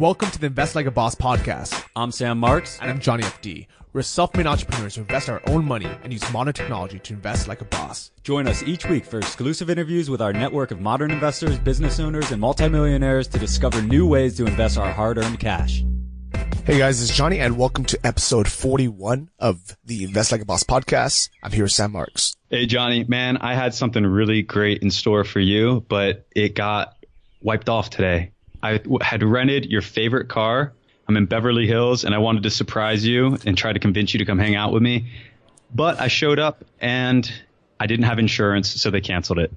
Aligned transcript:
Welcome 0.00 0.30
to 0.30 0.38
the 0.38 0.46
Invest 0.46 0.74
Like 0.76 0.86
a 0.86 0.90
Boss 0.90 1.14
podcast. 1.14 1.84
I'm 1.94 2.10
Sam 2.10 2.38
Marks. 2.38 2.78
And 2.80 2.90
I'm 2.90 3.00
Johnny 3.00 3.22
FD. 3.22 3.66
We're 3.92 4.00
self-made 4.00 4.46
entrepreneurs 4.46 4.94
who 4.94 5.02
invest 5.02 5.28
our 5.28 5.42
own 5.46 5.66
money 5.66 5.90
and 6.02 6.10
use 6.10 6.32
modern 6.32 6.54
technology 6.54 6.98
to 7.00 7.12
invest 7.12 7.48
like 7.48 7.60
a 7.60 7.66
boss. 7.66 8.10
Join 8.24 8.48
us 8.48 8.62
each 8.62 8.86
week 8.86 9.04
for 9.04 9.18
exclusive 9.18 9.68
interviews 9.68 10.08
with 10.08 10.22
our 10.22 10.32
network 10.32 10.70
of 10.70 10.80
modern 10.80 11.10
investors, 11.10 11.58
business 11.58 12.00
owners, 12.00 12.32
and 12.32 12.40
multimillionaires 12.40 13.28
to 13.28 13.38
discover 13.38 13.82
new 13.82 14.06
ways 14.06 14.38
to 14.38 14.46
invest 14.46 14.78
our 14.78 14.90
hard-earned 14.90 15.38
cash. 15.38 15.84
Hey 16.64 16.78
guys, 16.78 17.02
it's 17.02 17.14
Johnny 17.14 17.38
and 17.38 17.58
welcome 17.58 17.84
to 17.84 17.98
episode 18.02 18.50
41 18.50 19.28
of 19.38 19.76
the 19.84 20.04
Invest 20.04 20.32
Like 20.32 20.40
a 20.40 20.46
Boss 20.46 20.62
podcast. 20.62 21.28
I'm 21.42 21.52
here 21.52 21.64
with 21.64 21.72
Sam 21.72 21.92
Marks. 21.92 22.38
Hey 22.48 22.64
Johnny, 22.64 23.04
man, 23.04 23.36
I 23.36 23.54
had 23.54 23.74
something 23.74 24.06
really 24.06 24.40
great 24.40 24.82
in 24.82 24.90
store 24.90 25.24
for 25.24 25.40
you, 25.40 25.84
but 25.90 26.26
it 26.34 26.54
got 26.54 26.96
wiped 27.42 27.68
off 27.68 27.90
today. 27.90 28.32
I 28.62 28.80
had 29.00 29.22
rented 29.22 29.66
your 29.66 29.82
favorite 29.82 30.28
car. 30.28 30.72
I'm 31.08 31.16
in 31.16 31.26
Beverly 31.26 31.66
Hills 31.66 32.04
and 32.04 32.14
I 32.14 32.18
wanted 32.18 32.44
to 32.44 32.50
surprise 32.50 33.04
you 33.04 33.36
and 33.44 33.56
try 33.56 33.72
to 33.72 33.78
convince 33.78 34.14
you 34.14 34.18
to 34.18 34.24
come 34.24 34.38
hang 34.38 34.54
out 34.54 34.72
with 34.72 34.82
me. 34.82 35.10
But 35.74 36.00
I 36.00 36.08
showed 36.08 36.38
up 36.38 36.64
and 36.80 37.30
I 37.78 37.86
didn't 37.86 38.04
have 38.04 38.18
insurance, 38.18 38.68
so 38.68 38.90
they 38.90 39.00
canceled 39.00 39.38
it. 39.38 39.52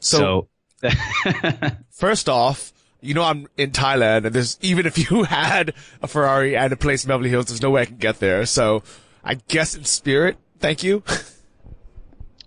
So, 0.00 0.48
so 0.82 0.90
first 1.90 2.28
off, 2.28 2.72
you 3.00 3.14
know 3.14 3.22
I'm 3.22 3.46
in 3.56 3.70
Thailand 3.70 4.26
and 4.26 4.34
there's 4.34 4.58
even 4.60 4.86
if 4.86 4.98
you 4.98 5.22
had 5.24 5.72
a 6.02 6.08
Ferrari 6.08 6.56
and 6.56 6.72
a 6.72 6.76
place 6.76 7.04
in 7.04 7.08
Beverly 7.08 7.30
Hills, 7.30 7.46
there's 7.46 7.62
no 7.62 7.70
way 7.70 7.82
I 7.82 7.86
can 7.86 7.96
get 7.96 8.18
there. 8.18 8.44
So 8.46 8.82
I 9.24 9.34
guess 9.34 9.74
in 9.74 9.84
spirit, 9.84 10.36
thank 10.58 10.82
you. 10.82 11.02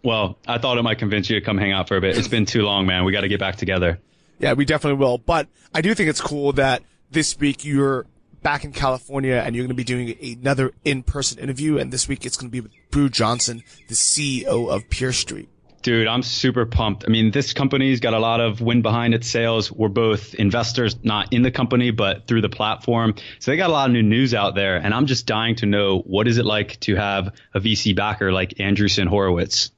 well, 0.04 0.38
I 0.48 0.58
thought 0.58 0.78
it 0.78 0.84
might 0.84 1.00
convince 1.00 1.30
you 1.30 1.40
to 1.40 1.46
come 1.46 1.58
hang 1.58 1.72
out 1.72 1.88
for 1.88 1.98
a 1.98 2.02
bit. 2.02 2.18
It's 2.18 2.28
been 2.28 2.46
too 2.46 2.64
long, 2.64 2.86
man. 2.86 3.06
We 3.06 3.12
got 3.12 3.22
to 3.22 3.28
get 3.28 3.40
back 3.40 3.56
together. 3.56 4.00
Yeah, 4.42 4.54
we 4.54 4.66
definitely 4.66 4.98
will. 4.98 5.18
But 5.18 5.48
I 5.74 5.82
do 5.82 5.94
think 5.94 6.10
it's 6.10 6.22
cool 6.22 6.54
that 6.54 6.84
this 7.12 7.38
week 7.40 7.64
you're 7.64 8.08
back 8.42 8.64
in 8.64 8.72
California 8.72 9.36
and 9.36 9.56
you're 9.56 9.64
going 9.64 9.70
to 9.70 9.76
be 9.76 9.84
doing 9.84 10.16
another 10.40 10.72
in-person 10.84 11.40
interview. 11.40 11.78
And 11.78 11.94
this 11.94 12.08
week 12.08 12.26
it's 12.26 12.38
going 12.38 12.50
to 12.50 12.52
be 12.52 12.62
with 12.62 12.72
Brew 12.90 13.10
Johnson, 13.10 13.64
the 13.88 13.94
CEO 13.94 14.70
of 14.70 14.84
PeerStreet. 14.90 15.48
Dude, 15.84 16.08
I'm 16.08 16.22
super 16.22 16.66
pumped. 16.68 17.06
I 17.08 17.12
mean, 17.12 17.32
this 17.32 17.54
company's 17.54 18.00
got 18.00 18.14
a 18.14 18.20
lot 18.20 18.40
of 18.40 18.62
wind 18.62 18.84
behind 18.84 19.16
its 19.16 19.28
sails. 19.28 19.72
We're 19.72 19.90
both 19.90 20.36
investors, 20.36 20.96
not 21.04 21.34
in 21.34 21.42
the 21.42 21.50
company, 21.50 21.90
but 21.90 22.28
through 22.28 22.42
the 22.42 22.50
platform. 22.50 23.16
So 23.40 23.52
they 23.52 23.58
got 23.58 23.72
a 23.72 23.74
lot 23.74 23.90
of 23.90 23.94
new 23.94 24.04
news 24.04 24.36
out 24.36 24.54
there. 24.54 24.78
And 24.78 24.94
I'm 24.94 25.08
just 25.08 25.26
dying 25.26 25.56
to 25.58 25.66
know 25.66 26.00
what 26.00 26.28
is 26.28 26.38
it 26.38 26.46
like 26.46 26.80
to 26.82 26.96
have 26.96 27.34
a 27.56 27.60
VC 27.60 27.96
backer 27.96 28.32
like 28.32 28.52
Andreessen 28.60 29.08
Horowitz? 29.08 29.72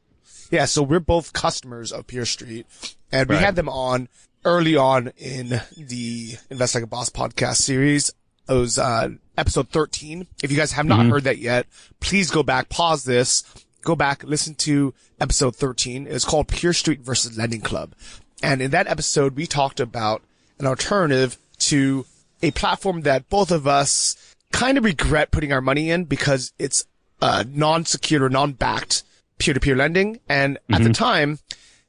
Yeah. 0.52 0.66
So 0.66 0.84
we're 0.84 1.00
both 1.00 1.32
customers 1.32 1.94
of 1.94 2.06
PeerStreet 2.08 2.66
and 3.12 3.30
we 3.30 3.36
right. 3.36 3.46
had 3.46 3.56
them 3.56 3.70
on 3.70 4.10
early 4.46 4.76
on 4.76 5.12
in 5.18 5.62
the 5.78 6.36
Invest 6.50 6.76
Like 6.76 6.84
a 6.84 6.88
Boss 6.88 7.10
podcast 7.10 7.58
series. 7.58 8.12
It 8.48 8.54
was, 8.54 8.78
uh, 8.78 9.10
episode 9.38 9.70
13. 9.70 10.28
If 10.44 10.52
you 10.52 10.58
guys 10.58 10.74
have 10.74 10.86
not 10.86 11.00
mm-hmm. 11.00 11.10
heard 11.10 11.24
that 11.24 11.38
yet, 11.38 11.68
please 12.00 12.30
go 12.30 12.44
back, 12.44 12.70
pause 12.70 13.04
this, 13.04 13.44
go 13.82 13.96
back, 13.96 14.24
listen 14.24 14.56
to 14.56 14.94
episode 15.20 15.56
13. 15.56 16.08
It's 16.08 16.26
called 16.26 16.48
PeerStreet 16.48 17.00
versus 17.00 17.38
Lending 17.38 17.62
Club. 17.62 17.94
And 18.42 18.62
in 18.62 18.72
that 18.72 18.88
episode, 18.88 19.36
we 19.36 19.48
talked 19.48 19.80
about 19.80 20.22
an 20.60 20.68
alternative 20.68 21.38
to 21.60 22.06
a 22.42 22.52
platform 22.52 23.02
that 23.02 23.30
both 23.30 23.52
of 23.52 23.68
us 23.68 24.36
kind 24.52 24.78
of 24.78 24.84
regret 24.84 25.32
putting 25.32 25.54
our 25.54 25.62
money 25.62 25.90
in 25.90 26.04
because 26.04 26.54
it's 26.60 26.86
uh, 27.22 27.44
non-secured 27.48 28.22
or 28.22 28.30
non-backed 28.30 29.04
peer-to-peer 29.40 29.76
lending. 29.76 30.20
And 30.28 30.58
mm-hmm. 30.58 30.74
at 30.74 30.78
the 30.80 30.90
mm-hmm. 30.90 31.04
time, 31.04 31.40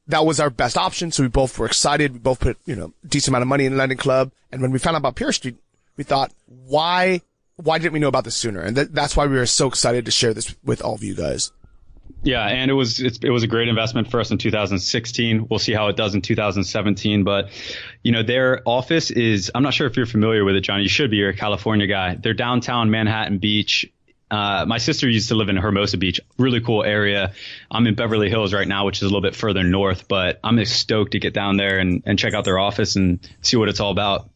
that 0.06 0.24
was 0.24 0.40
our 0.40 0.50
best 0.50 0.76
option. 0.76 1.10
So 1.10 1.22
we 1.22 1.28
both 1.28 1.58
were 1.58 1.66
excited. 1.66 2.12
We 2.12 2.18
both 2.18 2.40
put, 2.40 2.58
you 2.66 2.76
know, 2.76 2.92
decent 3.06 3.28
amount 3.28 3.42
of 3.42 3.48
money 3.48 3.64
in 3.64 3.76
lending 3.76 3.98
club. 3.98 4.32
And 4.52 4.60
when 4.62 4.70
we 4.70 4.78
found 4.78 4.96
out 4.96 4.98
about 4.98 5.16
PeerStreet, 5.16 5.56
we 5.96 6.04
thought, 6.04 6.32
why, 6.46 7.22
why 7.56 7.78
didn't 7.78 7.92
we 7.92 8.00
know 8.00 8.08
about 8.08 8.24
this 8.24 8.36
sooner? 8.36 8.60
And 8.60 8.76
th- 8.76 8.88
that's 8.90 9.16
why 9.16 9.26
we 9.26 9.36
were 9.36 9.46
so 9.46 9.66
excited 9.66 10.04
to 10.04 10.10
share 10.10 10.34
this 10.34 10.54
with 10.64 10.82
all 10.82 10.94
of 10.94 11.02
you 11.02 11.14
guys. 11.14 11.52
Yeah, 12.22 12.46
and 12.46 12.70
it 12.70 12.74
was 12.74 13.00
it 13.00 13.28
was 13.28 13.42
a 13.42 13.46
great 13.46 13.68
investment 13.68 14.10
for 14.10 14.18
us 14.18 14.30
in 14.30 14.38
2016. 14.38 15.46
We'll 15.48 15.58
see 15.58 15.72
how 15.72 15.88
it 15.88 15.96
does 15.96 16.14
in 16.14 16.22
2017. 16.22 17.22
But 17.22 17.50
you 18.02 18.12
know, 18.12 18.22
their 18.22 18.62
office 18.64 19.10
is 19.10 19.50
I'm 19.54 19.62
not 19.62 19.74
sure 19.74 19.86
if 19.86 19.96
you're 19.96 20.06
familiar 20.06 20.44
with 20.44 20.56
it, 20.56 20.62
John. 20.62 20.80
You 20.80 20.88
should 20.88 21.10
be. 21.10 21.18
You're 21.18 21.30
a 21.30 21.36
California 21.36 21.86
guy. 21.86 22.14
They're 22.14 22.34
downtown 22.34 22.90
Manhattan 22.90 23.38
Beach. 23.38 23.90
Uh, 24.34 24.66
my 24.66 24.78
sister 24.78 25.08
used 25.08 25.28
to 25.28 25.36
live 25.36 25.48
in 25.48 25.56
Hermosa 25.56 25.96
Beach, 25.96 26.20
really 26.38 26.60
cool 26.60 26.82
area. 26.82 27.32
I'm 27.70 27.86
in 27.86 27.94
Beverly 27.94 28.28
Hills 28.28 28.52
right 28.52 28.66
now, 28.66 28.84
which 28.84 28.96
is 28.96 29.02
a 29.02 29.04
little 29.04 29.20
bit 29.20 29.36
further 29.36 29.62
north, 29.62 30.08
but 30.08 30.40
I'm 30.42 30.62
stoked 30.64 31.12
to 31.12 31.20
get 31.20 31.34
down 31.34 31.56
there 31.56 31.78
and, 31.78 32.02
and 32.04 32.18
check 32.18 32.34
out 32.34 32.44
their 32.44 32.58
office 32.58 32.96
and 32.96 33.20
see 33.42 33.56
what 33.56 33.68
it's 33.68 33.78
all 33.78 33.92
about. 33.92 34.28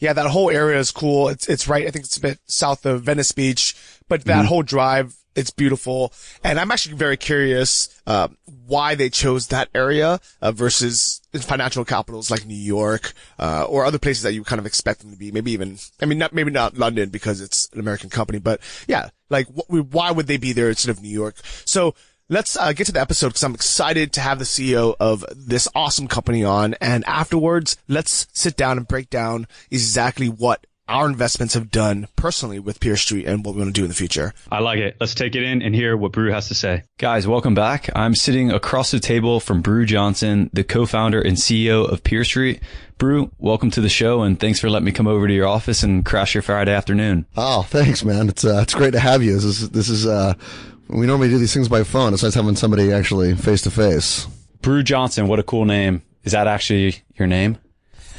Yeah, 0.00 0.12
that 0.12 0.26
whole 0.26 0.50
area 0.50 0.78
is 0.78 0.90
cool. 0.90 1.30
It's 1.30 1.48
it's 1.48 1.66
right. 1.66 1.86
I 1.86 1.90
think 1.90 2.04
it's 2.04 2.18
a 2.18 2.20
bit 2.20 2.40
south 2.44 2.84
of 2.84 3.04
Venice 3.04 3.32
Beach, 3.32 3.74
but 4.06 4.22
that 4.24 4.40
mm-hmm. 4.40 4.48
whole 4.48 4.62
drive 4.62 5.14
it's 5.34 5.50
beautiful. 5.50 6.12
And 6.44 6.58
I'm 6.58 6.70
actually 6.70 6.96
very 6.96 7.16
curious, 7.16 8.00
uh, 8.06 8.28
why 8.66 8.94
they 8.94 9.10
chose 9.10 9.48
that 9.48 9.68
area, 9.74 10.20
uh, 10.40 10.52
versus 10.52 11.20
financial 11.40 11.84
capitals 11.84 12.30
like 12.30 12.46
New 12.46 12.54
York, 12.54 13.12
uh, 13.38 13.64
or 13.64 13.84
other 13.84 13.98
places 13.98 14.22
that 14.22 14.34
you 14.34 14.44
kind 14.44 14.58
of 14.58 14.66
expect 14.66 15.00
them 15.00 15.10
to 15.10 15.16
be. 15.16 15.32
Maybe 15.32 15.52
even, 15.52 15.78
I 16.00 16.06
mean, 16.06 16.18
not, 16.18 16.32
maybe 16.32 16.50
not 16.50 16.76
London 16.76 17.10
because 17.10 17.40
it's 17.40 17.68
an 17.72 17.80
American 17.80 18.10
company, 18.10 18.38
but 18.38 18.60
yeah, 18.86 19.10
like 19.30 19.46
wh- 19.48 19.92
why 19.92 20.10
would 20.10 20.26
they 20.26 20.36
be 20.36 20.52
there 20.52 20.68
instead 20.68 20.90
of 20.90 21.02
New 21.02 21.08
York? 21.08 21.36
So, 21.64 21.94
Let's 22.28 22.56
uh, 22.56 22.72
get 22.72 22.86
to 22.86 22.92
the 22.92 23.00
episode 23.00 23.28
because 23.28 23.42
I'm 23.42 23.54
excited 23.54 24.14
to 24.14 24.22
have 24.22 24.38
the 24.38 24.46
CEO 24.46 24.94
of 24.98 25.22
this 25.36 25.68
awesome 25.74 26.08
company 26.08 26.42
on. 26.42 26.74
And 26.80 27.04
afterwards, 27.04 27.76
let's 27.88 28.26
sit 28.32 28.56
down 28.56 28.78
and 28.78 28.88
break 28.88 29.10
down 29.10 29.46
exactly 29.70 30.28
what 30.28 30.66
our 30.88 31.06
investments 31.06 31.54
have 31.54 31.70
done 31.70 32.08
personally 32.16 32.58
with 32.58 32.80
PeerStreet 32.80 33.26
and 33.26 33.44
what 33.44 33.54
we 33.54 33.60
want 33.62 33.74
to 33.74 33.80
do 33.80 33.84
in 33.84 33.88
the 33.88 33.94
future. 33.94 34.34
I 34.50 34.60
like 34.60 34.78
it. 34.78 34.96
Let's 35.00 35.14
take 35.14 35.34
it 35.34 35.42
in 35.42 35.62
and 35.62 35.74
hear 35.74 35.96
what 35.96 36.12
Brew 36.12 36.30
has 36.32 36.48
to 36.48 36.54
say. 36.54 36.82
Guys, 36.98 37.26
welcome 37.26 37.54
back. 37.54 37.88
I'm 37.94 38.14
sitting 38.14 38.50
across 38.50 38.90
the 38.90 39.00
table 39.00 39.40
from 39.40 39.62
Brew 39.62 39.86
Johnson, 39.86 40.50
the 40.52 40.64
co-founder 40.64 41.20
and 41.20 41.36
CEO 41.36 41.90
of 41.90 42.02
PeerStreet. 42.02 42.60
Brew, 42.98 43.30
welcome 43.38 43.70
to 43.72 43.80
the 43.80 43.88
show 43.88 44.22
and 44.22 44.38
thanks 44.38 44.60
for 44.60 44.68
letting 44.70 44.86
me 44.86 44.92
come 44.92 45.06
over 45.06 45.26
to 45.26 45.34
your 45.34 45.46
office 45.46 45.82
and 45.82 46.04
crash 46.04 46.34
your 46.34 46.42
Friday 46.42 46.72
afternoon. 46.72 47.26
Oh, 47.36 47.62
thanks, 47.62 48.04
man. 48.04 48.28
It's 48.28 48.44
uh, 48.44 48.60
it's 48.62 48.74
great 48.74 48.92
to 48.92 49.00
have 49.00 49.22
you. 49.22 49.34
This 49.34 49.44
is 49.44 49.70
this 49.70 49.88
is 49.88 50.06
uh, 50.06 50.34
we 50.88 51.06
normally 51.06 51.28
do 51.28 51.38
these 51.38 51.54
things 51.54 51.68
by 51.68 51.84
phone. 51.84 52.12
It's 52.12 52.22
nice 52.22 52.34
having 52.34 52.56
somebody 52.56 52.92
actually 52.92 53.34
face 53.34 53.62
to 53.62 53.70
face. 53.70 54.26
Brew 54.60 54.82
Johnson, 54.82 55.26
what 55.26 55.38
a 55.38 55.42
cool 55.42 55.64
name. 55.64 56.02
Is 56.24 56.32
that 56.32 56.46
actually 56.46 57.02
your 57.16 57.26
name? 57.26 57.58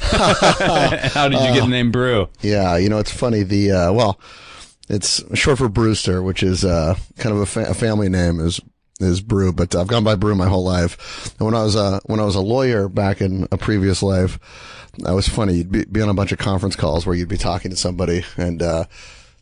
How 0.00 1.28
did 1.28 1.40
you 1.40 1.54
get 1.54 1.60
the 1.62 1.68
name 1.68 1.90
Brew? 1.90 2.28
Yeah, 2.40 2.76
you 2.76 2.88
know, 2.88 2.98
it's 2.98 3.12
funny. 3.12 3.42
The, 3.42 3.72
uh, 3.72 3.92
well, 3.92 4.20
it's 4.88 5.22
short 5.36 5.58
for 5.58 5.68
Brewster, 5.68 6.22
which 6.22 6.42
is, 6.42 6.64
uh, 6.64 6.96
kind 7.18 7.34
of 7.34 7.40
a, 7.42 7.46
fa- 7.46 7.70
a, 7.70 7.74
family 7.74 8.08
name 8.08 8.40
is, 8.40 8.60
is 9.00 9.20
Brew, 9.20 9.52
but 9.52 9.74
I've 9.74 9.86
gone 9.86 10.04
by 10.04 10.14
Brew 10.14 10.34
my 10.34 10.48
whole 10.48 10.64
life. 10.64 11.32
And 11.38 11.46
when 11.46 11.54
I 11.54 11.62
was, 11.62 11.76
uh, 11.76 12.00
when 12.04 12.20
I 12.20 12.24
was 12.24 12.36
a 12.36 12.40
lawyer 12.40 12.88
back 12.88 13.20
in 13.20 13.48
a 13.50 13.56
previous 13.56 14.02
life, 14.02 14.38
that 14.98 15.12
was 15.12 15.28
funny. 15.28 15.54
You'd 15.54 15.72
be, 15.72 15.84
be 15.84 16.02
on 16.02 16.08
a 16.08 16.14
bunch 16.14 16.32
of 16.32 16.38
conference 16.38 16.76
calls 16.76 17.06
where 17.06 17.16
you'd 17.16 17.28
be 17.28 17.36
talking 17.36 17.70
to 17.70 17.76
somebody 17.76 18.24
and, 18.36 18.62
uh, 18.62 18.84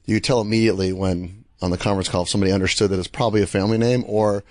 you 0.05 0.21
tell 0.21 0.41
immediately 0.41 0.93
when 0.93 1.45
on 1.61 1.71
the 1.71 1.79
conference 1.79 2.09
call 2.09 2.23
if 2.23 2.29
somebody 2.29 2.53
understood 2.53 2.91
that 2.91 2.99
it's 2.99 3.09
probably 3.09 3.43
a 3.43 3.47
family 3.47 3.79
name 3.79 4.05
or 4.07 4.43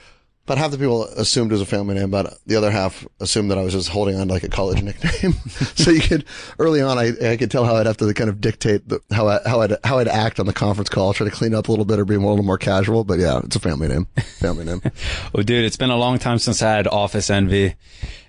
about 0.52 0.62
half 0.62 0.72
the 0.72 0.78
people 0.78 1.06
assumed 1.06 1.50
it 1.50 1.54
was 1.54 1.62
a 1.62 1.66
family 1.66 1.96
name, 1.96 2.12
but 2.12 2.38
the 2.46 2.58
other 2.58 2.72
half 2.72 3.08
assumed 3.22 3.50
that 3.50 3.58
I 3.58 3.64
was 3.64 3.72
just 3.72 3.88
holding 3.88 4.18
on 4.18 4.28
to 4.28 4.34
like 4.34 4.44
a 4.44 4.50
college 4.50 4.84
nickname. 4.84 5.32
so 5.76 5.92
you 5.92 6.02
could, 6.02 6.26
early 6.60 6.82
on, 6.82 6.98
I, 6.98 7.14
I 7.26 7.38
could 7.38 7.50
tell 7.50 7.64
how 7.64 7.78
I'd 7.78 7.86
have 7.86 7.96
to 7.98 8.14
kind 8.14 8.30
of 8.30 8.42
dictate 8.42 8.90
the, 8.90 9.00
how 9.12 9.30
I, 9.30 9.40
how 9.46 9.62
I'd, 9.62 9.78
how 9.86 10.00
I'd 10.00 10.10
act 10.10 10.42
on 10.42 10.48
the 10.48 10.54
conference 10.54 10.90
call, 10.90 11.14
try 11.14 11.24
to 11.26 11.34
clean 11.34 11.56
up 11.56 11.70
a 11.70 11.72
little 11.72 11.86
bit 11.86 12.00
or 12.00 12.06
be 12.06 12.16
a 12.16 12.20
little 12.20 12.44
more 12.44 12.58
casual. 12.58 13.06
But 13.06 13.20
yeah, 13.20 13.40
it's 13.46 13.56
a 13.56 13.62
family 13.62 13.88
name, 13.88 14.08
family 14.40 14.66
name. 14.66 14.82
well, 15.34 15.44
dude, 15.44 15.64
it's 15.64 15.78
been 15.78 15.90
a 15.90 15.96
long 15.96 16.20
time 16.20 16.38
since 16.38 16.62
I 16.62 16.76
had 16.76 16.86
office 16.86 17.30
envy 17.30 17.76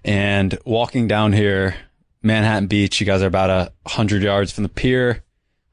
and 0.04 0.56
walking 0.64 1.08
down 1.08 1.32
here, 1.32 1.74
Manhattan 2.22 2.68
Beach, 2.68 3.00
you 3.00 3.06
guys 3.06 3.20
are 3.22 3.26
about 3.26 3.50
a 3.50 3.72
hundred 3.88 4.22
yards 4.22 4.52
from 4.52 4.62
the 4.62 4.68
pier. 4.68 5.24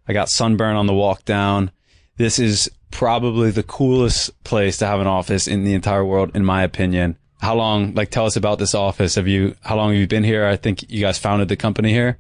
I 0.08 0.14
got 0.14 0.30
sunburn 0.30 0.76
on 0.76 0.88
the 0.88 0.96
walk 0.96 1.26
down. 1.26 1.70
This 2.18 2.40
is 2.40 2.72
probably 2.92 3.52
the 3.52 3.64
coolest 3.64 4.44
place 4.44 4.78
to 4.78 4.88
have 4.88 5.00
an 5.00 5.08
office 5.08 5.48
in 5.48 5.64
the 5.64 5.74
entire 5.74 6.04
world, 6.04 6.32
in 6.36 6.44
my 6.44 6.64
opinion. 6.64 7.18
How 7.42 7.56
long, 7.56 7.94
like, 7.94 8.12
tell 8.12 8.26
us 8.26 8.36
about 8.36 8.60
this 8.60 8.76
office. 8.76 9.16
Have 9.16 9.28
you, 9.28 9.56
how 9.62 9.78
long 9.78 9.92
have 9.92 10.00
you 10.00 10.08
been 10.08 10.24
here? 10.24 10.46
I 10.46 10.58
think 10.58 10.90
you 10.90 11.02
guys 11.02 11.18
founded 11.18 11.48
the 11.48 11.56
company 11.56 11.94
here. 11.94 12.18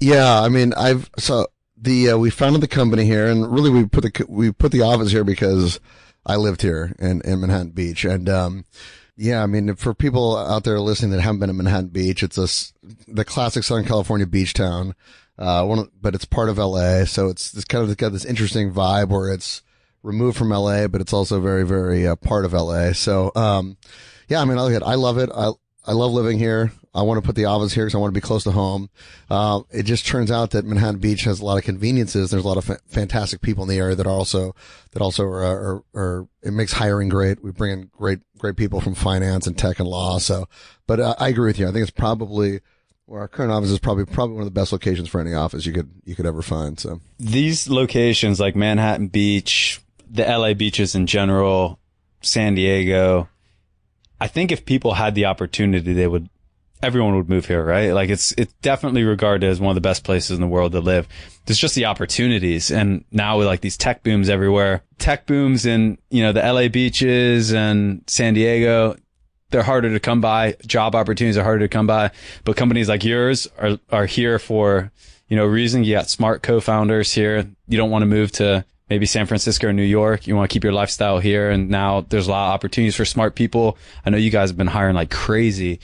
Yeah. 0.00 0.40
I 0.40 0.48
mean, 0.48 0.72
I've, 0.74 1.10
so 1.18 1.46
the, 1.76 2.10
uh, 2.10 2.18
we 2.18 2.30
founded 2.30 2.62
the 2.62 2.68
company 2.68 3.04
here 3.04 3.26
and 3.26 3.52
really 3.52 3.70
we 3.70 3.84
put 3.84 4.02
the, 4.02 4.26
we 4.28 4.50
put 4.50 4.72
the 4.72 4.80
office 4.80 5.12
here 5.12 5.24
because 5.24 5.78
I 6.24 6.36
lived 6.36 6.62
here 6.62 6.94
in, 6.98 7.20
in 7.22 7.40
Manhattan 7.40 7.70
Beach. 7.70 8.04
And, 8.04 8.28
um, 8.28 8.64
yeah, 9.16 9.42
I 9.42 9.46
mean, 9.46 9.74
for 9.74 9.92
people 9.92 10.36
out 10.36 10.64
there 10.64 10.80
listening 10.80 11.10
that 11.10 11.20
haven't 11.20 11.40
been 11.40 11.50
in 11.50 11.56
Manhattan 11.56 11.88
Beach, 11.88 12.22
it's 12.22 12.38
a, 12.38 12.48
the 13.06 13.26
classic 13.26 13.64
Southern 13.64 13.84
California 13.84 14.26
beach 14.26 14.54
town. 14.54 14.94
Uh, 15.38 15.64
one, 15.64 15.90
but 16.00 16.14
it's 16.14 16.24
part 16.24 16.48
of 16.48 16.56
LA. 16.56 17.04
So 17.04 17.28
it's, 17.28 17.52
it's 17.54 17.64
kind 17.64 17.88
of 17.88 17.96
got 17.98 18.12
this 18.12 18.24
interesting 18.24 18.72
vibe 18.72 19.08
where 19.08 19.30
it's, 19.30 19.62
removed 20.02 20.36
from 20.36 20.50
LA, 20.50 20.88
but 20.88 21.00
it's 21.00 21.12
also 21.12 21.40
very, 21.40 21.64
very 21.64 22.06
uh, 22.06 22.16
part 22.16 22.44
of 22.44 22.52
LA. 22.52 22.92
So, 22.92 23.32
um, 23.34 23.76
yeah, 24.28 24.40
I 24.40 24.44
mean, 24.44 24.58
I, 24.58 24.74
I 24.84 24.94
love 24.94 25.18
it. 25.18 25.30
I, 25.34 25.50
I 25.84 25.92
love 25.92 26.12
living 26.12 26.38
here. 26.38 26.72
I 26.94 27.02
want 27.02 27.22
to 27.22 27.26
put 27.26 27.36
the 27.36 27.46
office 27.46 27.72
here 27.72 27.84
because 27.84 27.94
I 27.94 27.98
want 27.98 28.12
to 28.14 28.20
be 28.20 28.24
close 28.24 28.44
to 28.44 28.50
home. 28.50 28.90
Uh, 29.30 29.62
it 29.70 29.84
just 29.84 30.06
turns 30.06 30.30
out 30.30 30.50
that 30.50 30.66
Manhattan 30.66 31.00
Beach 31.00 31.22
has 31.22 31.40
a 31.40 31.44
lot 31.44 31.56
of 31.56 31.64
conveniences. 31.64 32.30
There's 32.30 32.44
a 32.44 32.48
lot 32.48 32.58
of 32.58 32.66
fa- 32.66 32.80
fantastic 32.86 33.40
people 33.40 33.62
in 33.62 33.70
the 33.70 33.78
area 33.78 33.94
that 33.94 34.06
are 34.06 34.12
also, 34.12 34.54
that 34.90 35.00
also 35.00 35.24
are, 35.24 35.42
are, 35.42 35.84
are, 35.94 36.28
it 36.42 36.52
makes 36.52 36.74
hiring 36.74 37.08
great. 37.08 37.42
We 37.42 37.50
bring 37.50 37.72
in 37.72 37.90
great, 37.96 38.20
great 38.36 38.56
people 38.56 38.80
from 38.80 38.94
finance 38.94 39.46
and 39.46 39.56
tech 39.56 39.78
and 39.78 39.88
law. 39.88 40.18
So, 40.18 40.46
but 40.86 41.00
uh, 41.00 41.14
I 41.18 41.28
agree 41.28 41.46
with 41.46 41.58
you. 41.58 41.66
I 41.66 41.72
think 41.72 41.82
it's 41.82 41.90
probably, 41.90 42.60
where 43.06 43.20
our 43.20 43.28
current 43.28 43.52
office 43.52 43.70
is 43.70 43.78
probably 43.78 44.06
probably 44.06 44.36
one 44.36 44.42
of 44.42 44.46
the 44.46 44.58
best 44.58 44.72
locations 44.72 45.06
for 45.06 45.20
any 45.20 45.34
office 45.34 45.66
you 45.66 45.72
could 45.74 45.90
you 46.04 46.14
could 46.14 46.24
ever 46.24 46.40
find. 46.40 46.80
So 46.80 47.00
these 47.18 47.68
locations 47.68 48.40
like 48.40 48.56
Manhattan 48.56 49.08
Beach, 49.08 49.81
the 50.12 50.24
LA 50.24 50.54
beaches 50.54 50.94
in 50.94 51.06
general, 51.06 51.80
San 52.20 52.54
Diego, 52.54 53.28
I 54.20 54.28
think 54.28 54.52
if 54.52 54.64
people 54.64 54.94
had 54.94 55.14
the 55.14 55.24
opportunity, 55.24 55.94
they 55.94 56.06
would, 56.06 56.28
everyone 56.82 57.16
would 57.16 57.30
move 57.30 57.46
here, 57.46 57.64
right? 57.64 57.92
Like 57.92 58.10
it's, 58.10 58.32
it's 58.32 58.52
definitely 58.62 59.04
regarded 59.04 59.48
as 59.48 59.58
one 59.58 59.70
of 59.70 59.74
the 59.74 59.80
best 59.80 60.04
places 60.04 60.32
in 60.32 60.40
the 60.40 60.46
world 60.46 60.72
to 60.72 60.80
live. 60.80 61.08
There's 61.46 61.58
just 61.58 61.74
the 61.74 61.86
opportunities. 61.86 62.70
And 62.70 63.04
now 63.10 63.38
with 63.38 63.46
like 63.46 63.62
these 63.62 63.76
tech 63.76 64.02
booms 64.02 64.28
everywhere, 64.28 64.82
tech 64.98 65.26
booms 65.26 65.64
in, 65.64 65.98
you 66.10 66.22
know, 66.22 66.32
the 66.32 66.40
LA 66.40 66.68
beaches 66.68 67.52
and 67.52 68.04
San 68.06 68.34
Diego, 68.34 68.96
they're 69.50 69.62
harder 69.62 69.90
to 69.90 70.00
come 70.00 70.20
by. 70.20 70.56
Job 70.66 70.94
opportunities 70.94 71.38
are 71.38 71.44
harder 71.44 71.66
to 71.66 71.68
come 71.68 71.86
by, 71.86 72.10
but 72.44 72.56
companies 72.56 72.88
like 72.88 73.04
yours 73.04 73.48
are, 73.58 73.78
are 73.90 74.06
here 74.06 74.38
for, 74.38 74.92
you 75.28 75.36
know, 75.36 75.46
reason. 75.46 75.84
You 75.84 75.94
got 75.94 76.08
smart 76.08 76.42
co-founders 76.42 77.12
here. 77.12 77.46
You 77.66 77.76
don't 77.76 77.90
want 77.90 78.02
to 78.02 78.06
move 78.06 78.32
to 78.32 78.64
maybe 78.92 79.06
San 79.06 79.24
Francisco 79.24 79.68
or 79.68 79.72
New 79.72 79.82
York. 79.82 80.26
You 80.26 80.36
want 80.36 80.50
to 80.50 80.52
keep 80.52 80.64
your 80.64 80.74
lifestyle 80.74 81.18
here. 81.18 81.50
And 81.50 81.70
now 81.70 82.02
there's 82.02 82.26
a 82.26 82.30
lot 82.30 82.48
of 82.48 82.54
opportunities 82.54 82.94
for 82.94 83.06
smart 83.06 83.34
people. 83.34 83.78
I 84.04 84.10
know 84.10 84.18
you 84.18 84.28
guys 84.28 84.50
have 84.50 84.58
been 84.58 84.66
hiring 84.66 84.94
like 84.94 85.10
crazy 85.10 85.80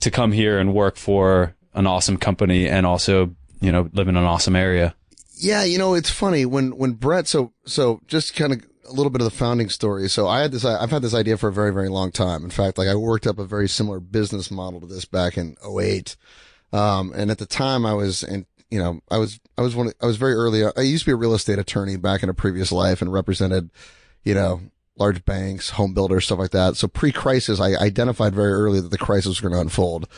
to 0.00 0.10
come 0.10 0.30
here 0.30 0.58
and 0.58 0.74
work 0.74 0.96
for 0.96 1.54
an 1.72 1.86
awesome 1.86 2.18
company 2.18 2.68
and 2.68 2.84
also, 2.84 3.34
you 3.62 3.72
know, 3.72 3.88
live 3.94 4.08
in 4.08 4.16
an 4.18 4.24
awesome 4.24 4.56
area. 4.56 4.94
Yeah. 5.36 5.64
You 5.64 5.78
know, 5.78 5.94
it's 5.94 6.10
funny 6.10 6.44
when, 6.44 6.76
when 6.76 6.92
Brett, 6.92 7.26
so, 7.26 7.54
so 7.64 8.02
just 8.08 8.36
kind 8.36 8.52
of 8.52 8.62
a 8.86 8.92
little 8.92 9.08
bit 9.08 9.22
of 9.22 9.24
the 9.24 9.38
founding 9.38 9.70
story. 9.70 10.10
So 10.10 10.28
I 10.28 10.40
had 10.40 10.52
this, 10.52 10.66
I've 10.66 10.90
had 10.90 11.00
this 11.00 11.14
idea 11.14 11.38
for 11.38 11.48
a 11.48 11.52
very, 11.52 11.72
very 11.72 11.88
long 11.88 12.12
time. 12.12 12.44
In 12.44 12.50
fact, 12.50 12.76
like 12.76 12.88
I 12.88 12.94
worked 12.94 13.26
up 13.26 13.38
a 13.38 13.46
very 13.46 13.70
similar 13.70 14.00
business 14.00 14.50
model 14.50 14.80
to 14.80 14.86
this 14.86 15.06
back 15.06 15.38
in 15.38 15.56
08. 15.66 16.14
Um, 16.74 17.10
and 17.16 17.30
at 17.30 17.38
the 17.38 17.46
time 17.46 17.86
I 17.86 17.94
was 17.94 18.22
in, 18.22 18.44
you 18.74 18.80
know, 18.80 18.98
I 19.08 19.18
was, 19.18 19.38
I 19.56 19.62
was 19.62 19.76
one, 19.76 19.92
I 20.02 20.06
was 20.06 20.16
very 20.16 20.32
early. 20.34 20.64
I 20.64 20.80
used 20.80 21.04
to 21.04 21.10
be 21.10 21.12
a 21.12 21.16
real 21.16 21.32
estate 21.32 21.60
attorney 21.60 21.96
back 21.96 22.24
in 22.24 22.28
a 22.28 22.34
previous 22.34 22.72
life 22.72 23.00
and 23.00 23.12
represented, 23.12 23.70
you 24.24 24.34
know, 24.34 24.62
large 24.98 25.24
banks, 25.24 25.70
home 25.70 25.94
builders, 25.94 26.24
stuff 26.24 26.40
like 26.40 26.50
that. 26.50 26.74
So 26.74 26.88
pre-crisis, 26.88 27.60
I 27.60 27.76
identified 27.76 28.34
very 28.34 28.52
early 28.52 28.80
that 28.80 28.90
the 28.90 28.98
crisis 28.98 29.28
was 29.28 29.40
going 29.40 29.54
to 29.54 29.60
unfold. 29.60 30.08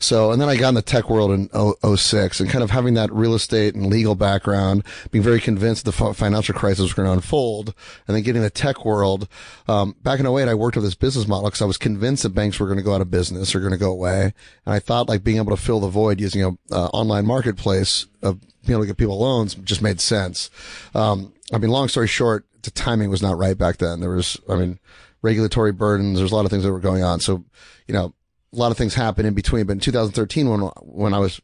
So, 0.00 0.32
and 0.32 0.40
then 0.40 0.48
I 0.48 0.56
got 0.56 0.70
in 0.70 0.74
the 0.74 0.82
tech 0.82 1.10
world 1.10 1.30
in 1.30 1.48
06 1.96 2.40
and 2.40 2.50
kind 2.50 2.64
of 2.64 2.70
having 2.70 2.94
that 2.94 3.12
real 3.12 3.34
estate 3.34 3.74
and 3.74 3.86
legal 3.86 4.14
background, 4.14 4.82
being 5.10 5.22
very 5.22 5.40
convinced 5.40 5.84
the 5.84 5.92
financial 5.92 6.54
crisis 6.54 6.82
was 6.82 6.94
going 6.94 7.06
to 7.06 7.12
unfold 7.12 7.74
and 8.08 8.16
then 8.16 8.22
getting 8.22 8.42
the 8.42 8.50
tech 8.50 8.84
world. 8.84 9.28
Um, 9.68 9.94
back 10.02 10.18
in 10.18 10.26
08, 10.26 10.48
I 10.48 10.54
worked 10.54 10.76
with 10.76 10.86
this 10.86 10.94
business 10.94 11.28
model 11.28 11.50
because 11.50 11.62
I 11.62 11.66
was 11.66 11.76
convinced 11.76 12.22
that 12.22 12.30
banks 12.30 12.58
were 12.58 12.66
going 12.66 12.78
to 12.78 12.82
go 12.82 12.94
out 12.94 13.02
of 13.02 13.10
business 13.10 13.54
or 13.54 13.60
going 13.60 13.72
to 13.72 13.78
go 13.78 13.92
away. 13.92 14.32
And 14.64 14.74
I 14.74 14.78
thought 14.78 15.08
like 15.08 15.22
being 15.22 15.36
able 15.36 15.54
to 15.54 15.62
fill 15.62 15.80
the 15.80 15.88
void 15.88 16.18
using 16.18 16.42
a 16.42 16.48
uh, 16.74 16.86
online 16.88 17.26
marketplace 17.26 18.06
of 18.22 18.40
being 18.62 18.72
able 18.72 18.82
to 18.82 18.86
get 18.86 18.96
people 18.96 19.18
loans 19.18 19.54
just 19.54 19.82
made 19.82 20.00
sense. 20.00 20.50
Um, 20.94 21.34
I 21.52 21.58
mean, 21.58 21.70
long 21.70 21.88
story 21.88 22.08
short, 22.08 22.46
the 22.62 22.70
timing 22.70 23.10
was 23.10 23.22
not 23.22 23.36
right 23.36 23.56
back 23.56 23.78
then. 23.78 24.00
There 24.00 24.10
was, 24.10 24.38
I 24.48 24.56
mean, 24.56 24.78
regulatory 25.22 25.72
burdens. 25.72 26.18
There's 26.18 26.32
a 26.32 26.34
lot 26.34 26.44
of 26.44 26.50
things 26.50 26.64
that 26.64 26.72
were 26.72 26.80
going 26.80 27.02
on. 27.02 27.20
So, 27.20 27.44
you 27.86 27.94
know, 27.94 28.14
a 28.52 28.56
lot 28.56 28.70
of 28.70 28.76
things 28.76 28.94
happened 28.94 29.26
in 29.26 29.34
between. 29.34 29.66
But 29.66 29.74
in 29.74 29.80
2013, 29.80 30.48
when 30.48 30.60
when 30.82 31.14
I 31.14 31.18
was 31.18 31.40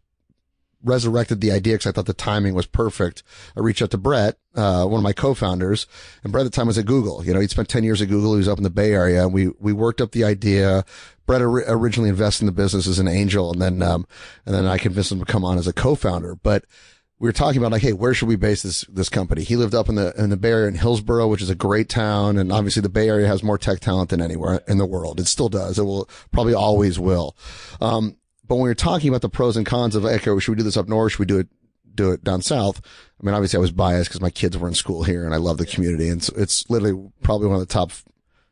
resurrected 0.87 1.41
the 1.41 1.51
idea 1.51 1.75
because 1.75 1.87
I 1.87 1.93
thought 1.93 2.07
the 2.07 2.15
timing 2.15 2.55
was 2.55 2.67
perfect. 2.67 3.23
I 3.57 3.61
reached 3.61 3.83
out 3.83 3.91
to 3.91 3.99
Brett, 3.99 4.39
uh, 4.55 4.85
one 4.87 4.99
of 4.99 5.03
my 5.03 5.13
co-founders, 5.13 5.87
and 6.23 6.33
Brett 6.33 6.47
at 6.47 6.53
the 6.53 6.57
time 6.57 6.69
was 6.69 6.79
at 6.79 6.87
Google. 6.87 7.25
You 7.25 7.35
know, 7.35 7.41
he'd 7.41 7.51
spent 7.51 7.69
10 7.69 7.83
years 7.83 8.01
at 8.01 8.09
Google. 8.09 8.33
He 8.33 8.39
was 8.39 8.49
up 8.49 8.59
in 8.59 8.65
the 8.65 8.71
Bay 8.71 8.93
Area 8.93 9.25
and 9.25 9.35
we, 9.35 9.49
we 9.59 9.73
worked 9.73 10.01
up 10.01 10.13
the 10.13 10.25
idea. 10.25 10.85
Brett 11.27 11.43
or- 11.43 11.65
originally 11.67 12.09
invested 12.09 12.43
in 12.43 12.47
the 12.47 12.53
business 12.53 12.87
as 12.87 12.99
an 12.99 13.09
angel 13.09 13.51
and 13.53 13.61
then, 13.61 13.83
um, 13.83 14.07
and 14.45 14.55
then 14.55 14.67
I 14.67 14.79
convinced 14.79 15.13
him 15.13 15.19
to 15.19 15.25
come 15.25 15.45
on 15.45 15.59
as 15.59 15.67
a 15.67 15.73
co-founder. 15.73 16.37
But 16.37 16.65
we 17.19 17.29
were 17.29 17.33
talking 17.33 17.59
about 17.59 17.73
like, 17.73 17.83
hey, 17.83 17.93
where 17.93 18.13
should 18.13 18.29
we 18.29 18.37
base 18.37 18.63
this 18.63 18.83
this 18.89 19.09
company? 19.09 19.43
He 19.43 19.57
lived 19.57 19.75
up 19.75 19.89
in 19.89 19.95
the 19.95 20.13
in 20.21 20.31
the 20.31 20.37
Bay 20.37 20.51
Area 20.51 20.69
in 20.69 20.75
Hillsborough, 20.75 21.29
which 21.29 21.43
is 21.43 21.51
a 21.51 21.55
great 21.55 21.89
town, 21.89 22.37
and 22.37 22.53
obviously 22.53 22.83
the 22.83 22.89
Bay 22.89 23.09
Area 23.09 23.27
has 23.27 23.43
more 23.43 23.59
tech 23.59 23.81
talent 23.81 24.11
than 24.11 24.21
anywhere 24.21 24.61
in 24.69 24.79
the 24.79 24.87
world. 24.87 25.19
It 25.19 25.27
still 25.27 25.49
does. 25.49 25.79
It 25.79 25.85
will 25.85 26.09
probably 26.31 26.55
always 26.55 26.99
will. 26.99 27.37
Um, 27.81 28.17
but 28.47 28.57
when 28.57 28.65
we 28.65 28.71
were 28.71 28.75
talking 28.75 29.09
about 29.09 29.23
the 29.23 29.29
pros 29.29 29.57
and 29.57 29.67
cons 29.67 29.97
of, 29.97 30.05
okay, 30.05 30.39
should 30.39 30.53
we 30.53 30.57
do 30.57 30.63
this 30.63 30.77
up 30.77 30.89
north? 30.89 31.13
Should 31.13 31.21
we 31.21 31.27
do 31.27 31.39
it 31.39 31.49
do 31.95 32.13
it 32.13 32.23
down 32.23 32.43
south? 32.43 32.83
I 33.21 33.25
mean, 33.25 33.35
obviously 33.35 33.57
I 33.57 33.61
was 33.61 33.73
biased 33.73 34.11
because 34.11 34.21
my 34.21 34.31
kids 34.31 34.59
were 34.59 34.69
in 34.69 34.75
school 34.75 35.03
here, 35.03 35.25
and 35.25 35.35
I 35.35 35.39
love 35.39 35.57
the 35.57 35.67
community, 35.67 36.11
and 36.11 36.21
it's, 36.21 36.29
it's 36.31 36.69
literally 36.69 37.11
probably 37.23 37.49
one 37.49 37.57
of 37.57 37.67
the 37.67 37.73
top 37.73 37.93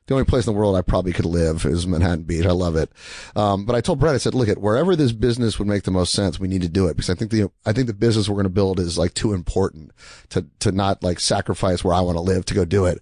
the 0.07 0.15
only 0.15 0.27
place 0.27 0.47
in 0.47 0.53
the 0.53 0.59
world 0.59 0.77
I 0.77 0.83
probably 0.83 1.13
could 1.13 1.25
live 1.25 1.65
is 1.65 1.87
Manhattan 1.87 2.25
Beach. 2.25 2.45
I 2.45 2.51
love 2.51 2.77
it. 2.77 2.91
Um, 3.35 3.65
but 3.65 3.75
I 3.75 3.81
told 3.81 4.01
Brett, 4.01 4.15
I 4.15 4.19
said, 4.19 4.35
look 4.35 4.49
at 4.49 4.59
wherever 4.59 4.95
this 4.95 5.13
business 5.13 5.59
would 5.59 5.69
make 5.69 5.85
the 5.85 5.91
most 5.91 6.13
sense, 6.13 6.39
we 6.39 6.49
need 6.49 6.63
to 6.63 6.69
do 6.69 6.87
it 6.87 6.97
because 6.97 7.11
I 7.11 7.15
think 7.15 7.31
the, 7.31 7.51
I 7.65 7.73
think 7.73 7.87
the 7.87 7.95
business 7.95 8.29
we're 8.29 8.35
going 8.35 8.45
to 8.45 8.51
build 8.51 8.79
is 8.79 8.99
like 8.99 9.15
too 9.15 9.33
important 9.33 9.93
to, 10.31 10.47
to 10.61 10.73
not 10.73 11.03
like 11.03 11.21
sacrifice 11.21 11.83
where 11.83 11.95
I 11.95 12.01
want 12.01 12.17
to 12.17 12.23
live 12.23 12.45
to 12.47 12.55
go 12.55 12.65
do 12.65 12.85
it. 12.85 13.01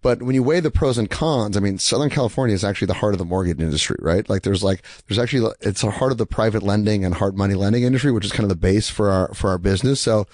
But 0.00 0.22
when 0.22 0.36
you 0.36 0.44
weigh 0.44 0.60
the 0.60 0.70
pros 0.70 0.96
and 0.96 1.10
cons, 1.10 1.56
I 1.56 1.60
mean, 1.60 1.78
Southern 1.78 2.10
California 2.10 2.54
is 2.54 2.62
actually 2.62 2.86
the 2.86 2.94
heart 2.94 3.14
of 3.14 3.18
the 3.18 3.24
mortgage 3.24 3.60
industry, 3.60 3.96
right? 3.98 4.28
Like 4.28 4.42
there's 4.42 4.62
like, 4.62 4.84
there's 5.08 5.18
actually, 5.18 5.52
it's 5.60 5.82
a 5.82 5.90
heart 5.90 6.12
of 6.12 6.18
the 6.18 6.26
private 6.26 6.62
lending 6.62 7.04
and 7.04 7.14
hard 7.14 7.36
money 7.36 7.54
lending 7.54 7.82
industry, 7.82 8.12
which 8.12 8.24
is 8.24 8.30
kind 8.30 8.44
of 8.44 8.48
the 8.48 8.54
base 8.54 8.88
for 8.88 9.10
our, 9.10 9.34
for 9.34 9.50
our 9.50 9.58
business. 9.58 10.00
So, 10.00 10.26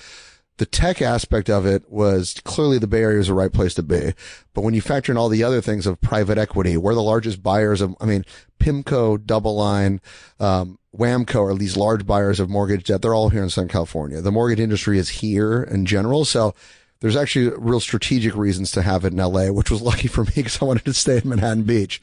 the 0.58 0.66
tech 0.66 1.02
aspect 1.02 1.50
of 1.50 1.66
it 1.66 1.90
was 1.90 2.40
clearly 2.44 2.78
the 2.78 2.86
Bay 2.86 3.02
Area 3.02 3.18
is 3.18 3.26
the 3.26 3.34
right 3.34 3.52
place 3.52 3.74
to 3.74 3.82
be. 3.82 4.14
But 4.52 4.62
when 4.62 4.74
you 4.74 4.80
factor 4.80 5.10
in 5.10 5.18
all 5.18 5.28
the 5.28 5.42
other 5.42 5.60
things 5.60 5.86
of 5.86 6.00
private 6.00 6.38
equity, 6.38 6.76
we're 6.76 6.94
the 6.94 7.02
largest 7.02 7.42
buyers 7.42 7.80
of, 7.80 7.96
I 8.00 8.06
mean, 8.06 8.24
PIMCO, 8.60 9.18
DoubleLine, 9.18 10.00
um, 10.38 10.78
WAMCO 10.96 11.50
are 11.50 11.54
these 11.54 11.76
large 11.76 12.06
buyers 12.06 12.38
of 12.38 12.48
mortgage 12.48 12.84
debt. 12.84 13.02
They're 13.02 13.14
all 13.14 13.30
here 13.30 13.42
in 13.42 13.50
Southern 13.50 13.68
California. 13.68 14.20
The 14.20 14.30
mortgage 14.30 14.60
industry 14.60 14.98
is 14.98 15.08
here 15.08 15.62
in 15.62 15.86
general. 15.86 16.24
So 16.24 16.54
there's 17.00 17.16
actually 17.16 17.54
real 17.58 17.80
strategic 17.80 18.36
reasons 18.36 18.70
to 18.72 18.82
have 18.82 19.04
it 19.04 19.12
in 19.12 19.18
LA, 19.18 19.48
which 19.48 19.70
was 19.70 19.82
lucky 19.82 20.08
for 20.08 20.24
me 20.24 20.32
because 20.36 20.62
I 20.62 20.66
wanted 20.66 20.84
to 20.84 20.94
stay 20.94 21.18
in 21.18 21.28
Manhattan 21.28 21.64
Beach. 21.64 22.00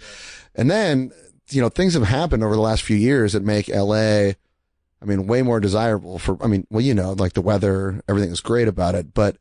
And 0.55 0.69
then, 0.69 1.11
you 1.49 1.61
know, 1.61 1.69
things 1.69 1.93
have 1.93 2.03
happened 2.03 2.43
over 2.43 2.55
the 2.55 2.61
last 2.61 2.83
few 2.83 2.97
years 2.97 3.31
that 3.31 3.43
make 3.43 3.69
LA 3.69 4.33
I 5.01 5.05
mean, 5.05 5.25
way 5.25 5.41
more 5.41 5.59
desirable 5.59 6.19
for, 6.19 6.41
I 6.43 6.47
mean, 6.47 6.67
well, 6.69 6.81
you 6.81 6.93
know, 6.93 7.13
like 7.13 7.33
the 7.33 7.41
weather, 7.41 8.01
everything 8.07 8.31
is 8.31 8.39
great 8.39 8.67
about 8.67 8.95
it, 8.95 9.13
but, 9.13 9.37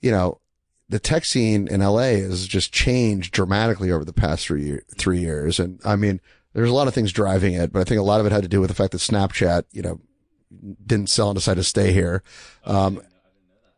you 0.00 0.10
know, 0.10 0.40
the 0.88 0.98
tech 0.98 1.24
scene 1.24 1.68
in 1.68 1.80
LA 1.80 2.16
has 2.16 2.46
just 2.46 2.72
changed 2.72 3.32
dramatically 3.32 3.90
over 3.90 4.04
the 4.04 4.12
past 4.12 4.46
three, 4.46 4.64
year, 4.64 4.82
three 4.96 5.20
years. 5.20 5.58
And 5.58 5.80
I 5.84 5.96
mean, 5.96 6.20
there's 6.52 6.70
a 6.70 6.74
lot 6.74 6.88
of 6.88 6.94
things 6.94 7.12
driving 7.12 7.54
it, 7.54 7.72
but 7.72 7.80
I 7.80 7.84
think 7.84 8.00
a 8.00 8.04
lot 8.04 8.20
of 8.20 8.26
it 8.26 8.32
had 8.32 8.42
to 8.42 8.48
do 8.48 8.60
with 8.60 8.68
the 8.68 8.74
fact 8.74 8.92
that 8.92 8.98
Snapchat, 8.98 9.64
you 9.70 9.82
know, 9.82 10.00
didn't 10.84 11.10
sell 11.10 11.30
and 11.30 11.36
decided 11.36 11.60
to 11.60 11.64
stay 11.64 11.92
here. 11.92 12.22
Um, 12.64 13.00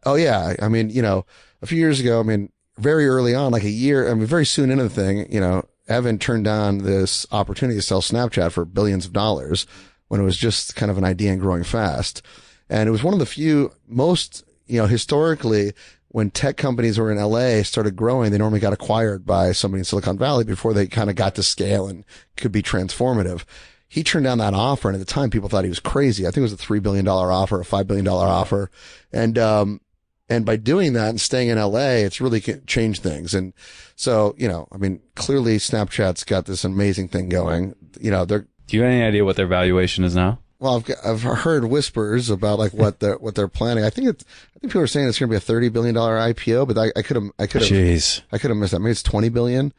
oh 0.04 0.14
yeah. 0.14 0.54
I 0.60 0.68
mean, 0.68 0.90
you 0.90 1.02
know, 1.02 1.26
a 1.62 1.66
few 1.66 1.78
years 1.78 2.00
ago, 2.00 2.18
I 2.20 2.22
mean, 2.22 2.50
very 2.78 3.06
early 3.06 3.34
on, 3.34 3.52
like 3.52 3.64
a 3.64 3.70
year, 3.70 4.10
I 4.10 4.14
mean, 4.14 4.26
very 4.26 4.46
soon 4.46 4.70
into 4.70 4.84
the 4.84 4.90
thing, 4.90 5.30
you 5.32 5.40
know, 5.40 5.66
Evan 5.88 6.18
turned 6.18 6.44
down 6.44 6.78
this 6.78 7.26
opportunity 7.30 7.78
to 7.78 7.82
sell 7.82 8.02
Snapchat 8.02 8.52
for 8.52 8.64
billions 8.64 9.06
of 9.06 9.12
dollars 9.12 9.66
when 10.08 10.20
it 10.20 10.24
was 10.24 10.36
just 10.36 10.76
kind 10.76 10.90
of 10.90 10.98
an 10.98 11.04
idea 11.04 11.32
and 11.32 11.40
growing 11.40 11.64
fast. 11.64 12.22
And 12.68 12.88
it 12.88 12.92
was 12.92 13.02
one 13.02 13.14
of 13.14 13.20
the 13.20 13.26
few, 13.26 13.72
most, 13.86 14.44
you 14.66 14.80
know, 14.80 14.86
historically, 14.86 15.72
when 16.08 16.30
tech 16.30 16.56
companies 16.56 16.98
were 16.98 17.12
in 17.12 17.18
LA 17.18 17.62
started 17.62 17.94
growing, 17.94 18.30
they 18.30 18.38
normally 18.38 18.60
got 18.60 18.72
acquired 18.72 19.26
by 19.26 19.52
somebody 19.52 19.80
in 19.80 19.84
Silicon 19.84 20.16
Valley 20.16 20.44
before 20.44 20.72
they 20.72 20.86
kind 20.86 21.10
of 21.10 21.16
got 21.16 21.34
to 21.34 21.42
scale 21.42 21.88
and 21.88 22.04
could 22.36 22.52
be 22.52 22.62
transformative. 22.62 23.44
He 23.88 24.02
turned 24.02 24.24
down 24.24 24.38
that 24.38 24.54
offer. 24.54 24.88
And 24.88 24.96
at 24.96 25.06
the 25.06 25.12
time, 25.12 25.30
people 25.30 25.48
thought 25.48 25.64
he 25.64 25.68
was 25.68 25.80
crazy. 25.80 26.26
I 26.26 26.30
think 26.30 26.38
it 26.38 26.42
was 26.42 26.52
a 26.52 26.56
$3 26.56 26.82
billion 26.82 27.06
offer, 27.06 27.60
a 27.60 27.64
$5 27.64 27.86
billion 27.86 28.08
offer. 28.08 28.70
And, 29.12 29.38
um, 29.38 29.80
and 30.28 30.44
by 30.44 30.56
doing 30.56 30.94
that 30.94 31.10
and 31.10 31.20
staying 31.20 31.48
in 31.48 31.58
LA, 31.58 31.98
it's 31.98 32.20
really 32.20 32.40
changed 32.40 33.02
things. 33.02 33.34
And 33.34 33.52
so, 33.94 34.34
you 34.38 34.48
know, 34.48 34.66
I 34.72 34.78
mean, 34.78 35.00
clearly 35.14 35.58
Snapchat's 35.58 36.24
got 36.24 36.46
this 36.46 36.64
amazing 36.64 37.08
thing 37.08 37.28
going. 37.28 37.74
You 38.00 38.10
know, 38.10 38.24
they're, 38.24 38.46
do 38.66 38.76
you 38.76 38.82
have 38.82 38.92
any 38.92 39.02
idea 39.02 39.24
what 39.24 39.36
their 39.36 39.46
valuation 39.46 40.04
is 40.04 40.14
now? 40.14 40.38
Well, 40.58 40.76
I've 40.76 40.96
I've 41.04 41.22
heard 41.22 41.66
whispers 41.66 42.30
about 42.30 42.58
like 42.58 42.72
what 42.72 43.00
they're 43.00 43.18
what 43.18 43.34
they're 43.34 43.48
planning. 43.48 43.84
I 43.84 43.90
think 43.90 44.08
it's 44.08 44.24
I 44.54 44.58
think 44.58 44.72
people 44.72 44.80
are 44.80 44.86
saying 44.86 45.08
it's 45.08 45.18
going 45.18 45.28
to 45.28 45.32
be 45.32 45.36
a 45.36 45.40
thirty 45.40 45.68
billion 45.68 45.94
dollar 45.94 46.16
IPO, 46.16 46.66
but 46.66 46.78
I, 46.78 46.92
I 46.98 47.02
could 47.02 47.16
have 47.16 47.30
I 47.38 47.46
could 47.46 47.62
have 47.62 47.70
Jeez. 47.70 48.22
I 48.32 48.38
could 48.38 48.50
have 48.50 48.56
missed 48.56 48.72
that. 48.72 48.80
Maybe 48.80 48.92
it's 48.92 49.02
twenty 49.02 49.28
billion. 49.28 49.74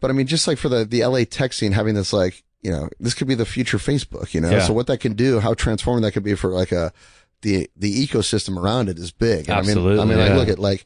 But 0.00 0.10
I 0.10 0.14
mean, 0.14 0.26
just 0.26 0.46
like 0.46 0.58
for 0.58 0.68
the 0.68 0.84
the 0.84 1.04
LA 1.04 1.24
tech 1.24 1.54
scene, 1.54 1.72
having 1.72 1.94
this 1.94 2.12
like 2.12 2.44
you 2.62 2.70
know 2.70 2.90
this 3.00 3.14
could 3.14 3.26
be 3.26 3.34
the 3.34 3.46
future 3.46 3.78
Facebook. 3.78 4.34
You 4.34 4.42
know, 4.42 4.50
yeah. 4.50 4.60
so 4.60 4.74
what 4.74 4.86
that 4.88 4.98
can 4.98 5.14
do, 5.14 5.40
how 5.40 5.54
transforming 5.54 6.02
that 6.02 6.12
could 6.12 6.24
be 6.24 6.34
for 6.34 6.50
like 6.50 6.72
a 6.72 6.92
the 7.40 7.70
the 7.74 8.06
ecosystem 8.06 8.58
around 8.62 8.90
it 8.90 8.98
is 8.98 9.12
big. 9.12 9.48
And 9.48 9.58
Absolutely. 9.58 10.00
I 10.00 10.04
mean, 10.04 10.18
I 10.18 10.24
mean, 10.24 10.32
yeah. 10.32 10.36
look 10.36 10.48
at 10.50 10.58
like 10.58 10.84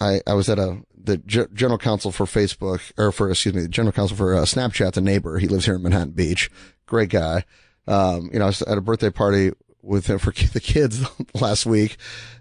I 0.00 0.20
I 0.26 0.34
was 0.34 0.50
at 0.50 0.58
a 0.58 0.82
the 0.94 1.16
G- 1.16 1.46
general 1.54 1.78
counsel 1.78 2.12
for 2.12 2.26
Facebook 2.26 2.92
or 2.98 3.10
for 3.10 3.30
excuse 3.30 3.54
me, 3.54 3.62
the 3.62 3.68
general 3.68 3.92
counsel 3.92 4.18
for 4.18 4.34
uh, 4.34 4.42
Snapchat, 4.42 4.92
the 4.92 5.00
neighbor. 5.00 5.38
He 5.38 5.48
lives 5.48 5.64
here 5.64 5.76
in 5.76 5.82
Manhattan 5.82 6.10
Beach 6.10 6.50
great 6.92 7.08
guy. 7.08 7.42
Um, 7.88 8.28
you 8.34 8.38
know, 8.38 8.44
I 8.44 8.48
was 8.48 8.60
at 8.60 8.76
a 8.76 8.82
birthday 8.82 9.08
party 9.08 9.52
with 9.80 10.06
him 10.06 10.18
for 10.18 10.30
the 10.52 10.60
kids 10.60 11.02
last 11.34 11.64
week, 11.64 11.96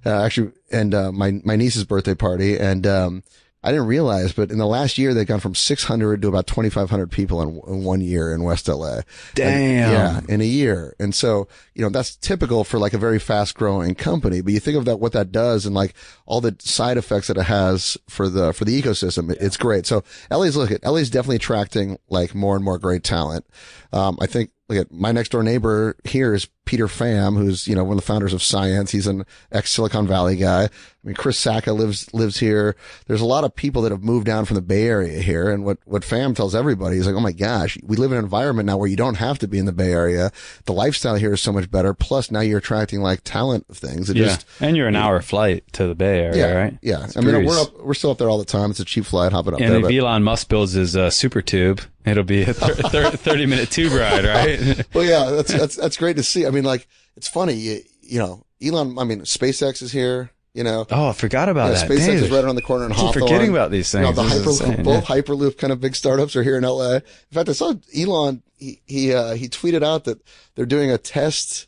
uh, 0.05 0.22
actually, 0.22 0.51
and, 0.72 0.93
uh, 0.93 1.12
my, 1.13 1.39
my 1.46 1.55
niece's 1.55 1.86
birthday 1.86 2.15
party. 2.15 2.60
And, 2.60 2.86
um, 2.86 3.24
I 3.63 3.71
didn't 3.71 3.87
realize, 3.87 4.33
but 4.33 4.49
in 4.49 4.57
the 4.57 4.65
last 4.65 4.97
year, 4.97 5.13
they've 5.13 5.27
gone 5.27 5.39
from 5.39 5.53
600 5.53 6.21
to 6.21 6.27
about 6.27 6.47
2,500 6.47 7.11
people 7.11 7.41
in, 7.43 7.61
in, 7.67 7.83
one 7.83 8.01
year 8.01 8.33
in 8.33 8.41
West 8.41 8.67
LA. 8.67 9.01
Damn. 9.35 9.47
And, 9.47 10.27
yeah, 10.27 10.33
in 10.33 10.41
a 10.41 10.45
year. 10.45 10.95
And 10.99 11.13
so, 11.13 11.47
you 11.75 11.83
know, 11.83 11.89
that's 11.89 12.15
typical 12.15 12.63
for 12.63 12.79
like 12.79 12.93
a 12.93 12.97
very 12.97 13.19
fast 13.19 13.53
growing 13.55 13.93
company. 13.93 14.41
But 14.41 14.53
you 14.53 14.59
think 14.59 14.77
of 14.77 14.85
that, 14.85 14.99
what 14.99 15.11
that 15.13 15.31
does 15.31 15.67
and 15.67 15.75
like 15.75 15.93
all 16.25 16.41
the 16.41 16.55
side 16.59 16.97
effects 16.97 17.27
that 17.27 17.37
it 17.37 17.43
has 17.43 17.97
for 18.09 18.29
the, 18.29 18.51
for 18.51 18.65
the 18.65 18.81
ecosystem. 18.81 19.31
It, 19.31 19.37
it's 19.39 19.57
great. 19.57 19.85
So 19.85 20.03
LA's, 20.31 20.57
look 20.57 20.71
at 20.71 20.83
LA's 20.83 21.11
definitely 21.11 21.35
attracting 21.35 21.99
like 22.09 22.33
more 22.33 22.55
and 22.55 22.65
more 22.65 22.79
great 22.79 23.03
talent. 23.03 23.45
Um, 23.93 24.17
I 24.19 24.25
think, 24.25 24.49
look 24.69 24.79
at 24.79 24.91
my 24.91 25.11
next 25.11 25.29
door 25.29 25.43
neighbor 25.43 25.97
here 26.05 26.33
is 26.33 26.47
Peter 26.71 26.87
Pham, 26.87 27.35
who's, 27.35 27.67
you 27.67 27.75
know, 27.75 27.83
one 27.83 27.97
of 27.97 28.01
the 28.01 28.07
founders 28.07 28.31
of 28.31 28.41
Science. 28.41 28.91
He's 28.91 29.05
an 29.05 29.25
ex 29.51 29.71
Silicon 29.71 30.07
Valley 30.07 30.37
guy. 30.37 30.63
I 30.63 30.69
mean, 31.03 31.15
Chris 31.15 31.43
Sacca 31.43 31.75
lives, 31.75 32.13
lives 32.13 32.39
here. 32.39 32.77
There's 33.07 33.19
a 33.19 33.25
lot 33.25 33.43
of 33.43 33.53
people 33.53 33.81
that 33.81 33.91
have 33.91 34.03
moved 34.03 34.25
down 34.25 34.45
from 34.45 34.55
the 34.55 34.61
Bay 34.61 34.83
Area 34.83 35.19
here. 35.19 35.49
And 35.49 35.65
what, 35.65 35.79
what 35.83 36.03
Pham 36.03 36.33
tells 36.33 36.55
everybody 36.55 36.95
is 36.95 37.07
like, 37.07 37.15
oh 37.15 37.19
my 37.19 37.33
gosh, 37.33 37.77
we 37.83 37.97
live 37.97 38.13
in 38.13 38.19
an 38.19 38.23
environment 38.23 38.67
now 38.67 38.77
where 38.77 38.87
you 38.87 38.95
don't 38.95 39.15
have 39.15 39.37
to 39.39 39.49
be 39.49 39.57
in 39.57 39.65
the 39.65 39.73
Bay 39.73 39.91
Area. 39.91 40.31
The 40.63 40.71
lifestyle 40.71 41.15
here 41.15 41.33
is 41.33 41.41
so 41.41 41.51
much 41.51 41.69
better. 41.69 41.93
Plus 41.93 42.31
now 42.31 42.39
you're 42.39 42.59
attracting 42.59 43.01
like 43.01 43.21
talent 43.25 43.65
of 43.67 43.77
things. 43.77 44.09
It 44.09 44.15
yeah. 44.15 44.25
just, 44.27 44.45
and 44.61 44.77
you're 44.77 44.87
an 44.87 44.95
hour 44.95 45.21
flight 45.21 45.65
to 45.73 45.87
the 45.87 45.95
Bay 45.95 46.21
Area, 46.21 46.37
yeah, 46.37 46.53
right? 46.53 46.77
Yeah. 46.81 47.07
I 47.17 47.19
mean, 47.19 47.45
we're 47.45 47.59
up, 47.59 47.81
we're 47.81 47.95
still 47.95 48.11
up 48.11 48.17
there 48.17 48.29
all 48.29 48.37
the 48.37 48.45
time. 48.45 48.71
It's 48.71 48.79
a 48.79 48.85
cheap 48.85 49.03
flight 49.03 49.33
hopping 49.33 49.55
up 49.55 49.59
and 49.59 49.83
there. 49.83 49.91
if 49.91 49.99
Elon 49.99 50.23
Musk 50.23 50.47
builds 50.47 50.71
his 50.71 50.95
uh, 50.95 51.09
super 51.09 51.41
tube, 51.41 51.81
it'll 52.05 52.23
be 52.23 52.43
a 52.43 52.53
thir- 52.53 52.75
thir- 52.75 53.11
30 53.11 53.45
minute 53.47 53.71
tube 53.71 53.93
ride, 53.93 54.25
right? 54.25 54.85
well, 54.93 55.03
yeah, 55.03 55.31
that's, 55.31 55.51
that's, 55.51 55.75
that's 55.75 55.97
great 55.97 56.17
to 56.17 56.23
see. 56.23 56.45
I 56.45 56.51
mean, 56.51 56.60
like, 56.65 56.87
it's 57.15 57.27
funny, 57.27 57.53
you, 57.53 57.81
you 58.01 58.19
know, 58.19 58.45
Elon, 58.63 58.97
I 58.97 59.03
mean, 59.03 59.21
SpaceX 59.21 59.81
is 59.81 59.91
here. 59.91 60.31
You 60.53 60.65
know, 60.65 60.85
oh, 60.91 61.07
I 61.07 61.13
forgot 61.13 61.47
about 61.47 61.71
yeah, 61.71 61.79
that. 61.79 61.89
SpaceX 61.89 62.07
Dang. 62.07 62.15
is 62.17 62.29
right 62.29 62.43
around 62.43 62.55
the 62.55 62.61
corner 62.61 62.83
in 62.83 62.91
Hawthorne. 62.91 63.23
forgetting 63.23 63.51
about 63.51 63.71
these 63.71 63.89
things. 63.89 64.05
You 64.05 64.13
know, 64.13 64.21
the 64.21 64.29
Hyperloop, 64.29 64.67
insane, 64.67 64.83
both 64.83 65.09
yeah. 65.09 65.15
Hyperloop 65.15 65.57
kind 65.57 65.71
of 65.71 65.79
big 65.79 65.95
startups 65.95 66.35
are 66.35 66.43
here 66.43 66.57
in 66.57 66.63
LA. 66.63 66.95
In 66.95 67.01
fact, 67.31 67.47
I 67.47 67.53
saw 67.53 67.73
Elon. 67.95 68.43
He 68.57 68.81
he 68.85 69.13
uh, 69.13 69.35
he 69.35 69.47
tweeted 69.47 69.81
out 69.81 70.03
that 70.03 70.21
they're 70.55 70.65
doing 70.65 70.91
a 70.91 70.97
test. 70.97 71.67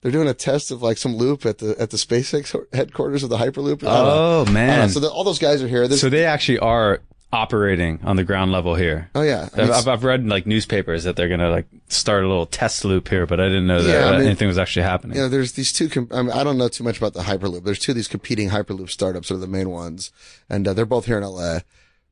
They're 0.00 0.12
doing 0.12 0.28
a 0.28 0.34
test 0.34 0.70
of 0.70 0.80
like 0.80 0.96
some 0.96 1.16
loop 1.16 1.44
at 1.44 1.58
the 1.58 1.74
at 1.80 1.90
the 1.90 1.96
SpaceX 1.96 2.56
headquarters 2.72 3.24
of 3.24 3.30
the 3.30 3.36
Hyperloop. 3.36 3.82
I 3.82 3.96
don't 3.96 4.06
know. 4.06 4.40
Oh 4.40 4.44
know. 4.44 4.52
man! 4.52 4.88
So 4.90 5.00
the, 5.00 5.10
all 5.10 5.24
those 5.24 5.40
guys 5.40 5.60
are 5.60 5.68
here. 5.68 5.88
There's, 5.88 6.00
So 6.00 6.08
they 6.08 6.24
actually 6.24 6.60
are 6.60 7.02
operating 7.32 8.00
on 8.02 8.16
the 8.16 8.24
ground 8.24 8.50
level 8.50 8.74
here. 8.74 9.08
oh 9.14 9.22
yeah, 9.22 9.42
I 9.54 9.62
I've, 9.62 9.68
mean, 9.68 9.70
I've, 9.70 9.88
I've 9.88 10.04
read 10.04 10.26
like 10.26 10.46
newspapers 10.46 11.04
that 11.04 11.14
they're 11.16 11.28
gonna 11.28 11.50
like 11.50 11.66
start 11.88 12.24
a 12.24 12.28
little 12.28 12.46
test 12.46 12.84
loop 12.84 13.08
here, 13.08 13.24
but 13.26 13.38
I 13.38 13.44
didn't 13.46 13.66
know 13.68 13.82
that 13.82 13.92
Yeah, 14.00 14.06
I 14.08 14.18
mean- 14.18 14.26
anything 14.26 14.48
was 14.48 14.58
actually 14.58 14.82
happening. 14.82 15.16
you 15.16 15.22
know, 15.22 15.28
there's 15.28 15.52
these 15.52 15.72
two. 15.72 15.88
Com- 15.88 16.08
I, 16.10 16.22
mean, 16.22 16.32
I 16.32 16.42
don't 16.42 16.58
know 16.58 16.68
too 16.68 16.82
much 16.84 16.98
about 16.98 17.14
the 17.14 17.20
Hyperloop. 17.22 17.64
There's 17.64 17.78
two 17.78 17.92
of 17.92 17.96
these 17.96 18.08
competing 18.08 18.50
Hyperloop 18.50 18.90
startups 18.90 19.28
that 19.28 19.34
are 19.34 19.38
the 19.38 19.46
main 19.46 19.70
ones, 19.70 20.10
and 20.48 20.66
uh, 20.66 20.74
they're 20.74 20.86
both 20.86 21.06
here 21.06 21.18
in 21.18 21.24
LA. 21.24 21.60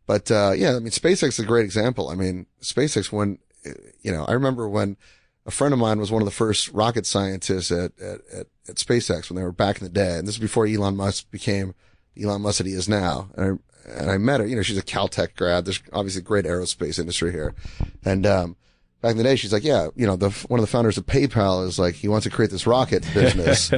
But 0.07 0.31
uh, 0.31 0.53
yeah, 0.57 0.71
I 0.77 0.79
mean, 0.79 0.91
SpaceX 0.91 1.29
is 1.31 1.39
a 1.41 1.45
great 1.45 1.65
example. 1.65 2.09
I 2.09 2.15
mean, 2.15 2.47
SpaceX 2.63 3.11
when 3.13 3.39
you 4.03 4.13
know, 4.13 4.25
I 4.25 4.33
remember 4.33 4.69
when 4.69 4.97
a 5.47 5.51
friend 5.51 5.75
of 5.75 5.81
mine 5.81 5.99
was 5.99 6.13
one 6.13 6.23
of 6.23 6.27
the 6.27 6.33
first 6.33 6.69
rocket 6.71 7.07
scientists 7.07 7.73
at 7.73 7.91
at, 8.01 8.21
at, 8.33 8.47
at 8.69 8.77
SpaceX 8.77 9.29
when 9.29 9.37
they 9.37 9.43
were 9.43 9.51
back 9.53 9.79
in 9.79 9.85
the 9.85 9.93
day, 9.93 10.17
and 10.17 10.29
this 10.29 10.37
is 10.37 10.41
before 10.41 10.67
Elon 10.67 10.97
Musk 10.97 11.31
became 11.31 11.75
Elon 12.23 12.43
Musk 12.43 12.59
that 12.59 12.67
he 12.67 12.73
is 12.73 12.89
now. 12.89 13.31
And 13.37 13.61
I 13.87 13.91
and 13.91 14.11
I 14.11 14.19
met 14.19 14.41
her. 14.41 14.47
You 14.47 14.57
know, 14.57 14.63
she's 14.63 14.79
a 14.79 14.83
Caltech 14.83 15.35
grad. 15.35 15.65
There's 15.65 15.83
obviously 15.93 16.21
a 16.21 16.25
great 16.25 16.45
aerospace 16.45 16.99
industry 16.99 17.33
here, 17.33 17.55
and 18.05 18.27
um, 18.27 18.57
back 19.01 19.13
in 19.13 19.17
the 19.17 19.23
day, 19.23 19.37
she's 19.37 19.53
like, 19.53 19.65
yeah, 19.65 19.89
you 19.95 20.07
know, 20.07 20.17
the 20.17 20.31
one 20.49 20.61
of 20.61 20.63
the 20.63 20.71
founders 20.71 20.99
of 20.99 21.07
PayPal 21.07 21.67
is 21.67 21.79
like 21.79 21.95
he 21.95 22.09
wants 22.09 22.25
to 22.25 22.31
create 22.31 22.51
this 22.51 22.67
rocket 22.67 23.03
business. 23.15 23.71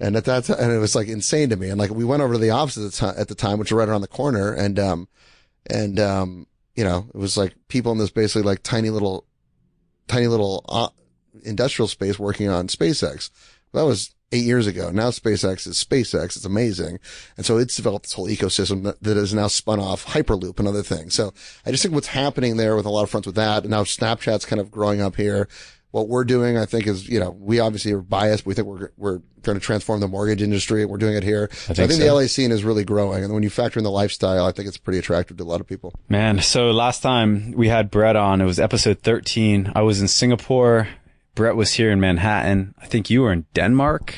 And 0.00 0.16
at 0.16 0.26
that 0.26 0.44
time, 0.44 0.58
and 0.60 0.72
it 0.72 0.78
was 0.78 0.94
like 0.94 1.08
insane 1.08 1.50
to 1.50 1.56
me. 1.56 1.70
And 1.70 1.78
like 1.78 1.90
we 1.90 2.04
went 2.04 2.22
over 2.22 2.34
to 2.34 2.38
the 2.38 2.50
office 2.50 2.76
at 2.76 2.84
the 2.84 2.90
time, 2.90 3.14
at 3.18 3.28
the 3.28 3.34
time, 3.34 3.58
which 3.58 3.72
was 3.72 3.78
right 3.78 3.88
around 3.88 4.02
the 4.02 4.08
corner. 4.08 4.52
And, 4.52 4.78
um, 4.78 5.08
and, 5.68 5.98
um, 5.98 6.46
you 6.76 6.84
know, 6.84 7.08
it 7.12 7.18
was 7.18 7.36
like 7.36 7.54
people 7.66 7.90
in 7.90 7.98
this 7.98 8.10
basically 8.10 8.42
like 8.42 8.62
tiny 8.62 8.90
little, 8.90 9.26
tiny 10.06 10.28
little, 10.28 10.64
uh, 10.68 10.88
industrial 11.42 11.88
space 11.88 12.18
working 12.18 12.48
on 12.48 12.68
SpaceX. 12.68 13.30
That 13.72 13.82
was 13.82 14.14
eight 14.32 14.44
years 14.44 14.66
ago. 14.66 14.90
Now 14.90 15.10
SpaceX 15.10 15.66
is 15.66 15.82
SpaceX. 15.82 16.36
It's 16.36 16.44
amazing. 16.44 16.98
And 17.36 17.46
so 17.46 17.56
it's 17.58 17.76
developed 17.76 18.06
this 18.06 18.12
whole 18.12 18.28
ecosystem 18.28 18.82
that, 18.84 19.02
that 19.02 19.16
has 19.16 19.32
now 19.32 19.48
spun 19.48 19.80
off 19.80 20.06
Hyperloop 20.06 20.58
and 20.58 20.68
other 20.68 20.82
things. 20.82 21.14
So 21.14 21.32
I 21.64 21.70
just 21.70 21.82
think 21.82 21.94
what's 21.94 22.08
happening 22.08 22.56
there 22.56 22.76
with 22.76 22.86
a 22.86 22.90
lot 22.90 23.02
of 23.04 23.10
fronts 23.10 23.26
with 23.26 23.36
that. 23.36 23.62
And 23.62 23.70
now 23.70 23.84
Snapchat's 23.84 24.44
kind 24.44 24.60
of 24.60 24.70
growing 24.70 25.00
up 25.00 25.16
here. 25.16 25.48
What 25.90 26.08
we're 26.08 26.24
doing, 26.24 26.58
I 26.58 26.66
think, 26.66 26.86
is, 26.86 27.08
you 27.08 27.18
know, 27.18 27.30
we 27.30 27.60
obviously 27.60 27.92
are 27.92 28.02
biased. 28.02 28.44
But 28.44 28.48
we 28.48 28.54
think 28.54 28.68
we're, 28.68 28.90
we're 28.98 29.22
going 29.40 29.58
to 29.58 29.64
transform 29.64 30.00
the 30.00 30.08
mortgage 30.08 30.42
industry. 30.42 30.84
We're 30.84 30.98
doing 30.98 31.14
it 31.16 31.22
here. 31.22 31.48
so 31.50 31.72
I 31.72 31.74
think 31.74 31.88
think 31.88 32.02
so. 32.02 32.06
the 32.06 32.12
LA 32.12 32.26
scene 32.26 32.52
is 32.52 32.62
really 32.62 32.84
growing. 32.84 33.24
And 33.24 33.32
when 33.32 33.42
you 33.42 33.48
factor 33.48 33.80
in 33.80 33.84
the 33.84 33.90
lifestyle, 33.90 34.44
I 34.44 34.52
think 34.52 34.68
it's 34.68 34.76
pretty 34.76 34.98
attractive 34.98 35.38
to 35.38 35.42
a 35.42 35.46
lot 35.46 35.62
of 35.62 35.66
people. 35.66 35.94
Man, 36.10 36.40
so 36.40 36.72
last 36.72 37.00
time 37.00 37.52
we 37.52 37.68
had 37.68 37.90
Brett 37.90 38.16
on, 38.16 38.42
it 38.42 38.44
was 38.44 38.60
episode 38.60 39.00
13. 39.00 39.72
I 39.74 39.80
was 39.80 40.02
in 40.02 40.08
Singapore. 40.08 40.88
Brett 41.38 41.54
was 41.54 41.72
here 41.72 41.92
in 41.92 42.00
Manhattan. 42.00 42.74
I 42.82 42.86
think 42.86 43.10
you 43.10 43.22
were 43.22 43.32
in 43.32 43.46
Denmark. 43.54 44.12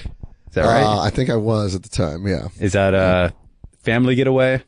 Is 0.48 0.54
that 0.54 0.64
right? 0.64 0.82
Uh, 0.82 1.00
I 1.02 1.10
think 1.10 1.28
I 1.28 1.36
was 1.36 1.74
at 1.74 1.82
the 1.82 1.90
time. 1.90 2.26
Yeah. 2.26 2.48
Is 2.58 2.72
that 2.72 2.94
a 2.94 3.34
family 3.82 4.14
getaway? 4.14 4.62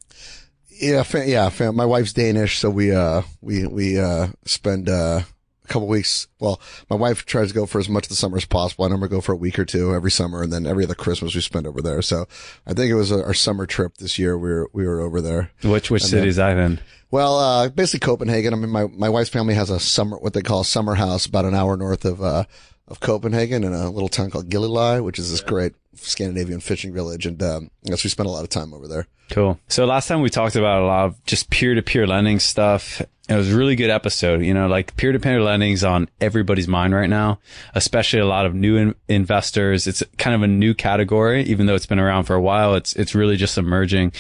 Yeah, 0.69 1.03
fa- 1.03 1.27
yeah. 1.27 1.49
Fam- 1.49 1.75
my 1.77 1.87
wife's 1.87 2.13
Danish, 2.13 2.59
so 2.59 2.69
we 2.69 2.95
uh 2.95 3.23
we 3.41 3.67
we 3.67 3.99
uh 3.99 4.27
spend 4.45 4.91
uh, 4.91 5.23
a 5.64 5.69
couple 5.69 5.88
weeks. 5.88 6.28
Well, 6.40 6.61
my 6.90 6.97
wife 6.97 7.25
tries 7.25 7.49
to 7.49 7.54
go 7.54 7.66
for 7.66 7.78
as 7.78 7.88
much 7.88 8.04
of 8.04 8.09
the 8.09 8.16
summer 8.16 8.37
as 8.37 8.45
possible. 8.45 8.85
I 8.85 8.88
normally 8.88 9.09
go 9.09 9.21
for 9.21 9.33
a 9.33 9.37
week 9.37 9.59
or 9.59 9.64
two 9.64 9.95
every 9.95 10.11
summer, 10.11 10.42
and 10.42 10.52
then 10.52 10.66
every 10.66 10.85
other 10.85 10.95
Christmas 10.95 11.35
we 11.35 11.40
spend 11.40 11.66
over 11.66 11.81
there. 11.81 12.02
So 12.02 12.26
I 12.66 12.75
think 12.75 12.90
it 12.90 12.95
was 12.95 13.12
our 13.12 13.35
summer 13.35 13.66
trip 13.66 13.99
this 13.99 14.19
year. 14.19 14.37
We 14.37 14.50
were 14.50 14.71
we 14.73 14.87
were 14.87 15.00
over 15.00 15.21
there. 15.21 15.50
Which 15.62 15.90
which 15.90 16.04
city 16.04 16.28
is 16.28 16.37
that 16.37 16.57
in? 16.59 16.81
Well, 17.12 17.38
uh, 17.38 17.69
basically 17.69 18.07
Copenhagen. 18.07 18.54
I 18.54 18.57
mean, 18.57 18.71
my, 18.71 18.87
my 18.87 19.11
wife's 19.11 19.28
family 19.28 19.52
has 19.52 19.69
a 19.69 19.78
summer, 19.78 20.16
what 20.16 20.33
they 20.33 20.40
call 20.40 20.62
a 20.62 20.64
summer 20.64 20.95
house 20.95 21.26
about 21.26 21.45
an 21.45 21.54
hour 21.54 21.76
north 21.76 22.07
of, 22.07 22.23
uh, 22.23 22.45
of 22.88 23.00
Copenhagen 23.00 23.64
in 23.64 23.75
a 23.75 23.90
little 23.90 24.09
town 24.09 24.31
called 24.31 24.49
Gilleleje, 24.49 25.04
which 25.04 25.19
is 25.19 25.31
this 25.31 25.42
great 25.42 25.75
Scandinavian 25.95 26.61
fishing 26.61 26.95
village. 26.95 27.26
And, 27.26 27.42
um, 27.42 27.71
yes, 27.83 28.02
we 28.02 28.09
spent 28.09 28.31
a 28.31 28.33
lot 28.33 28.45
of 28.45 28.49
time 28.49 28.73
over 28.73 28.88
there. 28.88 29.09
Cool. 29.33 29.59
So 29.67 29.87
last 29.87 30.09
time 30.09 30.21
we 30.21 30.29
talked 30.29 30.57
about 30.57 30.83
a 30.83 30.87
lot 30.87 31.07
of 31.07 31.25
just 31.25 31.49
peer 31.49 31.75
to 31.75 31.81
peer 31.81 32.07
lending 32.07 32.39
stuff. 32.39 33.01
It 33.31 33.35
was 33.35 33.51
a 33.51 33.57
really 33.57 33.77
good 33.77 33.89
episode. 33.89 34.43
You 34.43 34.53
know, 34.53 34.69
like 34.69 34.95
peer 34.99 35.11
to 35.11 35.19
peer 35.19 35.41
lending's 35.41 35.83
on 35.83 36.11
everybody's 36.21 36.69
mind 36.69 36.95
right 36.95 37.09
now, 37.09 37.39
especially 37.75 38.19
a 38.21 38.27
lot 38.27 38.45
of 38.45 38.55
new 38.55 38.77
in- 38.77 38.95
investors. 39.09 39.87
It's 39.87 40.03
kind 40.19 40.37
of 40.37 40.43
a 40.43 40.47
new 40.47 40.75
category, 40.75 41.45
even 41.45 41.65
though 41.65 41.75
it's 41.75 41.87
been 41.87 41.99
around 41.99 42.25
for 42.25 42.35
a 42.35 42.43
while. 42.43 42.75
It's, 42.75 42.95
it's 42.95 43.15
really 43.15 43.39
just 43.39 43.57
emerging. 43.57 44.12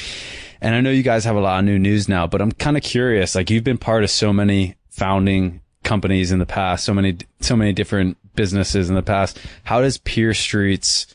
And 0.62 0.74
I 0.74 0.80
know 0.80 0.90
you 0.90 1.02
guys 1.02 1.26
have 1.26 1.36
a 1.36 1.40
lot 1.40 1.58
of 1.58 1.66
new 1.66 1.78
news 1.78 2.08
now, 2.08 2.26
but 2.26 2.40
I'm 2.40 2.52
kind 2.52 2.78
of 2.78 2.82
curious. 2.82 3.34
Like 3.34 3.50
you've 3.50 3.64
been 3.64 3.76
part 3.76 4.04
of 4.04 4.10
so 4.10 4.32
many 4.32 4.76
founding 4.88 5.60
companies 5.82 6.32
in 6.32 6.38
the 6.38 6.46
past, 6.46 6.84
so 6.84 6.94
many, 6.94 7.18
so 7.40 7.54
many 7.54 7.74
different 7.74 8.16
businesses 8.34 8.88
in 8.88 8.94
the 8.94 9.02
past. 9.02 9.38
How 9.64 9.82
does 9.82 9.98
Peer 9.98 10.32
Street's 10.32 11.06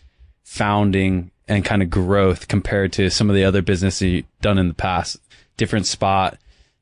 founding 0.44 1.32
and 1.48 1.64
kind 1.66 1.82
of 1.82 1.90
growth 1.90 2.48
compared 2.48 2.92
to 2.94 3.10
some 3.10 3.30
of 3.30 3.36
the 3.36 3.44
other 3.44 3.62
businesses 3.62 4.02
you've 4.02 4.26
done 4.42 4.58
in 4.58 4.68
the 4.68 4.74
past? 4.74 5.18
Different 5.58 5.86
spot, 5.86 6.38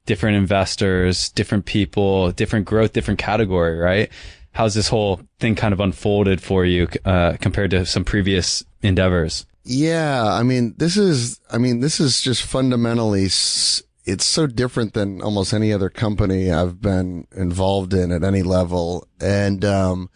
different 0.06 0.38
investors, 0.38 1.30
different 1.30 1.66
people, 1.66 2.32
different 2.32 2.66
growth, 2.66 2.94
different 2.94 3.20
category, 3.20 3.78
right? 3.78 4.10
How's 4.52 4.74
this 4.74 4.88
whole 4.90 5.22
thing 5.40 5.56
kind 5.56 5.74
of 5.74 5.80
unfolded 5.80 6.42
for 6.42 6.66
you, 6.66 6.88
uh, 7.04 7.38
compared 7.42 7.72
to 7.72 7.86
some 7.86 8.06
previous 8.06 8.64
endeavors? 8.82 9.46
Yeah. 9.64 10.24
I 10.24 10.44
mean, 10.44 10.76
this 10.78 10.96
is, 10.96 11.40
I 11.52 11.58
mean, 11.58 11.80
this 11.80 12.00
is 12.00 12.22
just 12.22 12.44
fundamentally, 12.44 13.26
s- 13.26 13.82
it's 14.06 14.26
so 14.26 14.46
different 14.46 14.94
than 14.94 15.22
almost 15.22 15.54
any 15.54 15.74
other 15.74 15.90
company 15.90 16.52
I've 16.52 16.80
been 16.80 17.28
involved 17.36 17.94
in 17.94 18.12
at 18.12 18.24
any 18.24 18.44
level. 18.44 19.08
And, 19.20 19.66
um, 19.66 20.10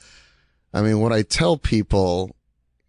I 0.73 0.83
mean, 0.83 0.99
what 0.99 1.11
I 1.11 1.23
tell 1.23 1.57
people, 1.57 2.35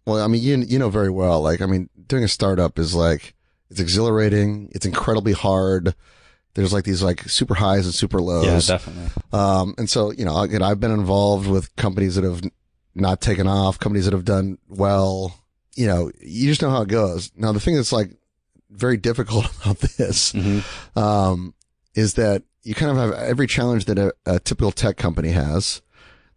well, 0.05 0.23
I 0.23 0.27
mean, 0.27 0.41
you, 0.41 0.57
you 0.57 0.79
know 0.79 0.89
very 0.89 1.09
well, 1.09 1.41
like, 1.41 1.61
I 1.61 1.65
mean, 1.65 1.89
doing 2.07 2.23
a 2.23 2.27
startup 2.27 2.79
is 2.79 2.93
like, 2.95 3.33
it's 3.69 3.79
exhilarating. 3.79 4.69
It's 4.73 4.85
incredibly 4.85 5.31
hard. 5.33 5.95
There's 6.55 6.73
like 6.73 6.83
these 6.83 7.01
like 7.01 7.21
super 7.29 7.53
highs 7.55 7.85
and 7.85 7.93
super 7.95 8.19
lows. 8.19 8.67
Yeah, 8.69 8.75
definitely. 8.77 9.09
Um, 9.31 9.75
and 9.77 9.89
so, 9.89 10.11
you 10.11 10.25
know, 10.25 10.37
again, 10.41 10.61
I've 10.61 10.79
been 10.81 10.91
involved 10.91 11.47
with 11.47 11.73
companies 11.77 12.15
that 12.15 12.25
have 12.25 12.41
not 12.93 13.21
taken 13.21 13.47
off, 13.47 13.79
companies 13.79 14.05
that 14.05 14.13
have 14.13 14.25
done 14.25 14.57
well. 14.67 15.33
You 15.77 15.87
know, 15.87 16.11
you 16.19 16.49
just 16.49 16.61
know 16.61 16.69
how 16.69 16.81
it 16.81 16.89
goes. 16.89 17.31
Now, 17.37 17.53
the 17.53 17.61
thing 17.61 17.75
that's 17.75 17.93
like 17.93 18.11
very 18.69 18.97
difficult 18.97 19.45
about 19.61 19.79
this, 19.79 20.33
Mm-hmm. 20.33 20.99
um, 20.99 21.53
is 21.95 22.15
that 22.15 22.43
you 22.63 22.75
kind 22.75 22.91
of 22.91 22.97
have 22.97 23.13
every 23.13 23.47
challenge 23.47 23.85
that 23.85 23.97
a, 23.97 24.13
a 24.25 24.39
typical 24.39 24.71
tech 24.71 24.97
company 24.97 25.29
has. 25.29 25.81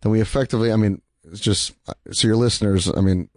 Then 0.02 0.12
we 0.12 0.20
effectively, 0.20 0.72
I 0.72 0.76
mean, 0.76 1.02
it's 1.24 1.40
just, 1.40 1.72
so 2.12 2.28
your 2.28 2.36
listeners, 2.36 2.88
I 2.94 3.00
mean, 3.00 3.28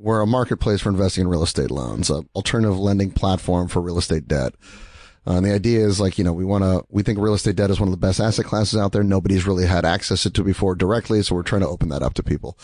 we're 0.00 0.20
a 0.20 0.26
marketplace 0.26 0.80
for 0.80 0.90
investing 0.90 1.22
in 1.22 1.28
real 1.28 1.42
estate 1.42 1.70
loans, 1.70 2.10
a 2.10 2.24
alternative 2.34 2.78
lending 2.78 3.10
platform 3.10 3.68
for 3.68 3.80
real 3.80 3.98
estate 3.98 4.28
debt. 4.28 4.54
Uh, 5.26 5.32
and 5.32 5.44
the 5.44 5.52
idea 5.52 5.84
is 5.84 6.00
like, 6.00 6.16
you 6.16 6.24
know, 6.24 6.32
we 6.32 6.44
want 6.44 6.64
to, 6.64 6.82
we 6.88 7.02
think 7.02 7.18
real 7.18 7.34
estate 7.34 7.56
debt 7.56 7.70
is 7.70 7.78
one 7.78 7.88
of 7.88 7.92
the 7.92 7.98
best 7.98 8.18
asset 8.18 8.46
classes 8.46 8.78
out 8.78 8.92
there. 8.92 9.02
Nobody's 9.02 9.46
really 9.46 9.66
had 9.66 9.84
access 9.84 10.22
to 10.22 10.28
it 10.28 10.44
before 10.44 10.74
directly. 10.74 11.22
So 11.22 11.34
we're 11.34 11.42
trying 11.42 11.60
to 11.60 11.68
open 11.68 11.90
that 11.90 12.02
up 12.02 12.14
to 12.14 12.22
people. 12.22 12.58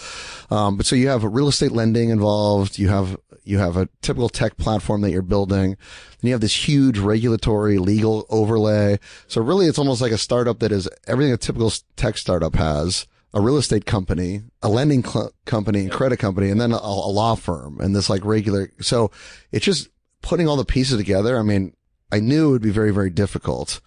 Um, 0.50 0.78
but 0.78 0.86
so 0.86 0.96
you 0.96 1.08
have 1.08 1.24
real 1.24 1.48
estate 1.48 1.72
lending 1.72 2.08
involved. 2.08 2.78
You 2.78 2.88
have, 2.88 3.18
you 3.42 3.58
have 3.58 3.76
a 3.76 3.88
typical 4.00 4.30
tech 4.30 4.56
platform 4.56 5.02
that 5.02 5.10
you're 5.10 5.20
building. 5.20 5.76
Then 6.20 6.28
you 6.28 6.32
have 6.32 6.40
this 6.40 6.68
huge 6.68 6.98
regulatory 6.98 7.76
legal 7.76 8.24
overlay. 8.30 8.98
So 9.26 9.42
really 9.42 9.66
it's 9.66 9.78
almost 9.78 10.00
like 10.00 10.12
a 10.12 10.18
startup 10.18 10.60
that 10.60 10.72
is 10.72 10.88
everything 11.06 11.34
a 11.34 11.36
typical 11.36 11.70
tech 11.96 12.16
startup 12.16 12.54
has 12.54 13.06
a 13.34 13.40
real 13.40 13.56
estate 13.56 13.84
company, 13.84 14.42
a 14.62 14.68
lending 14.68 15.04
cl- 15.04 15.32
company, 15.44 15.80
and 15.80 15.90
credit 15.90 16.18
company, 16.18 16.50
and 16.50 16.60
then 16.60 16.72
a, 16.72 16.76
a, 16.76 17.10
law 17.10 17.34
firm 17.34 17.80
and 17.80 17.94
this 17.94 18.08
like 18.08 18.24
regular. 18.24 18.70
So 18.80 19.10
it's 19.50 19.64
just 19.64 19.88
putting 20.22 20.48
all 20.48 20.56
the 20.56 20.64
pieces 20.64 20.96
together. 20.96 21.36
I 21.36 21.42
mean, 21.42 21.74
I 22.12 22.20
knew 22.20 22.48
it 22.48 22.52
would 22.52 22.62
be 22.62 22.70
very, 22.70 22.92
very 22.92 23.10
difficult. 23.10 23.80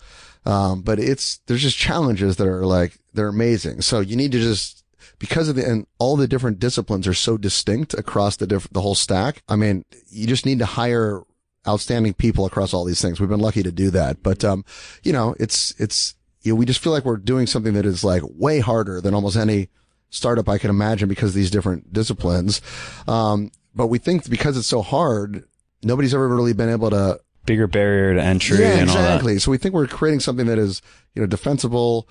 Um, 0.46 0.82
but 0.82 1.00
it's, 1.00 1.38
there's 1.48 1.62
just 1.62 1.78
challenges 1.78 2.36
that 2.36 2.48
are 2.48 2.66
like, 2.66 3.00
they're 3.14 3.30
amazing. 3.30 3.82
So 3.82 4.02
you 4.02 4.18
need 4.18 4.34
to 4.34 4.40
just, 4.40 4.84
because 5.18 5.48
of 5.48 5.56
the, 5.56 5.66
and 5.66 5.88
all 5.98 6.18
the 6.18 6.28
different 6.28 6.60
disciplines 6.60 7.08
are 7.08 7.14
so 7.14 7.38
distinct 7.38 7.94
across 7.94 8.36
the 8.36 8.48
different, 8.48 8.74
the 8.74 8.82
whole 8.82 8.96
stack. 8.96 9.44
I 9.48 9.56
mean, 9.56 9.86
you 10.10 10.28
just 10.28 10.46
need 10.46 10.60
to 10.60 10.66
hire 10.66 11.22
outstanding 11.66 12.14
people 12.14 12.46
across 12.46 12.74
all 12.74 12.84
these 12.84 13.02
things. 13.02 13.20
We've 13.20 13.30
been 13.30 13.40
lucky 13.40 13.64
to 13.64 13.72
do 13.72 13.90
that. 13.92 14.22
But, 14.24 14.44
um, 14.44 14.66
you 15.04 15.14
know, 15.14 15.36
it's, 15.40 15.74
it's, 15.80 16.16
you 16.48 16.54
know, 16.54 16.56
we 16.58 16.66
just 16.66 16.80
feel 16.80 16.94
like 16.94 17.04
we're 17.04 17.18
doing 17.18 17.46
something 17.46 17.74
that 17.74 17.86
is 17.86 18.04
like 18.04 18.22
way 18.26 18.60
harder 18.60 19.02
than 19.02 19.14
almost 19.14 19.36
any 19.36 19.68
startup 20.10 20.48
I 20.48 20.58
can 20.58 20.70
imagine 20.70 21.10
because 21.10 21.32
of 21.32 21.36
these 21.36 21.52
different 21.52 21.92
disciplines. 21.92 22.62
Um, 23.08 23.52
but 23.76 23.88
we 23.88 24.00
think 24.00 24.30
because 24.30 24.58
it's 24.58 24.68
so 24.68 24.82
hard, 24.82 25.44
nobody's 25.84 26.14
ever 26.14 26.28
really 26.28 26.54
been 26.54 26.70
able 26.70 26.90
to 26.90 27.20
bigger 27.46 27.68
barrier 27.68 28.14
to 28.14 28.22
entry 28.22 28.60
yeah, 28.60 28.82
exactly. 28.82 29.40
So 29.40 29.52
we 29.52 29.58
think 29.58 29.76
we're 29.76 29.88
creating 29.88 30.22
something 30.22 30.48
that 30.48 30.58
is, 30.58 30.82
you 31.14 31.22
know, 31.22 31.28
defensible. 31.28 32.08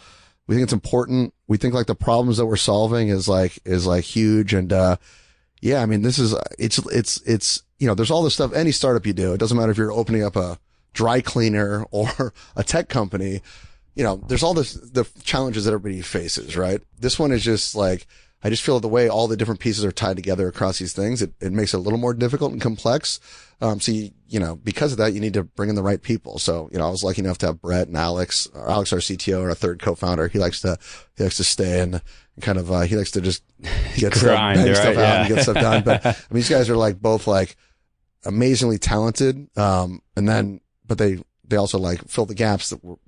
We 0.47 0.55
think 0.55 0.65
it's 0.65 0.73
important. 0.73 1.33
We 1.49 1.57
think 1.57 1.73
like 1.73 1.87
the 1.87 1.95
problems 1.95 2.37
that 2.37 2.47
we're 2.47 2.57
solving 2.57 3.09
is 3.09 3.29
like, 3.29 3.59
is 3.65 3.87
like 3.87 4.05
huge. 4.05 4.53
And, 4.53 4.71
uh, 4.71 4.97
yeah, 5.63 5.81
I 5.83 5.87
mean, 5.87 6.03
this 6.03 6.19
is, 6.19 6.35
it's, 6.59 6.79
it's, 6.93 7.23
it's, 7.23 7.63
you 7.79 7.87
know, 7.87 7.95
there's 7.95 8.11
all 8.11 8.23
this 8.23 8.35
stuff, 8.35 8.53
any 8.53 8.71
startup 8.71 9.07
you 9.07 9.15
do. 9.15 9.33
It 9.33 9.39
doesn't 9.39 9.57
matter 9.57 9.73
if 9.73 9.79
you're 9.79 9.93
opening 9.93 10.23
up 10.23 10.37
a 10.37 10.59
dry 10.93 11.23
cleaner 11.23 11.85
or 11.91 12.35
a 12.55 12.63
tech 12.63 12.91
company 12.91 13.41
you 13.97 14.05
know, 14.05 14.17
there's 14.29 14.43
all 14.43 14.55
this, 14.55 14.75
the 14.75 15.09
challenges 15.25 15.65
that 15.65 15.73
everybody 15.73 16.03
faces, 16.03 16.57
right? 16.57 16.81
This 17.01 17.19
one 17.19 17.33
is 17.33 17.43
just 17.43 17.75
like, 17.75 18.07
I 18.45 18.51
just 18.51 18.63
feel 18.63 18.79
the 18.79 18.89
way 18.89 19.09
all 19.09 19.27
the 19.27 19.37
different 19.37 19.59
pieces 19.59 19.85
are 19.85 19.91
tied 19.91 20.17
together 20.17 20.47
across 20.47 20.79
these 20.79 20.93
things, 20.93 21.23
it, 21.23 21.33
it 21.41 21.51
makes 21.51 21.73
it 21.73 21.79
a 21.79 21.81
little 21.81 21.99
more 21.99 22.13
difficult 22.13 22.53
and 22.53 22.61
complex. 22.61 23.19
Um, 23.63 23.81
so 23.81 23.91
you, 23.93 24.11
you 24.29 24.39
know, 24.39 24.57
because 24.57 24.93
of 24.93 24.99
that, 24.99 25.15
you 25.15 25.21
need 25.21 25.33
to 25.33 25.43
bring 25.43 25.71
in 25.71 25.75
the 25.75 25.83
right 25.83 26.01
people. 26.01 26.39
So, 26.39 26.69
you 26.71 26.79
know, 26.79 26.87
I 26.87 26.91
was 26.91 27.03
lucky 27.03 27.23
enough 27.23 27.39
to 27.39 27.47
have 27.47 27.63
Brett 27.63 27.89
and 27.89 27.97
Alex, 27.97 28.47
or 28.55 28.71
Alex, 28.71 28.93
our 28.93 28.99
CTO, 28.99 29.39
and 29.39 29.49
our 29.49 29.55
third 29.55 29.81
co-founder. 29.81 30.29
He 30.29 30.39
likes 30.39 30.61
to, 30.61 30.77
he 31.17 31.25
likes 31.25 31.39
to 31.39 31.45
stay 31.45 31.81
and 31.81 32.03
kind 32.43 32.59
of, 32.59 32.71
uh, 32.71 32.83
he 32.83 32.97
likes 32.97 33.13
to 33.13 33.23
just 33.23 33.43
get 33.97 34.13
Grind, 34.13 34.61
stuff, 34.61 34.69
right? 34.69 34.77
stuff 34.77 34.87
out 34.89 34.97
yeah. 34.97 35.21
and 35.21 35.35
get 35.35 35.43
stuff 35.43 35.55
done. 35.55 35.83
But 35.83 36.07
I 36.07 36.11
mean, 36.11 36.17
these 36.33 36.51
guys 36.51 36.69
are 36.69 36.77
like 36.77 37.01
both 37.01 37.27
like 37.27 37.57
amazingly 38.27 38.77
talented. 38.77 39.49
Um, 39.57 40.03
and 40.17 40.29
then, 40.29 40.61
but 40.87 40.99
they, 40.99 41.19
they 41.49 41.57
also 41.57 41.79
like 41.79 42.07
fill 42.07 42.27
the 42.27 42.35
gaps 42.35 42.69
that 42.69 42.85
were, 42.85 42.99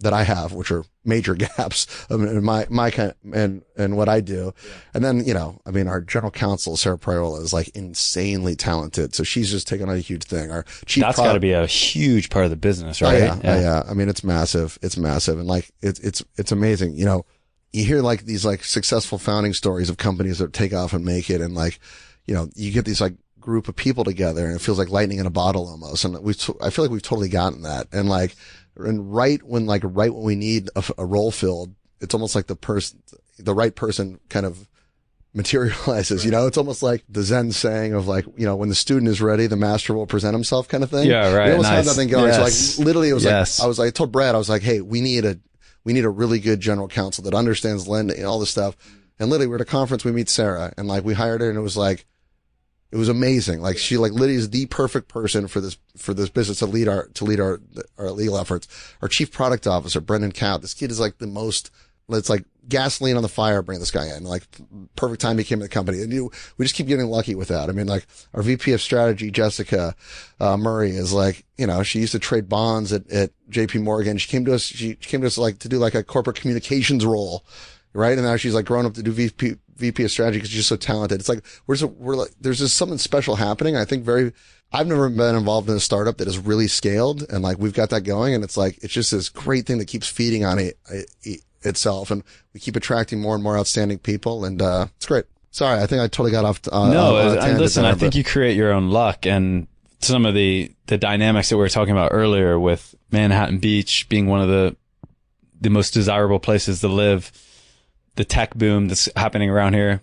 that 0.00 0.12
I 0.12 0.22
have, 0.22 0.52
which 0.52 0.70
are 0.70 0.84
major 1.04 1.34
gaps 1.56 2.06
in 2.10 2.42
my, 2.42 2.66
my 2.70 2.90
kind 2.90 3.14
and, 3.32 3.62
and 3.76 3.96
what 3.96 4.08
I 4.08 4.20
do. 4.20 4.52
Yeah. 4.56 4.72
And 4.94 5.04
then, 5.04 5.24
you 5.24 5.34
know, 5.34 5.60
I 5.66 5.70
mean, 5.70 5.88
our 5.88 6.00
general 6.00 6.30
counsel, 6.30 6.76
Sarah 6.76 6.98
Priola 6.98 7.40
is 7.40 7.52
like 7.52 7.68
insanely 7.70 8.56
talented. 8.56 9.14
So 9.14 9.24
she's 9.24 9.50
just 9.50 9.68
taking 9.68 9.88
on 9.88 9.94
a 9.94 10.00
huge 10.00 10.24
thing. 10.24 10.50
Our 10.50 10.64
chief 10.86 11.02
That's 11.02 11.18
got 11.18 11.34
to 11.34 11.40
be 11.40 11.52
a 11.52 11.66
huge 11.66 12.30
part 12.30 12.44
of 12.44 12.50
the 12.50 12.56
business, 12.56 13.02
oh, 13.02 13.06
right? 13.06 13.22
Oh, 13.22 13.24
yeah, 13.24 13.40
yeah. 13.42 13.54
Oh, 13.54 13.60
yeah. 13.60 13.82
I 13.88 13.94
mean, 13.94 14.08
it's 14.08 14.24
massive. 14.24 14.78
It's 14.82 14.96
massive. 14.96 15.38
And 15.38 15.48
like, 15.48 15.70
it's, 15.80 16.00
it's, 16.00 16.22
it's 16.36 16.52
amazing. 16.52 16.94
You 16.96 17.04
know, 17.04 17.26
you 17.72 17.84
hear 17.84 18.02
like 18.02 18.24
these 18.24 18.44
like 18.44 18.64
successful 18.64 19.18
founding 19.18 19.52
stories 19.52 19.90
of 19.90 19.96
companies 19.96 20.38
that 20.38 20.52
take 20.52 20.72
off 20.72 20.92
and 20.92 21.04
make 21.04 21.28
it. 21.28 21.40
And 21.40 21.54
like, 21.54 21.80
you 22.26 22.34
know, 22.34 22.48
you 22.54 22.70
get 22.70 22.84
these 22.84 23.00
like 23.00 23.14
group 23.40 23.68
of 23.68 23.76
people 23.76 24.04
together 24.04 24.46
and 24.46 24.56
it 24.56 24.60
feels 24.60 24.78
like 24.78 24.88
lightning 24.88 25.18
in 25.18 25.26
a 25.26 25.30
bottle 25.30 25.68
almost. 25.68 26.04
And 26.04 26.18
we, 26.20 26.34
I 26.62 26.70
feel 26.70 26.84
like 26.84 26.92
we've 26.92 27.02
totally 27.02 27.28
gotten 27.28 27.62
that. 27.62 27.88
And 27.92 28.08
like, 28.08 28.36
and 28.76 29.14
right 29.14 29.42
when 29.42 29.66
like 29.66 29.82
right 29.84 30.12
when 30.12 30.24
we 30.24 30.36
need 30.36 30.68
a, 30.76 30.84
a 30.98 31.06
role 31.06 31.30
filled, 31.30 31.74
it's 32.00 32.14
almost 32.14 32.34
like 32.34 32.46
the 32.46 32.56
person, 32.56 33.02
the 33.38 33.54
right 33.54 33.74
person 33.74 34.20
kind 34.28 34.46
of 34.46 34.68
materializes, 35.34 36.20
right. 36.20 36.24
you 36.24 36.30
know, 36.30 36.46
it's 36.46 36.58
almost 36.58 36.82
like 36.82 37.02
the 37.08 37.22
Zen 37.22 37.50
saying 37.52 37.92
of 37.92 38.06
like, 38.06 38.24
you 38.36 38.46
know, 38.46 38.54
when 38.54 38.68
the 38.68 38.74
student 38.74 39.08
is 39.08 39.20
ready, 39.20 39.46
the 39.48 39.56
master 39.56 39.92
will 39.92 40.06
present 40.06 40.32
himself 40.32 40.68
kind 40.68 40.84
of 40.84 40.90
thing. 40.90 41.08
Yeah, 41.08 41.34
right. 41.34 41.46
We 41.46 41.50
almost 41.52 41.70
nice. 41.70 41.76
had 41.76 41.84
that 41.86 41.94
thing 41.94 42.08
going. 42.08 42.26
Yes. 42.26 42.36
So 42.36 42.80
like 42.80 42.86
literally 42.86 43.08
it 43.08 43.14
was 43.14 43.24
yes. 43.24 43.58
like, 43.58 43.64
I 43.64 43.68
was 43.68 43.78
like, 43.78 43.88
I 43.88 43.90
told 43.90 44.12
Brad, 44.12 44.34
I 44.34 44.38
was 44.38 44.48
like, 44.48 44.62
Hey, 44.62 44.80
we 44.80 45.00
need 45.00 45.24
a, 45.24 45.38
we 45.82 45.92
need 45.92 46.04
a 46.04 46.10
really 46.10 46.38
good 46.38 46.60
general 46.60 46.88
counsel 46.88 47.24
that 47.24 47.34
understands 47.34 47.88
lending 47.88 48.16
and 48.16 48.26
all 48.26 48.38
this 48.38 48.50
stuff. 48.50 48.76
And 49.18 49.28
literally 49.28 49.48
we're 49.48 49.56
at 49.56 49.60
a 49.60 49.66
conference, 49.66 50.04
we 50.04 50.12
meet 50.12 50.28
Sarah 50.28 50.72
and 50.76 50.86
like 50.86 51.04
we 51.04 51.14
hired 51.14 51.40
her 51.40 51.48
and 51.48 51.58
it 51.58 51.62
was 51.62 51.76
like, 51.76 52.06
it 52.94 52.96
was 52.96 53.08
amazing. 53.08 53.60
Like 53.60 53.76
she, 53.76 53.96
like 53.96 54.12
Lydia 54.12 54.38
is 54.38 54.50
the 54.50 54.66
perfect 54.66 55.08
person 55.08 55.48
for 55.48 55.60
this, 55.60 55.76
for 55.96 56.14
this 56.14 56.28
business 56.28 56.60
to 56.60 56.66
lead 56.66 56.86
our, 56.86 57.08
to 57.14 57.24
lead 57.24 57.40
our, 57.40 57.60
our 57.98 58.12
legal 58.12 58.38
efforts. 58.38 58.68
Our 59.02 59.08
chief 59.08 59.32
product 59.32 59.66
officer, 59.66 60.00
Brendan 60.00 60.30
Cow, 60.30 60.58
this 60.58 60.74
kid 60.74 60.92
is 60.92 61.00
like 61.00 61.18
the 61.18 61.26
most, 61.26 61.72
it's 62.08 62.30
like 62.30 62.44
gasoline 62.68 63.16
on 63.16 63.24
the 63.24 63.28
fire, 63.28 63.62
bring 63.62 63.80
this 63.80 63.90
guy 63.90 64.16
in. 64.16 64.22
Like 64.22 64.44
perfect 64.94 65.20
time 65.20 65.38
he 65.38 65.42
came 65.42 65.58
to 65.58 65.64
the 65.64 65.68
company. 65.68 66.02
And 66.02 66.12
you, 66.12 66.30
we 66.56 66.64
just 66.64 66.76
keep 66.76 66.86
getting 66.86 67.06
lucky 67.06 67.34
with 67.34 67.48
that. 67.48 67.68
I 67.68 67.72
mean, 67.72 67.88
like 67.88 68.06
our 68.32 68.42
VP 68.42 68.70
of 68.70 68.80
strategy, 68.80 69.32
Jessica, 69.32 69.96
uh, 70.38 70.56
Murray 70.56 70.92
is 70.92 71.12
like, 71.12 71.44
you 71.58 71.66
know, 71.66 71.82
she 71.82 71.98
used 71.98 72.12
to 72.12 72.20
trade 72.20 72.48
bonds 72.48 72.92
at, 72.92 73.10
at 73.10 73.32
JP 73.50 73.82
Morgan. 73.82 74.18
She 74.18 74.28
came 74.28 74.44
to 74.44 74.54
us, 74.54 74.62
she 74.62 74.94
came 74.94 75.20
to 75.22 75.26
us 75.26 75.36
like 75.36 75.58
to 75.58 75.68
do 75.68 75.78
like 75.78 75.96
a 75.96 76.04
corporate 76.04 76.36
communications 76.36 77.04
role. 77.04 77.44
Right. 77.92 78.16
And 78.16 78.22
now 78.26 78.36
she's 78.36 78.54
like 78.54 78.66
grown 78.66 78.86
up 78.86 78.94
to 78.94 79.02
do 79.02 79.10
VP, 79.10 79.56
VP 79.76 80.04
of 80.04 80.10
strategy 80.10 80.38
because 80.38 80.50
she's 80.50 80.58
just 80.58 80.68
so 80.68 80.76
talented. 80.76 81.20
It's 81.20 81.28
like 81.28 81.44
we're 81.66 81.76
just, 81.76 81.92
we're 81.92 82.16
like 82.16 82.30
there's 82.40 82.58
just 82.58 82.76
something 82.76 82.98
special 82.98 83.36
happening. 83.36 83.76
I 83.76 83.84
think 83.84 84.04
very. 84.04 84.32
I've 84.72 84.88
never 84.88 85.08
been 85.08 85.36
involved 85.36 85.68
in 85.68 85.76
a 85.76 85.80
startup 85.80 86.18
that 86.18 86.26
is 86.26 86.36
really 86.36 86.66
scaled, 86.66 87.24
and 87.30 87.44
like 87.44 87.58
we've 87.58 87.74
got 87.74 87.90
that 87.90 88.00
going, 88.00 88.34
and 88.34 88.42
it's 88.42 88.56
like 88.56 88.82
it's 88.82 88.92
just 88.92 89.12
this 89.12 89.28
great 89.28 89.66
thing 89.66 89.78
that 89.78 89.86
keeps 89.86 90.08
feeding 90.08 90.44
on 90.44 90.58
it, 90.58 90.78
it 91.22 91.42
itself, 91.62 92.10
and 92.10 92.24
we 92.52 92.60
keep 92.60 92.74
attracting 92.74 93.20
more 93.20 93.34
and 93.34 93.44
more 93.44 93.56
outstanding 93.56 93.98
people, 93.98 94.44
and 94.44 94.60
uh, 94.60 94.86
it's 94.96 95.06
great. 95.06 95.26
Sorry, 95.50 95.80
I 95.80 95.86
think 95.86 96.02
I 96.02 96.08
totally 96.08 96.32
got 96.32 96.44
off. 96.44 96.60
Uh, 96.70 96.88
no, 96.92 97.16
on, 97.16 97.38
on 97.38 97.58
listen, 97.58 97.84
there, 97.84 97.92
I 97.92 97.94
think 97.94 98.12
but. 98.12 98.16
you 98.16 98.24
create 98.24 98.56
your 98.56 98.72
own 98.72 98.90
luck, 98.90 99.26
and 99.26 99.68
some 100.00 100.26
of 100.26 100.34
the 100.34 100.72
the 100.86 100.98
dynamics 100.98 101.50
that 101.50 101.56
we 101.56 101.60
were 101.60 101.68
talking 101.68 101.92
about 101.92 102.10
earlier 102.12 102.58
with 102.58 102.94
Manhattan 103.10 103.58
Beach 103.58 104.08
being 104.08 104.26
one 104.26 104.40
of 104.40 104.48
the 104.48 104.76
the 105.60 105.70
most 105.70 105.94
desirable 105.94 106.40
places 106.40 106.80
to 106.80 106.88
live, 106.88 107.32
the 108.16 108.24
tech 108.24 108.54
boom 108.54 108.88
that's 108.88 109.08
happening 109.16 109.50
around 109.50 109.74
here 109.74 110.02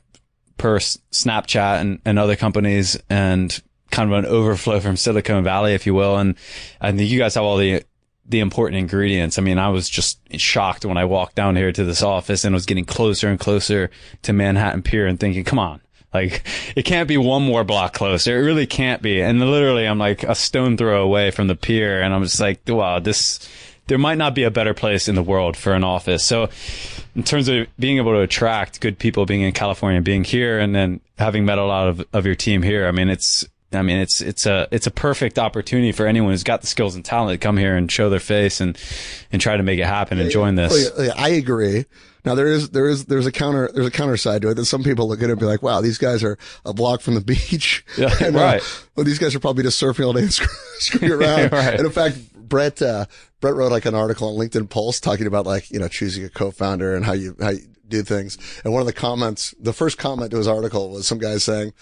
per 0.57 0.77
Snapchat 0.77 1.81
and, 1.81 1.99
and 2.05 2.19
other 2.19 2.35
companies 2.35 2.97
and 3.09 3.61
kind 3.89 4.11
of 4.11 4.17
an 4.17 4.25
overflow 4.25 4.79
from 4.79 4.95
Silicon 4.95 5.43
Valley, 5.43 5.73
if 5.73 5.85
you 5.85 5.93
will. 5.93 6.17
And 6.17 6.35
I 6.79 6.91
think 6.91 7.09
you 7.09 7.19
guys 7.19 7.35
have 7.35 7.43
all 7.43 7.57
the, 7.57 7.83
the 8.25 8.39
important 8.39 8.79
ingredients. 8.79 9.37
I 9.37 9.41
mean, 9.41 9.57
I 9.57 9.69
was 9.69 9.89
just 9.89 10.19
shocked 10.39 10.85
when 10.85 10.97
I 10.97 11.05
walked 11.05 11.35
down 11.35 11.55
here 11.55 11.71
to 11.71 11.83
this 11.83 12.01
office 12.01 12.45
and 12.45 12.53
was 12.53 12.65
getting 12.65 12.85
closer 12.85 13.27
and 13.27 13.39
closer 13.39 13.89
to 14.23 14.33
Manhattan 14.33 14.81
Pier 14.81 15.07
and 15.07 15.19
thinking, 15.19 15.43
come 15.43 15.59
on. 15.59 15.81
Like, 16.13 16.43
it 16.75 16.83
can't 16.83 17.07
be 17.07 17.17
one 17.17 17.43
more 17.43 17.63
block 17.63 17.93
closer. 17.93 18.37
It 18.37 18.45
really 18.45 18.67
can't 18.67 19.01
be. 19.01 19.21
And 19.21 19.39
literally, 19.39 19.85
I'm 19.85 19.99
like 19.99 20.23
a 20.23 20.35
stone 20.35 20.77
throw 20.77 21.03
away 21.03 21.31
from 21.31 21.47
the 21.47 21.55
pier. 21.55 22.01
And 22.01 22.13
I'm 22.13 22.23
just 22.23 22.39
like, 22.39 22.61
wow, 22.67 22.99
this, 22.99 23.47
there 23.91 23.97
might 23.97 24.17
not 24.17 24.33
be 24.33 24.43
a 24.43 24.49
better 24.49 24.73
place 24.73 25.09
in 25.09 25.15
the 25.15 25.21
world 25.21 25.57
for 25.57 25.73
an 25.73 25.83
office. 25.83 26.23
So 26.23 26.47
in 27.13 27.23
terms 27.23 27.49
of 27.49 27.67
being 27.77 27.97
able 27.97 28.13
to 28.13 28.21
attract 28.21 28.79
good 28.79 28.97
people 28.97 29.25
being 29.25 29.41
in 29.41 29.51
California, 29.51 29.99
being 29.99 30.23
here 30.23 30.59
and 30.59 30.73
then 30.73 31.01
having 31.17 31.43
met 31.43 31.57
a 31.57 31.65
lot 31.65 31.89
of, 31.89 32.05
of 32.13 32.25
your 32.25 32.35
team 32.35 32.61
here, 32.61 32.87
I 32.87 32.91
mean, 32.91 33.09
it's, 33.09 33.45
I 33.73 33.81
mean, 33.81 33.97
it's, 33.97 34.21
it's 34.21 34.45
a, 34.45 34.69
it's 34.71 34.87
a 34.87 34.91
perfect 34.91 35.37
opportunity 35.37 35.91
for 35.91 36.07
anyone 36.07 36.31
who's 36.31 36.43
got 36.43 36.61
the 36.61 36.67
skills 36.67 36.95
and 36.95 37.03
talent 37.03 37.37
to 37.37 37.45
come 37.45 37.57
here 37.57 37.75
and 37.75 37.91
show 37.91 38.09
their 38.09 38.21
face 38.21 38.61
and, 38.61 38.79
and 39.29 39.41
try 39.41 39.57
to 39.57 39.63
make 39.63 39.77
it 39.77 39.87
happen 39.87 40.19
and 40.19 40.31
join 40.31 40.55
this. 40.55 40.93
Oh, 40.97 41.01
yeah, 41.01 41.11
oh, 41.13 41.21
I 41.21 41.27
agree. 41.31 41.83
Now 42.25 42.35
there 42.35 42.47
is, 42.47 42.69
there 42.69 42.87
is, 42.87 43.05
there's 43.05 43.25
a 43.25 43.31
counter, 43.31 43.69
there's 43.73 43.87
a 43.87 43.91
counter 43.91 44.17
side 44.17 44.41
to 44.43 44.49
it 44.49 44.55
that 44.55 44.65
some 44.65 44.83
people 44.83 45.07
look 45.07 45.19
at 45.19 45.29
it 45.29 45.31
and 45.31 45.39
be 45.39 45.45
like, 45.45 45.61
wow, 45.61 45.81
these 45.81 45.97
guys 45.97 46.23
are 46.23 46.37
a 46.65 46.73
block 46.73 47.01
from 47.01 47.15
the 47.15 47.21
beach. 47.49 47.85
Yeah, 47.97 48.13
and, 48.21 48.35
right. 48.35 48.61
Uh, 48.61 48.65
well, 48.95 49.03
these 49.03 49.19
guys 49.19 49.35
are 49.35 49.39
probably 49.39 49.63
just 49.63 49.81
surfing 49.81 50.05
all 50.05 50.13
day 50.13 50.21
and 50.23 50.33
screwing 50.33 51.11
around. 51.11 51.51
right. 51.51 51.75
And 51.75 51.85
in 51.85 51.91
fact, 51.91 52.17
Brett, 52.33 52.81
uh, 52.81 53.05
Brett 53.39 53.55
wrote 53.55 53.71
like 53.71 53.85
an 53.85 53.95
article 53.95 54.29
on 54.29 54.35
LinkedIn 54.35 54.69
Pulse 54.69 54.99
talking 54.99 55.27
about 55.27 55.45
like, 55.45 55.71
you 55.71 55.79
know, 55.79 55.87
choosing 55.87 56.23
a 56.23 56.29
co-founder 56.29 56.95
and 56.95 57.05
how 57.05 57.13
you, 57.13 57.35
how 57.39 57.49
you 57.49 57.61
do 57.87 58.03
things. 58.03 58.37
And 58.63 58.73
one 58.73 58.81
of 58.81 58.87
the 58.87 58.93
comments, 58.93 59.53
the 59.59 59.73
first 59.73 59.97
comment 59.97 60.31
to 60.31 60.37
his 60.37 60.47
article 60.47 60.89
was 60.89 61.07
some 61.07 61.19
guy 61.19 61.37
saying, 61.37 61.73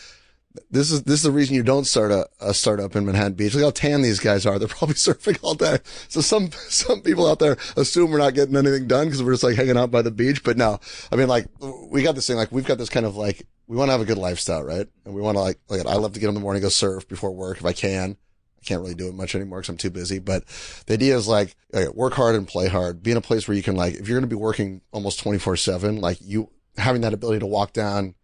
this 0.70 0.92
is, 0.92 1.04
this 1.04 1.16
is 1.16 1.24
the 1.24 1.32
reason 1.32 1.56
you 1.56 1.64
don't 1.64 1.86
start 1.86 2.12
a, 2.12 2.28
a 2.40 2.54
startup 2.54 2.96
in 2.96 3.06
Manhattan 3.06 3.34
Beach. 3.34 3.54
Look 3.54 3.64
how 3.64 3.72
tan 3.72 4.02
these 4.02 4.20
guys 4.20 4.46
are. 4.46 4.60
They're 4.60 4.68
probably 4.68 4.96
surfing 4.96 5.40
all 5.42 5.56
day. 5.56 5.80
So 6.08 6.22
some, 6.22 6.52
some 6.52 7.02
people 7.02 7.28
out 7.28 7.40
there 7.40 7.58
assume 7.76 8.12
we're 8.12 8.18
not 8.18 8.34
getting 8.34 8.56
anything 8.56 8.88
done 8.88 9.08
because 9.08 9.24
we're 9.24 9.34
just 9.34 9.44
like 9.44 9.56
hanging 9.56 9.78
out 9.78 9.92
by 9.92 10.02
the 10.02 10.12
beach. 10.12 10.44
But 10.44 10.58
no, 10.58 10.80
I 11.12 11.16
mean, 11.16 11.28
like 11.28 11.48
we 11.60 12.04
got 12.04 12.16
this 12.16 12.28
thing, 12.28 12.38
like 12.38 12.52
we've 12.52 12.66
got 12.66 12.78
this 12.78 12.90
kind 12.90 13.06
of 13.06 13.16
like, 13.16 13.48
we 13.68 13.78
want 13.78 13.90
to 13.90 13.94
have 13.94 14.02
a 14.02 14.06
good 14.06 14.18
lifestyle, 14.18 14.64
right? 14.64 14.88
And 15.06 15.14
we 15.14 15.22
want 15.22 15.36
to 15.38 15.42
like, 15.42 15.60
like 15.70 15.86
I 15.86 15.96
love 15.96 16.14
to 16.14 16.20
get 16.20 16.30
in 16.30 16.36
the 16.36 16.42
morning, 16.42 16.62
go 16.62 16.70
surf 16.70 17.08
before 17.08 17.32
work 17.32 17.58
if 17.58 17.66
I 17.66 17.74
can. 17.74 18.18
I 18.60 18.66
can't 18.66 18.82
really 18.82 18.96
do 18.96 19.08
it 19.08 19.14
much 19.14 19.36
anymore 19.36 19.60
because 19.60 19.70
I'm 19.70 19.78
too 19.78 19.90
busy. 19.90 20.20
But 20.20 20.44
the 20.86 20.94
idea 20.94 21.16
is 21.16 21.28
like 21.28 21.56
okay, 21.74 21.88
work 21.88 22.14
hard 22.14 22.36
and 22.36 22.48
play 22.48 22.68
hard. 22.68 23.02
Be 23.02 23.12
in 23.12 23.18
a 23.18 23.22
place 23.22 23.48
where 23.48 23.56
you 23.56 23.64
can 23.64 23.76
like, 23.76 23.94
if 23.94 24.08
you're 24.08 24.20
going 24.20 24.30
to 24.30 24.36
be 24.36 24.40
working 24.40 24.82
almost 24.92 25.20
24 25.20 25.56
seven, 25.56 26.02
like 26.02 26.18
you 26.22 26.50
having 26.78 27.02
that 27.02 27.14
ability 27.14 27.40
to 27.40 27.46
walk 27.46 27.74
down 27.74 28.16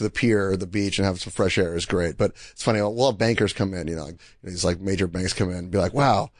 to 0.00 0.04
the 0.04 0.10
pier 0.10 0.50
or 0.50 0.56
the 0.56 0.66
beach 0.66 0.98
and 0.98 1.04
have 1.04 1.20
some 1.20 1.30
fresh 1.30 1.58
air 1.58 1.76
is 1.76 1.84
great. 1.84 2.16
But 2.16 2.32
it's 2.52 2.62
funny. 2.62 2.80
We'll 2.80 3.10
have 3.10 3.18
bankers 3.18 3.52
come 3.52 3.74
in, 3.74 3.86
you 3.86 3.96
know, 3.96 4.06
like, 4.06 4.20
these 4.42 4.64
like 4.64 4.80
major 4.80 5.06
banks 5.06 5.34
come 5.34 5.50
in 5.50 5.56
and 5.56 5.70
be 5.70 5.76
like, 5.76 5.92
wow, 5.92 6.30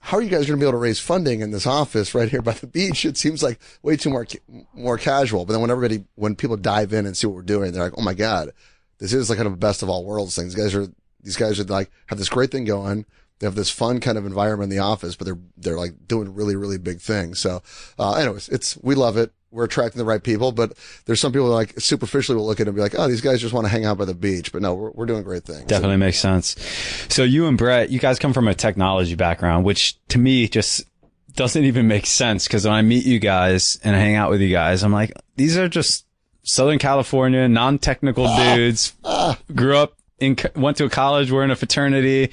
how 0.00 0.16
are 0.16 0.22
you 0.22 0.28
guys 0.28 0.46
going 0.46 0.58
to 0.58 0.64
be 0.64 0.68
able 0.68 0.78
to 0.78 0.82
raise 0.82 0.98
funding 0.98 1.40
in 1.40 1.52
this 1.52 1.66
office 1.66 2.16
right 2.16 2.28
here 2.28 2.42
by 2.42 2.52
the 2.52 2.66
beach? 2.66 3.04
It 3.04 3.16
seems 3.16 3.44
like 3.44 3.60
way 3.82 3.96
too 3.96 4.10
more, 4.10 4.26
more 4.74 4.98
casual. 4.98 5.44
But 5.44 5.52
then 5.52 5.60
when 5.60 5.70
everybody, 5.70 6.04
when 6.16 6.34
people 6.34 6.56
dive 6.56 6.92
in 6.92 7.06
and 7.06 7.16
see 7.16 7.28
what 7.28 7.36
we're 7.36 7.42
doing, 7.42 7.70
they're 7.70 7.84
like, 7.84 7.96
oh 7.96 8.02
my 8.02 8.14
God, 8.14 8.50
this 8.98 9.12
is 9.12 9.30
like 9.30 9.36
kind 9.36 9.46
of 9.46 9.52
a 9.52 9.56
best 9.56 9.84
of 9.84 9.88
all 9.88 10.04
worlds 10.04 10.34
thing. 10.34 10.46
These 10.46 10.56
guys 10.56 10.74
are, 10.74 10.88
these 11.22 11.36
guys 11.36 11.60
are 11.60 11.64
like, 11.64 11.92
have 12.06 12.18
this 12.18 12.28
great 12.28 12.50
thing 12.50 12.64
going. 12.64 13.06
They 13.38 13.46
have 13.46 13.54
this 13.54 13.70
fun 13.70 14.00
kind 14.00 14.18
of 14.18 14.26
environment 14.26 14.72
in 14.72 14.76
the 14.76 14.82
office, 14.82 15.14
but 15.14 15.26
they're, 15.26 15.38
they're 15.56 15.78
like 15.78 16.08
doing 16.08 16.34
really, 16.34 16.56
really 16.56 16.78
big 16.78 17.00
things. 17.00 17.38
So, 17.38 17.62
uh, 17.98 18.14
anyways, 18.14 18.48
it's, 18.48 18.76
we 18.78 18.96
love 18.96 19.16
it 19.16 19.32
we're 19.56 19.64
attracting 19.64 19.98
the 19.98 20.04
right 20.04 20.22
people, 20.22 20.52
but 20.52 20.76
there's 21.06 21.18
some 21.18 21.32
people 21.32 21.48
like 21.48 21.80
superficially 21.80 22.36
will 22.36 22.46
look 22.46 22.60
at 22.60 22.66
it 22.66 22.68
and 22.68 22.76
be 22.76 22.82
like, 22.82 22.94
oh, 22.96 23.08
these 23.08 23.22
guys 23.22 23.40
just 23.40 23.54
want 23.54 23.64
to 23.64 23.70
hang 23.70 23.86
out 23.86 23.96
by 23.96 24.04
the 24.04 24.14
beach. 24.14 24.52
But 24.52 24.60
no, 24.60 24.74
we're, 24.74 24.90
we're 24.90 25.06
doing 25.06 25.22
great 25.22 25.44
things. 25.44 25.64
Definitely 25.64 25.94
so, 25.94 25.98
makes 25.98 26.18
sense. 26.18 26.56
So 27.08 27.24
you 27.24 27.46
and 27.46 27.56
Brett, 27.56 27.90
you 27.90 27.98
guys 27.98 28.18
come 28.18 28.34
from 28.34 28.48
a 28.48 28.54
technology 28.54 29.14
background, 29.14 29.64
which 29.64 29.98
to 30.08 30.18
me 30.18 30.46
just 30.46 30.84
doesn't 31.34 31.64
even 31.64 31.88
make 31.88 32.04
sense. 32.04 32.46
Cause 32.46 32.66
when 32.66 32.74
I 32.74 32.82
meet 32.82 33.06
you 33.06 33.18
guys 33.18 33.80
and 33.82 33.96
I 33.96 33.98
hang 33.98 34.14
out 34.14 34.30
with 34.30 34.42
you 34.42 34.50
guys, 34.50 34.84
I'm 34.84 34.92
like, 34.92 35.12
these 35.36 35.56
are 35.56 35.68
just 35.68 36.04
Southern 36.42 36.78
California, 36.78 37.48
non-technical 37.48 38.26
ah, 38.26 38.54
dudes, 38.54 38.92
ah. 39.04 39.38
grew 39.54 39.76
up 39.76 39.96
in, 40.20 40.36
went 40.54 40.76
to 40.76 40.84
a 40.84 40.90
college, 40.90 41.32
we're 41.32 41.44
in 41.44 41.50
a 41.50 41.56
fraternity. 41.56 42.30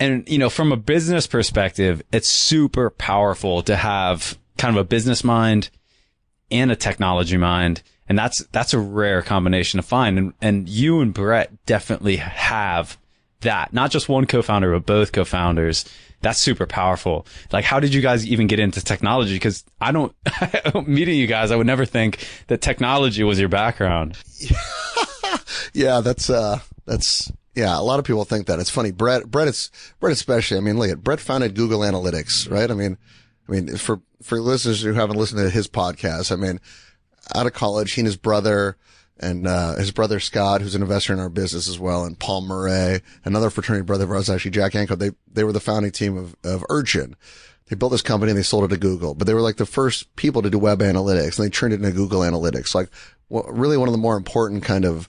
And, 0.00 0.28
you 0.28 0.38
know, 0.38 0.50
from 0.50 0.72
a 0.72 0.76
business 0.76 1.28
perspective, 1.28 2.02
it's 2.12 2.26
super 2.26 2.90
powerful 2.90 3.62
to 3.62 3.76
have 3.76 4.36
kind 4.58 4.76
of 4.76 4.80
a 4.80 4.84
business 4.84 5.22
mind 5.22 5.70
and 6.52 6.70
a 6.70 6.76
technology 6.76 7.36
mind. 7.36 7.82
And 8.08 8.18
that's, 8.18 8.44
that's 8.52 8.74
a 8.74 8.78
rare 8.78 9.22
combination 9.22 9.78
to 9.78 9.86
find. 9.86 10.18
And, 10.18 10.34
and 10.40 10.68
you 10.68 11.00
and 11.00 11.14
Brett 11.14 11.50
definitely 11.66 12.16
have 12.16 12.98
that, 13.40 13.72
not 13.72 13.90
just 13.90 14.08
one 14.08 14.26
co-founder, 14.26 14.72
but 14.72 14.86
both 14.86 15.12
co-founders. 15.12 15.84
That's 16.20 16.38
super 16.38 16.66
powerful. 16.66 17.26
Like, 17.52 17.64
how 17.64 17.80
did 17.80 17.94
you 17.94 18.00
guys 18.00 18.26
even 18.26 18.46
get 18.46 18.60
into 18.60 18.84
technology? 18.84 19.38
Cause 19.38 19.64
I 19.80 19.92
don't, 19.92 20.14
meeting 20.86 21.18
you 21.18 21.26
guys, 21.26 21.50
I 21.50 21.56
would 21.56 21.66
never 21.66 21.84
think 21.84 22.26
that 22.48 22.60
technology 22.60 23.24
was 23.24 23.40
your 23.40 23.48
background. 23.48 24.16
yeah, 25.72 26.00
that's, 26.00 26.30
uh, 26.30 26.60
that's, 26.84 27.32
yeah, 27.54 27.78
a 27.78 27.82
lot 27.82 27.98
of 27.98 28.04
people 28.04 28.24
think 28.24 28.46
that. 28.46 28.58
It's 28.60 28.70
funny. 28.70 28.92
Brett, 28.92 29.30
Brett, 29.30 29.48
it's, 29.48 29.70
Brett 30.00 30.12
especially. 30.12 30.56
I 30.56 30.60
mean, 30.60 30.78
look 30.78 30.90
at 30.90 31.02
Brett 31.02 31.20
founded 31.20 31.54
Google 31.54 31.80
Analytics, 31.80 32.50
right? 32.50 32.70
I 32.70 32.74
mean, 32.74 32.96
I 33.48 33.52
mean, 33.52 33.76
for, 33.76 34.00
for 34.22 34.40
listeners 34.40 34.82
who 34.82 34.92
haven't 34.92 35.16
listened 35.16 35.40
to 35.40 35.50
his 35.50 35.68
podcast, 35.68 36.32
I 36.32 36.36
mean, 36.36 36.60
out 37.34 37.46
of 37.46 37.52
college, 37.52 37.92
he 37.92 38.00
and 38.00 38.06
his 38.06 38.16
brother 38.16 38.76
and, 39.18 39.46
uh, 39.46 39.76
his 39.76 39.90
brother 39.90 40.20
Scott, 40.20 40.60
who's 40.60 40.74
an 40.74 40.82
investor 40.82 41.12
in 41.12 41.20
our 41.20 41.28
business 41.28 41.68
as 41.68 41.78
well, 41.78 42.04
and 42.04 42.18
Paul 42.18 42.42
Muret, 42.42 43.02
another 43.24 43.50
fraternity 43.50 43.84
brother 43.84 44.04
of 44.04 44.10
ours, 44.10 44.30
actually 44.30 44.52
Jack 44.52 44.72
Ancone, 44.72 44.98
they, 44.98 45.10
they 45.32 45.44
were 45.44 45.52
the 45.52 45.60
founding 45.60 45.92
team 45.92 46.16
of, 46.16 46.36
of 46.44 46.64
Urchin. 46.68 47.16
They 47.68 47.76
built 47.76 47.92
this 47.92 48.02
company 48.02 48.30
and 48.30 48.38
they 48.38 48.42
sold 48.42 48.64
it 48.64 48.68
to 48.68 48.76
Google, 48.76 49.14
but 49.14 49.26
they 49.26 49.34
were 49.34 49.40
like 49.40 49.56
the 49.56 49.66
first 49.66 50.14
people 50.16 50.42
to 50.42 50.50
do 50.50 50.58
web 50.58 50.80
analytics 50.80 51.38
and 51.38 51.46
they 51.46 51.50
turned 51.50 51.72
it 51.72 51.76
into 51.82 51.92
Google 51.92 52.20
Analytics. 52.20 52.74
Like, 52.74 52.90
well, 53.28 53.44
really 53.48 53.76
one 53.76 53.88
of 53.88 53.92
the 53.92 53.98
more 53.98 54.16
important 54.16 54.62
kind 54.62 54.84
of, 54.84 55.08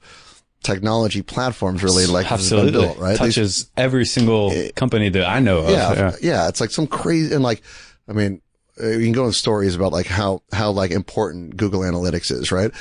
technology 0.64 1.22
platforms 1.22 1.84
really 1.84 2.06
like 2.06 2.32
absolutely 2.32 2.72
built, 2.72 2.98
right 2.98 3.18
touches 3.18 3.66
they, 3.76 3.84
every 3.84 4.06
single 4.06 4.52
company 4.76 5.10
that 5.10 5.28
I 5.28 5.40
know 5.40 5.60
of. 5.60 5.70
Yeah, 5.70 5.94
yeah, 5.94 6.16
yeah, 6.22 6.48
it's 6.48 6.62
like 6.62 6.72
some 6.72 6.88
crazy 6.88 7.36
and 7.36 7.44
like 7.44 7.62
I 8.08 8.14
mean, 8.14 8.42
uh, 8.82 8.88
you 8.88 9.04
can 9.04 9.12
go 9.12 9.28
in 9.28 9.32
stories 9.32 9.76
about 9.76 9.92
like 9.92 10.08
how, 10.08 10.42
how 10.52 10.72
like 10.72 10.90
important 10.90 11.56
Google 11.58 11.82
Analytics 11.82 12.32
is, 12.32 12.52
right? 12.52 12.72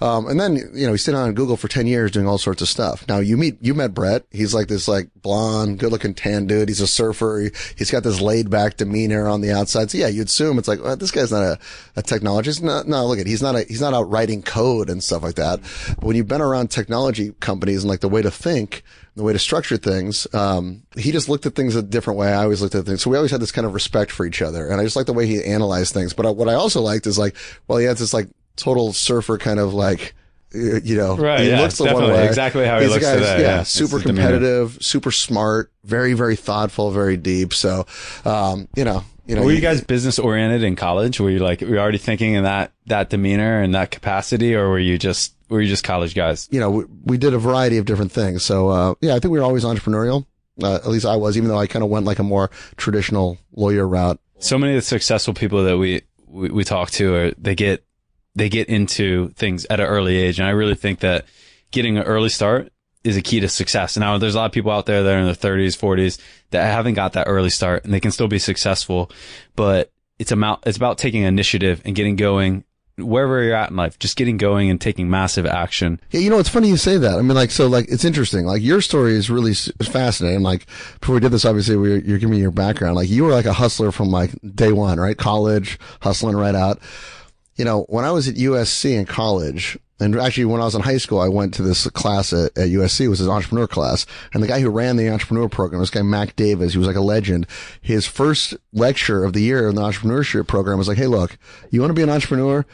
Um, 0.00 0.28
and 0.28 0.38
then, 0.38 0.56
you 0.74 0.86
know, 0.86 0.92
he's 0.92 1.02
sitting 1.02 1.18
on 1.18 1.34
Google 1.34 1.56
for 1.56 1.66
10 1.66 1.88
years 1.88 2.12
doing 2.12 2.28
all 2.28 2.38
sorts 2.38 2.62
of 2.62 2.68
stuff. 2.68 3.04
Now 3.08 3.18
you 3.18 3.36
meet, 3.36 3.58
you 3.60 3.74
met 3.74 3.92
Brett. 3.92 4.24
He's 4.30 4.54
like 4.54 4.68
this 4.68 4.86
like 4.86 5.10
blonde, 5.16 5.80
good 5.80 5.90
looking 5.90 6.14
tan 6.14 6.46
dude. 6.46 6.68
He's 6.68 6.80
a 6.80 6.86
surfer. 6.86 7.40
He, 7.40 7.50
has 7.78 7.90
got 7.90 8.04
this 8.04 8.20
laid 8.20 8.48
back 8.48 8.76
demeanor 8.76 9.26
on 9.26 9.40
the 9.40 9.50
outside. 9.50 9.90
So 9.90 9.98
yeah, 9.98 10.06
you'd 10.06 10.28
assume 10.28 10.56
it's 10.56 10.68
like, 10.68 10.82
well, 10.84 10.96
this 10.96 11.10
guy's 11.10 11.32
not 11.32 11.42
a, 11.42 11.58
a 11.96 12.02
technologist. 12.02 12.62
No, 12.62 12.82
no, 12.86 13.06
look 13.06 13.18
at, 13.18 13.26
he's 13.26 13.42
not 13.42 13.56
a, 13.56 13.64
he's 13.64 13.80
not 13.80 13.92
out 13.92 14.08
writing 14.08 14.42
code 14.42 14.88
and 14.88 15.02
stuff 15.02 15.24
like 15.24 15.34
that. 15.34 15.60
But 15.96 16.04
when 16.04 16.16
you've 16.16 16.28
been 16.28 16.40
around 16.40 16.70
technology 16.70 17.32
companies 17.40 17.82
and 17.82 17.90
like 17.90 18.00
the 18.00 18.08
way 18.08 18.22
to 18.22 18.30
think, 18.30 18.84
the 19.16 19.22
way 19.22 19.32
to 19.32 19.38
structure 19.38 19.76
things. 19.76 20.26
Um, 20.32 20.82
he 20.96 21.12
just 21.12 21.28
looked 21.28 21.44
at 21.46 21.54
things 21.54 21.74
a 21.76 21.82
different 21.82 22.18
way. 22.18 22.32
I 22.32 22.44
always 22.44 22.62
looked 22.62 22.74
at 22.74 22.86
things. 22.86 23.02
So 23.02 23.10
we 23.10 23.16
always 23.16 23.30
had 23.30 23.40
this 23.40 23.52
kind 23.52 23.66
of 23.66 23.74
respect 23.74 24.10
for 24.10 24.24
each 24.24 24.40
other. 24.40 24.68
And 24.68 24.80
I 24.80 24.84
just 24.84 24.96
like 24.96 25.06
the 25.06 25.12
way 25.12 25.26
he 25.26 25.44
analyzed 25.44 25.92
things. 25.92 26.12
But 26.12 26.36
what 26.36 26.48
I 26.48 26.54
also 26.54 26.80
liked 26.80 27.06
is 27.06 27.18
like, 27.18 27.36
well, 27.66 27.78
he 27.78 27.86
has 27.86 27.98
this 27.98 28.14
like 28.14 28.28
total 28.56 28.92
surfer 28.92 29.36
kind 29.38 29.58
of 29.58 29.74
like, 29.74 30.14
you 30.52 30.96
know, 30.96 31.16
right, 31.16 31.40
he 31.40 31.50
yeah, 31.50 31.60
looks 31.60 31.78
the 31.78 31.92
one 31.92 32.08
way. 32.08 32.26
Exactly 32.26 32.66
how 32.66 32.78
he 32.78 32.84
He's 32.84 32.92
looks 32.92 33.04
guy, 33.04 33.14
today. 33.14 33.42
Yeah, 33.42 33.56
yeah 33.56 33.62
super 33.62 34.00
competitive, 34.00 34.78
super 34.80 35.12
smart, 35.12 35.70
very, 35.84 36.14
very 36.14 36.34
thoughtful, 36.36 36.90
very 36.90 37.16
deep. 37.16 37.54
So, 37.54 37.86
um, 38.24 38.68
you 38.74 38.84
know, 38.84 39.04
you 39.26 39.36
know, 39.36 39.42
were 39.42 39.52
you 39.52 39.60
guys 39.60 39.80
business 39.80 40.18
oriented 40.18 40.64
in 40.64 40.74
college? 40.74 41.20
Were 41.20 41.30
you 41.30 41.38
like, 41.38 41.60
were 41.60 41.68
you 41.68 41.78
already 41.78 41.98
thinking 41.98 42.34
in 42.34 42.42
that, 42.44 42.72
that 42.86 43.10
demeanor 43.10 43.62
and 43.62 43.74
that 43.76 43.92
capacity, 43.92 44.56
or 44.56 44.70
were 44.70 44.78
you 44.78 44.98
just 44.98 45.34
were 45.50 45.60
you 45.60 45.68
just 45.68 45.84
college 45.84 46.14
guys? 46.14 46.48
You 46.50 46.60
know, 46.60 46.70
we, 46.70 46.84
we 47.04 47.18
did 47.18 47.34
a 47.34 47.38
variety 47.38 47.76
of 47.76 47.84
different 47.84 48.12
things. 48.12 48.44
So, 48.44 48.68
uh, 48.68 48.94
yeah, 49.00 49.14
I 49.14 49.18
think 49.18 49.32
we 49.32 49.38
were 49.38 49.44
always 49.44 49.64
entrepreneurial. 49.64 50.26
Uh, 50.62 50.76
at 50.76 50.88
least 50.88 51.06
I 51.06 51.16
was, 51.16 51.36
even 51.36 51.48
though 51.48 51.58
I 51.58 51.66
kind 51.66 51.82
of 51.82 51.90
went 51.90 52.06
like 52.06 52.18
a 52.18 52.22
more 52.22 52.50
traditional 52.76 53.38
lawyer 53.52 53.86
route. 53.86 54.20
So 54.38 54.58
many 54.58 54.72
of 54.72 54.78
the 54.78 54.82
successful 54.82 55.34
people 55.34 55.64
that 55.64 55.76
we, 55.76 56.02
we, 56.26 56.50
we 56.50 56.64
talk 56.64 56.90
to 56.92 57.14
are, 57.14 57.30
they 57.32 57.54
get, 57.54 57.84
they 58.34 58.48
get 58.48 58.68
into 58.68 59.30
things 59.30 59.66
at 59.68 59.80
an 59.80 59.86
early 59.86 60.16
age. 60.16 60.38
And 60.38 60.46
I 60.46 60.52
really 60.52 60.76
think 60.76 61.00
that 61.00 61.26
getting 61.72 61.98
an 61.98 62.04
early 62.04 62.28
start 62.28 62.72
is 63.02 63.16
a 63.16 63.22
key 63.22 63.40
to 63.40 63.48
success. 63.48 63.96
Now, 63.96 64.18
there's 64.18 64.34
a 64.34 64.38
lot 64.38 64.46
of 64.46 64.52
people 64.52 64.70
out 64.70 64.86
there 64.86 65.02
that 65.02 65.14
are 65.14 65.18
in 65.18 65.24
their 65.24 65.34
30s, 65.34 65.76
40s 65.78 66.20
that 66.50 66.62
haven't 66.62 66.94
got 66.94 67.14
that 67.14 67.26
early 67.26 67.50
start 67.50 67.84
and 67.84 67.92
they 67.92 68.00
can 68.00 68.12
still 68.12 68.28
be 68.28 68.38
successful, 68.38 69.10
but 69.56 69.90
it's 70.18 70.32
about, 70.32 70.62
it's 70.66 70.76
about 70.76 70.98
taking 70.98 71.22
initiative 71.22 71.80
and 71.84 71.96
getting 71.96 72.16
going 72.16 72.64
wherever 73.02 73.42
you're 73.42 73.54
at 73.54 73.70
in 73.70 73.76
life, 73.76 73.98
just 73.98 74.16
getting 74.16 74.36
going 74.36 74.70
and 74.70 74.80
taking 74.80 75.10
massive 75.10 75.46
action. 75.46 76.00
Yeah, 76.10 76.20
you 76.20 76.30
know, 76.30 76.38
it's 76.38 76.48
funny 76.48 76.68
you 76.68 76.76
say 76.76 76.96
that. 76.96 77.18
I 77.18 77.22
mean, 77.22 77.34
like, 77.34 77.50
so, 77.50 77.66
like, 77.66 77.86
it's 77.88 78.04
interesting. 78.04 78.46
Like, 78.46 78.62
your 78.62 78.80
story 78.80 79.14
is 79.14 79.30
really 79.30 79.54
fascinating. 79.54 80.42
Like, 80.42 80.66
before 81.00 81.14
we 81.14 81.20
did 81.20 81.32
this, 81.32 81.44
obviously, 81.44 81.76
we 81.76 82.02
you're 82.02 82.18
giving 82.18 82.30
me 82.30 82.38
your 82.38 82.50
background. 82.50 82.96
Like, 82.96 83.08
you 83.08 83.24
were 83.24 83.32
like 83.32 83.46
a 83.46 83.52
hustler 83.52 83.92
from 83.92 84.10
like 84.10 84.30
day 84.54 84.72
one, 84.72 84.98
right? 84.98 85.16
College, 85.16 85.78
hustling 86.00 86.36
right 86.36 86.54
out. 86.54 86.80
You 87.56 87.64
know, 87.64 87.82
when 87.88 88.04
I 88.04 88.10
was 88.12 88.28
at 88.28 88.36
USC 88.36 88.98
in 88.98 89.04
college, 89.04 89.78
and 90.00 90.16
actually, 90.16 90.46
when 90.46 90.62
I 90.62 90.64
was 90.64 90.74
in 90.74 90.80
high 90.80 90.96
school, 90.96 91.20
I 91.20 91.28
went 91.28 91.52
to 91.54 91.62
this 91.62 91.86
class 91.90 92.32
at, 92.32 92.56
at 92.56 92.70
USC. 92.70 93.02
It 93.02 93.08
was 93.08 93.18
his 93.18 93.28
entrepreneur 93.28 93.66
class. 93.66 94.06
And 94.32 94.42
the 94.42 94.46
guy 94.46 94.60
who 94.60 94.70
ran 94.70 94.96
the 94.96 95.10
entrepreneur 95.10 95.46
program, 95.46 95.82
this 95.82 95.90
guy, 95.90 96.00
Mac 96.00 96.34
Davis, 96.36 96.72
he 96.72 96.78
was 96.78 96.86
like 96.86 96.96
a 96.96 97.02
legend. 97.02 97.46
His 97.82 98.06
first 98.06 98.54
lecture 98.72 99.24
of 99.24 99.34
the 99.34 99.42
year 99.42 99.68
in 99.68 99.74
the 99.74 99.82
entrepreneurship 99.82 100.48
program 100.48 100.78
was 100.78 100.88
like, 100.88 100.96
Hey, 100.96 101.06
look, 101.06 101.36
you 101.70 101.80
want 101.80 101.90
to 101.90 101.94
be 101.94 102.02
an 102.02 102.08
entrepreneur? 102.08 102.64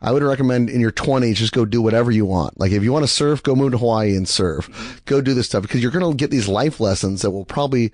I 0.00 0.12
would 0.12 0.22
recommend 0.22 0.68
in 0.68 0.80
your 0.80 0.92
20s, 0.92 1.34
just 1.34 1.52
go 1.52 1.64
do 1.64 1.80
whatever 1.80 2.10
you 2.10 2.26
want. 2.26 2.58
Like 2.60 2.72
if 2.72 2.82
you 2.82 2.92
want 2.92 3.04
to 3.04 3.08
surf, 3.08 3.42
go 3.42 3.54
move 3.54 3.72
to 3.72 3.78
Hawaii 3.78 4.16
and 4.16 4.28
surf. 4.28 5.02
Go 5.06 5.20
do 5.20 5.34
this 5.34 5.46
stuff 5.46 5.62
because 5.62 5.82
you're 5.82 5.90
going 5.90 6.10
to 6.10 6.16
get 6.16 6.30
these 6.30 6.48
life 6.48 6.80
lessons 6.80 7.22
that 7.22 7.30
will 7.30 7.46
probably, 7.46 7.92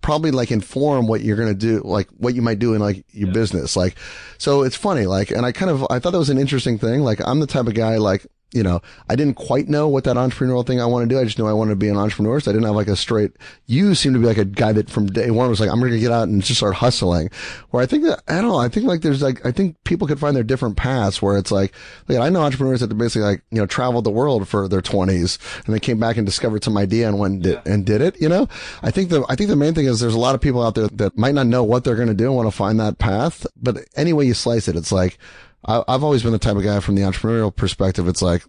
probably 0.00 0.30
like 0.30 0.50
inform 0.50 1.06
what 1.06 1.22
you're 1.22 1.36
going 1.36 1.48
to 1.48 1.54
do, 1.54 1.80
like 1.84 2.08
what 2.10 2.34
you 2.34 2.42
might 2.42 2.58
do 2.58 2.74
in 2.74 2.80
like 2.80 3.04
your 3.10 3.28
yeah. 3.28 3.34
business. 3.34 3.76
Like, 3.76 3.96
so 4.38 4.62
it's 4.62 4.76
funny. 4.76 5.06
Like, 5.06 5.30
and 5.30 5.44
I 5.44 5.52
kind 5.52 5.70
of, 5.70 5.86
I 5.90 5.98
thought 5.98 6.12
that 6.12 6.18
was 6.18 6.30
an 6.30 6.38
interesting 6.38 6.78
thing. 6.78 7.00
Like 7.00 7.20
I'm 7.26 7.40
the 7.40 7.46
type 7.46 7.66
of 7.66 7.74
guy, 7.74 7.96
like, 7.96 8.26
you 8.52 8.62
know, 8.62 8.80
I 9.08 9.16
didn't 9.16 9.34
quite 9.34 9.68
know 9.68 9.88
what 9.88 10.04
that 10.04 10.16
entrepreneurial 10.16 10.66
thing 10.66 10.80
I 10.80 10.86
want 10.86 11.08
to 11.08 11.14
do. 11.14 11.20
I 11.20 11.24
just 11.24 11.38
knew 11.38 11.46
I 11.46 11.52
wanted 11.52 11.70
to 11.70 11.76
be 11.76 11.88
an 11.88 11.96
entrepreneur. 11.96 12.40
So 12.40 12.50
I 12.50 12.54
didn't 12.54 12.66
have 12.66 12.74
like 12.74 12.88
a 12.88 12.96
straight, 12.96 13.32
you 13.66 13.94
seem 13.94 14.12
to 14.12 14.18
be 14.18 14.26
like 14.26 14.38
a 14.38 14.44
guy 14.44 14.72
that 14.72 14.90
from 14.90 15.06
day 15.06 15.30
one 15.30 15.48
was 15.48 15.60
like, 15.60 15.70
I'm 15.70 15.78
going 15.78 15.92
to 15.92 16.00
get 16.00 16.10
out 16.10 16.28
and 16.28 16.42
just 16.42 16.58
start 16.58 16.74
hustling. 16.74 17.30
Where 17.70 17.82
I 17.82 17.86
think 17.86 18.04
that, 18.04 18.22
I 18.26 18.40
don't 18.40 18.50
know, 18.50 18.58
I 18.58 18.68
think 18.68 18.86
like 18.86 19.02
there's 19.02 19.22
like, 19.22 19.44
I 19.46 19.52
think 19.52 19.76
people 19.84 20.08
could 20.08 20.18
find 20.18 20.34
their 20.34 20.42
different 20.42 20.76
paths 20.76 21.22
where 21.22 21.38
it's 21.38 21.52
like, 21.52 21.72
like 22.08 22.18
I 22.18 22.28
know 22.28 22.42
entrepreneurs 22.42 22.80
that 22.80 22.92
basically 22.96 23.22
like, 23.22 23.42
you 23.50 23.58
know, 23.58 23.66
traveled 23.66 24.04
the 24.04 24.10
world 24.10 24.48
for 24.48 24.66
their 24.66 24.82
twenties 24.82 25.38
and 25.64 25.74
they 25.74 25.80
came 25.80 26.00
back 26.00 26.16
and 26.16 26.26
discovered 26.26 26.64
some 26.64 26.76
idea 26.76 27.06
and 27.06 27.18
went 27.18 27.34
and 27.34 27.42
did, 27.42 27.60
and 27.66 27.86
did 27.86 28.00
it, 28.00 28.20
you 28.20 28.28
know? 28.28 28.48
I 28.82 28.90
think 28.90 29.10
the, 29.10 29.24
I 29.28 29.36
think 29.36 29.50
the 29.50 29.56
main 29.56 29.74
thing 29.74 29.86
is 29.86 30.00
there's 30.00 30.14
a 30.14 30.18
lot 30.18 30.34
of 30.34 30.40
people 30.40 30.62
out 30.62 30.74
there 30.74 30.88
that 30.88 31.16
might 31.16 31.34
not 31.34 31.46
know 31.46 31.62
what 31.62 31.84
they're 31.84 31.94
going 31.94 32.08
to 32.08 32.14
do 32.14 32.26
and 32.26 32.36
want 32.36 32.48
to 32.48 32.56
find 32.56 32.80
that 32.80 32.98
path. 32.98 33.46
But 33.56 33.78
any 33.96 34.12
way 34.12 34.24
you 34.24 34.34
slice 34.34 34.66
it, 34.66 34.76
it's 34.76 34.92
like, 34.92 35.18
I, 35.64 35.82
I've 35.88 36.04
always 36.04 36.22
been 36.22 36.32
the 36.32 36.38
type 36.38 36.56
of 36.56 36.62
guy 36.62 36.80
from 36.80 36.94
the 36.94 37.02
entrepreneurial 37.02 37.54
perspective. 37.54 38.08
It's 38.08 38.22
like, 38.22 38.42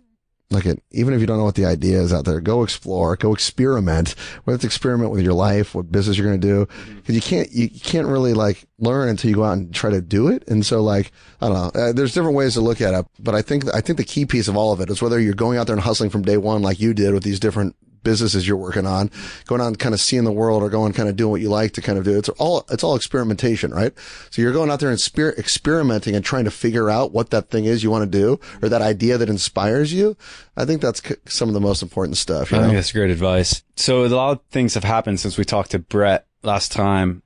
like 0.52 0.65
it, 0.65 0.84
even 0.91 1.13
if 1.13 1.21
you 1.21 1.28
don't 1.28 1.38
know 1.38 1.45
what 1.45 1.56
the 1.56 1.65
idea 1.65 2.00
is 2.02 2.12
out 2.12 2.26
there, 2.26 2.41
go 2.41 2.63
explore, 2.63 3.15
go 3.15 3.34
experiment. 3.34 4.15
Whether 4.43 4.56
it's 4.56 4.65
experiment 4.65 5.12
with 5.12 5.21
your 5.21 5.34
life, 5.34 5.74
what 5.74 5.91
business 5.91 6.17
you're 6.17 6.28
going 6.28 6.41
to 6.41 6.47
do, 6.47 6.65
because 6.65 6.86
mm-hmm. 6.93 7.13
you 7.13 7.21
can't 7.21 7.52
you 7.52 7.69
can't 7.69 8.08
really 8.08 8.34
like 8.34 8.65
learn 8.78 9.08
until 9.08 9.30
you 9.30 9.38
go 9.38 9.45
out 9.45 9.54
and 9.54 9.74
try 9.74 9.89
to 9.89 10.02
do 10.02 10.28
it. 10.28 10.43
And 10.47 10.65
so 10.65 10.84
like 10.84 11.12
I 11.39 11.47
don't 11.47 11.76
know, 11.76 11.82
uh, 11.82 11.93
there's 11.93 12.13
different 12.13 12.36
ways 12.36 12.56
to 12.56 12.62
look 12.62 12.82
at 12.82 12.93
it, 12.93 13.06
but 13.19 13.34
I 13.34 13.41
think 13.41 13.74
I 13.74 13.80
think 13.80 13.97
the 13.97 14.04
key 14.04 14.26
piece 14.26 14.50
of 14.50 14.58
all 14.58 14.74
of 14.74 14.82
it 14.82 14.89
is 14.89 15.02
whether 15.02 15.19
you're 15.19 15.34
going 15.34 15.58
out 15.58 15.67
there 15.67 15.76
and 15.76 15.84
hustling 15.84 16.10
from 16.10 16.24
day 16.24 16.38
one 16.38 16.62
like 16.62 16.80
you 16.80 16.93
did 16.93 17.13
with 17.13 17.24
these 17.24 17.39
different 17.39 17.76
businesses 18.04 18.48
you're 18.48 18.58
working 18.58 18.86
on, 18.86 19.12
going 19.46 19.62
on 19.62 19.76
kind 19.76 19.94
of 19.94 20.02
seeing 20.02 20.24
the 20.24 20.32
world 20.32 20.64
or 20.64 20.70
going 20.70 20.94
kind 20.94 21.10
of 21.10 21.16
doing 21.16 21.32
what 21.32 21.42
you 21.42 21.50
like 21.50 21.74
to 21.74 21.82
kind 21.82 21.98
of 21.98 22.04
do. 22.04 22.18
It's 22.18 22.30
all, 22.30 22.66
it's 22.70 22.84
all 22.84 22.96
experimentation, 22.96 23.72
right? 23.72 23.94
So 24.30 24.42
you're 24.42 24.54
going 24.54 24.70
out 24.70 24.80
there 24.80 24.90
and 24.90 25.00
spirit 25.00 25.38
experimenting 25.38 26.16
and 26.16 26.24
trying 26.24 26.46
to 26.46 26.52
figure 26.52 26.90
out 26.90 27.12
what 27.12 27.30
that 27.32 27.50
thing 27.50 27.66
is 27.66 27.84
you 27.84 27.92
want 27.92 28.12
to 28.12 28.18
do 28.18 28.40
or 28.62 28.70
that 28.70 28.82
idea 28.82 29.18
that 29.18 29.30
inspires 29.30 29.94
you. 29.94 30.18
I 30.58 30.66
think 30.66 30.82
that's 30.82 31.02
c- 31.04 31.16
some 31.26 31.48
of 31.50 31.54
the 31.54 31.62
most 31.62 31.82
important 31.82 32.18
stuff. 32.18 32.54
I 32.54 32.58
know? 32.58 32.64
think 32.64 32.76
that's 32.76 32.92
great 32.92 33.12
advice. 33.12 33.64
So 33.76 34.06
a 34.06 34.08
lot 34.08 34.32
of 34.32 34.42
things 34.52 34.74
have 34.74 34.84
happened 34.84 35.20
since 35.20 35.38
we 35.38 35.46
talked 35.46 35.72
to 35.72 35.80
Brett 35.80 36.28
last 36.44 36.72
time 36.72 37.24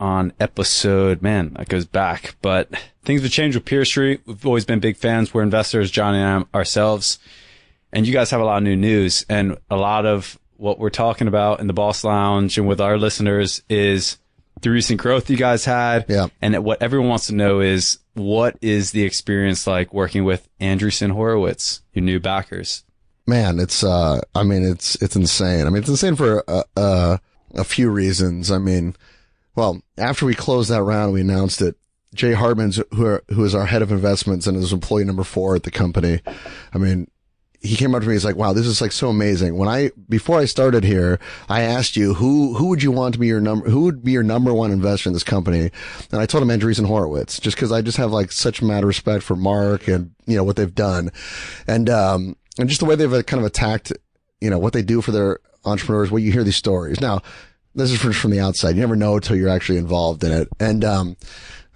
on 0.00 0.32
episode, 0.38 1.22
man, 1.22 1.54
that 1.54 1.68
goes 1.68 1.84
back, 1.84 2.36
but 2.40 2.70
things 3.02 3.22
have 3.22 3.30
changed 3.30 3.56
with 3.56 3.64
PeerStreet. 3.64 4.20
We've 4.26 4.46
always 4.46 4.64
been 4.64 4.80
big 4.80 4.96
fans. 4.96 5.34
We're 5.34 5.42
investors, 5.42 5.90
Johnny 5.90 6.18
and 6.18 6.46
I 6.52 6.56
ourselves. 6.56 7.18
And 7.92 8.06
you 8.06 8.12
guys 8.12 8.30
have 8.30 8.40
a 8.40 8.44
lot 8.44 8.58
of 8.58 8.62
new 8.62 8.76
news 8.76 9.24
and 9.28 9.56
a 9.70 9.76
lot 9.76 10.06
of 10.06 10.38
what 10.56 10.78
we're 10.78 10.90
talking 10.90 11.28
about 11.28 11.60
in 11.60 11.66
the 11.66 11.72
boss 11.72 12.04
lounge 12.04 12.58
and 12.58 12.66
with 12.66 12.80
our 12.80 12.98
listeners 12.98 13.62
is 13.68 14.18
the 14.60 14.70
recent 14.70 15.00
growth 15.00 15.30
you 15.30 15.36
guys 15.36 15.64
had. 15.64 16.04
Yeah. 16.08 16.26
And 16.42 16.64
what 16.64 16.82
everyone 16.82 17.08
wants 17.08 17.28
to 17.28 17.34
know 17.34 17.60
is 17.60 17.98
what 18.14 18.58
is 18.60 18.90
the 18.90 19.04
experience 19.04 19.66
like 19.66 19.94
working 19.94 20.24
with 20.24 20.48
Andreessen 20.60 21.12
Horowitz, 21.12 21.82
your 21.92 22.04
new 22.04 22.18
backers? 22.20 22.84
Man, 23.26 23.60
it's, 23.60 23.84
uh, 23.84 24.20
I 24.34 24.42
mean, 24.42 24.64
it's, 24.64 24.96
it's 24.96 25.16
insane. 25.16 25.66
I 25.66 25.70
mean, 25.70 25.80
it's 25.80 25.88
insane 25.88 26.16
for, 26.16 26.42
uh, 26.48 26.64
uh, 26.76 27.18
a 27.54 27.64
few 27.64 27.90
reasons. 27.90 28.50
I 28.50 28.58
mean, 28.58 28.96
well, 29.54 29.80
after 29.96 30.26
we 30.26 30.34
closed 30.34 30.70
that 30.70 30.82
round, 30.82 31.12
we 31.12 31.20
announced 31.20 31.60
that 31.60 31.76
Jay 32.14 32.32
Hartman's, 32.32 32.80
who, 32.94 33.06
are, 33.06 33.22
who 33.28 33.44
is 33.44 33.54
our 33.54 33.66
head 33.66 33.82
of 33.82 33.92
investments 33.92 34.46
and 34.46 34.56
is 34.56 34.72
employee 34.72 35.04
number 35.04 35.24
four 35.24 35.54
at 35.54 35.62
the 35.62 35.70
company. 35.70 36.20
I 36.72 36.78
mean, 36.78 37.10
he 37.60 37.74
came 37.74 37.94
up 37.94 38.02
to 38.02 38.06
me. 38.06 38.12
And 38.12 38.16
he's 38.16 38.24
like, 38.24 38.36
wow, 38.36 38.52
this 38.52 38.66
is 38.66 38.80
like 38.80 38.92
so 38.92 39.08
amazing. 39.08 39.56
When 39.56 39.68
I, 39.68 39.90
before 40.08 40.38
I 40.38 40.44
started 40.44 40.84
here, 40.84 41.18
I 41.48 41.62
asked 41.62 41.96
you, 41.96 42.14
who, 42.14 42.54
who 42.54 42.66
would 42.68 42.82
you 42.82 42.92
want 42.92 43.14
to 43.14 43.20
be 43.20 43.26
your 43.26 43.40
number, 43.40 43.68
who 43.68 43.80
would 43.82 44.04
be 44.04 44.12
your 44.12 44.22
number 44.22 44.54
one 44.54 44.70
investor 44.70 45.08
in 45.08 45.12
this 45.12 45.24
company? 45.24 45.70
And 46.12 46.20
I 46.20 46.26
told 46.26 46.42
him 46.42 46.48
Andreessen 46.48 46.86
Horowitz, 46.86 47.40
just 47.40 47.56
cause 47.56 47.72
I 47.72 47.82
just 47.82 47.96
have 47.96 48.12
like 48.12 48.30
such 48.30 48.62
mad 48.62 48.84
respect 48.84 49.24
for 49.24 49.34
Marc 49.36 49.88
and, 49.88 50.14
you 50.26 50.36
know, 50.36 50.44
what 50.44 50.56
they've 50.56 50.74
done. 50.74 51.10
And, 51.66 51.90
um, 51.90 52.36
and 52.58 52.68
just 52.68 52.80
the 52.80 52.86
way 52.86 52.94
they've 52.94 53.12
uh, 53.12 53.22
kind 53.22 53.40
of 53.40 53.46
attacked, 53.46 53.92
you 54.40 54.50
know, 54.50 54.58
what 54.58 54.72
they 54.72 54.82
do 54.82 55.00
for 55.00 55.10
their 55.10 55.40
entrepreneurs, 55.64 56.10
what 56.10 56.22
you 56.22 56.32
hear 56.32 56.44
these 56.44 56.56
stories. 56.56 57.00
Now, 57.00 57.22
this 57.74 57.90
is 57.90 58.00
from, 58.00 58.12
from 58.12 58.30
the 58.30 58.40
outside. 58.40 58.76
You 58.76 58.80
never 58.80 58.96
know 58.96 59.16
until 59.16 59.36
you're 59.36 59.48
actually 59.48 59.78
involved 59.78 60.22
in 60.22 60.32
it. 60.32 60.48
And, 60.60 60.84
um, 60.84 61.16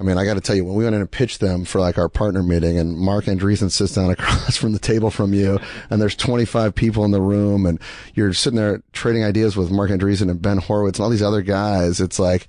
I 0.03 0.05
mean, 0.05 0.19
I 0.19 0.25
got 0.25 0.35
to 0.35 0.41
tell 0.41 0.57
you, 0.57 0.65
when 0.65 0.75
we 0.75 0.83
went 0.83 0.97
in 0.97 1.01
and 1.01 1.11
pitched 1.11 1.39
them 1.39 1.65
for 1.65 1.79
like 1.81 1.97
our 1.97 2.09
partner 2.09 2.43
meeting 2.43 2.77
and 2.77 2.99
Marc 2.99 3.27
Andreessen 3.27 3.71
sits 3.71 3.95
down 3.95 4.11
across 4.17 4.57
from 4.57 4.73
the 4.73 4.81
table 4.81 5.11
from 5.11 5.33
you 5.33 5.61
and 5.91 6.03
there's 6.03 6.17
25 6.17 6.75
people 6.75 7.05
in 7.05 7.13
the 7.13 7.21
room 7.21 7.67
and 7.67 7.79
you're 8.15 8.33
sitting 8.33 8.57
there 8.57 8.83
trading 8.93 9.23
ideas 9.23 9.57
with 9.57 9.71
Marc 9.71 9.91
Andreessen 9.91 10.29
and 10.29 10.43
Ben 10.43 10.59
Horowitz 10.59 10.99
and 10.99 11.05
all 11.05 11.11
these 11.11 11.23
other 11.23 11.41
guys. 11.43 12.01
It's 12.01 12.19
like, 12.19 12.49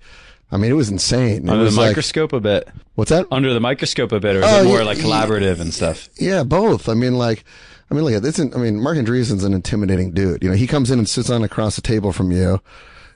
I 0.51 0.57
mean, 0.57 0.71
it 0.71 0.75
was 0.75 0.89
insane. 0.89 1.47
It 1.47 1.49
Under 1.51 1.63
was 1.65 1.75
the 1.75 1.81
like- 1.81 1.89
microscope 1.91 2.33
a 2.33 2.39
bit. 2.39 2.67
what's 2.95 3.09
that? 3.11 3.27
Under 3.31 3.53
the 3.53 3.59
microscope 3.59 4.11
a 4.11 4.19
bit, 4.19 4.35
or 4.35 4.39
is 4.39 4.45
Oh, 4.47 4.61
it 4.61 4.65
more 4.65 4.77
yeah, 4.79 4.83
like 4.85 4.97
collaborative 4.97 5.59
and 5.59 5.71
stuff? 5.73 6.09
Yeah, 6.17 6.43
both. 6.43 6.89
I 6.89 6.95
mean, 6.95 7.17
like, 7.19 7.43
I 7.91 7.93
mean, 7.93 8.03
look, 8.03 8.13
at 8.15 8.23
this 8.23 8.39
I 8.39 8.45
mean, 8.45 8.79
Marc 8.81 8.97
Andreessen's 8.97 9.43
an 9.43 9.53
intimidating 9.53 10.11
dude. 10.11 10.43
You 10.43 10.49
know, 10.49 10.55
he 10.55 10.65
comes 10.65 10.89
in 10.89 10.97
and 10.97 11.07
sits 11.07 11.29
on 11.29 11.43
across 11.43 11.75
the 11.75 11.81
table 11.83 12.11
from 12.13 12.31
you 12.31 12.59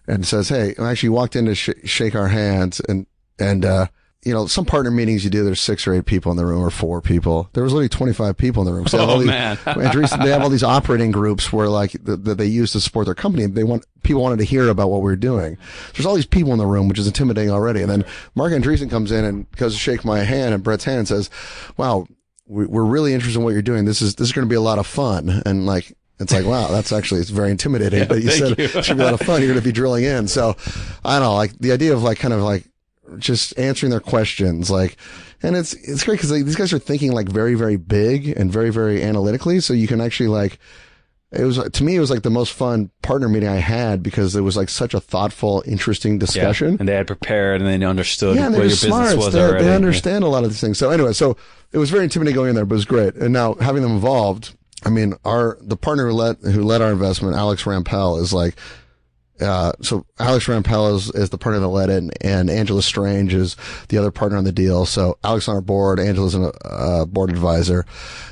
and 0.08 0.26
says, 0.28 0.50
Hey, 0.50 0.76
I 0.80 0.92
actually 0.92 1.10
walked 1.10 1.36
in 1.36 1.46
to 1.46 1.56
sh- 1.56 1.70
shake 1.86 2.14
our 2.16 2.28
hands 2.28 2.80
and, 2.88 3.08
and, 3.40 3.66
uh, 3.66 3.88
you 4.24 4.34
know, 4.34 4.48
some 4.48 4.66
partner 4.66 4.92
meetings 4.92 5.24
you 5.24 5.30
do, 5.30 5.44
there's 5.44 5.62
six 5.62 5.88
or 5.88 5.94
eight 5.94 6.06
people 6.06 6.32
in 6.32 6.38
the 6.38 6.46
room 6.46 6.62
or 6.64 6.70
four 6.72 7.02
people. 7.02 7.50
There 7.54 7.64
was 7.64 7.72
literally 7.72 7.88
25 7.90 8.36
people 8.36 8.62
in 8.64 8.66
the 8.68 8.74
room. 8.74 8.88
So 8.88 8.98
Oh, 9.00 9.06
all 9.06 9.18
these- 9.20 9.28
man. 9.28 9.58
Andreessen, 9.66 10.24
they 10.24 10.32
have 10.32 10.42
all 10.42 10.50
these 10.50 10.64
operating 10.64 11.12
groups 11.12 11.54
where 11.54 11.70
like 11.70 11.92
that 12.04 12.26
that 12.26 12.38
they 12.38 12.46
use 12.48 12.72
to 12.74 12.80
support 12.82 13.06
their 13.06 13.16
company. 13.16 13.46
They 13.46 13.64
want 13.64 13.86
people 14.04 14.22
wanted 14.24 14.40
to 14.40 14.46
hear 14.46 14.68
about 14.70 14.90
what 14.90 15.00
we 15.02 15.06
were 15.06 15.16
doing. 15.16 15.58
There's 15.94 16.06
all 16.06 16.16
these 16.16 16.26
people 16.26 16.52
in 16.52 16.58
the 16.58 16.66
room, 16.66 16.88
which 16.88 17.00
is 17.00 17.08
intimidating 17.08 17.52
already. 17.52 17.82
And 17.82 17.90
then 17.92 18.06
Marc 18.36 18.52
Andreessen 18.54 18.90
comes 18.90 19.12
in 19.12 19.24
and 19.24 19.50
goes 19.52 19.74
to 19.74 19.80
shake 19.80 20.04
my 20.04 20.20
hand 20.20 20.54
and 20.54 20.64
Brett's 20.64 20.84
hand 20.86 21.00
and 21.00 21.08
says, 21.08 21.30
wow, 21.78 22.06
we- 22.48 22.66
we're 22.66 22.86
really 22.86 23.14
interested 23.14 23.38
in 23.40 23.46
what 23.46 23.54
you're 23.54 23.62
doing. 23.62 23.86
This 23.86 24.02
is, 24.02 24.16
this 24.16 24.28
is 24.30 24.34
going 24.34 24.46
to 24.46 24.50
be 24.50 24.56
a 24.56 24.62
lot 24.62 24.80
of 24.80 24.88
fun. 24.88 25.42
And 25.46 25.66
like, 25.66 25.94
it's 26.20 26.34
like, 26.34 26.46
wow, 26.46 26.68
that's 26.70 26.92
actually, 26.92 27.22
it's 27.22 27.30
very 27.30 27.52
intimidating. 27.52 28.08
but 28.10 28.24
you 28.24 28.32
said 28.32 28.58
you. 28.58 28.66
it 28.66 28.84
should 28.84 28.98
be 28.98 29.04
a 29.04 29.06
lot 29.06 29.14
of 29.14 29.22
fun. 29.22 29.42
You're 29.42 29.50
going 29.52 29.60
to 29.60 29.66
be 29.66 29.72
drilling 29.72 30.04
in. 30.06 30.28
So 30.28 30.56
I 31.06 31.20
don't 31.20 31.22
know, 31.28 31.36
like 31.36 31.58
the 31.60 31.72
idea 31.72 31.94
of 31.94 32.02
like 32.04 32.18
kind 32.20 32.34
of 32.34 32.42
like 32.42 32.66
just 33.18 33.58
answering 33.58 33.90
their 33.90 34.00
questions, 34.00 34.70
like, 34.70 34.98
and 35.44 35.56
it's, 35.56 35.74
it's 35.74 36.04
great 36.04 36.16
because 36.16 36.32
like, 36.32 36.46
these 36.46 36.56
guys 36.56 36.74
are 36.74 36.80
thinking 36.80 37.12
like 37.12 37.30
very, 37.30 37.56
very 37.56 37.78
big 37.78 38.28
and 38.30 38.52
very, 38.52 38.70
very 38.70 39.04
analytically. 39.04 39.60
So 39.60 39.74
you 39.74 39.88
can 39.88 40.02
actually 40.02 40.30
like, 40.30 40.60
it 41.32 41.44
was, 41.44 41.58
to 41.58 41.84
me, 41.84 41.96
it 41.96 42.00
was 42.00 42.10
like 42.10 42.24
the 42.24 42.30
most 42.30 42.54
fun 42.54 42.90
partner 43.02 43.28
meeting 43.28 43.50
I 43.50 43.58
had 43.58 44.02
because 44.02 44.36
it 44.36 44.42
was 44.42 44.56
like 44.56 44.70
such 44.70 44.94
a 44.94 45.00
thoughtful, 45.00 45.62
interesting 45.66 46.18
discussion. 46.18 46.78
And 46.80 46.88
they 46.88 46.94
had 46.94 47.06
prepared 47.06 47.62
and 47.62 47.70
they 47.82 47.86
understood 47.86 48.38
Yeah, 48.38 48.46
and 48.48 48.56
what 48.56 48.62
your 48.62 48.72
smart. 48.72 49.04
business 49.10 49.26
was 49.26 49.34
They, 49.34 49.42
already. 49.44 49.66
they 49.66 49.76
understand 49.76 50.24
a 50.24 50.28
lot 50.28 50.44
of 50.44 50.50
these 50.50 50.62
things. 50.62 50.78
So 50.78 50.90
anyway, 50.90 51.14
so 51.14 51.36
it 51.74 51.78
was 51.78 51.90
very 51.90 52.06
intimidating 52.06 52.36
going 52.36 52.50
in 52.50 52.56
there, 52.56 52.66
but 52.66 52.76
it 52.76 52.78
was 52.78 52.86
great. 52.86 53.16
And 53.16 53.34
now 53.34 53.56
having 53.56 53.82
them 53.82 53.92
involved, 53.92 54.56
I 54.86 54.90
mean, 54.90 55.16
our 55.26 55.58
the 55.60 55.76
partner 55.76 56.08
who 56.08 56.14
led 56.14 56.38
who 56.44 56.64
led 56.64 56.82
our 56.82 56.92
investment, 56.92 57.36
Alex 57.36 57.64
Rampell, 57.64 58.22
is 58.22 58.32
like. 58.34 58.56
Uh, 59.40 59.72
so 59.82 60.06
Alex 60.20 60.46
Rampell 60.46 60.96
is, 60.96 61.10
is 61.12 61.30
the 61.30 61.38
partner 61.38 61.60
that 61.60 61.68
led 61.68 61.90
it, 61.90 61.98
and, 61.98 62.14
and 62.22 62.50
Angela 62.50 62.82
Strange 62.82 63.34
is 63.34 63.56
the 63.90 63.98
other 63.98 64.12
partner 64.12 64.38
on 64.38 64.44
the 64.44 64.52
deal. 64.52 64.86
So 64.86 65.18
Alex 65.24 65.48
on 65.48 65.56
our 65.56 65.62
board, 65.62 66.00
Angela's 66.00 66.36
a 66.36 66.52
uh, 66.66 67.06
board 67.06 67.30
advisor. 67.30 67.86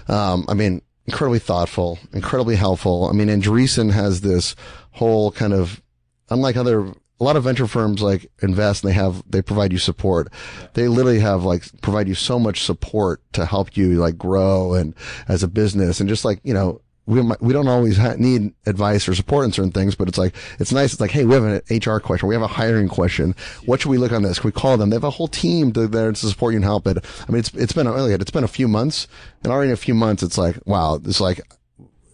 Um, 0.08 0.46
I 0.48 0.54
mean, 0.54 0.82
incredibly 1.06 1.40
thoughtful, 1.40 2.00
incredibly 2.14 2.56
helpful. 2.56 3.08
I 3.10 3.14
mean, 3.14 3.28
Andreessen 3.28 3.92
has 3.92 4.22
this 4.22 4.56
whole 4.92 5.32
kind 5.32 5.54
of, 5.54 5.82
unlike 6.30 6.58
other, 6.58 6.88
a 7.20 7.24
lot 7.24 7.38
of 7.38 7.44
venture 7.44 7.68
firms 7.68 8.02
like 8.02 8.30
invest 8.42 8.84
and 8.84 8.92
they 8.92 8.96
have, 8.96 9.24
they 9.30 9.42
provide 9.42 9.72
you 9.72 9.78
support. 9.78 10.28
They 10.74 10.88
literally 10.88 11.20
have 11.20 11.44
like, 11.44 11.64
provide 11.82 12.08
you 12.08 12.16
so 12.16 12.40
much 12.40 12.64
support 12.64 13.22
to 13.34 13.46
help 13.46 13.78
you 13.78 13.96
like 13.96 14.18
grow 14.18 14.74
and 14.74 14.94
as 15.28 15.44
a 15.44 15.48
business 15.48 16.00
and 16.00 16.10
just 16.10 16.26
like, 16.26 16.40
you 16.44 16.54
know, 16.54 16.82
we 17.08 17.22
might, 17.22 17.42
we 17.42 17.54
don't 17.54 17.68
always 17.68 17.98
ha- 17.98 18.16
need 18.18 18.54
advice 18.66 19.08
or 19.08 19.14
support 19.14 19.46
in 19.46 19.52
certain 19.52 19.72
things, 19.72 19.96
but 19.96 20.08
it's 20.08 20.18
like 20.18 20.34
it's 20.60 20.72
nice. 20.72 20.92
It's 20.94 21.02
like, 21.02 21.12
hey, 21.12 21.24
we 21.26 21.34
have 21.36 21.44
an 21.44 21.62
HR 21.70 22.00
question, 22.00 22.28
we 22.28 22.36
have 22.36 22.42
a 22.42 22.48
hiring 22.48 22.88
question. 22.88 23.36
What 23.66 23.82
should 23.82 23.90
we 23.90 23.98
look 23.98 24.12
on 24.12 24.24
this? 24.24 24.40
Can 24.40 24.48
we 24.48 24.52
call 24.52 24.78
them? 24.78 24.90
They 24.90 24.96
have 24.96 25.04
a 25.04 25.10
whole 25.12 25.28
team 25.28 25.72
to, 25.74 25.88
there 25.88 26.12
to 26.12 26.16
support 26.18 26.54
you 26.54 26.58
and 26.58 26.66
help 26.66 26.88
it. 26.88 26.98
I 27.28 27.32
mean, 27.32 27.40
it's 27.40 27.54
it's 27.54 27.74
been 27.74 27.88
really 27.88 28.14
it's 28.14 28.32
been 28.32 28.44
a 28.44 28.48
few 28.48 28.68
months, 28.68 29.08
and 29.44 29.52
already 29.54 29.70
in 29.70 29.74
a 29.74 29.78
few 29.78 29.94
months, 29.94 30.24
it's 30.24 30.38
like 30.38 30.58
wow, 30.66 30.96
it's 31.04 31.20
like 31.22 31.42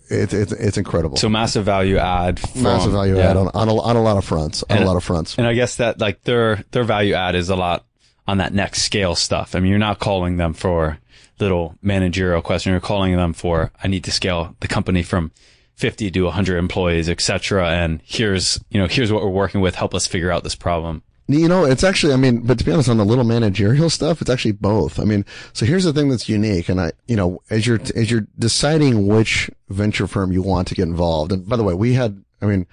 it's 0.10 0.34
it's 0.34 0.52
it's 0.52 0.78
incredible. 0.78 1.16
So 1.18 1.30
massive 1.30 1.64
value 1.64 1.98
add. 1.98 2.40
From, 2.40 2.64
Massive 2.64 2.92
value 2.92 3.16
yeah. 3.18 3.30
add 3.32 3.38
on 3.38 3.48
on 3.54 3.70
a, 3.70 3.76
on 3.82 3.96
a 3.96 4.02
lot 4.02 4.18
of 4.18 4.26
fronts. 4.26 4.64
On 4.64 4.76
And- 4.76 4.84
a 4.84 4.88
lot 4.88 4.98
of 4.98 5.04
fronts. 5.04 5.36
And 5.38 5.48
I 5.48 5.54
guess 5.54 5.78
that 5.78 6.00
like 6.02 6.24
their 6.24 6.64
their 6.72 6.84
value 6.84 7.14
add 7.14 7.36
is 7.36 7.50
a 7.50 7.56
lot 7.56 7.86
on 8.28 8.38
that 8.40 8.54
next 8.54 8.82
scale 8.84 9.16
stuff. 9.16 9.56
I 9.56 9.60
mean, 9.62 9.70
you're 9.70 9.80
not 9.80 10.00
calling 10.00 10.38
them 10.38 10.54
for 10.54 11.00
little 11.42 11.76
managerial 11.82 12.42
question. 12.42 12.72
You're 12.72 12.82
calling 12.82 13.16
them 13.16 13.34
for 13.34 13.72
I 13.84 13.88
need 13.88 14.04
to 14.06 14.12
scale 14.12 14.56
the 14.60 14.68
company 14.68 15.04
from 15.04 15.32
50 15.76 16.12
to 16.12 16.24
100 16.26 16.58
employees, 16.58 17.10
etc. 17.10 17.70
And 17.70 18.02
here's 18.06 18.60
you 18.70 18.80
know 18.80 18.88
here's 18.88 19.12
what 19.12 19.24
we're 19.24 19.30
working 19.30 19.62
with. 19.62 19.76
Help 19.76 19.94
us 19.94 20.08
figure 20.08 20.32
out 20.32 20.44
this 20.44 20.56
problem. 20.56 21.04
You 21.28 21.48
know, 21.48 21.64
it's 21.64 21.84
actually, 21.84 22.14
I 22.14 22.18
mean, 22.18 22.42
but 22.42 22.60
to 22.60 22.66
be 22.66 22.72
honest, 22.72 22.90
on 22.90 22.98
the 22.98 23.06
little 23.06 23.24
managerial 23.24 23.90
stuff, 23.90 24.22
it's 24.22 24.30
actually 24.30 24.52
both. 24.54 25.00
I 25.00 25.06
mean, 25.06 25.26
so 25.54 25.66
here's 25.66 25.86
the 25.86 25.94
thing 25.94 26.10
that's 26.10 26.28
unique. 26.28 26.68
And 26.68 26.82
I, 26.82 26.92
you 27.08 27.16
know, 27.16 27.42
as 27.50 27.66
you're, 27.66 27.80
as 27.96 28.12
you're 28.12 28.28
deciding 28.38 29.08
which 29.08 29.50
venture 29.70 30.08
firm 30.08 30.34
you 30.34 30.42
want 30.42 30.68
to 30.70 30.76
get 30.76 30.88
involved. 30.88 31.32
And 31.32 31.48
by 31.48 31.56
the 31.56 31.64
way, 31.64 31.74
we 31.74 31.94
had, 31.94 32.22
I 32.42 32.48
mean, 32.48 32.68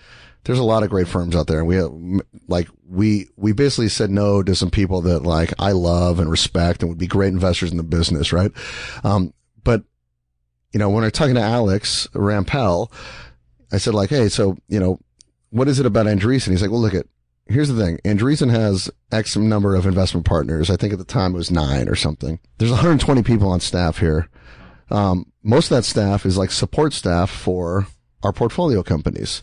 there's 0.48 0.58
a 0.58 0.64
lot 0.64 0.82
of 0.82 0.88
great 0.88 1.06
firms 1.06 1.36
out 1.36 1.46
there. 1.46 1.58
And 1.58 1.68
we 1.68 1.76
have, 1.76 1.92
like, 2.48 2.70
we, 2.88 3.28
we 3.36 3.52
basically 3.52 3.90
said 3.90 4.10
no 4.10 4.42
to 4.42 4.54
some 4.54 4.70
people 4.70 5.02
that 5.02 5.22
like 5.22 5.52
I 5.58 5.72
love 5.72 6.18
and 6.18 6.30
respect 6.30 6.80
and 6.80 6.88
would 6.88 6.96
be 6.96 7.06
great 7.06 7.34
investors 7.34 7.70
in 7.70 7.76
the 7.76 7.82
business, 7.82 8.32
right? 8.32 8.50
Um, 9.04 9.34
but, 9.62 9.82
you 10.72 10.78
know, 10.78 10.88
when 10.88 11.04
I'm 11.04 11.10
talking 11.10 11.34
to 11.34 11.42
Alex 11.42 12.08
Rampell, 12.14 12.90
I 13.70 13.76
said 13.76 13.92
like, 13.92 14.08
Hey, 14.08 14.30
so, 14.30 14.56
you 14.68 14.80
know, 14.80 14.98
what 15.50 15.68
is 15.68 15.80
it 15.80 15.84
about 15.84 16.06
Andreessen? 16.06 16.48
He's 16.48 16.62
like, 16.62 16.70
well, 16.70 16.80
look 16.80 16.94
at, 16.94 17.04
here's 17.48 17.68
the 17.68 17.84
thing. 17.84 17.98
Andreessen 18.06 18.50
has 18.50 18.90
X 19.12 19.36
number 19.36 19.74
of 19.74 19.84
investment 19.84 20.24
partners. 20.24 20.70
I 20.70 20.76
think 20.76 20.94
at 20.94 20.98
the 20.98 21.04
time 21.04 21.34
it 21.34 21.38
was 21.38 21.50
nine 21.50 21.90
or 21.90 21.94
something. 21.94 22.40
There's 22.56 22.70
120 22.70 23.22
people 23.22 23.50
on 23.50 23.60
staff 23.60 23.98
here. 23.98 24.30
Um, 24.90 25.30
most 25.42 25.70
of 25.70 25.76
that 25.76 25.84
staff 25.84 26.24
is 26.24 26.38
like 26.38 26.50
support 26.50 26.94
staff 26.94 27.28
for 27.28 27.86
our 28.22 28.32
portfolio 28.32 28.82
companies. 28.82 29.42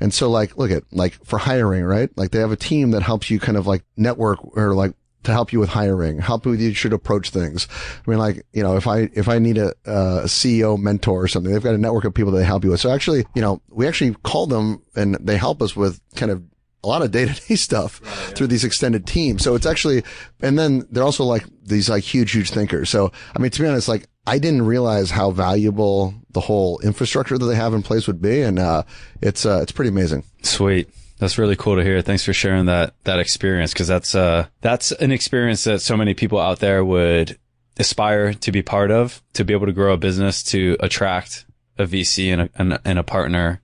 And 0.00 0.12
so 0.12 0.30
like, 0.30 0.56
look 0.56 0.70
at 0.70 0.84
like 0.92 1.14
for 1.24 1.38
hiring, 1.38 1.84
right? 1.84 2.10
Like 2.16 2.30
they 2.30 2.40
have 2.40 2.52
a 2.52 2.56
team 2.56 2.90
that 2.92 3.02
helps 3.02 3.30
you 3.30 3.40
kind 3.40 3.58
of 3.58 3.66
like 3.66 3.84
network 3.96 4.38
or 4.56 4.74
like 4.74 4.94
to 5.24 5.32
help 5.32 5.52
you 5.52 5.60
with 5.60 5.68
hiring, 5.68 6.18
help 6.18 6.46
with 6.46 6.60
you 6.60 6.74
should 6.74 6.92
approach 6.92 7.30
things. 7.30 7.68
I 8.06 8.10
mean, 8.10 8.18
like, 8.18 8.44
you 8.52 8.62
know, 8.62 8.76
if 8.76 8.86
I, 8.86 9.08
if 9.12 9.28
I 9.28 9.38
need 9.38 9.58
a, 9.58 9.72
a 9.84 10.22
CEO 10.24 10.78
mentor 10.78 11.22
or 11.22 11.28
something, 11.28 11.52
they've 11.52 11.62
got 11.62 11.74
a 11.74 11.78
network 11.78 12.04
of 12.04 12.14
people 12.14 12.32
that 12.32 12.38
they 12.38 12.44
help 12.44 12.64
you 12.64 12.70
with. 12.70 12.80
So 12.80 12.90
actually, 12.90 13.24
you 13.34 13.42
know, 13.42 13.62
we 13.70 13.86
actually 13.86 14.14
call 14.24 14.46
them 14.46 14.82
and 14.96 15.14
they 15.20 15.36
help 15.36 15.62
us 15.62 15.76
with 15.76 16.00
kind 16.16 16.32
of 16.32 16.42
a 16.84 16.88
lot 16.88 17.02
of 17.02 17.10
day 17.10 17.26
to 17.26 17.48
day 17.48 17.54
stuff 17.56 17.98
through 18.34 18.48
these 18.48 18.64
extended 18.64 19.06
teams. 19.06 19.42
So 19.42 19.54
it's 19.54 19.66
actually, 19.66 20.02
and 20.40 20.58
then 20.58 20.86
they're 20.90 21.04
also 21.04 21.24
like 21.24 21.44
these 21.64 21.88
like 21.88 22.04
huge, 22.04 22.32
huge 22.32 22.50
thinkers. 22.50 22.90
So, 22.90 23.12
I 23.34 23.38
mean, 23.38 23.50
to 23.50 23.62
be 23.62 23.68
honest, 23.68 23.88
like 23.88 24.06
I 24.26 24.38
didn't 24.38 24.62
realize 24.62 25.10
how 25.10 25.30
valuable 25.30 26.14
the 26.30 26.40
whole 26.40 26.80
infrastructure 26.80 27.38
that 27.38 27.44
they 27.44 27.54
have 27.54 27.74
in 27.74 27.82
place 27.82 28.06
would 28.06 28.20
be. 28.20 28.42
And, 28.42 28.58
uh, 28.58 28.82
it's, 29.20 29.46
uh, 29.46 29.60
it's 29.62 29.72
pretty 29.72 29.90
amazing. 29.90 30.24
Sweet. 30.42 30.88
That's 31.18 31.38
really 31.38 31.56
cool 31.56 31.76
to 31.76 31.84
hear. 31.84 32.02
Thanks 32.02 32.24
for 32.24 32.32
sharing 32.32 32.66
that, 32.66 32.94
that 33.04 33.20
experience. 33.20 33.72
Cause 33.74 33.86
that's, 33.86 34.14
uh, 34.14 34.46
that's 34.60 34.90
an 34.92 35.12
experience 35.12 35.64
that 35.64 35.80
so 35.80 35.96
many 35.96 36.14
people 36.14 36.40
out 36.40 36.58
there 36.58 36.84
would 36.84 37.38
aspire 37.78 38.34
to 38.34 38.52
be 38.52 38.62
part 38.62 38.90
of, 38.90 39.22
to 39.34 39.44
be 39.44 39.54
able 39.54 39.66
to 39.66 39.72
grow 39.72 39.92
a 39.92 39.96
business, 39.96 40.42
to 40.44 40.76
attract 40.80 41.44
a 41.78 41.84
VC 41.84 42.32
and 42.32 42.72
a, 42.72 42.80
and 42.84 42.98
a 42.98 43.04
partner 43.04 43.60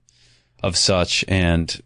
of 0.63 0.77
such. 0.77 1.25
And 1.27 1.81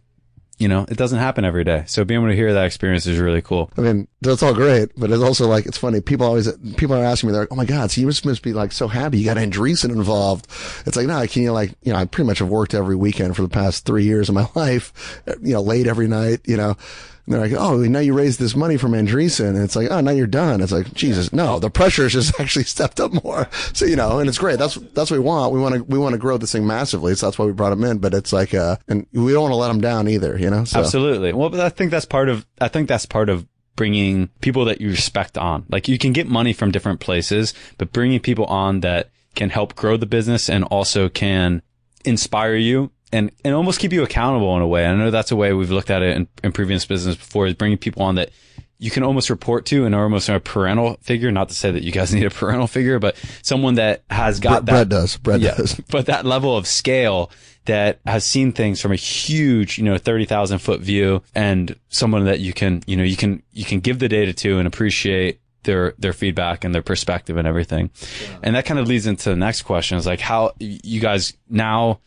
you 0.59 0.67
know, 0.67 0.85
it 0.87 0.97
doesn't 0.97 1.19
happen 1.19 1.45
every 1.45 1.63
day. 1.63 1.83
So 1.87 2.05
being 2.05 2.21
able 2.21 2.29
to 2.29 2.35
hear 2.35 2.53
that 2.53 2.65
experience 2.65 3.05
is 3.05 3.19
really 3.19 3.41
cool. 3.41 3.71
I 3.77 3.81
mean, 3.81 4.07
that's 4.21 4.43
all 4.43 4.53
great, 4.53 4.89
but 4.95 5.11
it's 5.11 5.23
also 5.23 5.47
like, 5.47 5.65
it's 5.65 5.77
funny. 5.77 5.99
People 5.99 6.27
always, 6.27 6.51
people 6.77 6.95
are 6.95 7.03
asking 7.03 7.27
me, 7.27 7.33
they're 7.33 7.43
like, 7.43 7.51
oh 7.51 7.55
my 7.55 7.65
God, 7.65 7.91
so 7.91 8.01
you 8.01 8.07
must, 8.07 8.43
be 8.43 8.53
like 8.53 8.71
so 8.71 8.87
happy 8.87 9.19
you 9.19 9.25
got 9.25 9.37
Andreessen 9.37 9.89
involved. 9.89 10.47
It's 10.85 10.95
like, 10.95 11.07
no, 11.07 11.25
can 11.27 11.43
you 11.43 11.51
like, 11.51 11.73
you 11.81 11.91
know, 11.91 11.99
I 11.99 12.05
pretty 12.05 12.27
much 12.27 12.39
have 12.39 12.49
worked 12.49 12.73
every 12.73 12.95
weekend 12.95 13.35
for 13.35 13.41
the 13.41 13.49
past 13.49 13.85
three 13.85 14.03
years 14.03 14.29
of 14.29 14.35
my 14.35 14.47
life, 14.55 15.21
you 15.41 15.53
know, 15.53 15.61
late 15.61 15.87
every 15.87 16.07
night, 16.07 16.41
you 16.45 16.57
know. 16.57 16.77
And 17.25 17.33
they're 17.33 17.41
like, 17.41 17.53
oh, 17.53 17.77
now 17.77 17.99
you 17.99 18.13
raised 18.13 18.39
this 18.39 18.55
money 18.55 18.75
from 18.75 18.91
Andreessen. 18.91 19.49
And 19.49 19.63
it's 19.63 19.75
like, 19.75 19.89
oh, 19.89 20.01
now 20.01 20.11
you're 20.11 20.27
done. 20.27 20.59
It's 20.59 20.73
like, 20.73 20.93
Jesus, 20.93 21.31
no, 21.31 21.57
the 21.57 21.69
pressure 21.69 22.03
has 22.03 22.11
just 22.11 22.39
actually 22.39 22.65
stepped 22.65 22.99
up 22.99 23.11
more. 23.23 23.49
So, 23.73 23.85
you 23.85 23.95
know, 23.95 24.19
and 24.19 24.29
it's 24.29 24.37
great. 24.37 24.59
That's, 24.59 24.75
that's 24.75 25.09
what 25.09 25.17
we 25.17 25.25
want. 25.25 25.51
We 25.51 25.59
want 25.59 25.75
to, 25.75 25.83
we 25.83 25.97
want 25.97 26.13
to 26.13 26.19
grow 26.19 26.37
this 26.37 26.51
thing 26.51 26.67
massively. 26.67 27.15
So 27.15 27.25
that's 27.25 27.39
why 27.39 27.45
we 27.45 27.53
brought 27.53 27.73
him 27.73 27.83
in. 27.83 27.97
But 27.97 28.13
it's 28.13 28.31
like, 28.31 28.53
uh, 28.53 28.75
and 28.87 29.07
we 29.13 29.31
don't 29.31 29.43
want 29.43 29.51
to 29.51 29.55
let 29.55 29.71
him 29.71 29.81
down 29.81 30.07
either, 30.07 30.37
you 30.37 30.49
know? 30.49 30.63
So. 30.63 30.79
Absolutely. 30.79 31.33
Well, 31.33 31.49
but 31.49 31.59
I 31.59 31.69
think 31.69 31.89
that's 31.89 32.05
part 32.05 32.29
of, 32.29 32.45
I 32.61 32.67
think 32.67 32.87
that's 32.87 33.07
part 33.07 33.29
of 33.29 33.47
bringing 33.75 34.27
people 34.41 34.65
that 34.65 34.81
you 34.81 34.89
respect 34.89 35.37
on. 35.37 35.65
Like 35.69 35.87
you 35.87 35.97
can 35.97 36.13
get 36.13 36.27
money 36.27 36.53
from 36.53 36.71
different 36.71 36.99
places, 36.99 37.53
but 37.77 37.91
bringing 37.91 38.19
people 38.19 38.45
on 38.45 38.81
that 38.81 39.09
can 39.35 39.49
help 39.49 39.75
grow 39.75 39.97
the 39.97 40.05
business 40.05 40.49
and 40.49 40.63
also 40.65 41.09
can 41.09 41.61
inspire 42.05 42.55
you 42.55 42.91
and, 43.13 43.31
and 43.45 43.53
almost 43.53 43.79
keep 43.79 43.93
you 43.93 44.03
accountable 44.03 44.55
in 44.55 44.61
a 44.61 44.67
way. 44.67 44.85
I 44.85 44.95
know 44.95 45.11
that's 45.11 45.31
a 45.31 45.35
way 45.35 45.53
we've 45.53 45.71
looked 45.71 45.91
at 45.91 46.01
it 46.01 46.17
in, 46.17 46.27
in 46.43 46.51
previous 46.51 46.85
business 46.85 47.15
before 47.15 47.47
is 47.47 47.53
bringing 47.53 47.77
people 47.77 48.01
on 48.01 48.15
that 48.15 48.31
you 48.79 48.91
can 48.91 49.03
almost 49.03 49.29
report 49.29 49.65
to 49.67 49.85
and 49.85 49.95
almost 49.95 50.27
a 50.27 50.39
parental 50.41 50.97
figure. 51.01 51.31
Not 51.31 51.47
to 51.49 51.55
say 51.55 51.71
that 51.71 51.83
you 51.83 51.91
guys 51.91 52.13
need 52.13 52.25
a 52.25 52.29
parental 52.29 52.67
figure, 52.67 52.99
but 52.99 53.15
someone 53.43 53.75
that 53.75 54.03
has 54.09 54.39
got 54.39 54.65
Brett, 54.65 54.65
that. 54.65 54.71
Brett 54.71 54.89
does. 54.89 55.17
Brett 55.17 55.39
yeah, 55.39 55.55
does. 55.55 55.79
But 55.89 56.07
that 56.07 56.25
level 56.25 56.57
of 56.57 56.67
scale 56.67 57.31
that 57.65 57.99
has 58.05 58.25
seen 58.25 58.51
things 58.51 58.81
from 58.81 58.91
a 58.91 58.97
huge, 58.97 59.77
you 59.77 59.85
know, 59.85 59.97
30,000 59.97 60.57
foot 60.57 60.81
view 60.81 61.21
and 61.33 61.79
someone 61.87 62.25
that 62.25 62.41
you 62.41 62.51
can, 62.51 62.83
you 62.87 62.97
know, 62.97 63.03
you 63.03 63.15
can, 63.15 63.41
you 63.53 63.63
can 63.63 63.79
give 63.79 63.99
the 63.99 64.09
data 64.09 64.33
to 64.33 64.57
and 64.57 64.67
appreciate 64.67 65.39
their 65.63 65.93
their 65.97 66.11
feedback 66.11 66.65
and 66.65 66.75
their 66.75 66.81
perspective 66.81 67.37
and 67.37 67.47
everything. 67.47 67.89
Yeah. 68.01 68.37
And 68.43 68.55
that 68.57 68.65
kind 68.65 68.81
of 68.81 68.87
leads 68.89 69.07
into 69.07 69.29
the 69.29 69.37
next 69.37 69.61
question 69.61 69.97
is 69.97 70.05
like 70.05 70.19
how 70.19 70.51
you 70.59 70.99
guys 70.99 71.31
now 71.49 72.01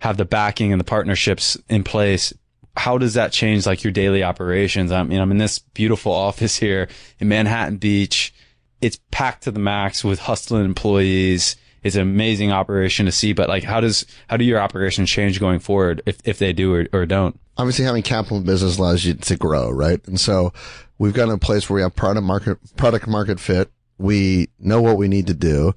have 0.00 0.16
the 0.16 0.24
backing 0.24 0.72
and 0.72 0.80
the 0.80 0.84
partnerships 0.84 1.56
in 1.68 1.84
place, 1.84 2.32
how 2.76 2.98
does 2.98 3.14
that 3.14 3.32
change 3.32 3.66
like 3.66 3.84
your 3.84 3.92
daily 3.92 4.22
operations? 4.22 4.92
I 4.92 5.02
mean, 5.02 5.20
I'm 5.20 5.30
in 5.30 5.38
this 5.38 5.58
beautiful 5.58 6.12
office 6.12 6.56
here 6.56 6.88
in 7.18 7.28
Manhattan 7.28 7.76
Beach. 7.76 8.34
It's 8.80 8.98
packed 9.10 9.44
to 9.44 9.50
the 9.50 9.60
max 9.60 10.04
with 10.04 10.20
hustling 10.20 10.64
employees. 10.64 11.56
It's 11.82 11.96
an 11.96 12.02
amazing 12.02 12.50
operation 12.50 13.06
to 13.06 13.12
see, 13.12 13.32
but 13.32 13.48
like, 13.48 13.62
how 13.62 13.80
does, 13.80 14.06
how 14.28 14.36
do 14.36 14.44
your 14.44 14.58
operations 14.58 15.10
change 15.10 15.38
going 15.38 15.58
forward 15.58 16.02
if, 16.06 16.18
if 16.24 16.38
they 16.38 16.52
do 16.52 16.74
or, 16.74 16.86
or 16.92 17.06
don't? 17.06 17.38
Obviously 17.56 17.84
having 17.84 18.02
capital 18.02 18.38
in 18.38 18.44
business 18.44 18.78
allows 18.78 19.04
you 19.04 19.14
to 19.14 19.36
grow, 19.36 19.70
right? 19.70 20.06
And 20.08 20.18
so 20.18 20.52
we've 20.98 21.12
got 21.12 21.28
a 21.28 21.38
place 21.38 21.68
where 21.68 21.76
we 21.76 21.82
have 21.82 21.94
product 21.94 22.24
market, 22.24 22.76
product 22.76 23.06
market 23.06 23.38
fit. 23.38 23.70
We 23.98 24.48
know 24.58 24.82
what 24.82 24.96
we 24.96 25.08
need 25.08 25.26
to 25.28 25.34
do. 25.34 25.74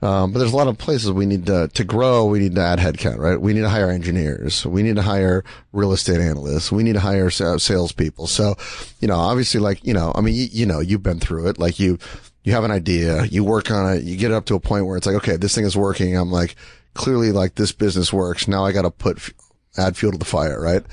Um, 0.00 0.32
but 0.32 0.38
there's 0.38 0.52
a 0.52 0.56
lot 0.56 0.68
of 0.68 0.78
places 0.78 1.10
we 1.10 1.26
need 1.26 1.46
to, 1.46 1.68
to 1.74 1.84
grow. 1.84 2.26
We 2.26 2.38
need 2.38 2.54
to 2.54 2.60
add 2.60 2.78
headcount, 2.78 3.18
right? 3.18 3.40
We 3.40 3.52
need 3.52 3.62
to 3.62 3.68
hire 3.68 3.90
engineers. 3.90 4.64
We 4.64 4.84
need 4.84 4.96
to 4.96 5.02
hire 5.02 5.44
real 5.72 5.92
estate 5.92 6.20
analysts. 6.20 6.70
We 6.70 6.84
need 6.84 6.92
to 6.92 7.00
hire 7.00 7.30
salespeople. 7.30 8.28
So, 8.28 8.54
you 9.00 9.08
know, 9.08 9.16
obviously 9.16 9.58
like, 9.58 9.84
you 9.84 9.94
know, 9.94 10.12
I 10.14 10.20
mean, 10.20 10.34
you, 10.34 10.46
you 10.52 10.66
know, 10.66 10.78
you've 10.78 11.02
been 11.02 11.18
through 11.18 11.48
it. 11.48 11.58
Like 11.58 11.80
you, 11.80 11.98
you 12.44 12.52
have 12.52 12.62
an 12.64 12.70
idea, 12.70 13.24
you 13.24 13.42
work 13.42 13.70
on 13.72 13.92
it, 13.92 14.04
you 14.04 14.16
get 14.16 14.30
it 14.30 14.34
up 14.34 14.46
to 14.46 14.54
a 14.54 14.60
point 14.60 14.86
where 14.86 14.96
it's 14.96 15.06
like, 15.06 15.16
okay, 15.16 15.36
this 15.36 15.54
thing 15.54 15.64
is 15.64 15.76
working. 15.76 16.16
I'm 16.16 16.30
like, 16.30 16.54
clearly 16.94 17.32
like 17.32 17.56
this 17.56 17.72
business 17.72 18.12
works. 18.12 18.46
Now 18.46 18.64
I 18.64 18.72
got 18.72 18.82
to 18.82 18.90
put, 18.90 19.32
add 19.76 19.96
fuel 19.96 20.12
to 20.12 20.18
the 20.18 20.24
fire, 20.24 20.60
right? 20.60 20.84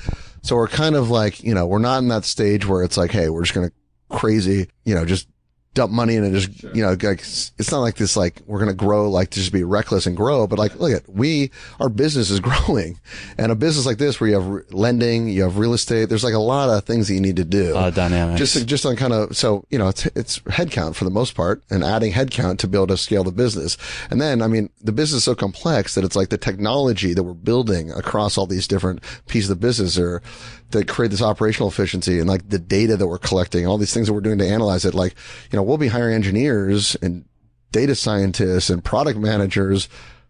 So 0.42 0.56
we're 0.56 0.68
kind 0.68 0.96
of 0.96 1.10
like, 1.10 1.42
you 1.42 1.54
know, 1.54 1.66
we're 1.66 1.78
not 1.78 1.98
in 1.98 2.08
that 2.08 2.24
stage 2.24 2.66
where 2.66 2.82
it's 2.82 2.96
like, 2.96 3.12
hey, 3.12 3.28
we're 3.28 3.42
just 3.42 3.54
going 3.54 3.68
to 3.68 3.74
crazy, 4.08 4.68
you 4.84 4.94
know, 4.94 5.04
just 5.04 5.28
dump 5.76 5.92
money 5.92 6.16
in 6.16 6.24
and 6.24 6.34
just, 6.34 6.58
sure. 6.58 6.74
you 6.74 6.82
know, 6.82 6.90
like, 6.90 7.20
it's 7.20 7.70
not 7.70 7.80
like 7.80 7.96
this, 7.96 8.16
like, 8.16 8.40
we're 8.46 8.58
going 8.58 8.70
to 8.70 8.74
grow, 8.74 9.08
like, 9.08 9.30
to 9.30 9.38
just 9.38 9.52
be 9.52 9.62
reckless 9.62 10.06
and 10.06 10.16
grow, 10.16 10.46
but 10.46 10.58
like, 10.58 10.74
look 10.80 10.92
at, 10.92 11.08
we, 11.08 11.50
our 11.78 11.88
business 11.88 12.30
is 12.30 12.40
growing. 12.48 12.98
And 13.38 13.52
a 13.52 13.54
business 13.54 13.86
like 13.86 13.98
this 13.98 14.18
where 14.18 14.30
you 14.30 14.34
have 14.34 14.46
re- 14.46 14.62
lending, 14.70 15.28
you 15.28 15.42
have 15.42 15.58
real 15.58 15.74
estate, 15.74 16.08
there's 16.08 16.24
like 16.24 16.34
a 16.34 16.38
lot 16.38 16.70
of 16.70 16.84
things 16.84 17.08
that 17.08 17.14
you 17.14 17.20
need 17.20 17.36
to 17.36 17.44
do. 17.44 17.72
A 17.72 17.74
lot 17.74 17.88
of 17.88 17.94
dynamics. 17.94 18.38
Just, 18.38 18.66
just 18.66 18.86
on 18.86 18.96
kind 18.96 19.12
of, 19.12 19.36
so, 19.36 19.64
you 19.70 19.78
know, 19.78 19.88
it's, 19.88 20.06
it's 20.06 20.38
headcount 20.40 20.96
for 20.96 21.04
the 21.04 21.10
most 21.10 21.34
part 21.34 21.62
and 21.70 21.84
adding 21.84 22.12
headcount 22.12 22.58
to 22.58 22.66
be 22.66 22.76
able 22.76 22.88
to 22.88 22.96
scale 22.96 23.22
the 23.22 23.30
business. 23.30 23.76
And 24.10 24.20
then, 24.20 24.42
I 24.42 24.48
mean, 24.48 24.70
the 24.82 24.92
business 24.92 25.18
is 25.18 25.24
so 25.24 25.34
complex 25.34 25.94
that 25.94 26.04
it's 26.04 26.16
like 26.16 26.30
the 26.30 26.38
technology 26.38 27.12
that 27.12 27.22
we're 27.22 27.34
building 27.34 27.92
across 27.92 28.38
all 28.38 28.46
these 28.46 28.66
different 28.66 29.02
pieces 29.28 29.50
of 29.50 29.60
the 29.60 29.66
business 29.66 29.98
are, 29.98 30.22
that 30.70 30.88
create 30.88 31.10
this 31.10 31.22
operational 31.22 31.68
efficiency 31.68 32.18
and 32.18 32.28
like 32.28 32.48
the 32.48 32.58
data 32.58 32.96
that 32.96 33.06
we're 33.06 33.18
collecting, 33.18 33.66
all 33.66 33.78
these 33.78 33.94
things 33.94 34.06
that 34.08 34.12
we're 34.12 34.20
doing 34.20 34.38
to 34.38 34.48
analyze 34.48 34.84
it. 34.84 34.94
Like, 34.94 35.14
you 35.50 35.56
know, 35.56 35.62
we'll 35.62 35.78
be 35.78 35.88
hiring 35.88 36.14
engineers 36.14 36.96
and 37.02 37.24
data 37.72 37.94
scientists 37.94 38.70
and 38.70 38.82
product 38.82 39.18
managers 39.18 39.88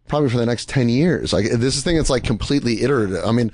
probably 0.09 0.29
for 0.29 0.39
the 0.39 0.47
next 0.47 0.69
10 0.69 0.89
years. 0.89 1.33
Like 1.33 1.47
this 1.47 1.77
is 1.77 1.85
thing 1.85 1.97
that's 1.97 2.11
like 2.11 2.25
completely 2.25 2.83
iterative. 2.83 3.25
I 3.25 3.33
mean, 3.33 3.51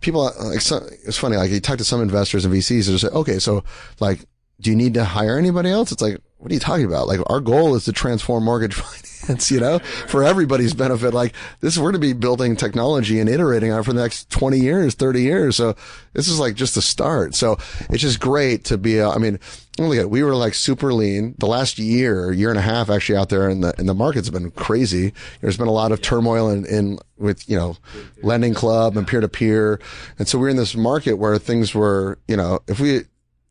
people 0.00 0.22
like, 0.22 0.56
it's 0.56 1.18
funny. 1.18 1.36
Like 1.36 1.50
you 1.50 1.60
talk 1.60 1.78
to 1.78 1.84
some 1.84 2.00
investors 2.00 2.44
and 2.44 2.54
VCs 2.54 2.88
and 2.88 3.00
say, 3.00 3.08
okay, 3.08 3.38
so 3.38 3.64
like, 4.00 4.20
do 4.60 4.70
you 4.70 4.76
need 4.76 4.94
to 4.94 5.04
hire 5.04 5.36
anybody 5.36 5.70
else? 5.70 5.92
It's 5.92 6.02
like, 6.02 6.18
what 6.38 6.50
are 6.50 6.54
you 6.54 6.60
talking 6.60 6.84
about? 6.84 7.06
Like 7.06 7.20
our 7.30 7.40
goal 7.40 7.74
is 7.74 7.84
to 7.84 7.92
transform 7.92 8.44
mortgage 8.44 8.74
finance, 9.24 9.50
you 9.50 9.60
know, 9.60 9.78
for 9.78 10.22
everybody's 10.22 10.74
benefit. 10.74 11.14
Like 11.14 11.32
this, 11.60 11.78
we're 11.78 11.84
going 11.84 11.94
to 11.94 11.98
be 12.00 12.12
building 12.12 12.56
technology 12.56 13.18
and 13.18 13.30
iterating 13.30 13.72
on 13.72 13.82
for 13.82 13.92
the 13.92 14.02
next 14.02 14.30
20 14.30 14.58
years, 14.58 14.94
30 14.94 15.22
years. 15.22 15.56
So 15.56 15.74
this 16.12 16.28
is 16.28 16.38
like 16.38 16.54
just 16.54 16.74
the 16.74 16.82
start. 16.82 17.34
So 17.34 17.56
it's 17.88 18.02
just 18.02 18.20
great 18.20 18.64
to 18.64 18.76
be, 18.76 19.00
uh, 19.00 19.10
I 19.12 19.18
mean, 19.18 19.38
look 19.78 19.96
at, 19.96 20.10
we 20.10 20.22
were 20.22 20.34
like 20.34 20.54
super 20.54 20.92
lean 20.92 21.34
the 21.38 21.46
last 21.46 21.78
year, 21.78 22.30
year 22.32 22.50
and 22.50 22.58
a 22.58 22.62
half 22.62 22.90
actually 22.90 23.16
out 23.16 23.28
there 23.28 23.48
and 23.48 23.64
the, 23.64 23.74
and 23.78 23.88
the 23.88 23.94
market's 23.94 24.28
been 24.28 24.50
crazy. 24.50 25.14
There's 25.40 25.56
been 25.56 25.68
a 25.68 25.72
lot 25.72 25.92
of 25.92 26.02
turmoil 26.02 26.50
in, 26.50 26.66
in 26.66 26.98
with, 27.16 27.48
you 27.48 27.56
know, 27.56 27.76
lending 28.22 28.54
club 28.54 28.96
and 28.96 29.06
peer 29.06 29.20
to 29.20 29.28
peer. 29.28 29.80
And 30.18 30.28
so 30.28 30.38
we're 30.38 30.50
in 30.50 30.56
this 30.56 30.76
market 30.76 31.14
where 31.14 31.38
things 31.38 31.74
were, 31.74 32.18
you 32.28 32.36
know, 32.36 32.60
if 32.68 32.80
we, 32.80 33.04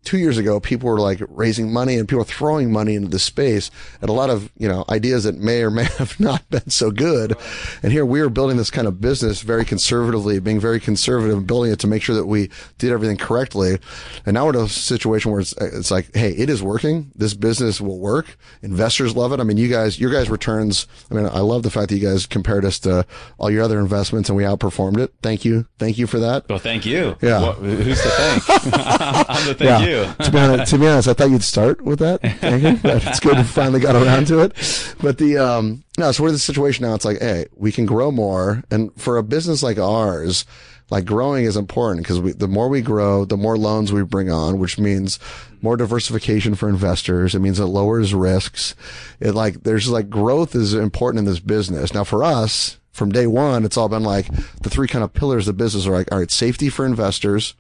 two 0.04 0.18
years 0.18 0.38
ago, 0.38 0.60
people 0.60 0.90
were 0.90 1.00
like 1.00 1.22
raising 1.30 1.72
money 1.72 1.98
and 1.98 2.08
people 2.08 2.20
were 2.20 2.26
throwing 2.26 2.72
money 2.72 2.96
into 2.96 3.10
the 3.10 3.20
space 3.20 3.72
and 4.02 4.10
a 4.10 4.14
lot 4.14 4.30
of, 4.30 4.52
you 4.58 4.68
know, 4.68 4.86
ideas 4.90 5.24
that 5.24 5.36
may 5.36 5.62
or 5.64 5.70
may 5.70 5.84
have 5.98 6.20
not 6.20 6.48
been 6.50 6.70
so 6.70 6.92
good. 6.92 7.36
And 7.82 7.92
here 7.92 8.06
we 8.06 8.20
are 8.20 8.30
building 8.30 8.58
this 8.58 8.72
kind 8.72 8.88
of 8.88 9.02
business 9.02 9.42
very 9.42 9.66
conservatively, 9.66 10.40
being 10.40 10.60
very 10.60 10.80
conservative, 10.80 11.48
building 11.48 11.72
it 11.72 11.80
to 11.80 11.88
make 11.88 12.02
sure 12.02 12.16
that 12.16 12.26
we 12.26 12.50
did 12.78 12.92
everything 12.92 13.18
correctly. 13.18 13.80
And 14.26 14.34
now 14.34 14.46
we're 14.46 14.58
in 14.58 14.66
a 14.66 14.70
situation 14.70 15.32
where 15.32 15.42
it's, 15.42 15.54
it's 15.54 15.92
like, 15.92 16.14
Hey, 16.16 16.32
it 16.32 16.50
is 16.50 16.62
working. 16.62 17.12
This 17.16 17.34
business 17.34 17.80
will 17.80 18.00
work. 18.00 18.38
Investors 18.62 19.16
love 19.16 19.32
it. 19.32 19.40
I 19.40 19.44
mean, 19.44 19.58
you 19.58 19.70
guys, 19.70 20.00
your 20.00 20.12
guys 20.12 20.30
returns. 20.30 20.88
I 21.10 21.16
mean, 21.16 21.26
I 21.26 21.40
love 21.40 21.64
the 21.64 21.72
fact 21.72 21.90
that 21.90 21.98
you 21.98 22.08
guys 22.08 22.26
compared 22.26 22.66
us 22.66 22.80
to 22.80 23.06
all 23.38 23.50
your 23.50 23.64
other 23.64 23.80
investments 23.80 24.30
and 24.30 24.36
we 24.36 24.44
outperformed 24.44 24.98
it. 24.98 25.14
Thank 25.22 25.46
you. 25.46 25.66
Thank 25.80 25.98
you 25.98 26.08
for 26.08 26.20
that. 26.20 26.48
Well, 26.50 26.60
thank 26.60 26.86
you. 26.86 27.16
Yeah. 27.22 27.42
What, 27.42 27.58
who's 27.58 28.02
to 28.02 28.10
thank? 28.10 28.44
I'm 29.30 29.48
the 29.48 29.56
thank 29.56 29.62
yeah. 29.62 29.80
you 29.80 29.93
to 30.20 30.32
be 30.32 30.38
honest, 30.38 30.72
to 30.72 30.80
be 30.80 30.88
honest, 30.88 31.08
I 31.08 31.14
thought 31.14 31.30
you'd 31.30 31.44
start 31.44 31.82
with 31.82 32.00
that. 32.00 32.22
but 32.84 33.04
it's 33.08 33.20
good 33.20 33.38
we 33.38 33.44
finally 33.44 33.80
got 33.80 33.96
around 33.96 34.28
to 34.28 34.40
it. 34.40 34.96
But 35.02 35.18
the 35.18 35.38
um 35.38 35.84
no, 35.98 36.12
so 36.12 36.24
we're 36.24 36.30
in 36.30 36.34
the 36.34 36.40
situation 36.40 36.86
now. 36.86 36.96
It's 36.96 37.06
like, 37.06 37.20
hey, 37.20 37.46
we 37.56 37.72
can 37.72 37.86
grow 37.86 38.12
more, 38.12 38.64
and 38.72 38.92
for 39.00 39.18
a 39.18 39.24
business 39.24 39.62
like 39.62 39.78
ours, 39.78 40.46
like 40.90 41.06
growing 41.06 41.46
is 41.46 41.58
important 41.58 42.06
because 42.06 42.36
the 42.36 42.48
more 42.48 42.70
we 42.70 42.82
grow, 42.82 43.26
the 43.26 43.38
more 43.38 43.58
loans 43.58 43.92
we 43.92 44.04
bring 44.04 44.30
on, 44.30 44.60
which 44.60 44.78
means 44.78 45.20
more 45.62 45.78
diversification 45.78 46.56
for 46.56 46.68
investors. 46.68 47.34
It 47.34 47.40
means 47.40 47.60
it 47.60 47.66
lowers 47.66 48.14
risks. 48.14 48.76
It 49.20 49.34
like 49.34 49.64
there's 49.64 49.90
like 49.90 50.10
growth 50.10 50.56
is 50.56 50.74
important 50.74 51.20
in 51.20 51.26
this 51.26 51.40
business. 51.40 51.94
Now 51.94 52.04
for 52.04 52.24
us, 52.24 52.78
from 52.92 53.12
day 53.12 53.28
one, 53.28 53.66
it's 53.66 53.78
all 53.78 53.90
been 53.90 54.04
like 54.04 54.28
the 54.62 54.70
three 54.70 54.88
kind 54.88 55.04
of 55.04 55.14
pillars 55.14 55.48
of 55.48 55.58
business 55.58 55.88
are 55.88 55.92
like, 55.92 56.12
all 56.12 56.20
right, 56.20 56.30
safety 56.30 56.70
for 56.70 56.86
investors 56.86 57.56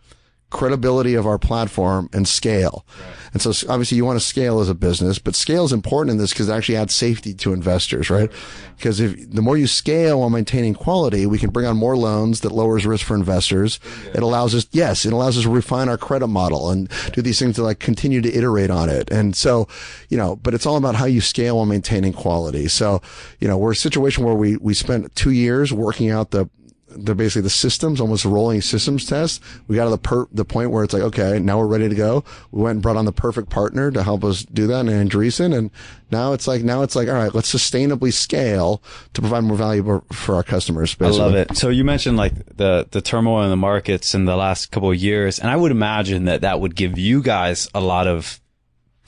credibility 0.53 1.15
of 1.15 1.25
our 1.25 1.37
platform 1.37 2.09
and 2.13 2.27
scale. 2.27 2.85
Right. 2.99 3.17
And 3.33 3.41
so 3.41 3.51
obviously 3.67 3.97
you 3.97 4.05
want 4.05 4.19
to 4.19 4.25
scale 4.25 4.59
as 4.59 4.69
a 4.69 4.75
business, 4.75 5.17
but 5.17 5.35
scale 5.35 5.65
is 5.65 5.73
important 5.73 6.11
in 6.11 6.17
this 6.17 6.31
because 6.31 6.47
it 6.47 6.53
actually 6.53 6.77
adds 6.77 6.93
safety 6.93 7.33
to 7.33 7.51
investors, 7.51 8.09
right? 8.09 8.31
Because 8.77 8.99
if 8.99 9.31
the 9.31 9.41
more 9.41 9.57
you 9.57 9.65
scale 9.65 10.19
while 10.19 10.29
maintaining 10.29 10.75
quality, 10.75 11.25
we 11.25 11.39
can 11.39 11.49
bring 11.49 11.65
on 11.65 11.75
more 11.75 11.97
loans 11.97 12.41
that 12.41 12.51
lowers 12.51 12.85
risk 12.85 13.05
for 13.05 13.15
investors. 13.15 13.79
Yeah. 14.05 14.11
It 14.17 14.23
allows 14.23 14.53
us, 14.53 14.67
yes, 14.71 15.05
it 15.05 15.13
allows 15.13 15.37
us 15.37 15.43
to 15.43 15.49
refine 15.49 15.89
our 15.89 15.97
credit 15.97 16.27
model 16.27 16.69
and 16.69 16.87
do 17.13 17.23
these 17.23 17.39
things 17.39 17.55
to 17.55 17.63
like 17.63 17.79
continue 17.79 18.21
to 18.21 18.31
iterate 18.31 18.69
on 18.69 18.89
it. 18.89 19.09
And 19.11 19.35
so, 19.35 19.67
you 20.09 20.17
know, 20.17 20.35
but 20.35 20.53
it's 20.53 20.67
all 20.67 20.77
about 20.77 20.95
how 20.95 21.05
you 21.05 21.19
scale 21.19 21.57
while 21.57 21.65
maintaining 21.65 22.13
quality. 22.13 22.67
So, 22.67 23.01
you 23.39 23.47
know, 23.47 23.57
we're 23.57 23.71
a 23.71 23.75
situation 23.75 24.23
where 24.23 24.35
we, 24.35 24.57
we 24.57 24.75
spent 24.75 25.15
two 25.15 25.31
years 25.31 25.73
working 25.73 26.11
out 26.11 26.29
the, 26.29 26.47
they're 26.95 27.15
basically 27.15 27.41
the 27.43 27.49
systems, 27.49 27.99
almost 27.99 28.25
a 28.25 28.29
rolling 28.29 28.61
systems 28.61 29.05
test. 29.05 29.41
We 29.67 29.75
got 29.75 29.85
to 29.85 29.89
the 29.91 29.97
per, 29.97 30.27
the 30.31 30.45
point 30.45 30.71
where 30.71 30.83
it's 30.83 30.93
like, 30.93 31.03
okay, 31.03 31.39
now 31.39 31.59
we're 31.59 31.67
ready 31.67 31.89
to 31.89 31.95
go. 31.95 32.23
We 32.51 32.61
went 32.61 32.75
and 32.75 32.81
brought 32.81 32.97
on 32.97 33.05
the 33.05 33.11
perfect 33.11 33.49
partner 33.49 33.91
to 33.91 34.03
help 34.03 34.23
us 34.23 34.43
do 34.43 34.67
that, 34.67 34.87
and 34.87 35.11
Andreessen. 35.11 35.57
And 35.57 35.71
now 36.11 36.33
it's 36.33 36.47
like, 36.47 36.63
now 36.63 36.81
it's 36.81 36.95
like, 36.95 37.07
all 37.07 37.15
right, 37.15 37.33
let's 37.33 37.53
sustainably 37.53 38.13
scale 38.13 38.81
to 39.13 39.21
provide 39.21 39.43
more 39.43 39.57
value 39.57 40.01
for 40.11 40.35
our 40.35 40.43
customers. 40.43 40.95
Basically. 40.95 41.21
I 41.21 41.23
love 41.25 41.35
it. 41.35 41.57
So 41.57 41.69
you 41.69 41.83
mentioned 41.83 42.17
like 42.17 42.33
the 42.57 42.87
the 42.91 43.01
turmoil 43.01 43.43
in 43.43 43.49
the 43.49 43.57
markets 43.57 44.13
in 44.13 44.25
the 44.25 44.35
last 44.35 44.71
couple 44.71 44.91
of 44.91 44.97
years, 44.97 45.39
and 45.39 45.49
I 45.49 45.55
would 45.55 45.71
imagine 45.71 46.25
that 46.25 46.41
that 46.41 46.59
would 46.59 46.75
give 46.75 46.97
you 46.97 47.21
guys 47.21 47.69
a 47.73 47.81
lot 47.81 48.07
of 48.07 48.39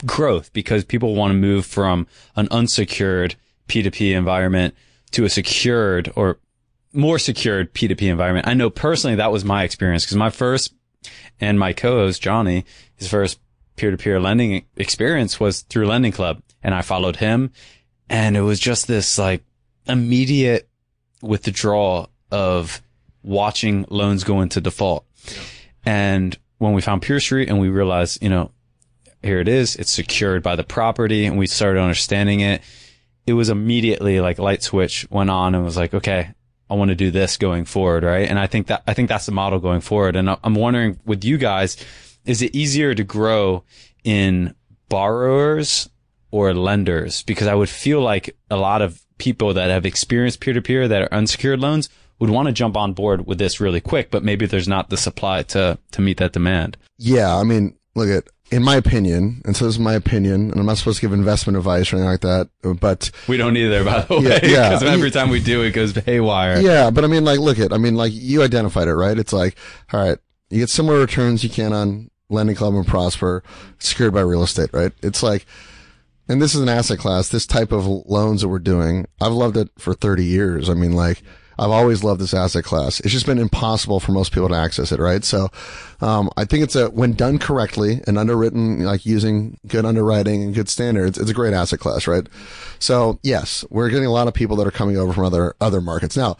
growth 0.04 0.52
because 0.52 0.84
people 0.84 1.14
want 1.14 1.30
to 1.30 1.34
move 1.34 1.64
from 1.64 2.06
an 2.34 2.48
unsecured 2.50 3.34
P2P 3.68 4.14
environment 4.14 4.74
to 5.12 5.24
a 5.24 5.30
secured 5.30 6.12
or 6.16 6.38
more 6.96 7.18
secured 7.18 7.74
P2P 7.74 8.02
environment. 8.02 8.48
I 8.48 8.54
know 8.54 8.70
personally 8.70 9.16
that 9.16 9.32
was 9.32 9.44
my 9.44 9.64
experience 9.64 10.04
because 10.04 10.16
my 10.16 10.30
first 10.30 10.74
and 11.40 11.58
my 11.58 11.72
co-host 11.72 12.22
Johnny, 12.22 12.64
his 12.96 13.08
first 13.08 13.38
peer-to-peer 13.76 14.18
lending 14.18 14.64
experience 14.76 15.38
was 15.38 15.60
through 15.62 15.86
Lending 15.86 16.12
Club 16.12 16.42
and 16.62 16.74
I 16.74 16.82
followed 16.82 17.16
him 17.16 17.52
and 18.08 18.36
it 18.36 18.40
was 18.40 18.58
just 18.58 18.86
this 18.88 19.18
like 19.18 19.44
immediate 19.86 20.68
withdrawal 21.22 22.10
of 22.30 22.82
watching 23.22 23.84
loans 23.90 24.24
go 24.24 24.40
into 24.40 24.60
default. 24.60 25.04
And 25.84 26.36
when 26.58 26.72
we 26.72 26.80
found 26.80 27.02
PeerStreet 27.02 27.48
and 27.48 27.60
we 27.60 27.68
realized, 27.68 28.22
you 28.22 28.28
know, 28.28 28.50
here 29.22 29.40
it 29.40 29.48
is, 29.48 29.76
it's 29.76 29.90
secured 29.90 30.42
by 30.42 30.56
the 30.56 30.64
property 30.64 31.26
and 31.26 31.36
we 31.36 31.46
started 31.46 31.80
understanding 31.80 32.40
it. 32.40 32.62
It 33.26 33.32
was 33.32 33.50
immediately 33.50 34.20
like 34.20 34.38
light 34.38 34.62
switch 34.62 35.06
went 35.10 35.30
on 35.30 35.54
and 35.54 35.64
was 35.64 35.76
like, 35.76 35.92
okay, 35.92 36.30
I 36.68 36.74
want 36.74 36.88
to 36.88 36.94
do 36.94 37.10
this 37.10 37.36
going 37.36 37.64
forward, 37.64 38.02
right? 38.02 38.28
And 38.28 38.38
I 38.38 38.46
think 38.46 38.66
that 38.68 38.82
I 38.86 38.94
think 38.94 39.08
that's 39.08 39.26
the 39.26 39.32
model 39.32 39.58
going 39.58 39.80
forward. 39.80 40.16
And 40.16 40.36
I'm 40.42 40.54
wondering 40.54 40.98
with 41.04 41.24
you 41.24 41.38
guys, 41.38 41.76
is 42.24 42.42
it 42.42 42.54
easier 42.54 42.94
to 42.94 43.04
grow 43.04 43.64
in 44.04 44.54
borrowers 44.88 45.88
or 46.30 46.54
lenders? 46.54 47.22
Because 47.22 47.46
I 47.46 47.54
would 47.54 47.68
feel 47.68 48.00
like 48.00 48.36
a 48.50 48.56
lot 48.56 48.82
of 48.82 49.00
people 49.18 49.54
that 49.54 49.70
have 49.70 49.86
experienced 49.86 50.40
peer 50.40 50.54
to 50.54 50.62
peer 50.62 50.88
that 50.88 51.02
are 51.02 51.14
unsecured 51.14 51.60
loans 51.60 51.88
would 52.18 52.30
want 52.30 52.46
to 52.46 52.52
jump 52.52 52.76
on 52.76 52.92
board 52.92 53.26
with 53.26 53.38
this 53.38 53.60
really 53.60 53.80
quick, 53.80 54.10
but 54.10 54.24
maybe 54.24 54.46
there's 54.46 54.68
not 54.68 54.90
the 54.90 54.96
supply 54.96 55.42
to 55.42 55.78
to 55.92 56.00
meet 56.00 56.16
that 56.18 56.32
demand. 56.32 56.76
Yeah, 56.98 57.36
I 57.36 57.44
mean, 57.44 57.76
look 57.94 58.08
at 58.08 58.28
in 58.50 58.62
my 58.62 58.76
opinion, 58.76 59.42
and 59.44 59.56
so 59.56 59.64
this 59.64 59.74
is 59.74 59.80
my 59.80 59.94
opinion, 59.94 60.50
and 60.50 60.60
I'm 60.60 60.66
not 60.66 60.78
supposed 60.78 60.98
to 60.98 61.02
give 61.02 61.12
investment 61.12 61.56
advice 61.56 61.92
or 61.92 61.96
anything 61.96 62.10
like 62.10 62.20
that, 62.20 62.48
but 62.80 63.10
we 63.26 63.36
don't 63.36 63.56
either, 63.56 63.84
by 63.84 64.02
the 64.02 64.20
way, 64.20 64.22
yeah, 64.24 64.38
because 64.38 64.82
yeah. 64.82 64.90
every 64.90 65.10
time 65.10 65.30
we 65.30 65.40
do, 65.40 65.62
it 65.62 65.72
goes 65.72 65.94
haywire. 65.94 66.60
Yeah, 66.60 66.90
but 66.90 67.04
I 67.04 67.08
mean, 67.08 67.24
like, 67.24 67.40
look 67.40 67.58
at, 67.58 67.72
I 67.72 67.78
mean, 67.78 67.96
like, 67.96 68.12
you 68.14 68.42
identified 68.42 68.88
it, 68.88 68.94
right? 68.94 69.18
It's 69.18 69.32
like, 69.32 69.56
all 69.92 70.00
right, 70.00 70.18
you 70.50 70.60
get 70.60 70.70
similar 70.70 71.00
returns 71.00 71.42
you 71.42 71.50
can 71.50 71.72
on 71.72 72.10
Lending 72.28 72.56
Club 72.56 72.74
and 72.74 72.86
Prosper, 72.86 73.42
secured 73.78 74.14
by 74.14 74.20
real 74.20 74.44
estate, 74.44 74.70
right? 74.72 74.92
It's 75.02 75.22
like, 75.22 75.44
and 76.28 76.40
this 76.40 76.54
is 76.54 76.60
an 76.60 76.68
asset 76.68 76.98
class, 76.98 77.28
this 77.28 77.46
type 77.46 77.72
of 77.72 77.86
loans 77.86 78.42
that 78.42 78.48
we're 78.48 78.58
doing. 78.58 79.06
I've 79.20 79.32
loved 79.32 79.56
it 79.56 79.70
for 79.78 79.94
30 79.94 80.24
years. 80.24 80.68
I 80.68 80.74
mean, 80.74 80.92
like, 80.92 81.22
I've 81.58 81.70
always 81.70 82.04
loved 82.04 82.20
this 82.20 82.34
asset 82.34 82.64
class. 82.64 83.00
It's 83.00 83.12
just 83.12 83.26
been 83.26 83.38
impossible 83.38 84.00
for 84.00 84.12
most 84.12 84.32
people 84.32 84.48
to 84.48 84.54
access 84.54 84.92
it, 84.92 85.00
right? 85.00 85.24
So, 85.24 85.48
um, 86.00 86.30
I 86.36 86.44
think 86.44 86.62
it's 86.64 86.76
a, 86.76 86.90
when 86.90 87.14
done 87.14 87.38
correctly 87.38 88.02
and 88.06 88.18
underwritten, 88.18 88.84
like 88.84 89.06
using 89.06 89.58
good 89.66 89.84
underwriting 89.84 90.42
and 90.42 90.54
good 90.54 90.68
standards, 90.68 91.18
it's 91.18 91.30
a 91.30 91.34
great 91.34 91.54
asset 91.54 91.80
class, 91.80 92.06
right? 92.06 92.26
So 92.78 93.18
yes, 93.22 93.64
we're 93.70 93.88
getting 93.88 94.06
a 94.06 94.12
lot 94.12 94.28
of 94.28 94.34
people 94.34 94.56
that 94.56 94.66
are 94.66 94.72
coming 94.72 94.96
over 94.96 95.12
from 95.12 95.24
other, 95.24 95.54
other 95.60 95.80
markets. 95.80 96.16
Now, 96.16 96.36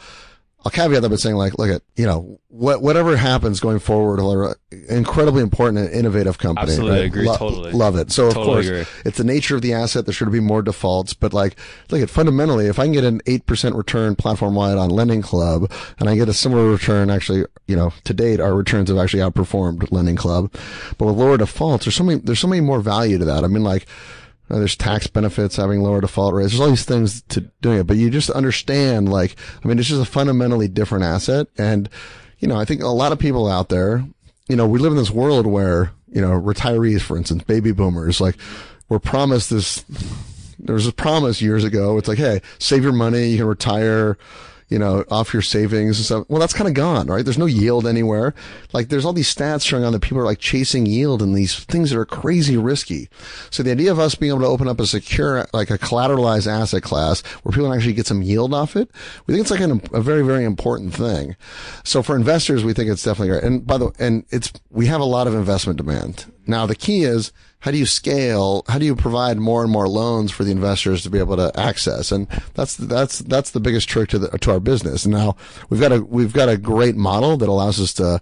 I'll 0.66 0.70
caveat 0.70 1.02
that 1.02 1.10
by 1.10 1.14
saying 1.14 1.36
like, 1.36 1.58
look 1.58 1.70
at, 1.70 1.82
you 1.94 2.06
know, 2.06 2.40
what, 2.48 2.82
whatever 2.82 3.16
happens 3.16 3.60
going 3.60 3.78
forward, 3.78 4.56
incredibly 4.88 5.40
important 5.40 5.78
and 5.78 5.94
innovative 5.94 6.38
company. 6.38 6.72
Absolutely 6.72 6.98
right? 6.98 7.04
agree. 7.04 7.24
Lo- 7.24 7.36
totally. 7.36 7.70
Love 7.70 7.94
it. 7.94 8.10
So 8.10 8.32
totally 8.32 8.42
of 8.42 8.46
course 8.46 8.66
agree. 8.66 8.84
it's 9.04 9.18
the 9.18 9.22
nature 9.22 9.54
of 9.54 9.62
the 9.62 9.74
asset. 9.74 10.06
There 10.06 10.12
should 10.12 10.32
be 10.32 10.40
more 10.40 10.62
defaults, 10.62 11.14
but 11.14 11.32
like, 11.32 11.54
look 11.92 12.02
at 12.02 12.10
fundamentally, 12.10 12.66
if 12.66 12.80
I 12.80 12.86
can 12.86 12.94
get 12.94 13.04
an 13.04 13.20
8% 13.20 13.76
return 13.76 14.16
platform 14.16 14.56
wide 14.56 14.76
on 14.76 14.90
Lending 14.90 15.22
Club 15.22 15.70
and 16.00 16.08
I 16.08 16.16
get 16.16 16.28
a 16.28 16.34
similar 16.34 16.68
return, 16.68 17.10
actually, 17.10 17.44
you 17.68 17.76
know, 17.76 17.92
to 18.02 18.12
date, 18.12 18.40
our 18.40 18.52
returns 18.52 18.88
have 18.88 18.98
actually 18.98 19.22
outperformed 19.22 19.92
Lending 19.92 20.16
Club, 20.16 20.52
but 20.98 21.06
with 21.06 21.14
lower 21.14 21.36
defaults, 21.36 21.84
there's 21.84 21.94
so 21.94 22.02
many, 22.02 22.18
there's 22.18 22.40
so 22.40 22.48
many 22.48 22.60
more 22.60 22.80
value 22.80 23.18
to 23.18 23.24
that. 23.24 23.44
I 23.44 23.46
mean, 23.46 23.62
like, 23.62 23.86
there's 24.48 24.76
tax 24.76 25.06
benefits 25.06 25.56
having 25.56 25.82
lower 25.82 26.00
default 26.00 26.34
rates. 26.34 26.52
There's 26.52 26.60
all 26.60 26.68
these 26.68 26.84
things 26.84 27.22
to 27.22 27.40
doing 27.60 27.78
it, 27.78 27.86
but 27.86 27.96
you 27.96 28.10
just 28.10 28.30
understand, 28.30 29.10
like, 29.10 29.36
I 29.64 29.68
mean, 29.68 29.78
it's 29.78 29.88
just 29.88 30.02
a 30.02 30.10
fundamentally 30.10 30.68
different 30.68 31.04
asset. 31.04 31.48
And, 31.58 31.88
you 32.38 32.48
know, 32.48 32.56
I 32.56 32.64
think 32.64 32.82
a 32.82 32.88
lot 32.88 33.12
of 33.12 33.18
people 33.18 33.48
out 33.48 33.68
there, 33.68 34.04
you 34.48 34.56
know, 34.56 34.66
we 34.66 34.78
live 34.78 34.92
in 34.92 34.98
this 34.98 35.10
world 35.10 35.46
where, 35.46 35.90
you 36.08 36.20
know, 36.20 36.30
retirees, 36.30 37.00
for 37.00 37.16
instance, 37.16 37.42
baby 37.42 37.72
boomers, 37.72 38.20
like, 38.20 38.36
were 38.88 39.00
promised 39.00 39.50
this, 39.50 39.84
there 40.60 40.74
was 40.76 40.86
a 40.86 40.92
promise 40.92 41.42
years 41.42 41.64
ago. 41.64 41.98
It's 41.98 42.06
like, 42.06 42.18
hey, 42.18 42.40
save 42.60 42.84
your 42.84 42.92
money. 42.92 43.30
You 43.30 43.38
can 43.38 43.46
retire 43.46 44.16
you 44.68 44.78
know, 44.78 45.04
off 45.10 45.32
your 45.32 45.42
savings 45.42 45.98
and 45.98 46.04
stuff. 46.04 46.24
Well, 46.28 46.40
that's 46.40 46.52
kind 46.52 46.68
of 46.68 46.74
gone, 46.74 47.06
right? 47.06 47.24
There's 47.24 47.38
no 47.38 47.46
yield 47.46 47.86
anywhere. 47.86 48.34
Like 48.72 48.88
there's 48.88 49.04
all 49.04 49.12
these 49.12 49.32
stats 49.32 49.64
showing 49.64 49.84
on 49.84 49.92
that 49.92 50.02
people 50.02 50.18
are 50.18 50.24
like 50.24 50.38
chasing 50.38 50.86
yield 50.86 51.22
and 51.22 51.34
these 51.34 51.64
things 51.64 51.90
that 51.90 51.98
are 51.98 52.04
crazy 52.06 52.56
risky. 52.56 53.08
So 53.50 53.62
the 53.62 53.70
idea 53.70 53.92
of 53.92 53.98
us 53.98 54.14
being 54.14 54.32
able 54.32 54.42
to 54.42 54.48
open 54.48 54.68
up 54.68 54.80
a 54.80 54.86
secure, 54.86 55.46
like 55.52 55.70
a 55.70 55.78
collateralized 55.78 56.46
asset 56.46 56.82
class 56.82 57.22
where 57.42 57.52
people 57.52 57.68
can 57.68 57.76
actually 57.76 57.94
get 57.94 58.06
some 58.06 58.22
yield 58.22 58.52
off 58.52 58.76
it, 58.76 58.90
we 59.26 59.34
think 59.34 59.42
it's 59.42 59.50
like 59.50 59.60
an, 59.60 59.80
a 59.92 60.00
very, 60.00 60.22
very 60.22 60.44
important 60.44 60.94
thing. 60.94 61.36
So 61.84 62.02
for 62.02 62.16
investors, 62.16 62.64
we 62.64 62.72
think 62.72 62.90
it's 62.90 63.04
definitely 63.04 63.28
great. 63.28 63.44
And 63.44 63.66
by 63.66 63.78
the 63.78 63.86
way, 63.86 63.92
and 63.98 64.24
it's, 64.30 64.52
we 64.70 64.86
have 64.86 65.00
a 65.00 65.04
lot 65.04 65.26
of 65.26 65.34
investment 65.34 65.76
demand. 65.76 66.26
Now 66.48 66.66
the 66.66 66.74
key 66.74 67.04
is, 67.04 67.32
how 67.60 67.70
do 67.70 67.78
you 67.78 67.86
scale? 67.86 68.64
How 68.68 68.78
do 68.78 68.84
you 68.84 68.94
provide 68.94 69.38
more 69.38 69.62
and 69.62 69.72
more 69.72 69.88
loans 69.88 70.30
for 70.30 70.44
the 70.44 70.52
investors 70.52 71.02
to 71.02 71.10
be 71.10 71.18
able 71.18 71.36
to 71.36 71.50
access? 71.58 72.12
And 72.12 72.28
that's 72.54 72.76
that's 72.76 73.20
that's 73.20 73.50
the 73.50 73.60
biggest 73.60 73.88
trick 73.88 74.08
to 74.10 74.18
the, 74.18 74.38
to 74.38 74.52
our 74.52 74.60
business. 74.60 75.06
Now 75.06 75.36
we've 75.68 75.80
got 75.80 75.92
a 75.92 76.02
we've 76.02 76.32
got 76.32 76.48
a 76.48 76.56
great 76.56 76.96
model 76.96 77.36
that 77.36 77.48
allows 77.48 77.80
us 77.80 77.92
to 77.94 78.20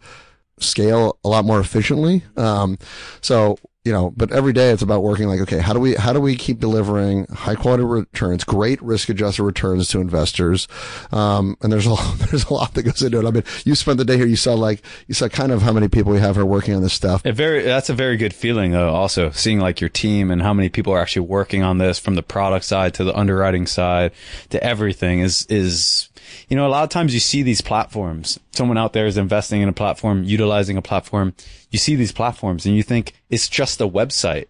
scale 0.58 1.18
a 1.24 1.28
lot 1.28 1.44
more 1.44 1.60
efficiently. 1.60 2.22
Um, 2.36 2.78
so 3.20 3.58
you 3.84 3.92
know, 3.92 4.10
but 4.16 4.32
every 4.32 4.54
day 4.54 4.70
it's 4.70 4.80
about 4.80 5.02
working 5.02 5.28
like, 5.28 5.40
okay, 5.40 5.58
how 5.58 5.74
do 5.74 5.78
we, 5.78 5.94
how 5.94 6.14
do 6.14 6.20
we 6.20 6.36
keep 6.36 6.58
delivering 6.58 7.26
high 7.26 7.54
quality 7.54 7.84
returns, 7.84 8.42
great 8.42 8.80
risk 8.80 9.10
adjusted 9.10 9.42
returns 9.42 9.88
to 9.88 10.00
investors? 10.00 10.66
Um, 11.12 11.58
and 11.60 11.70
there's 11.70 11.86
a, 11.86 11.94
there's 12.30 12.46
a 12.46 12.54
lot 12.54 12.72
that 12.74 12.84
goes 12.84 13.02
into 13.02 13.18
it. 13.18 13.26
I 13.26 13.30
mean, 13.30 13.44
you 13.66 13.74
spent 13.74 13.98
the 13.98 14.06
day 14.06 14.16
here, 14.16 14.26
you 14.26 14.36
saw 14.36 14.54
like, 14.54 14.82
you 15.06 15.12
saw 15.12 15.28
kind 15.28 15.52
of 15.52 15.60
how 15.60 15.72
many 15.72 15.88
people 15.88 16.12
we 16.12 16.18
have 16.18 16.36
here 16.36 16.46
working 16.46 16.74
on 16.74 16.82
this 16.82 16.94
stuff. 16.94 17.26
A 17.26 17.32
very, 17.32 17.62
that's 17.62 17.90
a 17.90 17.94
very 17.94 18.16
good 18.16 18.32
feeling 18.32 18.70
though, 18.70 18.88
also 18.88 19.30
seeing 19.30 19.60
like 19.60 19.82
your 19.82 19.90
team 19.90 20.30
and 20.30 20.40
how 20.40 20.54
many 20.54 20.70
people 20.70 20.94
are 20.94 21.00
actually 21.00 21.26
working 21.26 21.62
on 21.62 21.76
this 21.76 21.98
from 21.98 22.14
the 22.14 22.22
product 22.22 22.64
side 22.64 22.94
to 22.94 23.04
the 23.04 23.14
underwriting 23.14 23.66
side 23.66 24.12
to 24.48 24.64
everything 24.64 25.20
is, 25.20 25.44
is, 25.50 26.08
you 26.48 26.56
know, 26.56 26.66
a 26.66 26.68
lot 26.68 26.84
of 26.84 26.90
times 26.90 27.14
you 27.14 27.20
see 27.20 27.42
these 27.42 27.60
platforms. 27.60 28.38
Someone 28.52 28.78
out 28.78 28.92
there 28.92 29.06
is 29.06 29.16
investing 29.16 29.60
in 29.62 29.68
a 29.68 29.72
platform, 29.72 30.24
utilizing 30.24 30.76
a 30.76 30.82
platform. 30.82 31.34
You 31.70 31.78
see 31.78 31.94
these 31.96 32.12
platforms 32.12 32.66
and 32.66 32.76
you 32.76 32.82
think 32.82 33.14
it's 33.30 33.48
just 33.48 33.80
a 33.80 33.88
website. 33.88 34.46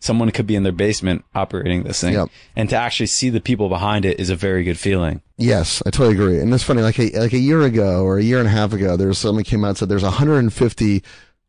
Someone 0.00 0.30
could 0.32 0.46
be 0.46 0.54
in 0.54 0.64
their 0.64 0.72
basement 0.72 1.24
operating 1.34 1.84
this 1.84 2.02
thing. 2.02 2.28
And 2.54 2.68
to 2.68 2.76
actually 2.76 3.06
see 3.06 3.30
the 3.30 3.40
people 3.40 3.70
behind 3.70 4.04
it 4.04 4.20
is 4.20 4.28
a 4.28 4.36
very 4.36 4.62
good 4.62 4.78
feeling. 4.78 5.22
Yes, 5.38 5.82
I 5.86 5.90
totally 5.90 6.14
agree. 6.14 6.40
And 6.40 6.52
it's 6.52 6.62
funny, 6.62 6.82
like 6.82 6.98
a, 6.98 7.10
like 7.18 7.32
a 7.32 7.38
year 7.38 7.62
ago 7.62 8.04
or 8.04 8.18
a 8.18 8.22
year 8.22 8.38
and 8.38 8.46
a 8.46 8.50
half 8.50 8.74
ago, 8.74 8.98
there 8.98 9.08
was 9.08 9.18
someone 9.18 9.44
came 9.44 9.64
out 9.64 9.68
and 9.68 9.78
said 9.78 9.88
there's 9.88 10.02
150 10.02 11.02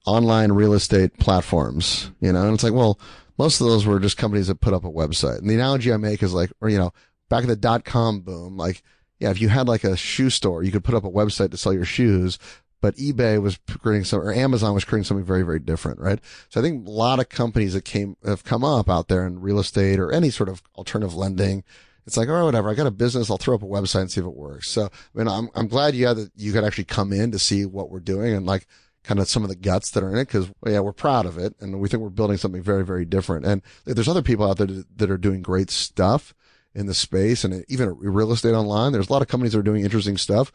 online 0.05 0.53
real 0.53 0.73
estate 0.73 1.17
platforms, 1.17 2.11
you 2.21 2.31
know, 2.31 2.43
and 2.43 2.53
it's 2.53 2.63
like, 2.63 2.73
well, 2.73 2.97
most 3.37 3.59
of 3.59 3.67
those 3.67 3.85
were 3.85 3.99
just 3.99 4.15
companies 4.15 4.47
that 4.47 4.61
put 4.61 4.73
up 4.73 4.85
a 4.85 4.89
website. 4.89 5.39
And 5.39 5.49
the 5.49 5.55
analogy 5.55 5.91
I 5.91 5.97
make 5.97 6.23
is 6.23 6.33
like, 6.33 6.51
or, 6.61 6.69
you 6.69 6.77
know, 6.77 6.93
back 7.29 7.43
in 7.43 7.49
the 7.49 7.55
dot 7.57 7.83
com 7.83 8.21
boom, 8.21 8.55
like 8.55 8.81
yeah, 9.19 9.29
if 9.29 9.39
you 9.39 9.49
had 9.49 9.67
like 9.67 9.83
a 9.83 9.95
shoe 9.95 10.29
store, 10.29 10.63
you 10.63 10.71
could 10.71 10.83
put 10.83 10.95
up 10.95 11.03
a 11.03 11.09
website 11.09 11.51
to 11.51 11.57
sell 11.57 11.73
your 11.73 11.85
shoes, 11.85 12.37
but 12.81 12.95
eBay 12.97 13.41
was 13.41 13.57
creating 13.79 14.03
some, 14.03 14.21
or 14.21 14.33
Amazon 14.33 14.73
was 14.73 14.83
creating 14.83 15.05
something 15.05 15.25
very, 15.25 15.43
very 15.43 15.59
different, 15.59 15.99
right? 15.99 16.19
So 16.49 16.59
I 16.59 16.63
think 16.63 16.85
a 16.85 16.91
lot 16.91 17.19
of 17.19 17.29
companies 17.29 17.73
that 17.73 17.85
came, 17.85 18.17
have 18.25 18.43
come 18.43 18.63
up 18.63 18.89
out 18.89 19.07
there 19.07 19.25
in 19.25 19.41
real 19.41 19.59
estate 19.59 19.99
or 19.99 20.11
any 20.11 20.29
sort 20.29 20.49
of 20.49 20.61
alternative 20.75 21.15
lending. 21.15 21.63
It's 22.05 22.17
like, 22.17 22.27
all 22.27 22.35
right, 22.35 22.43
whatever. 22.43 22.69
I 22.69 22.75
got 22.75 22.85
a 22.85 22.91
business. 22.91 23.31
I'll 23.31 23.37
throw 23.37 23.55
up 23.55 23.63
a 23.63 23.65
website 23.65 24.01
and 24.01 24.11
see 24.11 24.21
if 24.21 24.27
it 24.27 24.35
works. 24.35 24.69
So, 24.69 24.85
I 24.85 25.17
mean, 25.17 25.27
I'm, 25.27 25.49
I'm 25.55 25.67
glad 25.67 25.95
you 25.95 26.05
had, 26.05 26.17
that 26.17 26.31
you 26.35 26.51
could 26.51 26.63
actually 26.63 26.83
come 26.83 27.11
in 27.11 27.31
to 27.31 27.39
see 27.39 27.65
what 27.65 27.89
we're 27.89 27.99
doing 27.99 28.33
and 28.33 28.45
like, 28.45 28.67
kind 29.03 29.19
of 29.19 29.29
some 29.29 29.43
of 29.43 29.49
the 29.49 29.55
guts 29.55 29.91
that 29.91 30.03
are 30.03 30.11
in 30.11 30.17
it 30.17 30.25
because 30.25 30.51
yeah, 30.65 30.79
we're 30.79 30.91
proud 30.91 31.27
of 31.27 31.37
it 31.37 31.55
and 31.59 31.79
we 31.79 31.87
think 31.87 32.01
we're 32.01 32.09
building 32.09 32.37
something 32.37 32.63
very, 32.63 32.83
very 32.83 33.05
different. 33.05 33.45
And 33.45 33.61
there's 33.85 34.07
other 34.07 34.23
people 34.23 34.49
out 34.49 34.57
there 34.57 34.83
that 34.95 35.11
are 35.11 35.17
doing 35.17 35.43
great 35.43 35.69
stuff 35.69 36.33
in 36.75 36.85
the 36.85 36.93
space 36.93 37.43
and 37.43 37.65
even 37.67 37.95
real 37.97 38.31
estate 38.31 38.53
online. 38.53 38.91
There's 38.91 39.09
a 39.09 39.13
lot 39.13 39.21
of 39.21 39.27
companies 39.27 39.53
that 39.53 39.59
are 39.59 39.63
doing 39.63 39.83
interesting 39.83 40.17
stuff. 40.17 40.51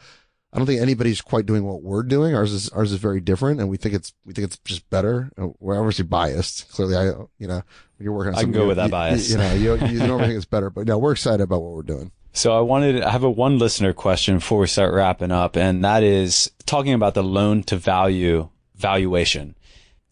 I 0.52 0.58
don't 0.58 0.66
think 0.66 0.80
anybody's 0.80 1.20
quite 1.20 1.46
doing 1.46 1.64
what 1.64 1.82
we're 1.82 2.02
doing. 2.02 2.34
Ours 2.34 2.52
is 2.52 2.68
ours 2.70 2.92
is 2.92 2.98
very 2.98 3.20
different, 3.20 3.60
and 3.60 3.68
we 3.68 3.76
think 3.76 3.94
it's 3.94 4.12
we 4.24 4.32
think 4.32 4.46
it's 4.46 4.58
just 4.58 4.88
better. 4.90 5.30
Uh, 5.38 5.48
we're 5.60 5.78
obviously 5.78 6.04
biased. 6.04 6.70
Clearly, 6.72 6.96
I 6.96 7.04
you 7.38 7.46
know 7.46 7.62
you're 8.00 8.12
working. 8.12 8.34
on 8.34 8.38
I 8.38 8.42
can 8.42 8.52
go 8.52 8.66
with 8.66 8.76
that 8.76 8.90
bias. 8.90 9.30
You, 9.30 9.36
you 9.36 9.42
know, 9.42 9.54
you, 9.54 9.86
you 9.86 9.98
normally 10.06 10.26
think 10.26 10.36
it's 10.38 10.46
better, 10.46 10.68
but 10.68 10.86
no, 10.86 10.98
we're 10.98 11.12
excited 11.12 11.42
about 11.42 11.62
what 11.62 11.72
we're 11.72 11.82
doing. 11.82 12.10
So 12.32 12.56
I 12.56 12.60
wanted, 12.60 13.02
I 13.02 13.10
have 13.10 13.24
a 13.24 13.30
one 13.30 13.58
listener 13.58 13.92
question 13.92 14.36
before 14.36 14.60
we 14.60 14.66
start 14.68 14.94
wrapping 14.94 15.32
up, 15.32 15.56
and 15.56 15.84
that 15.84 16.02
is 16.02 16.50
talking 16.64 16.94
about 16.94 17.14
the 17.14 17.24
loan 17.24 17.62
to 17.64 17.76
value 17.76 18.48
valuation. 18.76 19.56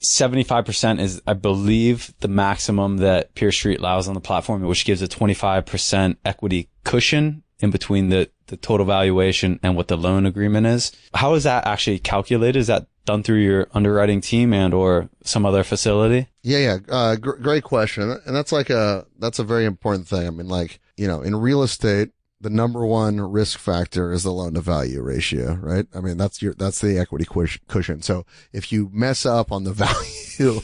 75% 0.01 1.01
is, 1.01 1.21
I 1.27 1.35
believe, 1.35 2.15
the 2.21 2.29
maximum 2.29 2.99
that 2.99 3.35
PeerStreet 3.35 3.79
allows 3.79 4.09
on 4.09 4.15
the 4.15 4.21
platform, 4.21 4.63
which 4.63 4.85
gives 4.85 5.03
a 5.03 5.09
25% 5.09 6.17
equity 6.25 6.69
cushion 6.85 7.43
in 7.61 7.71
between 7.71 8.09
the, 8.09 8.31
the 8.47 8.57
total 8.57 8.87
valuation 8.87 9.59
and 9.63 9.77
what 9.77 9.89
the 9.89 9.97
loan 9.97 10.27
agreement 10.27 10.67
is. 10.67 10.93
How 11.15 11.35
is 11.35 11.45
that 11.45 11.67
actually 11.67 11.99
calculated? 11.99 12.59
Is 12.59 12.69
that 12.69 12.87
done 13.05 13.23
through 13.23 13.39
your 13.39 13.69
underwriting 13.73 14.21
team 14.21 14.53
and 14.53 14.73
or 14.73 15.09
some 15.25 15.45
other 15.45 15.65
facility? 15.65 16.29
Yeah, 16.43 16.59
yeah. 16.59 16.79
Uh, 16.89 17.17
gr- 17.17 17.37
great 17.37 17.65
question. 17.65 18.19
And 18.25 18.37
that's 18.37 18.53
like 18.53 18.71
a, 18.71 19.07
that's 19.19 19.39
a 19.39 19.45
very 19.45 19.65
important 19.65 20.07
thing. 20.07 20.27
I 20.27 20.31
mean, 20.31 20.49
like, 20.49 20.79
you 20.97 21.09
know, 21.09 21.23
in 21.23 21.35
real 21.35 21.63
estate, 21.63 22.11
the 22.41 22.51
number 22.51 22.87
one 22.87 23.21
risk 23.21 23.59
factor 23.59 24.13
is 24.13 24.23
the 24.23 24.31
loan 24.31 24.55
to 24.55 24.61
value 24.61 25.03
ratio, 25.03 25.55
right? 25.55 25.87
I 25.95 26.01
mean, 26.01 26.17
that's 26.17 26.41
your, 26.41 26.55
that's 26.55 26.81
the 26.81 26.99
equity 26.99 27.27
cushion. 27.67 28.03
So 28.03 28.25
if 28.53 28.71
you 28.71 28.91
mess 28.93 29.27
up 29.27 29.51
on 29.51 29.65
the 29.65 29.73
value, 29.75 30.61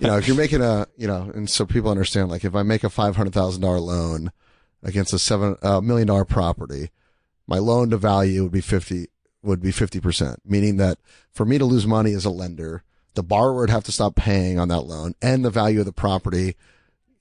you 0.00 0.06
know, 0.06 0.18
if 0.18 0.28
you're 0.28 0.36
making 0.36 0.62
a, 0.62 0.86
you 0.96 1.06
know, 1.06 1.30
and 1.34 1.48
so 1.48 1.64
people 1.64 1.90
understand, 1.90 2.30
like 2.30 2.44
if 2.44 2.54
I 2.54 2.62
make 2.62 2.84
a 2.84 2.88
$500,000 2.88 3.62
loan 3.80 4.30
against 4.82 5.14
a 5.14 5.18
seven, 5.18 5.56
uh, 5.62 5.80
million 5.80 6.06
dollar 6.08 6.26
property, 6.26 6.90
my 7.46 7.58
loan 7.58 7.90
to 7.90 7.96
value 7.96 8.42
would 8.42 8.52
be 8.52 8.60
50, 8.60 9.06
would 9.42 9.62
be 9.62 9.70
50%, 9.70 10.36
meaning 10.44 10.76
that 10.76 10.98
for 11.32 11.46
me 11.46 11.56
to 11.56 11.64
lose 11.64 11.86
money 11.86 12.12
as 12.12 12.26
a 12.26 12.30
lender, 12.30 12.82
the 13.14 13.22
borrower 13.22 13.60
would 13.60 13.70
have 13.70 13.84
to 13.84 13.92
stop 13.92 14.16
paying 14.16 14.58
on 14.58 14.68
that 14.68 14.82
loan 14.82 15.14
and 15.22 15.42
the 15.42 15.50
value 15.50 15.80
of 15.80 15.86
the 15.86 15.92
property 15.92 16.56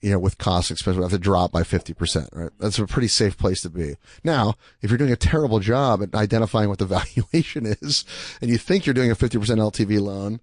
you 0.02 0.12
know, 0.12 0.20
with 0.20 0.38
costs 0.38 0.72
especially 0.72 1.02
have 1.02 1.12
to 1.12 1.18
drop 1.18 1.52
by 1.52 1.62
50%, 1.62 2.30
right? 2.34 2.52
That's 2.60 2.80
a 2.80 2.86
pretty 2.86 3.08
safe 3.08 3.38
place 3.38 3.62
to 3.62 3.70
be. 3.70 3.96
Now, 4.24 4.56
if 4.82 4.90
you're 4.90 4.98
doing 4.98 5.12
a 5.12 5.18
terrible 5.18 5.60
job 5.60 6.04
at 6.04 6.14
identifying 6.14 6.70
what 6.70 6.80
the 6.80 6.86
valuation 7.34 7.66
is 7.66 8.06
and 8.42 8.50
you 8.50 8.58
think 8.58 8.86
you're 8.86 8.94
doing 8.94 9.12
a 9.12 9.16
50% 9.16 9.40
LTV 9.40 10.02
loan 10.02 10.40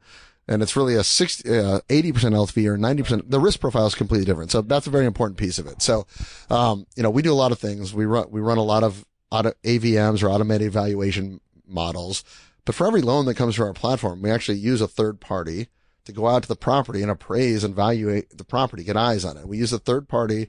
and 0.49 0.63
it's 0.63 0.77
really 0.77 0.97
a 0.97 1.05
60, 1.05 1.49
uh, 1.49 1.81
80% 1.89 2.13
LTV 2.13 2.67
or 2.67 2.77
90%, 2.77 3.31
the 3.31 3.41
risk 3.41 3.61
profile 3.61 3.87
is 3.87 3.95
completely 3.95 4.25
different. 4.25 4.51
So 4.51 4.63
that's 4.63 4.87
a 4.87 4.91
very 4.91 5.07
important 5.07 5.39
piece 5.39 5.59
of 5.59 5.67
it. 5.67 5.81
So, 5.81 6.07
um, 6.51 6.87
you 6.97 7.03
know, 7.03 7.11
we 7.11 7.23
do 7.23 7.33
a 7.33 7.35
lot 7.35 7.53
of 7.53 7.59
things. 7.59 7.95
We 7.95 8.07
run, 8.07 8.27
we 8.31 8.41
run 8.41 8.59
a 8.59 8.63
lot 8.63 8.83
of 8.83 9.05
auto, 9.31 9.53
AVMs 9.63 10.23
or 10.23 10.29
automated 10.29 10.73
valuation 10.73 11.41
models, 11.67 12.25
but 12.65 12.75
for 12.75 12.87
every 12.87 13.03
loan 13.03 13.27
that 13.27 13.35
comes 13.35 13.57
through 13.57 13.67
our 13.67 13.73
platform, 13.73 14.23
we 14.23 14.31
actually 14.31 14.59
use 14.59 14.81
a 14.81 14.89
third 14.89 15.21
party 15.21 15.69
to 16.05 16.13
go 16.13 16.27
out 16.27 16.43
to 16.43 16.49
the 16.49 16.57
property 16.57 17.03
and 17.03 17.11
appraise 17.11 17.65
and 17.65 17.73
evaluate 17.73 18.37
the 18.37 18.45
property, 18.45 18.85
get 18.85 18.97
eyes 18.97 19.25
on 19.25 19.37
it. 19.37 19.47
We 19.47 19.59
use 19.59 19.73
a 19.73 19.79
third 19.79 20.09
party, 20.09 20.49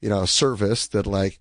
you 0.00 0.08
know, 0.08 0.24
service 0.24 0.86
that 0.88 1.06
like, 1.06 1.38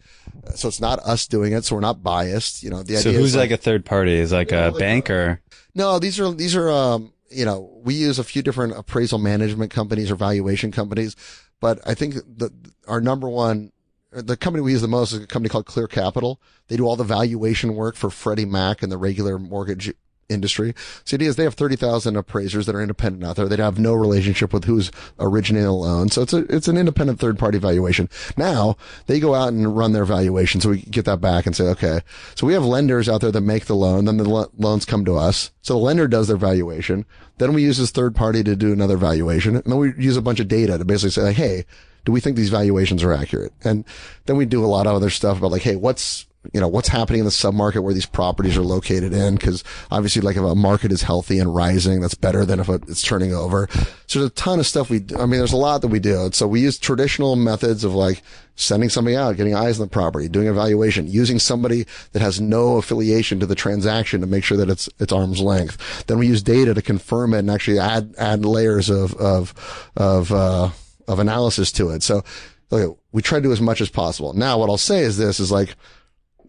so 0.55 0.67
it's 0.67 0.81
not 0.81 0.99
us 0.99 1.27
doing 1.27 1.53
it. 1.53 1.65
So 1.65 1.75
we're 1.75 1.81
not 1.81 2.03
biased. 2.03 2.63
You 2.63 2.69
know, 2.69 2.83
the 2.83 2.95
so 2.95 2.99
idea 2.99 3.13
So 3.13 3.19
who's 3.19 3.35
like, 3.35 3.51
like, 3.51 3.59
a 3.59 3.61
third 3.61 3.85
party 3.85 4.13
is 4.13 4.31
like 4.31 4.51
a 4.51 4.71
bank 4.77 5.09
or 5.09 5.41
no, 5.75 5.99
these 5.99 6.19
are, 6.19 6.31
these 6.31 6.55
are, 6.55 6.69
um, 6.69 7.13
you 7.29 7.45
know, 7.45 7.71
we 7.83 7.95
use 7.95 8.19
a 8.19 8.23
few 8.23 8.43
different 8.43 8.77
appraisal 8.77 9.17
management 9.17 9.71
companies 9.71 10.11
or 10.11 10.15
valuation 10.15 10.71
companies, 10.71 11.15
but 11.59 11.79
I 11.85 11.93
think 11.93 12.15
that 12.37 12.51
our 12.87 13.01
number 13.01 13.29
one 13.29 13.71
the 14.13 14.37
company 14.37 14.61
we 14.61 14.73
use 14.73 14.81
the 14.81 14.87
most 14.87 15.11
is 15.11 15.23
a 15.23 15.27
company 15.27 15.49
called 15.49 15.65
Clear 15.65 15.87
Capital. 15.87 16.39
They 16.67 16.77
do 16.77 16.85
all 16.85 16.95
the 16.95 17.03
valuation 17.03 17.75
work 17.75 17.95
for 17.95 18.09
Freddie 18.09 18.45
Mac 18.45 18.83
and 18.83 18.91
the 18.91 18.97
regular 18.97 19.39
mortgage 19.39 19.93
industry. 20.29 20.73
So 21.05 21.15
the 21.15 21.23
idea 21.23 21.29
is 21.29 21.35
they 21.35 21.43
have 21.43 21.53
30,000 21.53 22.15
appraisers 22.15 22.65
that 22.65 22.75
are 22.75 22.81
independent 22.81 23.23
out 23.23 23.35
there. 23.35 23.47
They 23.47 23.57
have 23.57 23.79
no 23.79 23.93
relationship 23.93 24.53
with 24.53 24.65
who's 24.65 24.91
originating 25.19 25.65
the 25.65 25.73
loan. 25.73 26.09
So 26.09 26.21
it's 26.21 26.33
a, 26.33 26.45
it's 26.53 26.67
an 26.67 26.77
independent 26.77 27.19
third 27.19 27.37
party 27.37 27.57
valuation. 27.57 28.09
Now 28.37 28.77
they 29.07 29.19
go 29.19 29.35
out 29.35 29.49
and 29.49 29.75
run 29.75 29.93
their 29.93 30.05
valuation. 30.05 30.61
So 30.61 30.69
we 30.69 30.81
get 30.81 31.05
that 31.05 31.21
back 31.21 31.45
and 31.45 31.55
say, 31.55 31.65
okay, 31.65 32.01
so 32.35 32.47
we 32.47 32.53
have 32.53 32.65
lenders 32.65 33.07
out 33.09 33.21
there 33.21 33.31
that 33.31 33.41
make 33.41 33.65
the 33.65 33.75
loan. 33.75 34.05
Then 34.05 34.17
the 34.17 34.29
lo- 34.29 34.51
loans 34.57 34.85
come 34.85 35.05
to 35.05 35.15
us. 35.15 35.51
So 35.61 35.73
the 35.73 35.79
lender 35.79 36.07
does 36.07 36.27
their 36.27 36.37
valuation. 36.37 37.05
Then 37.37 37.53
we 37.53 37.63
use 37.63 37.77
this 37.77 37.91
third 37.91 38.15
party 38.15 38.43
to 38.43 38.55
do 38.55 38.71
another 38.73 38.97
valuation. 38.97 39.55
And 39.55 39.63
then 39.65 39.77
we 39.77 39.93
use 39.97 40.17
a 40.17 40.21
bunch 40.21 40.39
of 40.39 40.47
data 40.47 40.77
to 40.77 40.85
basically 40.85 41.11
say, 41.11 41.21
like, 41.23 41.35
Hey, 41.35 41.65
do 42.05 42.11
we 42.11 42.19
think 42.19 42.35
these 42.35 42.49
valuations 42.49 43.03
are 43.03 43.13
accurate? 43.13 43.53
And 43.63 43.85
then 44.25 44.37
we 44.37 44.45
do 44.45 44.63
a 44.63 44.67
lot 44.67 44.87
of 44.87 44.93
other 44.93 45.09
stuff 45.09 45.37
about 45.37 45.51
like, 45.51 45.61
Hey, 45.61 45.75
what's, 45.75 46.27
you 46.51 46.59
know, 46.59 46.67
what's 46.67 46.89
happening 46.89 47.19
in 47.19 47.25
the 47.25 47.31
submarket 47.31 47.83
where 47.83 47.93
these 47.93 48.05
properties 48.05 48.57
are 48.57 48.63
located 48.63 49.13
in. 49.13 49.37
Cause 49.37 49.63
obviously 49.91 50.21
like 50.21 50.35
if 50.35 50.43
a 50.43 50.55
market 50.55 50.91
is 50.91 51.01
healthy 51.01 51.39
and 51.39 51.55
rising, 51.55 52.01
that's 52.01 52.15
better 52.15 52.45
than 52.45 52.59
if 52.59 52.67
it's 52.67 53.01
turning 53.01 53.33
over. 53.33 53.69
So 54.07 54.19
there's 54.19 54.31
a 54.31 54.35
ton 54.35 54.59
of 54.59 54.67
stuff 54.67 54.89
we. 54.89 55.05
I 55.17 55.25
mean, 55.25 55.39
there's 55.39 55.53
a 55.53 55.57
lot 55.57 55.81
that 55.81 55.87
we 55.87 55.99
do. 55.99 56.29
So 56.33 56.47
we 56.47 56.61
use 56.61 56.77
traditional 56.77 57.35
methods 57.35 57.83
of 57.83 57.93
like 57.93 58.21
sending 58.55 58.89
somebody 58.89 59.15
out, 59.15 59.35
getting 59.37 59.55
eyes 59.55 59.79
on 59.79 59.87
the 59.87 59.89
property, 59.89 60.27
doing 60.27 60.47
evaluation, 60.47 61.07
using 61.07 61.39
somebody 61.39 61.85
that 62.11 62.21
has 62.21 62.39
no 62.39 62.77
affiliation 62.77 63.39
to 63.39 63.45
the 63.45 63.55
transaction 63.55 64.21
to 64.21 64.27
make 64.27 64.43
sure 64.43 64.57
that 64.57 64.69
it's, 64.69 64.87
it's 64.99 65.11
arm's 65.11 65.41
length. 65.41 66.05
Then 66.05 66.19
we 66.19 66.27
use 66.27 66.43
data 66.43 66.73
to 66.73 66.81
confirm 66.81 67.33
it 67.33 67.39
and 67.39 67.49
actually 67.49 67.79
add, 67.79 68.13
add 68.17 68.45
layers 68.45 68.89
of, 68.89 69.15
of, 69.15 69.53
of, 69.95 70.31
uh, 70.31 70.69
of 71.07 71.19
analysis 71.19 71.71
to 71.73 71.89
it. 71.89 72.03
So, 72.03 72.23
okay, 72.71 72.95
we 73.11 73.21
try 73.21 73.39
to 73.39 73.43
do 73.43 73.51
as 73.51 73.61
much 73.61 73.81
as 73.81 73.89
possible. 73.89 74.33
Now, 74.33 74.59
what 74.59 74.69
I'll 74.69 74.77
say 74.77 74.99
is 74.99 75.17
this 75.17 75.39
is 75.39 75.51
like, 75.51 75.75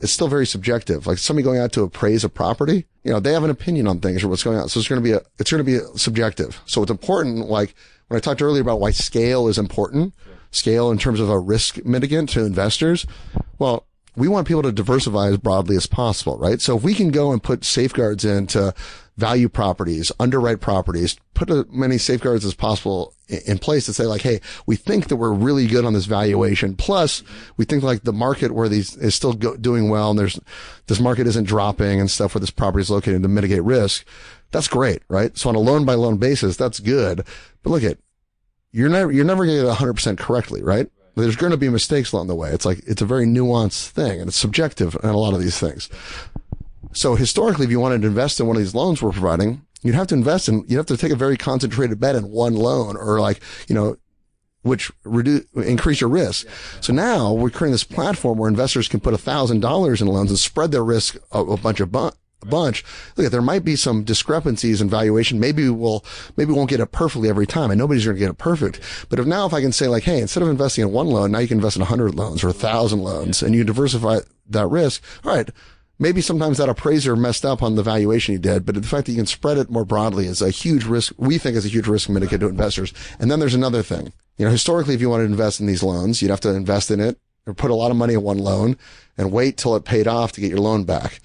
it's 0.05 0.12
still 0.12 0.28
very 0.28 0.46
subjective. 0.46 1.07
Like 1.07 1.16
somebody 1.16 1.44
going 1.44 1.59
out 1.59 1.72
to 1.72 1.82
appraise 1.82 2.24
a 2.24 2.28
property, 2.28 2.84
you 3.05 3.11
know, 3.11 3.20
they 3.20 3.32
have 3.32 3.42
an 3.42 3.48
opinion 3.48 3.88
on 3.88 4.00
things 4.00 4.22
or 4.22 4.28
what's 4.28 4.42
going 4.42 4.59
on. 4.59 4.68
So 4.68 4.78
it's 4.78 4.88
going 4.88 5.00
to 5.00 5.05
be 5.05 5.12
a, 5.12 5.22
it's 5.38 5.50
going 5.50 5.64
to 5.64 5.64
be 5.64 5.78
subjective. 5.96 6.61
So 6.66 6.82
it's 6.82 6.90
important, 6.90 7.48
like 7.48 7.74
when 8.09 8.18
I 8.18 8.20
talked 8.20 8.42
earlier 8.42 8.61
about 8.61 8.80
why 8.80 8.90
scale 8.90 9.48
is 9.48 9.57
important, 9.57 10.14
scale 10.50 10.90
in 10.90 10.98
terms 10.98 11.20
of 11.20 11.30
a 11.30 11.38
risk 11.38 11.76
mitigant 11.76 12.28
to 12.30 12.44
investors. 12.44 13.07
Well, 13.59 13.86
we 14.14 14.28
want 14.28 14.46
people 14.46 14.62
to 14.62 14.72
diversify 14.72 15.28
as 15.28 15.38
broadly 15.38 15.74
as 15.74 15.86
possible, 15.86 16.38
right? 16.38 16.61
So 16.61 16.76
if 16.76 16.84
we 16.84 16.92
can 16.92 17.11
go 17.11 17.32
and 17.32 17.42
put 17.42 17.64
safeguards 17.64 18.26
into 18.26 18.74
value 19.16 19.48
properties, 19.48 20.10
underwrite 20.18 20.60
properties, 20.60 21.16
put 21.34 21.50
as 21.50 21.64
many 21.70 21.98
safeguards 21.98 22.44
as 22.44 22.54
possible 22.54 23.14
in 23.28 23.58
place 23.58 23.86
to 23.86 23.92
say 23.92 24.04
like, 24.04 24.22
Hey, 24.22 24.40
we 24.66 24.76
think 24.76 25.08
that 25.08 25.16
we're 25.16 25.32
really 25.32 25.66
good 25.66 25.84
on 25.84 25.92
this 25.92 26.06
valuation. 26.06 26.74
Plus 26.74 27.22
we 27.56 27.64
think 27.64 27.82
like 27.82 28.02
the 28.02 28.12
market 28.12 28.52
where 28.52 28.68
these 28.68 28.96
is 28.96 29.14
still 29.14 29.32
go, 29.32 29.56
doing 29.56 29.88
well 29.88 30.10
and 30.10 30.18
there's, 30.18 30.38
this 30.86 31.00
market 31.00 31.26
isn't 31.26 31.46
dropping 31.46 32.00
and 32.00 32.10
stuff 32.10 32.34
where 32.34 32.40
this 32.40 32.50
property 32.50 32.82
is 32.82 32.90
located 32.90 33.22
to 33.22 33.28
mitigate 33.28 33.62
risk. 33.62 34.04
That's 34.50 34.68
great, 34.68 35.02
right? 35.08 35.36
So 35.36 35.48
on 35.48 35.54
a 35.54 35.60
loan 35.60 35.84
by 35.84 35.94
loan 35.94 36.16
basis, 36.16 36.56
that's 36.56 36.80
good. 36.80 37.24
But 37.62 37.70
look 37.70 37.84
at, 37.84 37.98
you're 38.72 38.88
never, 38.88 39.12
you're 39.12 39.24
never 39.24 39.46
going 39.46 39.58
to 39.58 39.64
get 39.64 39.76
100% 39.76 40.18
correctly, 40.18 40.62
right? 40.62 40.88
There's 41.16 41.36
going 41.36 41.52
to 41.52 41.56
be 41.56 41.68
mistakes 41.68 42.12
along 42.12 42.26
the 42.26 42.34
way. 42.34 42.50
It's 42.50 42.64
like, 42.64 42.80
it's 42.86 43.02
a 43.02 43.06
very 43.06 43.24
nuanced 43.24 43.90
thing 43.90 44.20
and 44.20 44.28
it's 44.28 44.36
subjective 44.36 44.96
in 45.02 45.10
a 45.10 45.16
lot 45.16 45.32
of 45.34 45.40
these 45.40 45.58
things. 45.58 45.88
So 46.95 47.16
historically, 47.16 47.66
if 47.66 47.70
you 47.70 47.80
wanted 47.80 48.03
to 48.03 48.09
invest 48.09 48.40
in 48.40 48.47
one 48.47 48.57
of 48.57 48.62
these 48.62 48.74
loans 48.74 49.03
we're 49.03 49.12
providing, 49.12 49.66
you'd 49.82 49.95
have 49.95 50.07
to 50.09 50.14
invest 50.14 50.49
in, 50.49 50.64
you'd 50.66 50.78
have 50.78 50.86
to 50.86 50.97
take 50.97 51.12
a 51.12 51.16
very 51.16 51.36
concentrated 51.36 52.01
bet 52.01 52.16
in 52.16 52.30
one 52.30 52.55
loan 52.55 52.97
or 52.97 53.20
like, 53.20 53.40
you 53.68 53.74
know, 53.74 53.97
which 54.62 54.90
reduce, 55.05 55.45
increase 55.55 56.01
your 56.01 56.09
risk. 56.09 56.47
So 56.80 56.92
now 56.92 57.32
we're 57.32 57.51
creating 57.51 57.72
this 57.72 57.84
platform 57.84 58.38
where 58.38 58.49
investors 58.49 58.88
can 58.88 59.01
put 59.01 59.12
a 59.12 59.18
thousand 59.18 59.61
dollars 59.61 60.01
in 60.01 60.09
loans 60.09 60.30
and 60.30 60.38
spread 60.38 60.72
their 60.72 60.84
risk 60.84 61.16
a, 61.32 61.40
a 61.40 61.57
bunch 61.59 61.80
of 61.80 61.95
a 61.95 62.12
bunch. 62.47 62.84
Look, 63.16 63.30
there 63.30 63.42
might 63.42 63.64
be 63.64 63.76
some 63.76 64.05
discrepancies 64.05 64.80
in 64.80 64.88
valuation. 64.88 65.40
Maybe 65.40 65.68
we'll, 65.68 66.05
maybe 66.36 66.53
we 66.53 66.57
won't 66.57 66.70
get 66.70 66.80
it 66.80 66.92
perfectly 66.92 67.28
every 67.28 67.47
time. 67.47 67.70
And 67.70 67.78
nobody's 67.78 68.05
going 68.05 68.16
to 68.16 68.20
get 68.20 68.30
it 68.30 68.38
perfect. 68.38 68.80
But 69.09 69.18
if 69.18 69.26
now, 69.26 69.47
if 69.47 69.53
I 69.53 69.61
can 69.61 69.72
say 69.72 69.88
like, 69.88 70.05
Hey, 70.05 70.20
instead 70.20 70.42
of 70.42 70.49
investing 70.49 70.82
in 70.82 70.92
one 70.92 71.09
loan, 71.09 71.32
now 71.32 71.40
you 71.40 71.49
can 71.49 71.59
invest 71.59 71.76
in 71.76 71.82
a 71.82 71.86
hundred 71.86 72.14
loans 72.14 72.45
or 72.45 72.49
a 72.49 72.55
thousand 72.55 73.01
loans 73.01 73.42
and 73.42 73.55
you 73.55 73.64
diversify 73.64 74.20
that 74.49 74.66
risk. 74.68 75.03
All 75.24 75.34
right 75.34 75.51
maybe 75.99 76.20
sometimes 76.20 76.59
that 76.59 76.68
appraiser 76.68 77.16
messed 77.16 77.45
up 77.45 77.62
on 77.62 77.76
the 77.76 77.82
valuation 77.82 78.34
he 78.34 78.38
did, 78.38 78.66
but 78.66 78.74
the 78.74 78.82
fact 78.82 79.07
that 79.07 79.12
you 79.12 79.18
can 79.18 79.26
spread 79.26 79.59
it 79.59 79.70
more 79.70 79.84
broadly 79.84 80.26
is 80.26 80.42
a 80.42 80.51
huge 80.51 80.84
risk. 80.84 81.12
We 81.16 81.38
think 81.38 81.57
is 81.57 81.66
a 81.66 81.70
huge 81.70 81.86
risk 81.86 82.09
mitigate 82.09 82.40
to 82.40 82.49
investors. 82.49 82.92
And 83.18 83.30
then 83.30 83.40
there's 83.40 83.55
another 83.55 83.82
thing. 83.82 84.12
You 84.36 84.45
know, 84.45 84.51
historically, 84.51 84.95
if 84.95 85.01
you 85.01 85.09
wanted 85.09 85.24
to 85.24 85.30
invest 85.30 85.61
in 85.61 85.66
these 85.66 85.82
loans, 85.82 86.20
you'd 86.20 86.30
have 86.30 86.40
to 86.40 86.55
invest 86.55 86.90
in 86.90 87.01
it 87.01 87.18
or 87.47 87.55
put 87.55 87.70
a 87.70 87.74
lot 87.74 87.90
of 87.90 87.97
money 87.97 88.14
in 88.14 88.22
one 88.22 88.38
loan 88.38 88.76
and 89.16 89.32
wait 89.32 89.57
till 89.57 89.76
it 89.76 89.84
paid 89.84 90.09
off 90.09 90.32
to 90.32 90.40
get 90.40 90.51
your 90.51 90.59
loan 90.59 90.84
back. 90.84 91.20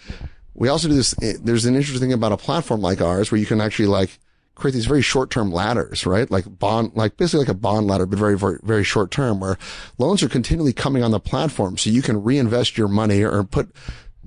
We 0.53 0.67
also 0.67 0.87
do 0.87 0.93
this. 0.93 1.15
Eh, 1.21 1.35
there's 1.41 1.65
an 1.65 1.75
interesting 1.75 2.09
thing 2.09 2.13
about 2.13 2.33
a 2.33 2.37
platform 2.37 2.81
like 2.81 3.01
ours 3.01 3.31
where 3.31 3.39
you 3.39 3.45
can 3.45 3.61
actually 3.61 3.87
like 3.87 4.19
create 4.55 4.73
these 4.73 4.85
very 4.85 5.01
short-term 5.01 5.51
ladders, 5.51 6.05
right? 6.05 6.29
Like 6.29 6.59
bond, 6.59 6.91
like 6.93 7.17
basically 7.17 7.39
like 7.39 7.49
a 7.49 7.53
bond 7.53 7.87
ladder, 7.87 8.05
but 8.05 8.19
very, 8.19 8.37
very, 8.37 8.59
very 8.61 8.83
short 8.83 9.09
term 9.09 9.39
where 9.39 9.57
loans 9.97 10.21
are 10.21 10.29
continually 10.29 10.73
coming 10.73 11.01
on 11.01 11.11
the 11.11 11.19
platform. 11.19 11.77
So 11.77 11.89
you 11.89 12.01
can 12.01 12.21
reinvest 12.21 12.77
your 12.77 12.89
money 12.89 13.23
or 13.23 13.43
put 13.43 13.73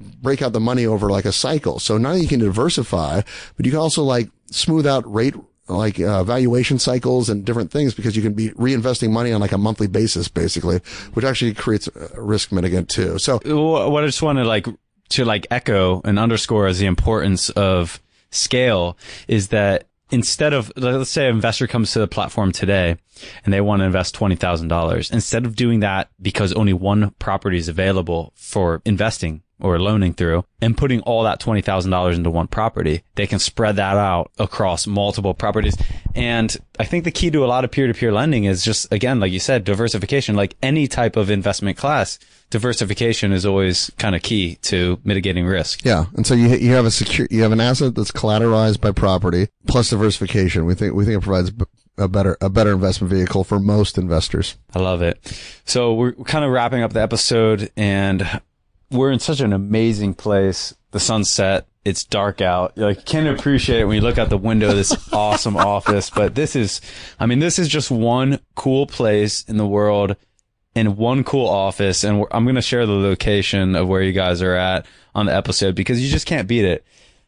break 0.02 0.42
out 0.42 0.52
the 0.52 0.60
money 0.60 0.86
over 0.86 1.10
like 1.10 1.24
a 1.24 1.32
cycle. 1.32 1.78
So 1.78 1.98
not 1.98 2.10
only 2.10 2.22
you 2.22 2.28
can 2.28 2.40
diversify, 2.40 3.22
but 3.56 3.66
you 3.66 3.72
can 3.72 3.80
also 3.80 4.02
like 4.02 4.28
smooth 4.46 4.86
out 4.86 5.10
rate 5.12 5.34
like 5.68 6.00
uh, 6.00 6.24
valuation 6.24 6.78
cycles 6.78 7.28
and 7.28 7.44
different 7.44 7.70
things 7.70 7.94
because 7.94 8.16
you 8.16 8.22
can 8.22 8.34
be 8.34 8.50
reinvesting 8.50 9.10
money 9.10 9.32
on 9.32 9.40
like 9.40 9.52
a 9.52 9.58
monthly 9.58 9.86
basis, 9.86 10.28
basically, 10.28 10.80
which 11.14 11.24
actually 11.24 11.54
creates 11.54 11.88
a 11.88 12.20
risk 12.20 12.50
mitigant 12.50 12.88
too. 12.88 13.18
So 13.18 13.38
what 13.44 14.02
I 14.02 14.06
just 14.06 14.22
want 14.22 14.38
to 14.38 14.44
like 14.44 14.66
to 15.10 15.24
like 15.24 15.46
echo 15.50 16.00
and 16.04 16.18
underscore 16.18 16.66
as 16.66 16.78
the 16.78 16.86
importance 16.86 17.50
of 17.50 18.00
scale 18.30 18.96
is 19.28 19.48
that 19.48 19.86
instead 20.10 20.52
of 20.52 20.72
let's 20.76 21.10
say 21.10 21.28
an 21.28 21.34
investor 21.34 21.66
comes 21.66 21.92
to 21.92 21.98
the 21.98 22.06
platform 22.06 22.52
today 22.52 22.96
and 23.44 23.52
they 23.52 23.60
want 23.60 23.80
to 23.80 23.84
invest 23.84 24.16
$20,000 24.16 25.12
instead 25.12 25.46
of 25.46 25.56
doing 25.56 25.80
that 25.80 26.10
because 26.20 26.52
only 26.52 26.72
one 26.72 27.10
property 27.18 27.56
is 27.56 27.68
available 27.68 28.32
for 28.36 28.82
investing 28.84 29.42
or 29.62 29.78
loaning 29.78 30.12
through 30.12 30.44
and 30.60 30.76
putting 30.76 31.00
all 31.00 31.22
that 31.22 31.40
$20,000 31.40 32.14
into 32.14 32.30
one 32.30 32.48
property, 32.48 33.02
they 33.14 33.26
can 33.26 33.38
spread 33.38 33.76
that 33.76 33.96
out 33.96 34.30
across 34.38 34.86
multiple 34.86 35.34
properties. 35.34 35.76
And 36.14 36.54
I 36.78 36.84
think 36.84 37.04
the 37.04 37.10
key 37.10 37.30
to 37.30 37.44
a 37.44 37.46
lot 37.46 37.64
of 37.64 37.70
peer 37.70 37.86
to 37.86 37.94
peer 37.94 38.12
lending 38.12 38.44
is 38.44 38.64
just, 38.64 38.92
again, 38.92 39.20
like 39.20 39.32
you 39.32 39.40
said, 39.40 39.64
diversification, 39.64 40.34
like 40.34 40.56
any 40.62 40.86
type 40.86 41.16
of 41.16 41.30
investment 41.30 41.78
class. 41.78 42.18
Diversification 42.50 43.32
is 43.32 43.46
always 43.46 43.90
kind 43.96 44.14
of 44.14 44.22
key 44.22 44.56
to 44.56 45.00
mitigating 45.04 45.46
risk. 45.46 45.84
Yeah. 45.84 46.06
And 46.16 46.26
so 46.26 46.34
you, 46.34 46.48
you 46.48 46.72
have 46.74 46.84
a 46.84 46.90
secure, 46.90 47.26
you 47.30 47.42
have 47.42 47.52
an 47.52 47.60
asset 47.60 47.94
that's 47.94 48.10
collateralized 48.10 48.80
by 48.80 48.92
property 48.92 49.48
plus 49.66 49.88
diversification. 49.88 50.66
We 50.66 50.74
think, 50.74 50.94
we 50.94 51.06
think 51.06 51.16
it 51.16 51.24
provides 51.24 51.50
a 51.98 52.08
better 52.08 52.36
a 52.40 52.48
better 52.48 52.72
investment 52.72 53.12
vehicle 53.12 53.44
for 53.44 53.60
most 53.60 53.98
investors. 53.98 54.56
I 54.74 54.78
love 54.78 55.02
it. 55.02 55.18
So 55.64 55.94
we're 55.94 56.12
kind 56.12 56.44
of 56.44 56.50
wrapping 56.50 56.82
up 56.82 56.92
the 56.92 57.02
episode 57.02 57.70
and 57.76 58.40
we're 58.92 59.10
in 59.10 59.18
such 59.18 59.40
an 59.40 59.52
amazing 59.52 60.14
place. 60.14 60.74
The 60.90 61.00
sunset. 61.00 61.66
It's 61.84 62.04
dark 62.04 62.40
out. 62.40 62.74
You 62.76 62.84
like 62.84 63.04
can't 63.04 63.26
appreciate 63.26 63.80
it 63.80 63.84
when 63.86 63.96
you 63.96 64.02
look 64.02 64.18
out 64.18 64.28
the 64.28 64.38
window 64.38 64.70
of 64.70 64.76
this 64.76 64.96
awesome 65.12 65.56
office. 65.56 66.10
But 66.10 66.34
this 66.34 66.54
is, 66.54 66.80
I 67.18 67.26
mean, 67.26 67.40
this 67.40 67.58
is 67.58 67.66
just 67.66 67.90
one 67.90 68.38
cool 68.54 68.86
place 68.86 69.42
in 69.44 69.56
the 69.56 69.66
world 69.66 70.14
in 70.74 70.96
one 70.96 71.24
cool 71.24 71.48
office. 71.48 72.04
And 72.04 72.24
I'm 72.30 72.44
going 72.44 72.54
to 72.54 72.62
share 72.62 72.86
the 72.86 72.92
location 72.92 73.74
of 73.74 73.88
where 73.88 74.02
you 74.02 74.12
guys 74.12 74.42
are 74.42 74.54
at 74.54 74.86
on 75.14 75.26
the 75.26 75.34
episode 75.34 75.74
because 75.74 76.00
you 76.00 76.08
just 76.08 76.26
can't 76.26 76.46
beat 76.46 76.64
it. 76.64 76.84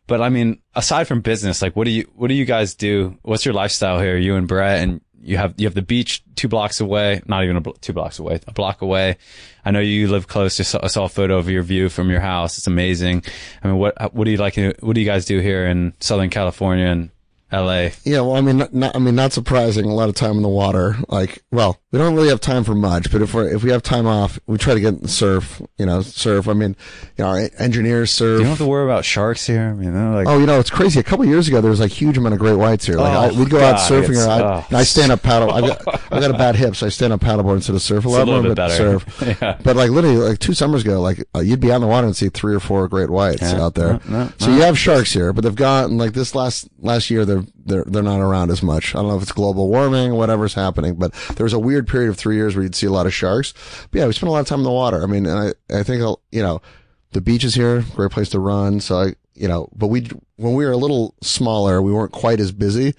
But 0.07 0.21
I 0.21 0.29
mean, 0.29 0.61
aside 0.75 1.09
from 1.09 1.21
business, 1.21 1.63
like 1.63 1.75
what 1.75 1.85
do 1.85 1.91
you, 1.91 2.09
what 2.15 2.29
do 2.29 2.35
you 2.35 2.45
guys 2.45 2.75
do? 2.75 3.19
What's 3.23 3.45
your 3.45 3.55
lifestyle 3.55 3.99
here? 3.99 4.17
You 4.17 4.37
and 4.37 4.47
Brett 4.47 4.83
and 4.83 5.01
you 5.25 5.37
have 5.37 5.55
you 5.57 5.67
have 5.67 5.75
the 5.75 5.83
beach 5.83 6.23
two 6.37 6.49
blocks 6.49 6.81
away, 6.81 7.23
not 7.27 7.45
even 7.45 7.57
a, 7.57 7.63
two 7.81 7.93
blocks 7.93 8.19
away, 8.19 8.41
a 8.47 8.53
block 8.53 8.83
away. 8.83 9.17
I 9.65 9.71
know 9.71 9.81
you 9.81 10.09
live 10.09 10.29
close. 10.29 10.57
to 10.57 10.81
I 10.83 10.89
saw 10.89 11.05
a 11.05 11.09
photo 11.09 11.39
of 11.39 11.49
your 11.49 11.63
view 11.63 11.89
from 11.89 12.11
your 12.11 12.21
house. 12.21 12.59
It's 12.59 12.67
amazing. 12.67 13.25
I 13.63 13.69
mean, 13.69 13.79
what 13.79 14.15
what 14.15 14.25
do 14.25 14.31
you 14.31 14.37
like? 14.37 14.57
What 14.81 14.95
do 14.95 15.01
you 15.01 15.07
guys 15.07 15.25
do 15.25 15.41
here 15.41 15.67
in 15.67 15.95
Southern 16.01 16.31
California 16.31 16.87
and 16.87 17.11
LA. 17.53 17.91
Yeah, 18.05 18.21
well, 18.21 18.37
I 18.37 18.41
mean, 18.41 18.67
not, 18.73 18.97
I 18.97 18.99
mean, 18.99 19.15
not 19.15 19.33
surprising. 19.33 19.85
A 19.85 19.95
lot 19.95 20.09
of 20.09 20.15
time 20.15 20.37
in 20.37 20.43
the 20.43 20.49
water. 20.49 20.97
Like, 21.09 21.43
well, 21.53 21.79
we 21.93 21.99
don't 21.99 22.17
really 22.17 22.29
have 22.29 22.41
time 22.41 22.65
for 22.65 22.75
much, 22.75 23.13
but 23.13 23.23
if 23.23 23.35
we 23.35 23.47
if 23.47 23.63
we 23.63 23.71
have 23.71 23.83
time 23.83 24.07
off, 24.07 24.41
we 24.49 24.59
try 24.59 24.75
to 24.75 24.81
get 24.81 24.95
in 24.95 25.03
the 25.03 25.09
surf. 25.09 25.63
You 25.79 25.87
know, 25.87 26.03
surf. 26.03 26.49
I 26.49 26.53
mean, 26.53 26.75
you 27.17 27.25
know, 27.25 27.31
our 27.31 27.49
engineers 27.59 28.11
surf. 28.11 28.41
You 28.41 28.45
don't 28.45 28.49
have 28.49 28.59
to 28.59 28.67
worry 28.67 28.85
about 28.85 29.05
sharks 29.05 29.47
here. 29.47 29.77
You 29.81 29.93
know, 29.93 30.15
like 30.15 30.27
oh, 30.27 30.39
you 30.39 30.47
know, 30.47 30.59
it's 30.59 30.71
crazy. 30.71 30.99
A 30.99 31.05
couple 31.05 31.25
years 31.25 31.47
ago, 31.47 31.61
there 31.61 31.71
was 31.71 31.79
like 31.79 31.93
huge 31.93 32.19
amount 32.19 32.35
of 32.35 32.41
great 32.41 32.57
whites 32.57 32.87
here. 32.87 32.97
Like, 32.97 33.15
oh, 33.15 33.37
I, 33.37 33.39
we'd 33.39 33.49
go 33.49 33.61
God, 33.61 33.75
out 33.75 33.81
surfing, 33.81 34.27
or 34.27 34.29
I, 34.29 34.41
oh. 34.41 34.77
I 34.77 34.83
stand 34.83 35.13
up 35.13 35.23
paddle. 35.23 35.53
I 35.53 35.61
got 35.61 35.87
I 36.13 36.19
got 36.19 36.31
a 36.33 36.39
bad 36.39 36.57
hip, 36.57 36.75
so 36.75 36.87
I 36.87 36.89
stand 36.89 37.13
up 37.13 37.21
paddleboard 37.21 37.55
instead 37.55 37.77
of 37.77 37.83
surf 37.83 38.05
a 38.05 38.09
lot 38.09 38.27
more, 38.27 38.43
but 38.43 38.57
better. 38.57 38.75
surf. 38.75 39.39
yeah. 39.41 39.57
But 39.63 39.77
like 39.77 39.91
literally, 39.91 40.17
like 40.17 40.41
two 40.41 40.55
summers 40.55 40.83
ago, 40.83 41.01
like 41.01 41.23
uh, 41.37 41.41
you'd 41.41 41.61
be 41.61 41.71
out 41.71 41.77
in 41.77 41.83
the 41.83 41.87
water 41.87 42.09
and 42.09 42.17
see 42.17 42.29
three 42.29 42.57
or 42.57 42.61
four 42.61 42.89
great 42.89 43.11
whites 43.11 43.43
yeah. 43.43 43.63
out 43.63 43.75
there. 43.75 44.01
No, 44.09 44.25
no, 44.25 44.33
so 44.39 44.49
no. 44.49 44.57
you 44.57 44.63
have 44.63 44.77
sharks 44.77 45.13
here, 45.13 45.33
but 45.33 45.45
they've 45.45 45.55
gotten 45.55 45.97
like 45.97 46.13
this 46.13 46.35
last 46.35 46.69
last 46.81 47.09
year, 47.09 47.25
they're 47.65 47.85
they're 47.87 48.03
not 48.03 48.21
around 48.21 48.51
as 48.51 48.63
much. 48.63 48.95
I 48.95 48.99
don't 48.99 49.09
know 49.09 49.17
if 49.17 49.23
it's 49.23 49.33
global 49.33 49.69
warming 49.69 50.15
whatever's 50.15 50.55
happening, 50.55 50.97
but 50.97 51.13
there 51.37 51.45
was 51.45 51.53
a 51.53 51.59
weird 51.59 51.87
period 51.89 52.11
of 52.11 52.17
three 52.17 52.37
years 52.37 52.55
where 52.55 52.63
you'd 52.63 52.75
see 52.75 52.87
a 52.87 52.93
lot 52.93 53.07
of 53.07 53.15
sharks. 53.15 53.55
But 53.91 53.99
yeah, 54.01 54.07
we 54.07 54.13
spent 54.13 54.29
a 54.29 54.33
lot 54.33 54.41
of 54.41 54.47
time 54.47 54.61
in 54.61 54.65
the 54.65 54.71
water. 54.71 55.03
I 55.03 55.07
mean, 55.07 55.27
I 55.27 55.53
I 55.73 55.83
think 55.83 56.03
uh, 56.03 56.17
you 56.31 56.43
know 56.43 56.61
the 57.13 57.21
beach 57.21 57.45
is 57.45 57.55
here, 57.55 57.85
great 57.95 58.11
place 58.11 58.29
to 58.31 58.39
run. 58.39 58.81
So 58.81 58.99
I 58.99 59.15
you 59.35 59.49
know, 59.49 59.69
but 59.75 59.89
we 59.89 60.09
when 60.37 60.55
we 60.55 60.65
were 60.65 60.73
a 60.73 60.77
little 60.77 61.15
smaller, 61.21 61.83
we 61.83 61.93
weren't 61.93 62.13
quite 62.13 62.41
as 62.41 62.53
busy. 62.53 62.95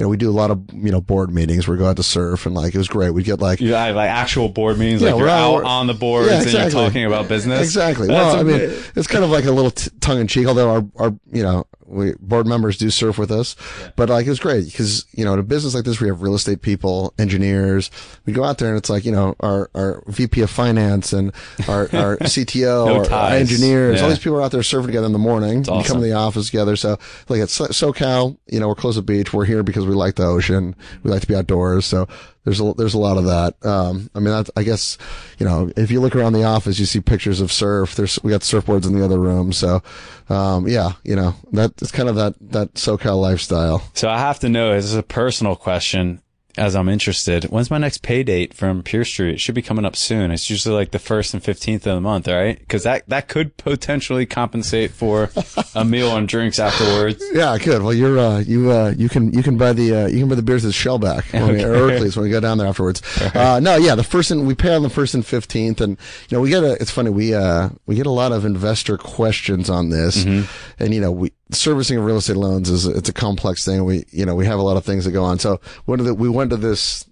You 0.00 0.04
know, 0.04 0.08
we 0.08 0.16
do 0.16 0.30
a 0.30 0.32
lot 0.32 0.50
of 0.50 0.62
you 0.72 0.90
know 0.90 1.02
board 1.02 1.30
meetings. 1.30 1.68
We 1.68 1.76
go 1.76 1.86
out 1.86 1.98
to 1.98 2.02
surf, 2.02 2.46
and 2.46 2.54
like 2.54 2.74
it 2.74 2.78
was 2.78 2.88
great. 2.88 3.10
We'd 3.10 3.26
get 3.26 3.38
like 3.38 3.60
yeah, 3.60 3.90
like 3.90 4.08
actual 4.08 4.48
board 4.48 4.78
meetings. 4.78 5.02
Yeah, 5.02 5.10
like 5.10 5.18
you're 5.18 5.28
out, 5.28 5.64
on 5.64 5.88
the 5.88 5.92
boards 5.92 6.30
yeah, 6.30 6.40
exactly. 6.40 6.62
and 6.62 6.72
you're 6.72 6.84
talking 6.86 7.04
about 7.04 7.28
business. 7.28 7.60
Exactly. 7.60 8.06
That's 8.06 8.34
well, 8.34 8.40
I 8.40 8.42
mean, 8.42 8.82
it's 8.96 9.06
kind 9.06 9.24
of 9.24 9.28
like 9.28 9.44
a 9.44 9.50
little 9.50 9.72
t- 9.72 9.90
tongue 10.00 10.18
in 10.18 10.26
cheek. 10.26 10.46
Although 10.46 10.70
our 10.70 10.86
our 10.96 11.14
you 11.30 11.42
know 11.42 11.66
we 11.90 12.14
board 12.20 12.46
members 12.46 12.78
do 12.78 12.88
surf 12.88 13.18
with 13.18 13.30
us, 13.30 13.56
yeah. 13.80 13.90
but 13.96 14.08
like 14.08 14.24
it 14.24 14.30
was 14.30 14.38
great 14.38 14.64
because 14.66 15.04
you 15.12 15.24
know 15.24 15.34
in 15.34 15.38
a 15.38 15.42
business 15.42 15.74
like 15.74 15.84
this 15.84 16.00
we 16.00 16.08
have 16.08 16.22
real 16.22 16.34
estate 16.34 16.62
people, 16.62 17.12
engineers. 17.18 17.90
We 18.24 18.32
go 18.32 18.44
out 18.44 18.58
there 18.58 18.68
and 18.68 18.78
it's 18.78 18.88
like 18.88 19.04
you 19.04 19.12
know 19.12 19.34
our 19.40 19.70
our 19.74 20.02
VP 20.06 20.40
of 20.42 20.50
finance 20.50 21.12
and 21.12 21.32
our 21.68 21.82
our 21.92 22.16
CTO, 22.22 22.86
no 22.86 23.04
our, 23.04 23.10
our, 23.10 23.32
engineers, 23.32 23.96
yeah. 23.96 24.04
all 24.04 24.08
these 24.08 24.18
people 24.18 24.38
are 24.38 24.42
out 24.42 24.52
there 24.52 24.60
surfing 24.60 24.86
together 24.86 25.06
in 25.06 25.12
the 25.12 25.18
morning. 25.18 25.60
Awesome. 25.60 25.78
We 25.78 25.84
come 25.84 25.96
to 25.98 26.06
the 26.06 26.12
office 26.12 26.46
together. 26.46 26.76
So 26.76 26.98
like 27.28 27.40
at 27.40 27.48
SoCal, 27.48 28.38
you 28.46 28.60
know 28.60 28.68
we're 28.68 28.74
close 28.76 28.94
to 28.94 29.00
the 29.00 29.06
beach. 29.06 29.32
We're 29.32 29.44
here 29.44 29.62
because 29.62 29.86
we 29.90 29.96
like 29.96 30.14
the 30.14 30.24
ocean. 30.24 30.74
We 31.02 31.10
like 31.10 31.22
to 31.22 31.26
be 31.26 31.34
outdoors. 31.34 31.84
So 31.84 32.08
there's 32.44 32.60
a 32.60 32.72
there's 32.76 32.94
a 32.94 32.98
lot 32.98 33.18
of 33.18 33.24
that. 33.24 33.54
Um, 33.66 34.08
I 34.14 34.20
mean, 34.20 34.44
I 34.56 34.62
guess 34.62 34.96
you 35.38 35.46
know 35.46 35.70
if 35.76 35.90
you 35.90 36.00
look 36.00 36.16
around 36.16 36.32
the 36.32 36.44
office, 36.44 36.78
you 36.78 36.86
see 36.86 37.00
pictures 37.00 37.40
of 37.40 37.52
surf. 37.52 37.94
There's 37.94 38.22
we 38.22 38.30
got 38.30 38.40
surfboards 38.40 38.86
in 38.86 38.98
the 38.98 39.04
other 39.04 39.18
room. 39.18 39.52
So 39.52 39.82
um, 40.28 40.66
yeah, 40.68 40.92
you 41.04 41.16
know 41.16 41.34
that 41.52 41.72
it's 41.82 41.92
kind 41.92 42.08
of 42.08 42.16
that 42.16 42.34
that 42.40 42.74
SoCal 42.74 43.20
lifestyle. 43.20 43.82
So 43.94 44.08
I 44.08 44.18
have 44.18 44.38
to 44.40 44.48
know. 44.48 44.74
This 44.74 44.86
is 44.86 44.94
a 44.94 45.02
personal 45.02 45.56
question 45.56 46.22
as 46.56 46.74
I'm 46.76 46.88
interested. 46.88 47.44
When's 47.44 47.70
my 47.70 47.78
next 47.78 48.02
pay 48.02 48.22
date 48.22 48.54
from 48.54 48.82
PeerStreet? 48.82 49.32
It 49.32 49.40
should 49.40 49.54
be 49.54 49.62
coming 49.62 49.84
up 49.84 49.96
soon. 49.96 50.30
It's 50.30 50.50
usually 50.50 50.74
like 50.74 50.90
the 50.90 50.98
first 50.98 51.34
and 51.34 51.42
fifteenth 51.42 51.86
of 51.86 51.94
the 51.94 52.00
month, 52.00 52.28
right? 52.28 52.58
Because 52.58 52.82
that 52.84 53.08
that 53.08 53.28
could 53.28 53.56
potentially 53.56 54.26
compensate 54.26 54.90
for 54.90 55.30
a 55.74 55.84
meal 55.84 56.16
and 56.16 56.28
drinks 56.28 56.58
afterwards. 56.58 57.22
Yeah, 57.32 57.56
could. 57.58 57.82
Well, 57.82 57.94
you're 57.94 58.18
uh, 58.18 58.40
you 58.40 58.70
uh, 58.70 58.92
you 58.96 59.08
can 59.08 59.32
you 59.32 59.42
can 59.42 59.56
buy 59.56 59.72
the 59.72 59.94
uh, 59.94 60.06
you 60.08 60.18
can 60.18 60.28
buy 60.28 60.34
the 60.34 60.42
beers 60.42 60.64
at 60.64 60.72
Shellback 60.72 61.32
when 61.32 61.42
okay. 61.54 61.56
we, 61.56 61.64
or 61.64 61.74
Oakley's 61.74 62.16
when 62.16 62.24
we 62.24 62.30
go 62.30 62.40
down 62.40 62.58
there 62.58 62.66
afterwards. 62.66 63.02
Right. 63.20 63.36
Uh, 63.36 63.60
no, 63.60 63.76
yeah, 63.76 63.94
the 63.94 64.02
first 64.02 64.30
and 64.30 64.46
we 64.46 64.54
pay 64.54 64.74
on 64.74 64.82
the 64.82 64.90
first 64.90 65.14
and 65.14 65.24
fifteenth, 65.24 65.80
and 65.80 65.96
you 66.28 66.36
know 66.36 66.40
we 66.40 66.50
get 66.50 66.64
a. 66.64 66.72
It's 66.80 66.90
funny 66.90 67.10
we 67.10 67.34
uh 67.34 67.70
we 67.86 67.94
get 67.94 68.06
a 68.06 68.10
lot 68.10 68.32
of 68.32 68.44
investor 68.44 68.98
questions 68.98 69.70
on 69.70 69.90
this, 69.90 70.24
mm-hmm. 70.24 70.82
and 70.82 70.92
you 70.92 71.00
know 71.00 71.12
we 71.12 71.32
servicing 71.52 71.98
of 71.98 72.04
real 72.04 72.16
estate 72.16 72.36
loans 72.36 72.68
is 72.70 72.86
it's 72.86 73.08
a 73.08 73.12
complex 73.12 73.64
thing. 73.64 73.84
We 73.84 74.04
you 74.10 74.24
know 74.24 74.34
we 74.34 74.46
have 74.46 74.58
a 74.58 74.62
lot 74.62 74.76
of 74.76 74.84
things 74.84 75.04
that 75.04 75.12
go 75.12 75.24
on. 75.24 75.38
So 75.38 75.60
one 75.84 76.00
of 76.00 76.06
the 76.06 76.14
we 76.14 76.28
went 76.28 76.50
to 76.50 76.56
this 76.56 77.06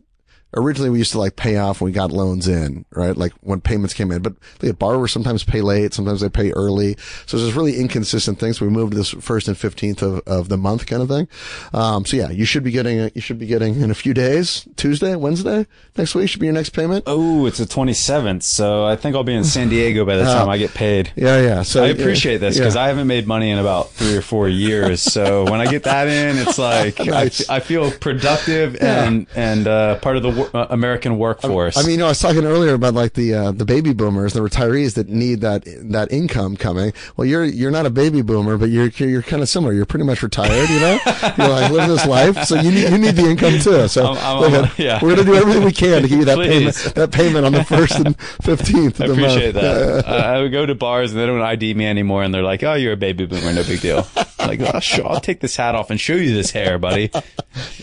originally 0.54 0.90
we 0.90 0.98
used 0.98 1.12
to 1.12 1.18
like 1.18 1.36
pay 1.36 1.56
off 1.56 1.80
when 1.80 1.86
we 1.86 1.92
got 1.92 2.10
loans 2.10 2.48
in, 2.48 2.84
right? 2.90 3.16
Like 3.16 3.32
when 3.40 3.60
payments 3.60 3.94
came 3.94 4.10
in, 4.10 4.22
but 4.22 4.34
the 4.60 4.72
borrowers 4.72 5.12
sometimes 5.12 5.44
pay 5.44 5.60
late, 5.60 5.92
sometimes 5.92 6.20
they 6.20 6.28
pay 6.28 6.52
early. 6.52 6.96
So 7.26 7.38
there's 7.38 7.54
really 7.54 7.78
inconsistent 7.78 8.38
things. 8.38 8.58
So 8.58 8.66
we 8.66 8.70
moved 8.70 8.92
to 8.92 8.98
this 8.98 9.10
first 9.10 9.48
and 9.48 9.56
15th 9.56 10.02
of, 10.02 10.20
of 10.26 10.48
the 10.48 10.56
month 10.56 10.86
kind 10.86 11.02
of 11.02 11.08
thing. 11.08 11.28
Um, 11.72 12.04
so 12.04 12.16
yeah, 12.16 12.30
you 12.30 12.44
should 12.44 12.64
be 12.64 12.70
getting, 12.70 12.98
it. 12.98 13.14
you 13.14 13.20
should 13.20 13.38
be 13.38 13.46
getting 13.46 13.80
in 13.80 13.90
a 13.90 13.94
few 13.94 14.14
days, 14.14 14.66
Tuesday, 14.76 15.14
Wednesday 15.16 15.66
next 15.96 16.14
week 16.14 16.30
should 16.30 16.40
be 16.40 16.46
your 16.46 16.54
next 16.54 16.70
payment. 16.70 17.04
Oh, 17.06 17.46
it's 17.46 17.58
the 17.58 17.64
27th. 17.64 18.42
So 18.42 18.86
I 18.86 18.96
think 18.96 19.16
I'll 19.16 19.24
be 19.24 19.34
in 19.34 19.44
San 19.44 19.68
Diego 19.68 20.04
by 20.04 20.16
the 20.16 20.22
uh, 20.22 20.34
time 20.34 20.48
uh, 20.48 20.52
I 20.52 20.58
get 20.58 20.72
paid. 20.72 21.12
Yeah. 21.16 21.40
Yeah. 21.40 21.62
So 21.62 21.84
I 21.84 21.88
appreciate 21.88 22.34
yeah, 22.34 22.38
this 22.38 22.58
because 22.58 22.74
yeah. 22.74 22.82
I 22.82 22.88
haven't 22.88 23.06
made 23.06 23.26
money 23.26 23.50
in 23.50 23.58
about 23.58 23.90
three 23.90 24.16
or 24.16 24.22
four 24.22 24.48
years. 24.48 25.02
so 25.02 25.44
when 25.44 25.60
I 25.60 25.66
get 25.66 25.84
that 25.84 26.08
in, 26.08 26.38
it's 26.38 26.58
like, 26.58 26.98
nice. 27.04 27.48
I, 27.48 27.56
I, 27.56 27.60
feel 27.60 27.90
productive 27.90 28.74
yeah. 28.74 29.04
and, 29.04 29.26
and, 29.34 29.66
uh, 29.66 29.98
part 29.98 30.16
of 30.16 30.22
the 30.22 30.37
uh, 30.38 30.66
American 30.70 31.18
workforce. 31.18 31.76
I 31.76 31.82
mean, 31.82 31.92
you 31.92 31.96
know, 31.98 32.06
I 32.06 32.10
was 32.10 32.20
talking 32.20 32.44
earlier 32.44 32.74
about 32.74 32.94
like 32.94 33.14
the 33.14 33.34
uh, 33.34 33.52
the 33.52 33.64
baby 33.64 33.92
boomers, 33.92 34.32
the 34.32 34.40
retirees 34.40 34.94
that 34.94 35.08
need 35.08 35.40
that 35.40 35.64
that 35.90 36.12
income 36.12 36.56
coming. 36.56 36.92
Well, 37.16 37.26
you're 37.26 37.44
you're 37.44 37.70
not 37.70 37.86
a 37.86 37.90
baby 37.90 38.22
boomer, 38.22 38.56
but 38.56 38.70
you're 38.70 38.88
you're 38.88 39.22
kind 39.22 39.42
of 39.42 39.48
similar. 39.48 39.72
You're 39.72 39.86
pretty 39.86 40.04
much 40.04 40.22
retired, 40.22 40.68
you 40.68 40.80
know. 40.80 40.98
you're 41.38 41.48
like 41.48 41.70
living 41.70 41.88
this 41.88 42.06
life, 42.06 42.44
so 42.44 42.56
you 42.56 42.70
need 42.70 42.90
you 42.90 42.98
need 42.98 43.16
the 43.16 43.28
income 43.28 43.58
too. 43.58 43.88
So 43.88 44.06
I'm, 44.06 44.16
I'm, 44.18 44.64
I'm, 44.64 44.70
yeah. 44.76 44.98
we're 45.02 45.10
gonna 45.14 45.24
do 45.24 45.34
everything 45.34 45.64
we 45.64 45.72
can 45.72 46.02
to 46.02 46.08
give 46.08 46.18
you 46.18 46.24
that 46.26 46.38
payment 46.38 46.94
that 46.94 47.12
payment 47.12 47.44
on 47.46 47.52
the 47.52 47.64
first 47.64 47.96
and 47.96 48.18
fifteenth. 48.20 49.00
I 49.00 49.06
appreciate 49.06 49.54
month. 49.54 50.04
that. 50.04 50.08
uh, 50.08 50.10
I 50.10 50.40
would 50.40 50.52
go 50.52 50.66
to 50.66 50.74
bars 50.74 51.12
and 51.12 51.20
they 51.20 51.26
don't 51.26 51.40
ID 51.40 51.74
me 51.74 51.86
anymore, 51.86 52.22
and 52.22 52.32
they're 52.32 52.42
like, 52.42 52.62
"Oh, 52.62 52.74
you're 52.74 52.92
a 52.92 52.96
baby 52.96 53.26
boomer, 53.26 53.52
no 53.52 53.62
big 53.64 53.80
deal." 53.80 54.06
Like, 54.48 54.60
oh, 54.60 54.80
sure, 54.80 55.06
I'll 55.06 55.20
take 55.20 55.40
this 55.40 55.56
hat 55.56 55.74
off 55.74 55.90
and 55.90 56.00
show 56.00 56.14
you 56.14 56.34
this 56.34 56.50
hair, 56.50 56.78
buddy. 56.78 57.10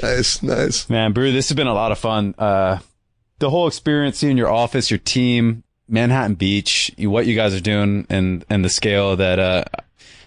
nice, 0.01 0.41
nice. 0.41 0.89
Man, 0.89 1.13
Brew, 1.13 1.31
this 1.31 1.49
has 1.49 1.55
been 1.55 1.67
a 1.67 1.73
lot 1.73 1.91
of 1.91 1.99
fun. 1.99 2.35
Uh, 2.37 2.79
the 3.39 3.49
whole 3.49 3.67
experience, 3.67 4.17
seeing 4.17 4.37
your 4.37 4.51
office, 4.51 4.89
your 4.89 4.97
team, 4.97 5.63
Manhattan 5.87 6.35
Beach, 6.35 6.91
what 6.97 7.25
you 7.25 7.35
guys 7.35 7.53
are 7.53 7.61
doing, 7.61 8.07
and 8.09 8.43
and 8.49 8.65
the 8.65 8.69
scale 8.69 9.15
that 9.17 9.39
uh, 9.39 9.63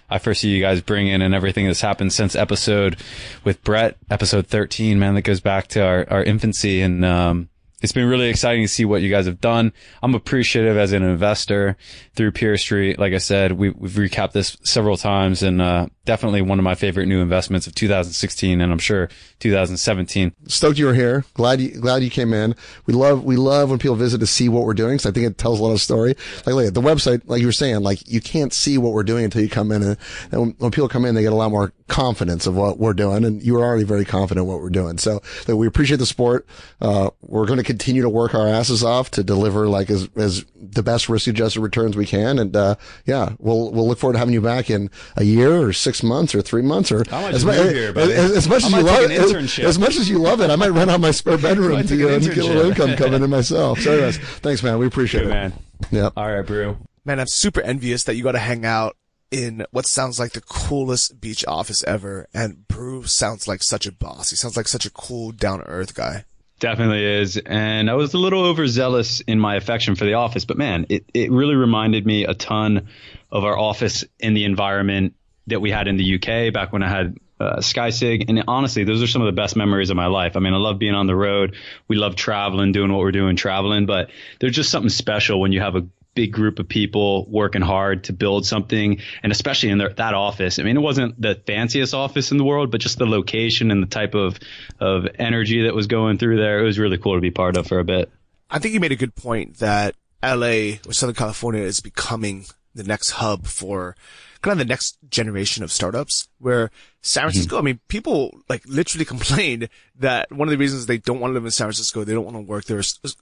I 0.09 0.19
first 0.19 0.41
see 0.41 0.49
you 0.49 0.61
guys 0.61 0.81
bring 0.81 1.07
in, 1.07 1.21
and 1.21 1.35
everything 1.35 1.65
that's 1.65 1.81
happened 1.81 2.13
since 2.13 2.35
episode 2.35 2.97
with 3.43 3.61
Brett, 3.63 3.97
episode 4.09 4.47
thirteen. 4.47 4.99
Man, 4.99 5.15
that 5.15 5.23
goes 5.23 5.41
back 5.41 5.67
to 5.69 5.83
our 5.83 6.05
our 6.09 6.23
infancy, 6.23 6.81
and 6.81 7.03
um, 7.03 7.49
it's 7.81 7.91
been 7.91 8.07
really 8.07 8.29
exciting 8.29 8.63
to 8.63 8.67
see 8.67 8.85
what 8.85 9.01
you 9.01 9.09
guys 9.09 9.25
have 9.25 9.41
done. 9.41 9.73
I'm 10.01 10.15
appreciative 10.15 10.77
as 10.77 10.91
an 10.91 11.03
investor 11.03 11.77
through 12.15 12.31
PeerStreet. 12.31 12.97
Like 12.97 13.13
I 13.13 13.19
said, 13.19 13.53
we, 13.53 13.67
have 13.67 13.75
recapped 13.75 14.33
this 14.33 14.57
several 14.63 14.97
times, 14.97 15.43
and 15.43 15.61
uh, 15.61 15.87
definitely 16.09 16.41
one 16.41 16.57
of 16.57 16.63
my 16.63 16.73
favorite 16.73 17.05
new 17.05 17.21
investments 17.21 17.67
of 17.67 17.75
2016 17.75 18.61
and 18.61 18.71
I'm 18.71 18.79
sure 18.79 19.09
2017. 19.41 20.33
Stoked 20.47 20.79
you 20.79 20.87
were 20.87 20.95
here. 20.95 21.23
Glad 21.35 21.61
you, 21.61 21.79
glad 21.79 22.01
you 22.01 22.09
came 22.09 22.33
in. 22.33 22.55
We 22.87 22.95
love, 22.95 23.23
we 23.23 23.35
love 23.35 23.69
when 23.69 23.77
people 23.77 23.95
visit 23.95 24.17
to 24.17 24.25
see 24.25 24.49
what 24.49 24.63
we're 24.63 24.73
doing. 24.73 24.97
So 24.97 25.09
I 25.09 25.11
think 25.11 25.27
it 25.27 25.37
tells 25.37 25.59
a 25.59 25.63
lot 25.63 25.71
of 25.71 25.81
story. 25.81 26.15
Like, 26.47 26.65
at 26.65 26.73
the 26.73 26.81
website, 26.81 27.21
like 27.27 27.41
you 27.41 27.45
were 27.45 27.51
saying, 27.51 27.81
like 27.81 28.11
you 28.11 28.21
can't 28.21 28.51
see 28.51 28.79
what 28.79 28.93
we're 28.93 29.03
doing 29.03 29.23
until 29.23 29.43
you 29.43 29.49
come 29.49 29.71
in. 29.71 29.83
And, 29.83 29.97
and 30.31 30.41
when, 30.41 30.49
when, 30.57 30.71
people 30.71 30.89
come 30.89 31.05
in, 31.05 31.13
they 31.13 31.21
get 31.21 31.31
a 31.31 31.35
lot 31.35 31.51
more 31.51 31.73
confidence 31.87 32.47
of 32.47 32.55
what 32.55 32.79
we're 32.79 32.95
doing. 32.95 33.23
And 33.23 33.43
you 33.43 33.53
were 33.53 33.63
already 33.63 33.83
very 33.83 34.03
confident 34.03 34.47
what 34.47 34.61
we're 34.61 34.71
doing. 34.71 34.97
So 34.97 35.21
like, 35.47 35.57
we 35.57 35.67
appreciate 35.67 35.97
the 35.97 36.07
support. 36.07 36.47
Uh, 36.81 37.11
we're 37.21 37.45
going 37.45 37.59
to 37.59 37.63
continue 37.63 38.01
to 38.01 38.09
work 38.09 38.33
our 38.33 38.47
asses 38.47 38.83
off 38.83 39.11
to 39.11 39.23
deliver 39.23 39.67
like 39.67 39.91
as, 39.91 40.09
as 40.15 40.43
the 40.55 40.81
best 40.81 41.07
risk 41.07 41.27
adjusted 41.27 41.61
returns 41.61 41.95
we 41.95 42.07
can. 42.07 42.39
And, 42.39 42.55
uh, 42.55 42.77
yeah, 43.05 43.33
we'll, 43.37 43.71
we'll 43.71 43.87
look 43.87 43.99
forward 43.99 44.13
to 44.13 44.19
having 44.19 44.33
you 44.33 44.41
back 44.41 44.71
in 44.71 44.89
a 45.15 45.23
year 45.23 45.61
or 45.61 45.71
six 45.71 45.98
months 46.03 46.35
or 46.35 46.41
three 46.41 46.61
months 46.61 46.91
or 46.91 47.03
as, 47.11 47.45
mu- 47.45 47.51
here, 47.51 47.93
as, 47.97 48.31
as, 48.31 48.47
much 48.47 48.63
as 48.63 48.71
you 48.71 48.81
love 48.81 49.03
it, 49.03 49.11
as, 49.11 49.59
as, 49.59 49.79
much 49.79 49.95
as 49.97 50.09
you 50.09 50.17
love 50.19 50.41
it, 50.41 50.49
I 50.49 50.55
might 50.55 50.69
rent 50.69 50.89
out 50.89 50.99
my 50.99 51.11
spare 51.11 51.37
bedroom 51.41 51.85
to, 51.85 52.15
uh, 52.15 52.19
to 52.19 52.29
get 52.29 52.37
a 52.37 52.47
little 52.47 52.69
income 52.69 52.95
coming 52.95 53.21
in 53.21 53.29
myself. 53.29 53.79
So 53.79 53.91
anyways, 53.91 54.17
thanks 54.39 54.63
man. 54.63 54.77
We 54.77 54.87
appreciate 54.87 55.21
Good, 55.21 55.31
it. 55.31 55.33
man. 55.33 55.53
Yeah. 55.91 56.09
All 56.15 56.31
right, 56.31 56.45
Brew. 56.45 56.77
Man, 57.05 57.19
I'm 57.19 57.27
super 57.27 57.61
envious 57.61 58.03
that 58.03 58.15
you 58.15 58.23
got 58.23 58.33
to 58.33 58.39
hang 58.39 58.65
out 58.65 58.95
in 59.31 59.65
what 59.71 59.85
sounds 59.85 60.19
like 60.19 60.33
the 60.33 60.41
coolest 60.41 61.19
beach 61.21 61.45
office 61.47 61.83
ever. 61.83 62.27
And 62.33 62.67
Brew 62.67 63.03
sounds 63.03 63.47
like 63.47 63.63
such 63.63 63.85
a 63.85 63.91
boss. 63.91 64.29
He 64.29 64.35
sounds 64.35 64.57
like 64.57 64.67
such 64.67 64.85
a 64.85 64.91
cool, 64.91 65.31
down 65.31 65.59
to 65.59 65.65
earth 65.65 65.95
guy. 65.95 66.25
Definitely 66.59 67.05
is. 67.05 67.37
And 67.37 67.89
I 67.89 67.93
was 67.93 68.13
a 68.13 68.17
little 68.17 68.45
overzealous 68.45 69.21
in 69.21 69.39
my 69.39 69.55
affection 69.55 69.95
for 69.95 70.03
the 70.03 70.15
office, 70.15 70.43
but 70.43 70.57
man, 70.57 70.85
it, 70.89 71.05
it 71.13 71.31
really 71.31 71.55
reminded 71.55 72.05
me 72.05 72.25
a 72.25 72.33
ton 72.33 72.89
of 73.31 73.45
our 73.45 73.57
office 73.57 74.03
in 74.19 74.33
the 74.33 74.43
environment 74.43 75.15
that 75.49 75.59
we 75.59 75.71
had 75.71 75.87
in 75.87 75.97
the 75.97 76.15
UK 76.15 76.53
back 76.53 76.71
when 76.73 76.83
I 76.83 76.89
had 76.89 77.17
uh, 77.39 77.57
SkySig. 77.57 78.25
And 78.27 78.43
honestly, 78.47 78.83
those 78.83 79.01
are 79.01 79.07
some 79.07 79.21
of 79.21 79.27
the 79.27 79.39
best 79.41 79.55
memories 79.55 79.89
of 79.89 79.97
my 79.97 80.07
life. 80.07 80.35
I 80.35 80.39
mean, 80.39 80.53
I 80.53 80.57
love 80.57 80.79
being 80.79 80.95
on 80.95 81.07
the 81.07 81.15
road. 81.15 81.55
We 81.87 81.95
love 81.95 82.15
traveling, 82.15 82.71
doing 82.71 82.91
what 82.91 82.99
we're 82.99 83.11
doing, 83.11 83.35
traveling, 83.35 83.85
but 83.85 84.09
there's 84.39 84.55
just 84.55 84.69
something 84.69 84.89
special 84.89 85.39
when 85.39 85.51
you 85.51 85.61
have 85.61 85.75
a 85.75 85.87
big 86.15 86.33
group 86.33 86.59
of 86.59 86.67
people 86.67 87.25
working 87.29 87.61
hard 87.61 88.03
to 88.05 88.13
build 88.13 88.45
something 88.45 88.99
and 89.23 89.31
especially 89.31 89.69
in 89.69 89.77
their, 89.77 89.93
that 89.93 90.13
office 90.13 90.59
i 90.59 90.63
mean 90.63 90.75
it 90.75 90.81
wasn't 90.81 91.21
the 91.21 91.35
fanciest 91.45 91.93
office 91.93 92.31
in 92.31 92.37
the 92.37 92.43
world 92.43 92.71
but 92.71 92.81
just 92.81 92.97
the 92.97 93.05
location 93.05 93.71
and 93.71 93.81
the 93.81 93.87
type 93.87 94.15
of 94.15 94.37
of 94.79 95.07
energy 95.17 95.63
that 95.63 95.75
was 95.75 95.87
going 95.87 96.17
through 96.17 96.35
there 96.35 96.59
it 96.59 96.63
was 96.63 96.79
really 96.79 96.97
cool 96.97 97.13
to 97.13 97.21
be 97.21 97.31
part 97.31 97.55
of 97.55 97.67
for 97.67 97.79
a 97.79 97.83
bit 97.83 98.11
i 98.49 98.59
think 98.59 98.73
you 98.73 98.79
made 98.79 98.91
a 98.91 98.97
good 98.97 99.15
point 99.15 99.59
that 99.59 99.95
la 100.23 100.47
or 100.85 100.91
southern 100.91 101.15
california 101.15 101.61
is 101.61 101.79
becoming 101.79 102.43
the 102.73 102.83
next 102.83 103.11
hub 103.11 103.45
for 103.45 103.95
kind 104.41 104.53
of 104.53 104.57
the 104.59 104.71
next 104.71 104.97
generation 105.09 105.63
of 105.63 105.71
startups 105.71 106.29
where 106.39 106.71
San 107.01 107.23
Francisco, 107.23 107.55
mm-hmm. 107.55 107.63
I 107.63 107.65
mean, 107.65 107.79
people 107.87 108.39
like 108.47 108.63
literally 108.65 109.05
complained 109.13 109.69
that 109.97 110.31
one 110.31 110.47
of 110.47 110.51
the 110.51 110.57
reasons 110.57 110.85
they 110.85 110.97
don't 110.97 111.19
want 111.19 111.31
to 111.31 111.35
live 111.35 111.45
in 111.45 111.51
San 111.51 111.65
Francisco, 111.65 112.03
they 112.03 112.13
don't 112.13 112.25
want 112.25 112.37
to 112.37 112.41
work 112.41 112.65
there, 112.65 112.81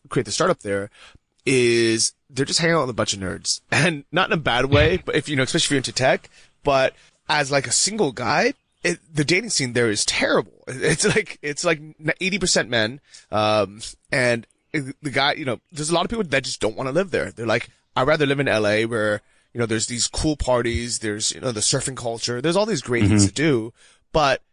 create 0.10 0.26
the 0.26 0.32
startup 0.32 0.60
there 0.60 0.90
is 1.46 2.14
they're 2.30 2.46
just 2.46 2.60
hanging 2.60 2.76
out 2.76 2.82
with 2.82 2.90
a 2.90 2.94
bunch 2.94 3.14
of 3.14 3.20
nerds 3.20 3.62
and 3.72 4.04
not 4.12 4.30
in 4.30 4.34
a 4.34 4.42
bad 4.42 4.66
way, 4.66 4.98
but 5.06 5.16
if 5.16 5.30
you 5.30 5.36
know, 5.36 5.44
especially 5.44 5.66
if 5.66 5.72
you're 5.72 5.78
into 5.78 5.94
tech, 5.94 6.30
but 6.64 6.94
as 7.30 7.52
like 7.52 7.68
a 7.68 7.72
single 7.72 8.12
guy, 8.12 8.54
it, 8.84 9.00
the 9.12 9.26
dating 9.26 9.50
scene 9.50 9.74
there 9.74 9.90
is 9.90 10.06
terrible. 10.06 10.64
It's 10.68 11.06
like, 11.06 11.40
it's 11.42 11.66
like 11.66 11.80
80% 11.80 12.70
men. 12.70 13.02
Um, 13.32 13.82
and 14.12 14.46
the 14.72 15.10
guy, 15.10 15.34
you 15.34 15.46
know, 15.46 15.60
there's 15.72 15.90
a 15.90 15.94
lot 15.94 16.06
of 16.06 16.10
people 16.10 16.24
that 16.26 16.44
just 16.44 16.62
don't 16.62 16.76
want 16.76 16.88
to 16.88 16.94
live 16.94 17.12
there. 17.12 17.32
They're 17.32 17.46
like, 17.46 17.70
I'd 17.96 18.08
rather 18.08 18.26
live 18.26 18.40
in 18.40 18.46
LA 18.46 18.82
where, 18.84 19.22
you 19.58 19.62
know, 19.62 19.66
there's 19.66 19.88
these 19.88 20.08
cool 20.08 20.38
parties, 20.38 21.00
there's, 21.00 21.32
you 21.32 21.42
know, 21.42 21.52
the 21.52 21.62
surfing 21.62 21.98
culture, 21.98 22.44
there's 22.44 22.56
all 22.56 22.68
these 22.68 22.84
great 22.84 23.02
mm-hmm. 23.02 23.14
things 23.14 23.26
to 23.26 23.34
do, 23.34 23.74
but 24.12 24.44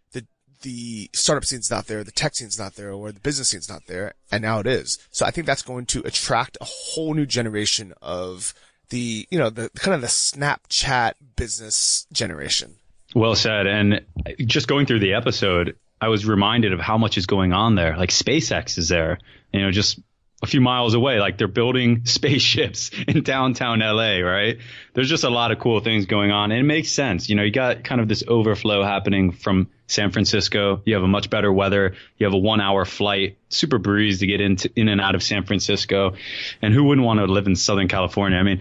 the 0.63 1.11
startup 1.13 1.45
scene's 1.45 1.71
not 1.71 1.89
there, 1.89 2.03
the 2.03 2.11
tech 2.11 2.35
scene's 2.35 2.59
not 2.59 2.75
there, 2.75 2.91
or 2.91 3.13
the 3.13 3.21
business 3.21 3.51
scene's 3.51 3.69
not 3.69 3.83
there, 3.87 4.15
and 4.33 4.41
now 4.41 4.61
it 4.61 4.67
is. 4.67 4.99
So 5.11 5.27
I 5.27 5.31
think 5.31 5.47
that's 5.47 5.61
going 5.61 5.85
to 5.85 6.01
attract 6.07 6.57
a 6.59 6.65
whole 6.65 7.13
new 7.13 7.27
generation 7.27 7.93
of 8.01 8.55
the, 8.89 9.29
you 9.31 9.39
know, 9.39 9.51
the 9.51 9.69
kind 9.75 9.95
of 9.95 10.01
the 10.01 10.07
Snapchat 10.07 11.17
business 11.37 12.07
generation. 12.15 12.77
Well 13.15 13.35
said. 13.35 13.67
And 13.67 14.07
just 14.39 14.67
going 14.67 14.87
through 14.87 15.01
the 15.01 15.13
episode, 15.13 15.77
I 16.01 16.09
was 16.09 16.25
reminded 16.25 16.73
of 16.73 16.81
how 16.81 16.97
much 16.97 17.19
is 17.19 17.27
going 17.27 17.53
on 17.53 17.75
there. 17.75 17.99
Like 17.99 18.09
SpaceX 18.09 18.79
is 18.79 18.89
there, 18.89 19.19
you 19.53 19.61
know, 19.61 19.71
just 19.71 20.01
a 20.45 20.47
few 20.47 20.61
miles 20.61 20.95
away. 20.95 21.19
Like 21.19 21.39
they're 21.39 21.49
building 21.49 22.03
spaceships 22.05 22.91
in 23.09 23.23
downtown 23.23 23.81
LA, 23.81 24.19
right? 24.19 24.59
There's 24.93 25.09
just 25.09 25.25
a 25.25 25.31
lot 25.31 25.51
of 25.51 25.59
cool 25.59 25.81
things 25.81 26.07
going 26.07 26.31
on. 26.31 26.53
And 26.53 26.61
it 26.61 26.65
makes 26.65 26.91
sense. 26.91 27.29
You 27.29 27.35
know, 27.35 27.43
you 27.43 27.51
got 27.51 27.83
kind 27.83 28.01
of 28.01 28.07
this 28.07 28.23
overflow 28.29 28.85
happening 28.85 29.33
from 29.33 29.69
San 29.87 30.13
Francisco. 30.13 30.83
You 30.85 30.95
have 30.95 31.03
a 31.03 31.09
much 31.09 31.31
better 31.31 31.53
weather. 31.53 31.95
You 32.19 32.27
have 32.27 32.35
a 32.35 32.39
one 32.39 32.61
hour 32.61 32.85
flight, 32.85 33.39
super 33.49 33.79
breeze 33.79 34.21
to 34.21 34.27
get 34.27 34.41
into 34.41 34.71
in 34.77 34.89
and 34.89 35.01
out 35.01 35.15
of 35.15 35.23
San 35.23 35.45
Francisco. 35.45 36.15
And 36.63 36.73
who 36.73 36.85
wouldn't 36.85 37.07
want 37.07 37.21
to 37.21 37.27
live 37.27 37.47
in 37.47 37.57
Southern 37.57 37.89
California? 37.89 38.39
I 38.39 38.43
mean, 38.43 38.61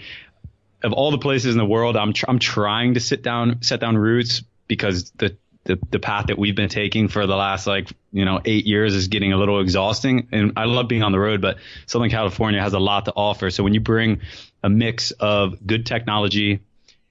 of 0.81 0.93
all 0.93 1.11
the 1.11 1.17
places 1.17 1.53
in 1.53 1.57
the 1.57 1.65
world, 1.65 1.95
I'm 1.95 2.13
tr- 2.13 2.25
I'm 2.27 2.39
trying 2.39 2.95
to 2.95 2.99
sit 2.99 3.21
down 3.21 3.61
set 3.61 3.79
down 3.79 3.97
roots 3.97 4.43
because 4.67 5.11
the 5.11 5.37
the, 5.65 5.79
the 5.91 5.99
path 5.99 6.27
that 6.27 6.37
we've 6.37 6.55
been 6.55 6.69
taking 6.69 7.07
for 7.07 7.25
the 7.25 7.35
last 7.35 7.67
like 7.67 7.89
you 8.13 8.23
know 8.23 8.39
eight 8.45 8.65
years 8.65 8.95
is 8.95 9.09
getting 9.09 9.33
a 9.33 9.37
little 9.37 9.59
exhausting 9.59 10.29
and 10.31 10.53
i 10.55 10.63
love 10.63 10.87
being 10.87 11.03
on 11.03 11.11
the 11.11 11.19
road 11.19 11.41
but 11.41 11.57
southern 11.87 12.09
california 12.09 12.61
has 12.61 12.73
a 12.73 12.79
lot 12.79 13.05
to 13.05 13.13
offer 13.13 13.49
so 13.49 13.63
when 13.63 13.73
you 13.73 13.81
bring 13.81 14.21
a 14.63 14.69
mix 14.69 15.11
of 15.11 15.65
good 15.67 15.85
technology 15.85 16.61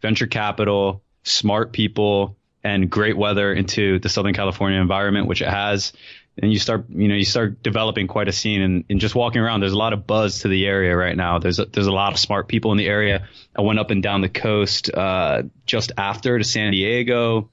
venture 0.01 0.27
capital 0.27 1.03
smart 1.25 1.73
people 1.73 2.37
and 2.65 2.89
great 2.91 3.17
weather 3.17 3.53
into 3.53 3.99
the 3.99 4.09
Southern 4.09 4.35
California 4.35 4.81
environment, 4.81 5.27
which 5.27 5.43
it 5.43 5.49
has. 5.49 5.93
And 6.39 6.51
you 6.53 6.59
start, 6.59 6.87
you 6.89 7.09
know, 7.09 7.15
you 7.15 7.25
start 7.25 7.63
developing 7.63 8.07
quite 8.07 8.29
a 8.29 8.33
scene 8.33 8.63
and, 8.63 8.85
and 8.89 9.01
just 9.01 9.15
walking 9.15 9.43
around. 9.43 9.61
There's 9.61 9.73
a 9.73 9.79
lot 9.79 9.93
of 9.93 10.07
buzz 10.07 10.41
to 10.41 10.49
the 10.49 10.67
area 10.67 10.97
right 10.97 11.17
now. 11.17 11.39
There's 11.39 11.59
a, 11.59 11.67
there's 11.67 11.87
a 11.87 11.93
lot 11.93 12.13
of 12.13 12.19
smart 12.19 12.49
people 12.49 12.73
in 12.73 12.79
the 12.79 12.87
area. 12.87 13.29
I 13.55 13.61
went 13.63 13.79
up 13.79 13.91
and 13.91 14.03
down 14.03 14.23
the 14.23 14.31
coast, 14.31 14.91
uh, 14.93 15.43
just 15.67 15.93
after 15.99 16.39
to 16.39 16.45
San 16.45 16.73
Diego, 16.73 17.51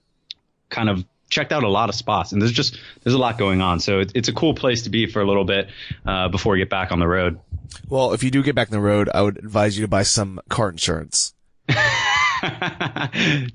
kind 0.69 0.89
of 0.89 1.03
checked 1.29 1.51
out 1.51 1.63
a 1.63 1.69
lot 1.69 1.89
of 1.89 1.95
spots 1.95 2.31
and 2.31 2.41
there's 2.41 2.51
just, 2.51 2.79
there's 3.03 3.13
a 3.13 3.19
lot 3.19 3.37
going 3.37 3.61
on. 3.61 3.79
So 3.79 3.99
it, 3.99 4.11
it's 4.15 4.27
a 4.27 4.33
cool 4.33 4.53
place 4.53 4.83
to 4.83 4.89
be 4.89 5.05
for 5.07 5.21
a 5.21 5.25
little 5.25 5.45
bit, 5.45 5.69
uh, 6.05 6.29
before 6.29 6.57
you 6.57 6.63
get 6.63 6.69
back 6.69 6.91
on 6.91 6.99
the 6.99 7.07
road. 7.07 7.39
Well, 7.87 8.13
if 8.13 8.23
you 8.23 8.31
do 8.31 8.43
get 8.43 8.55
back 8.55 8.69
on 8.69 8.71
the 8.71 8.81
road, 8.81 9.09
I 9.13 9.21
would 9.21 9.37
advise 9.37 9.77
you 9.77 9.83
to 9.83 9.87
buy 9.87 10.03
some 10.03 10.39
car 10.49 10.69
insurance. 10.69 11.33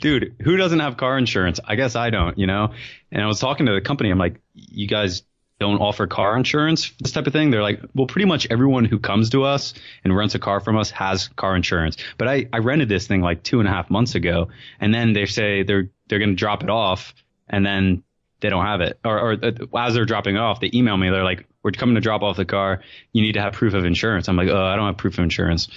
Dude, 0.01 0.37
who 0.43 0.57
doesn't 0.57 0.81
have 0.81 0.97
car 0.97 1.19
insurance? 1.19 1.61
I 1.65 1.75
guess 1.75 1.97
I 1.97 2.11
don't, 2.11 2.39
you 2.39 2.47
know? 2.47 2.73
And 3.11 3.23
I 3.23 3.27
was 3.27 3.41
talking 3.41 3.67
to 3.67 3.73
the 3.73 3.81
company. 3.81 4.11
I'm 4.11 4.19
like, 4.19 4.41
you 4.55 4.87
guys 4.87 5.23
don't 5.61 5.79
offer 5.81 6.07
car 6.07 6.37
insurance, 6.37 6.93
this 7.01 7.13
type 7.13 7.27
of 7.27 7.33
thing. 7.33 7.51
They're 7.51 7.63
like, 7.63 7.81
well, 7.95 8.07
pretty 8.07 8.27
much 8.27 8.47
everyone 8.51 8.85
who 8.85 8.99
comes 8.99 9.31
to 9.31 9.45
us 9.45 9.75
and 10.03 10.15
rents 10.15 10.35
a 10.35 10.39
car 10.39 10.61
from 10.61 10.77
us 10.77 10.91
has 10.91 11.29
car 11.29 11.55
insurance. 11.55 11.97
But 12.19 12.29
I, 12.29 12.49
I 12.53 12.59
rented 12.59 12.89
this 12.89 13.07
thing 13.07 13.21
like 13.21 13.43
two 13.43 13.61
and 13.61 13.69
a 13.69 13.73
half 13.73 13.89
months 13.89 14.15
ago. 14.15 14.49
And 14.81 14.93
then 14.93 15.13
they 15.13 15.27
say 15.27 15.63
they're, 15.63 15.91
they're 16.09 16.19
going 16.19 16.31
to 16.31 16.37
drop 16.37 16.63
it 16.63 16.71
off. 16.71 17.15
And 17.49 17.65
then 17.65 18.03
they 18.41 18.51
don't 18.51 18.65
have 18.65 18.81
it. 18.81 18.99
Or, 19.05 19.19
or 19.19 19.33
uh, 19.33 19.79
as 19.79 19.95
they're 19.95 20.05
dropping 20.05 20.37
off, 20.37 20.61
they 20.61 20.71
email 20.75 20.97
me. 20.97 21.09
They're 21.11 21.25
like, 21.25 21.47
we're 21.63 21.71
coming 21.71 21.95
to 21.95 22.01
drop 22.01 22.23
off 22.23 22.37
the 22.37 22.45
car. 22.45 22.83
You 23.13 23.23
need 23.23 23.33
to 23.33 23.41
have 23.41 23.55
proof 23.55 23.73
of 23.73 23.87
insurance. 23.87 24.29
I'm 24.29 24.37
like, 24.37 24.49
oh, 24.49 24.65
I 24.65 24.77
don't 24.77 24.87
have 24.87 24.99
proof 24.99 25.15
of 25.19 25.25
insurance, 25.25 25.69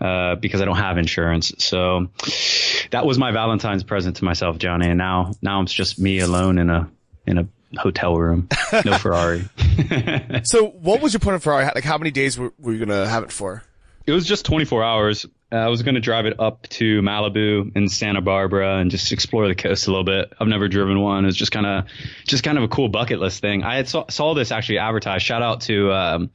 uh, 0.00 0.34
because 0.34 0.60
I 0.60 0.64
don't 0.64 0.76
have 0.76 0.98
insurance. 0.98 1.52
So 1.58 2.08
that 2.90 3.06
was 3.06 3.16
my 3.16 3.30
Valentine's 3.30 3.84
present 3.84 4.16
to 4.16 4.24
myself, 4.24 4.58
Johnny. 4.58 4.88
And 4.88 4.98
now, 4.98 5.32
now 5.40 5.62
it's 5.62 5.72
just 5.72 6.00
me 6.00 6.18
alone 6.18 6.58
in 6.58 6.68
a, 6.68 6.90
in 7.26 7.38
a 7.38 7.48
hotel 7.78 8.16
room. 8.16 8.48
No 8.84 8.98
Ferrari. 8.98 9.48
so 10.42 10.66
what 10.66 11.00
was 11.00 11.12
your 11.12 11.20
point 11.20 11.36
of 11.36 11.44
Ferrari? 11.44 11.66
Like 11.66 11.84
how 11.84 11.98
many 11.98 12.10
days 12.10 12.36
were, 12.38 12.52
were 12.58 12.72
you 12.72 12.84
going 12.84 12.88
to 12.88 13.08
have 13.08 13.22
it 13.22 13.30
for? 13.30 13.62
It 14.06 14.12
was 14.12 14.26
just 14.26 14.46
24 14.46 14.82
hours. 14.82 15.26
Uh, 15.52 15.56
I 15.56 15.68
was 15.68 15.82
going 15.82 15.94
to 15.94 16.00
drive 16.00 16.26
it 16.26 16.40
up 16.40 16.68
to 16.70 17.02
Malibu 17.02 17.70
and 17.76 17.90
Santa 17.90 18.20
Barbara 18.20 18.78
and 18.78 18.90
just 18.90 19.12
explore 19.12 19.46
the 19.46 19.54
coast 19.54 19.86
a 19.86 19.90
little 19.90 20.04
bit. 20.04 20.32
I've 20.40 20.48
never 20.48 20.66
driven 20.66 21.00
one. 21.00 21.24
It's 21.24 21.36
just 21.36 21.52
kind 21.52 21.66
of, 21.66 21.84
just 22.26 22.42
kind 22.42 22.58
of 22.58 22.64
a 22.64 22.68
cool 22.68 22.88
bucket 22.88 23.20
list 23.20 23.40
thing. 23.40 23.62
I 23.62 23.84
saw, 23.84 24.06
saw 24.08 24.34
this 24.34 24.50
actually 24.50 24.78
advertised. 24.78 25.24
Shout 25.24 25.42
out 25.42 25.60
to, 25.62 25.92
um, 25.92 26.30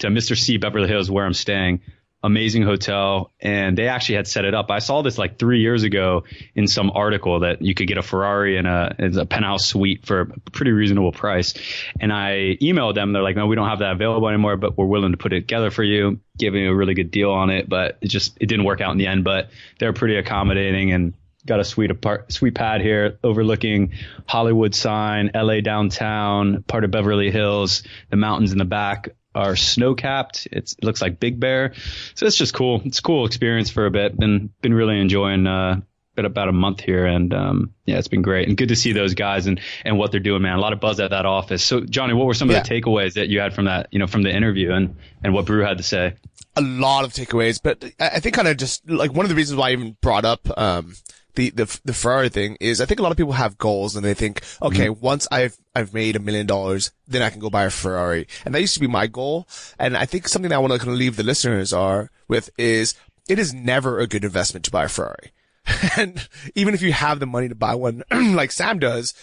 to 0.00 0.08
Mr. 0.08 0.36
C 0.36 0.58
Beverly 0.58 0.88
Hills 0.88 1.10
where 1.10 1.24
I'm 1.24 1.32
staying 1.32 1.80
amazing 2.22 2.62
hotel 2.62 3.32
and 3.40 3.78
they 3.78 3.88
actually 3.88 4.16
had 4.16 4.26
set 4.26 4.44
it 4.44 4.54
up. 4.54 4.70
I 4.70 4.80
saw 4.80 5.02
this 5.02 5.16
like 5.16 5.38
three 5.38 5.60
years 5.60 5.84
ago 5.84 6.24
in 6.54 6.66
some 6.66 6.90
article 6.94 7.40
that 7.40 7.62
you 7.62 7.74
could 7.74 7.88
get 7.88 7.96
a 7.96 8.02
Ferrari 8.02 8.58
and 8.58 8.66
a, 8.66 8.94
and 8.98 9.16
a 9.16 9.26
penthouse 9.26 9.66
suite 9.66 10.04
for 10.04 10.20
a 10.20 10.26
pretty 10.50 10.72
reasonable 10.72 11.12
price. 11.12 11.54
And 11.98 12.12
I 12.12 12.58
emailed 12.60 12.94
them. 12.94 13.12
They're 13.12 13.22
like, 13.22 13.36
no, 13.36 13.46
we 13.46 13.56
don't 13.56 13.68
have 13.68 13.78
that 13.78 13.92
available 13.92 14.28
anymore, 14.28 14.56
but 14.56 14.76
we're 14.76 14.86
willing 14.86 15.12
to 15.12 15.16
put 15.16 15.32
it 15.32 15.40
together 15.40 15.70
for 15.70 15.82
you, 15.82 16.20
giving 16.36 16.62
you 16.62 16.70
a 16.70 16.74
really 16.74 16.94
good 16.94 17.10
deal 17.10 17.30
on 17.30 17.48
it. 17.48 17.68
But 17.68 17.96
it 18.02 18.08
just, 18.08 18.36
it 18.38 18.46
didn't 18.46 18.66
work 18.66 18.82
out 18.82 18.92
in 18.92 18.98
the 18.98 19.06
end, 19.06 19.24
but 19.24 19.50
they're 19.78 19.94
pretty 19.94 20.16
accommodating 20.16 20.92
and 20.92 21.14
got 21.46 21.58
a 21.58 21.64
sweet 21.64 21.90
apart, 21.90 22.30
sweet 22.32 22.54
pad 22.54 22.82
here 22.82 23.18
overlooking 23.24 23.92
Hollywood 24.26 24.74
sign, 24.74 25.30
LA 25.34 25.60
downtown, 25.60 26.62
part 26.64 26.84
of 26.84 26.90
Beverly 26.90 27.30
Hills, 27.30 27.82
the 28.10 28.16
mountains 28.16 28.52
in 28.52 28.58
the 28.58 28.66
back 28.66 29.08
are 29.34 29.56
snow 29.56 29.94
capped. 29.94 30.48
it 30.50 30.74
looks 30.82 31.00
like 31.00 31.20
Big 31.20 31.38
Bear, 31.40 31.72
so 32.14 32.26
it's 32.26 32.36
just 32.36 32.54
cool. 32.54 32.82
It's 32.84 32.98
a 32.98 33.02
cool 33.02 33.26
experience 33.26 33.70
for 33.70 33.86
a 33.86 33.90
bit. 33.90 34.18
Been 34.18 34.50
been 34.60 34.74
really 34.74 35.00
enjoying 35.00 35.46
uh, 35.46 35.80
been 36.16 36.24
about 36.24 36.48
a 36.48 36.52
month 36.52 36.80
here, 36.80 37.06
and 37.06 37.32
um, 37.32 37.74
yeah, 37.86 37.98
it's 37.98 38.08
been 38.08 38.22
great 38.22 38.48
and 38.48 38.56
good 38.56 38.68
to 38.68 38.76
see 38.76 38.92
those 38.92 39.14
guys 39.14 39.46
and 39.46 39.60
and 39.84 39.98
what 39.98 40.10
they're 40.10 40.20
doing, 40.20 40.42
man. 40.42 40.56
A 40.56 40.60
lot 40.60 40.72
of 40.72 40.80
buzz 40.80 41.00
at 41.00 41.10
that 41.10 41.26
office. 41.26 41.62
So, 41.62 41.80
Johnny, 41.80 42.14
what 42.14 42.26
were 42.26 42.34
some 42.34 42.50
of 42.50 42.56
the 42.56 42.68
takeaways 42.68 43.14
that 43.14 43.28
you 43.28 43.40
had 43.40 43.54
from 43.54 43.66
that, 43.66 43.88
you 43.90 43.98
know, 43.98 44.06
from 44.06 44.22
the 44.22 44.34
interview 44.34 44.72
and 44.72 44.96
and 45.22 45.32
what 45.32 45.46
Brew 45.46 45.64
had 45.64 45.78
to 45.78 45.84
say? 45.84 46.14
A 46.56 46.62
lot 46.62 47.04
of 47.04 47.12
takeaways, 47.12 47.60
but 47.62 47.84
I 48.00 48.20
think 48.20 48.34
kind 48.34 48.48
of 48.48 48.56
just 48.56 48.88
like 48.88 49.12
one 49.12 49.24
of 49.24 49.30
the 49.30 49.36
reasons 49.36 49.58
why 49.58 49.68
I 49.68 49.72
even 49.72 49.96
brought 50.00 50.24
up 50.24 50.48
um, 50.58 50.94
the, 51.34 51.50
the, 51.50 51.80
the 51.84 51.92
Ferrari 51.92 52.28
thing 52.28 52.56
is 52.60 52.80
I 52.80 52.86
think 52.86 53.00
a 53.00 53.02
lot 53.02 53.12
of 53.12 53.18
people 53.18 53.32
have 53.32 53.58
goals 53.58 53.96
and 53.96 54.04
they 54.04 54.14
think, 54.14 54.42
okay, 54.62 54.86
mm-hmm. 54.86 55.00
once 55.00 55.26
I've, 55.30 55.56
I've 55.74 55.94
made 55.94 56.16
a 56.16 56.20
million 56.20 56.46
dollars, 56.46 56.92
then 57.06 57.22
I 57.22 57.30
can 57.30 57.40
go 57.40 57.50
buy 57.50 57.64
a 57.64 57.70
Ferrari. 57.70 58.26
And 58.44 58.54
that 58.54 58.60
used 58.60 58.74
to 58.74 58.80
be 58.80 58.86
my 58.86 59.06
goal. 59.06 59.48
And 59.78 59.96
I 59.96 60.06
think 60.06 60.28
something 60.28 60.48
that 60.48 60.56
I 60.56 60.58
want 60.58 60.72
to 60.72 60.78
kind 60.78 60.90
of 60.90 60.96
leave 60.96 61.16
the 61.16 61.22
listeners 61.22 61.72
are 61.72 62.10
with 62.28 62.50
is 62.58 62.94
it 63.28 63.38
is 63.38 63.54
never 63.54 63.98
a 63.98 64.06
good 64.06 64.24
investment 64.24 64.64
to 64.64 64.70
buy 64.70 64.84
a 64.84 64.88
Ferrari. 64.88 65.32
and 65.96 66.28
even 66.54 66.74
if 66.74 66.82
you 66.82 66.92
have 66.92 67.20
the 67.20 67.26
money 67.26 67.48
to 67.48 67.54
buy 67.54 67.74
one, 67.74 68.02
like 68.10 68.52
Sam 68.52 68.78
does, 68.78 69.14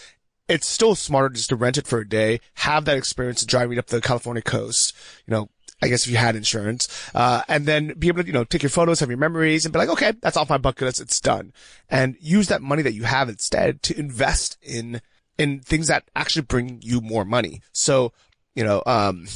it's 0.48 0.68
still 0.68 0.94
smarter 0.94 1.28
just 1.28 1.50
to 1.50 1.56
rent 1.56 1.76
it 1.76 1.86
for 1.86 1.98
a 1.98 2.08
day, 2.08 2.40
have 2.54 2.84
that 2.86 2.96
experience 2.96 3.42
of 3.42 3.48
driving 3.48 3.78
up 3.78 3.86
the 3.86 4.00
California 4.00 4.42
coast, 4.42 4.96
you 5.26 5.32
know, 5.32 5.50
I 5.80 5.88
guess 5.88 6.06
if 6.06 6.10
you 6.10 6.16
had 6.16 6.36
insurance, 6.36 6.88
uh, 7.14 7.42
and 7.48 7.66
then 7.66 7.94
be 7.98 8.08
able 8.08 8.22
to, 8.22 8.26
you 8.26 8.32
know, 8.32 8.44
take 8.44 8.62
your 8.62 8.70
photos, 8.70 9.00
have 9.00 9.10
your 9.10 9.18
memories 9.18 9.64
and 9.64 9.72
be 9.72 9.78
like, 9.78 9.88
okay, 9.90 10.12
that's 10.20 10.36
off 10.36 10.50
my 10.50 10.58
bucket 10.58 10.82
list. 10.82 11.00
It's 11.00 11.20
done. 11.20 11.52
And 11.88 12.16
use 12.20 12.48
that 12.48 12.62
money 12.62 12.82
that 12.82 12.94
you 12.94 13.04
have 13.04 13.28
instead 13.28 13.82
to 13.84 13.98
invest 13.98 14.58
in, 14.62 15.00
in 15.36 15.60
things 15.60 15.86
that 15.88 16.04
actually 16.16 16.42
bring 16.42 16.80
you 16.82 17.00
more 17.00 17.24
money. 17.24 17.60
So, 17.72 18.12
you 18.54 18.64
know, 18.64 18.82
um, 18.86 19.26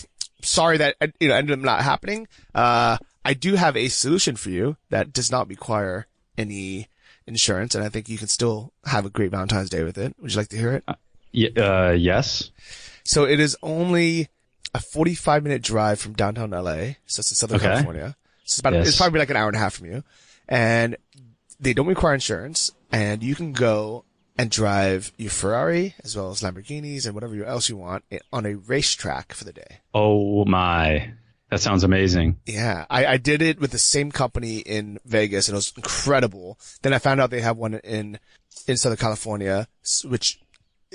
sorry 0.43 0.78
that, 0.78 0.97
you 1.20 1.28
know, 1.28 1.34
ended 1.34 1.59
up 1.59 1.64
not 1.64 1.82
happening. 1.82 2.26
Uh, 2.55 2.99
I 3.24 3.34
do 3.34 3.55
have 3.55 3.76
a 3.76 3.88
solution 3.88 4.36
for 4.36 4.51
you 4.51 4.76
that 4.90 5.12
does 5.12 5.30
not 5.30 5.49
require 5.49 6.07
any 6.36 6.88
insurance. 7.26 7.74
And 7.74 7.84
I 7.84 7.88
think 7.88 8.09
you 8.09 8.18
can 8.18 8.28
still 8.28 8.72
have 8.86 9.07
a 9.07 9.11
great 9.11 9.30
Valentine's 9.30 9.70
Day 9.70 9.84
with 9.84 9.97
it. 9.97 10.14
Would 10.18 10.32
you 10.32 10.38
like 10.38 10.49
to 10.49 10.59
hear 10.59 10.72
it? 10.72 10.84
Uh, 10.88 10.95
uh 11.61 11.93
yes. 11.93 12.51
So 13.05 13.24
it 13.24 13.40
is 13.40 13.57
only 13.62 14.28
a 14.75 14.81
45 14.81 15.43
minute 15.43 15.62
drive 15.62 16.01
from 16.01 16.14
downtown 16.14 16.51
LA. 16.51 16.95
So 17.07 17.20
it's 17.20 17.31
in 17.31 17.37
Southern 17.37 17.57
okay. 17.57 17.66
California. 17.66 18.16
So 18.45 18.53
it's 18.53 18.59
about, 18.59 18.73
yes. 18.75 18.89
it's 18.89 18.97
probably 18.97 19.18
like 19.18 19.31
an 19.31 19.37
hour 19.37 19.49
and 19.49 19.57
a 19.57 19.61
half 19.61 19.75
from 19.75 19.87
you. 19.87 20.05
And 20.49 20.97
they 21.61 21.75
don't 21.75 21.87
require 21.87 22.14
insurance 22.14 22.73
and 22.91 23.23
you 23.23 23.35
can 23.35 23.53
go 23.53 24.05
and 24.37 24.51
drive 24.51 25.12
your 25.16 25.31
Ferrari 25.31 25.95
as 26.03 26.16
well 26.16 26.31
as 26.31 26.41
Lamborghinis 26.41 27.07
and 27.07 27.14
whatever 27.14 27.45
else 27.45 27.68
you 27.68 27.77
want 27.77 28.05
on 28.33 28.47
a 28.47 28.55
racetrack 28.55 29.33
for 29.33 29.45
the 29.45 29.53
day. 29.53 29.81
Oh 29.95 30.45
my. 30.45 31.12
That 31.51 31.61
sounds 31.61 31.85
amazing. 31.85 32.41
Yeah. 32.47 32.87
I, 32.89 33.07
I 33.07 33.16
did 33.18 33.43
it 33.43 33.61
with 33.61 33.73
the 33.73 33.79
same 33.79 34.11
company 34.11 34.59
in 34.59 34.99
Vegas 35.05 35.49
and 35.49 35.55
it 35.55 35.59
was 35.59 35.73
incredible. 35.77 36.59
Then 36.81 36.95
I 36.95 36.99
found 36.99 37.20
out 37.20 37.31
they 37.31 37.43
have 37.43 37.59
one 37.59 37.75
in, 37.75 38.18
in 38.66 38.79
Southern 38.79 38.97
California, 38.97 39.68
which 40.05 40.41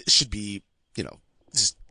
should 0.07 0.31
be, 0.31 0.63
you 0.95 1.03
know, 1.03 1.19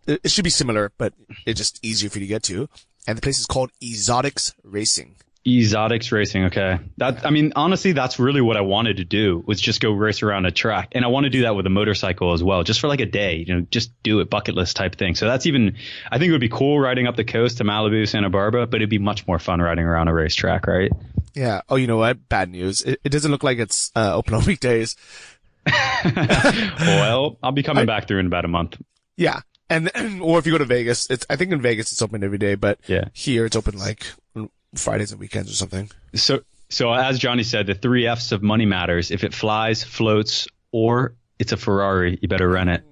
it 0.07 0.31
should 0.31 0.45
be 0.45 0.51
similar, 0.51 0.93
but 0.99 1.15
it's 1.45 1.59
just 1.59 1.85
easier 1.85 2.11
for 2.11 2.19
you 2.19 2.27
to 2.27 2.29
get 2.29 2.43
to. 2.45 2.69
And 3.07 3.17
the 3.17 3.23
place 3.23 3.39
is 3.39 3.47
called 3.47 3.71
Exotics 3.83 4.55
Racing. 4.65 5.17
Exotics 5.47 6.11
Racing. 6.11 6.45
Okay. 6.47 6.81
That, 6.97 7.25
I 7.25 7.31
mean, 7.31 7.53
honestly, 7.55 7.93
that's 7.93 8.19
really 8.19 8.41
what 8.41 8.57
I 8.57 8.63
wanted 8.63 8.97
to 8.97 9.05
do 9.05 9.45
was 9.47 9.61
just 9.61 9.81
go 9.81 9.93
race 9.93 10.23
around 10.23 10.45
a 10.45 10.51
track. 10.51 10.89
And 10.93 11.05
I 11.05 11.09
want 11.09 11.25
to 11.25 11.31
do 11.31 11.43
that 11.43 11.55
with 11.55 11.67
a 11.67 11.71
motorcycle 11.71 12.33
as 12.33 12.43
well, 12.43 12.65
just 12.65 12.81
for 12.81 12.89
like 12.89 13.01
a 13.01 13.07
day, 13.07 13.45
you 13.47 13.55
know, 13.55 13.61
just 13.71 13.93
do 14.03 14.19
it 14.19 14.29
bucket 14.29 14.57
list 14.57 14.75
type 14.75 14.97
thing. 14.97 15.15
So 15.15 15.27
that's 15.27 15.47
even, 15.47 15.77
I 16.11 16.19
think 16.19 16.31
it 16.31 16.33
would 16.33 16.41
be 16.41 16.49
cool 16.49 16.81
riding 16.81 17.07
up 17.07 17.15
the 17.15 17.25
coast 17.25 17.59
to 17.59 17.65
Malibu, 17.65 18.09
Santa 18.09 18.29
Barbara, 18.29 18.67
but 18.67 18.77
it'd 18.77 18.91
be 18.91 18.99
much 18.99 19.27
more 19.29 19.39
fun 19.39 19.61
riding 19.61 19.85
around 19.85 20.09
a 20.09 20.15
racetrack, 20.15 20.67
right? 20.67 20.91
Yeah. 21.35 21.61
Oh, 21.69 21.77
you 21.77 21.87
know 21.87 21.99
what? 21.99 22.29
Bad 22.29 22.51
news. 22.51 22.83
It, 22.83 23.01
it 23.05 23.11
doesn't 23.11 23.31
look 23.31 23.45
like 23.45 23.59
it's 23.59 23.93
uh, 23.95 24.15
open 24.17 24.35
on 24.35 24.45
weekdays. 24.47 24.97
well, 26.05 27.39
I'll 27.43 27.53
be 27.53 27.63
coming 27.63 27.83
I, 27.83 27.87
back 27.87 28.09
through 28.09 28.19
in 28.19 28.27
about 28.27 28.45
a 28.45 28.49
month. 28.49 28.81
Yeah. 29.17 29.41
And 29.69 29.91
or 30.23 30.39
if 30.39 30.47
you 30.47 30.53
go 30.53 30.59
to 30.59 30.65
Vegas, 30.65 31.11
it's 31.11 31.27
I 31.29 31.37
think 31.37 31.53
in 31.53 31.61
Vegas 31.61 31.93
it's 31.93 32.03
open 32.03 32.23
every 32.23 32.39
day, 32.39 32.55
but 32.55 32.79
yeah. 32.87 33.09
here 33.13 33.47
it's 33.47 33.57
open 33.57 33.79
like 33.79 34.07
Fridays 34.75 35.13
and 35.13 35.21
weekends 35.21 35.51
or 35.51 35.55
something. 35.55 35.91
So 36.15 36.41
so 36.69 36.93
as 36.93 37.19
Johnny 37.19 37.43
said, 37.43 37.67
the 37.67 37.75
three 37.75 38.07
F's 38.07 38.33
of 38.33 38.43
money 38.43 38.67
matters. 38.67 39.11
If 39.11 39.25
it 39.25 39.35
flies, 39.35 39.85
floats, 39.85 40.49
or 40.73 41.15
it's 41.39 41.53
a 41.53 41.57
Ferrari, 41.57 42.19
you 42.21 42.29
better 42.29 42.49
rent 42.49 42.71
it. 42.71 42.85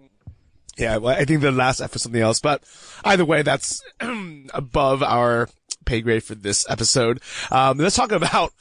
Yeah, 0.76 0.96
well, 0.96 1.16
I 1.16 1.24
think 1.24 1.40
the 1.40 1.52
last 1.52 1.80
F 1.80 1.92
was 1.92 2.02
something 2.02 2.20
else, 2.20 2.40
but 2.40 2.64
either 3.04 3.24
way, 3.24 3.42
that's 3.42 3.82
above 4.54 5.02
our 5.02 5.48
pay 5.84 6.00
grade 6.00 6.24
for 6.24 6.34
this 6.34 6.66
episode. 6.68 7.20
Um, 7.50 7.78
let's 7.78 7.96
talk 7.96 8.10
about 8.10 8.52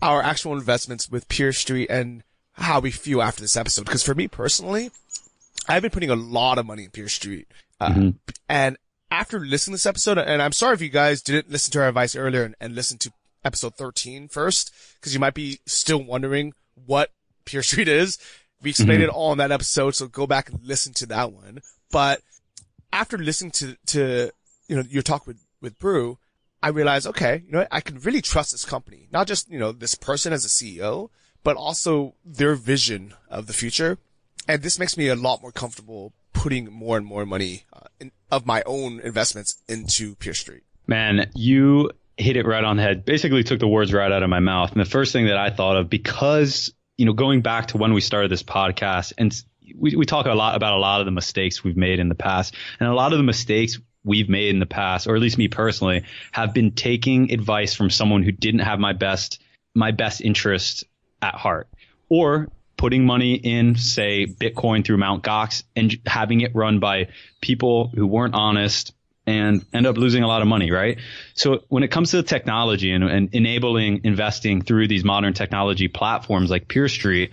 our 0.00 0.22
actual 0.22 0.54
investments 0.54 1.10
with 1.10 1.28
PeerStreet 1.28 1.86
and 1.90 2.22
how 2.52 2.80
we 2.80 2.90
feel 2.90 3.20
after 3.20 3.42
this 3.42 3.56
episode. 3.56 3.84
Because 3.84 4.02
for 4.02 4.14
me 4.14 4.28
personally, 4.28 4.90
I've 5.68 5.82
been 5.82 5.90
putting 5.90 6.10
a 6.10 6.16
lot 6.16 6.58
of 6.58 6.66
money 6.66 6.84
in 6.84 6.90
PeerStreet. 6.90 7.46
Uh, 7.80 7.88
mm-hmm. 7.88 8.10
and 8.48 8.76
after 9.10 9.40
listening 9.40 9.72
to 9.72 9.76
this 9.76 9.86
episode, 9.86 10.18
and 10.18 10.40
I'm 10.40 10.52
sorry 10.52 10.74
if 10.74 10.80
you 10.80 10.88
guys 10.88 11.22
didn't 11.22 11.50
listen 11.50 11.72
to 11.72 11.82
our 11.82 11.88
advice 11.88 12.16
earlier 12.16 12.44
and, 12.44 12.54
and 12.60 12.74
listen 12.74 12.98
to 12.98 13.12
episode 13.44 13.74
13 13.76 14.28
first, 14.28 14.72
because 14.94 15.12
you 15.12 15.20
might 15.20 15.34
be 15.34 15.60
still 15.66 16.02
wondering 16.02 16.54
what 16.86 17.10
PeerStreet 17.44 17.88
is. 17.88 18.18
We 18.62 18.70
explained 18.70 19.02
mm-hmm. 19.02 19.10
it 19.10 19.14
all 19.14 19.32
in 19.32 19.38
that 19.38 19.52
episode, 19.52 19.94
so 19.94 20.06
go 20.06 20.26
back 20.26 20.48
and 20.48 20.60
listen 20.64 20.92
to 20.94 21.06
that 21.06 21.32
one. 21.32 21.58
But 21.90 22.22
after 22.92 23.18
listening 23.18 23.50
to, 23.52 23.76
to, 23.86 24.30
you 24.68 24.76
know, 24.76 24.84
your 24.88 25.02
talk 25.02 25.26
with, 25.26 25.40
with 25.60 25.78
Brew, 25.78 26.18
I 26.62 26.68
realized, 26.68 27.06
okay, 27.08 27.42
you 27.44 27.52
know, 27.52 27.66
I 27.70 27.80
can 27.80 27.98
really 27.98 28.22
trust 28.22 28.52
this 28.52 28.64
company. 28.64 29.08
Not 29.12 29.26
just, 29.26 29.50
you 29.50 29.58
know, 29.58 29.72
this 29.72 29.96
person 29.96 30.32
as 30.32 30.44
a 30.44 30.48
CEO, 30.48 31.10
but 31.42 31.56
also 31.56 32.14
their 32.24 32.54
vision 32.54 33.14
of 33.28 33.48
the 33.48 33.52
future 33.52 33.98
and 34.48 34.62
this 34.62 34.78
makes 34.78 34.96
me 34.96 35.08
a 35.08 35.14
lot 35.14 35.42
more 35.42 35.52
comfortable 35.52 36.12
putting 36.32 36.72
more 36.72 36.96
and 36.96 37.06
more 37.06 37.24
money 37.24 37.64
uh, 37.72 37.80
in, 38.00 38.10
of 38.30 38.46
my 38.46 38.62
own 38.66 39.00
investments 39.00 39.62
into 39.68 40.16
PeerStreet. 40.16 40.62
Man, 40.86 41.30
you 41.34 41.90
hit 42.16 42.36
it 42.36 42.46
right 42.46 42.64
on 42.64 42.76
the 42.76 42.82
head. 42.82 43.04
Basically 43.04 43.42
took 43.44 43.60
the 43.60 43.68
words 43.68 43.92
right 43.92 44.10
out 44.10 44.22
of 44.22 44.30
my 44.30 44.40
mouth. 44.40 44.72
And 44.72 44.80
the 44.80 44.88
first 44.88 45.12
thing 45.12 45.26
that 45.26 45.36
I 45.36 45.50
thought 45.50 45.76
of, 45.76 45.88
because, 45.88 46.72
you 46.96 47.06
know, 47.06 47.12
going 47.12 47.42
back 47.42 47.68
to 47.68 47.78
when 47.78 47.92
we 47.92 48.00
started 48.00 48.30
this 48.30 48.42
podcast 48.42 49.12
and 49.18 49.34
we, 49.78 49.94
we 49.96 50.04
talk 50.04 50.26
a 50.26 50.34
lot 50.34 50.56
about 50.56 50.72
a 50.72 50.78
lot 50.78 51.00
of 51.00 51.06
the 51.06 51.12
mistakes 51.12 51.62
we've 51.62 51.76
made 51.76 51.98
in 52.00 52.08
the 52.08 52.14
past 52.14 52.54
and 52.80 52.88
a 52.88 52.94
lot 52.94 53.12
of 53.12 53.18
the 53.18 53.24
mistakes 53.24 53.78
we've 54.04 54.28
made 54.28 54.50
in 54.50 54.58
the 54.58 54.66
past, 54.66 55.06
or 55.06 55.14
at 55.14 55.22
least 55.22 55.38
me 55.38 55.48
personally, 55.48 56.04
have 56.32 56.52
been 56.52 56.72
taking 56.72 57.32
advice 57.32 57.74
from 57.74 57.88
someone 57.88 58.22
who 58.22 58.32
didn't 58.32 58.60
have 58.60 58.80
my 58.80 58.92
best, 58.92 59.40
my 59.74 59.92
best 59.92 60.20
interest 60.20 60.84
at 61.22 61.34
heart 61.34 61.68
or 62.08 62.48
putting 62.82 63.06
money 63.06 63.34
in, 63.34 63.76
say, 63.76 64.26
Bitcoin 64.26 64.84
through 64.84 64.96
Mt. 64.96 65.22
Gox 65.22 65.62
and 65.76 65.96
having 66.04 66.40
it 66.40 66.52
run 66.52 66.80
by 66.80 67.06
people 67.40 67.86
who 67.94 68.08
weren't 68.08 68.34
honest 68.34 68.92
and 69.24 69.64
end 69.72 69.86
up 69.86 69.96
losing 69.96 70.24
a 70.24 70.26
lot 70.26 70.42
of 70.42 70.48
money, 70.48 70.72
right? 70.72 70.98
So 71.34 71.62
when 71.68 71.84
it 71.84 71.92
comes 71.92 72.10
to 72.10 72.16
the 72.16 72.24
technology 72.24 72.90
and, 72.90 73.04
and 73.04 73.32
enabling 73.32 74.00
investing 74.02 74.62
through 74.62 74.88
these 74.88 75.04
modern 75.04 75.32
technology 75.32 75.86
platforms 75.86 76.50
like 76.50 76.66
PeerStreet, 76.66 77.30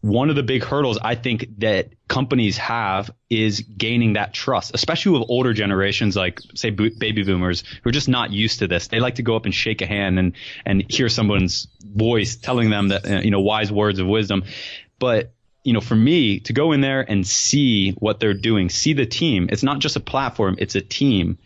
one 0.00 0.30
of 0.30 0.36
the 0.36 0.42
big 0.42 0.62
hurdles 0.62 0.98
I 1.02 1.14
think 1.14 1.48
that 1.58 1.90
companies 2.06 2.56
have 2.58 3.10
is 3.28 3.60
gaining 3.60 4.12
that 4.12 4.32
trust, 4.32 4.72
especially 4.74 5.18
with 5.18 5.28
older 5.28 5.52
generations 5.52 6.16
like 6.16 6.40
say 6.54 6.70
baby 6.70 7.24
boomers 7.24 7.64
who 7.82 7.88
are 7.88 7.92
just 7.92 8.08
not 8.08 8.30
used 8.32 8.60
to 8.60 8.68
this. 8.68 8.88
They 8.88 9.00
like 9.00 9.16
to 9.16 9.22
go 9.22 9.36
up 9.36 9.46
and 9.46 9.54
shake 9.54 9.82
a 9.82 9.86
hand 9.86 10.18
and 10.18 10.32
and 10.64 10.84
hear 10.88 11.08
someone's 11.08 11.66
voice 11.82 12.36
telling 12.36 12.70
them 12.70 12.88
that 12.88 13.24
you 13.24 13.30
know 13.30 13.40
wise 13.40 13.72
words 13.72 13.98
of 13.98 14.06
wisdom. 14.06 14.44
But 14.98 15.32
you 15.64 15.72
know, 15.72 15.80
for 15.80 15.96
me 15.96 16.38
to 16.40 16.52
go 16.52 16.70
in 16.70 16.80
there 16.80 17.00
and 17.00 17.26
see 17.26 17.90
what 17.92 18.20
they're 18.20 18.34
doing, 18.34 18.68
see 18.68 18.92
the 18.92 19.06
team, 19.06 19.48
it's 19.50 19.64
not 19.64 19.80
just 19.80 19.96
a 19.96 20.00
platform, 20.00 20.54
it's 20.58 20.76
a 20.76 20.80
team 20.80 21.38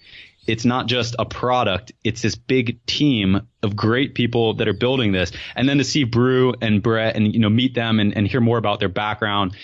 it's 0.50 0.64
not 0.64 0.86
just 0.86 1.14
a 1.18 1.24
product. 1.24 1.92
It's 2.02 2.22
this 2.22 2.34
big 2.34 2.84
team 2.84 3.46
of 3.62 3.76
great 3.76 4.14
people 4.14 4.54
that 4.54 4.66
are 4.66 4.72
building 4.72 5.12
this. 5.12 5.30
And 5.54 5.68
then 5.68 5.78
to 5.78 5.84
see 5.84 6.02
Brew 6.02 6.54
and 6.60 6.82
Brett 6.82 7.14
and, 7.14 7.32
you 7.32 7.38
know, 7.38 7.48
meet 7.48 7.74
them 7.74 8.00
and, 8.00 8.16
and 8.16 8.26
hear 8.26 8.40
more 8.40 8.58
about 8.58 8.80
their 8.80 8.88
background. 8.88 9.56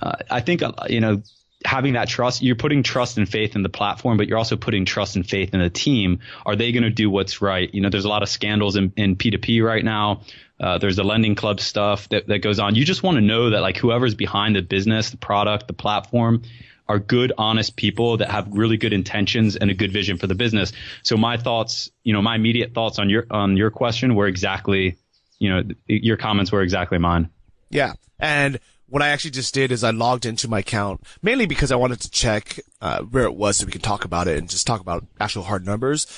Uh, 0.00 0.16
I 0.30 0.40
think, 0.40 0.62
uh, 0.62 0.72
you 0.88 1.00
know, 1.00 1.22
having 1.62 1.92
that 1.92 2.08
trust, 2.08 2.42
you're 2.42 2.56
putting 2.56 2.82
trust 2.82 3.18
and 3.18 3.28
faith 3.28 3.54
in 3.54 3.62
the 3.62 3.68
platform, 3.68 4.16
but 4.16 4.28
you're 4.28 4.38
also 4.38 4.56
putting 4.56 4.86
trust 4.86 5.16
and 5.16 5.28
faith 5.28 5.52
in 5.52 5.60
the 5.60 5.68
team. 5.68 6.20
Are 6.46 6.56
they 6.56 6.72
going 6.72 6.84
to 6.84 6.90
do 6.90 7.10
what's 7.10 7.42
right? 7.42 7.72
You 7.74 7.82
know, 7.82 7.90
there's 7.90 8.06
a 8.06 8.08
lot 8.08 8.22
of 8.22 8.30
scandals 8.30 8.76
in, 8.76 8.94
in 8.96 9.16
P2P 9.16 9.62
right 9.62 9.84
now. 9.84 10.22
Uh, 10.58 10.78
there's 10.78 10.96
the 10.96 11.04
lending 11.04 11.34
club 11.34 11.60
stuff 11.60 12.08
that, 12.10 12.28
that 12.28 12.38
goes 12.38 12.58
on. 12.58 12.76
You 12.76 12.84
just 12.86 13.02
want 13.02 13.16
to 13.16 13.20
know 13.20 13.50
that 13.50 13.60
like 13.60 13.76
whoever's 13.76 14.14
behind 14.14 14.56
the 14.56 14.62
business, 14.62 15.10
the 15.10 15.18
product, 15.18 15.66
the 15.66 15.74
platform, 15.74 16.42
are 16.90 16.98
good, 16.98 17.32
honest 17.38 17.76
people 17.76 18.16
that 18.16 18.28
have 18.28 18.48
really 18.50 18.76
good 18.76 18.92
intentions 18.92 19.54
and 19.54 19.70
a 19.70 19.74
good 19.74 19.92
vision 19.92 20.16
for 20.16 20.26
the 20.26 20.34
business. 20.34 20.72
So 21.04 21.16
my 21.16 21.36
thoughts, 21.36 21.88
you 22.02 22.12
know, 22.12 22.20
my 22.20 22.34
immediate 22.34 22.74
thoughts 22.74 22.98
on 22.98 23.08
your 23.08 23.26
on 23.30 23.56
your 23.56 23.70
question 23.70 24.16
were 24.16 24.26
exactly, 24.26 24.96
you 25.38 25.48
know, 25.48 25.62
your 25.86 26.16
comments 26.16 26.50
were 26.50 26.62
exactly 26.62 26.98
mine. 26.98 27.30
Yeah, 27.70 27.92
and 28.18 28.58
what 28.88 29.02
I 29.02 29.10
actually 29.10 29.30
just 29.30 29.54
did 29.54 29.70
is 29.70 29.84
I 29.84 29.90
logged 29.90 30.26
into 30.26 30.48
my 30.48 30.58
account 30.58 31.02
mainly 31.22 31.46
because 31.46 31.70
I 31.70 31.76
wanted 31.76 32.00
to 32.00 32.10
check 32.10 32.58
uh, 32.80 33.02
where 33.02 33.22
it 33.22 33.36
was 33.36 33.58
so 33.58 33.66
we 33.66 33.72
could 33.72 33.84
talk 33.84 34.04
about 34.04 34.26
it 34.26 34.36
and 34.36 34.50
just 34.50 34.66
talk 34.66 34.80
about 34.80 35.06
actual 35.20 35.44
hard 35.44 35.64
numbers. 35.64 36.08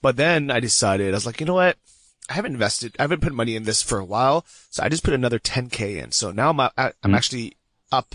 But 0.00 0.16
then 0.16 0.50
I 0.50 0.60
decided 0.60 1.12
I 1.12 1.16
was 1.16 1.26
like, 1.26 1.40
you 1.40 1.46
know 1.46 1.54
what? 1.54 1.76
I 2.30 2.32
haven't 2.32 2.54
invested, 2.54 2.96
I 2.98 3.02
haven't 3.02 3.20
put 3.20 3.34
money 3.34 3.54
in 3.54 3.64
this 3.64 3.82
for 3.82 3.98
a 3.98 4.04
while. 4.04 4.46
So 4.70 4.82
I 4.82 4.88
just 4.88 5.04
put 5.04 5.12
another 5.12 5.38
10k 5.38 6.02
in. 6.02 6.12
So 6.12 6.30
now 6.30 6.48
I'm, 6.48 6.60
I'm 6.60 6.70
mm-hmm. 6.70 7.14
actually 7.14 7.56
up 7.90 8.14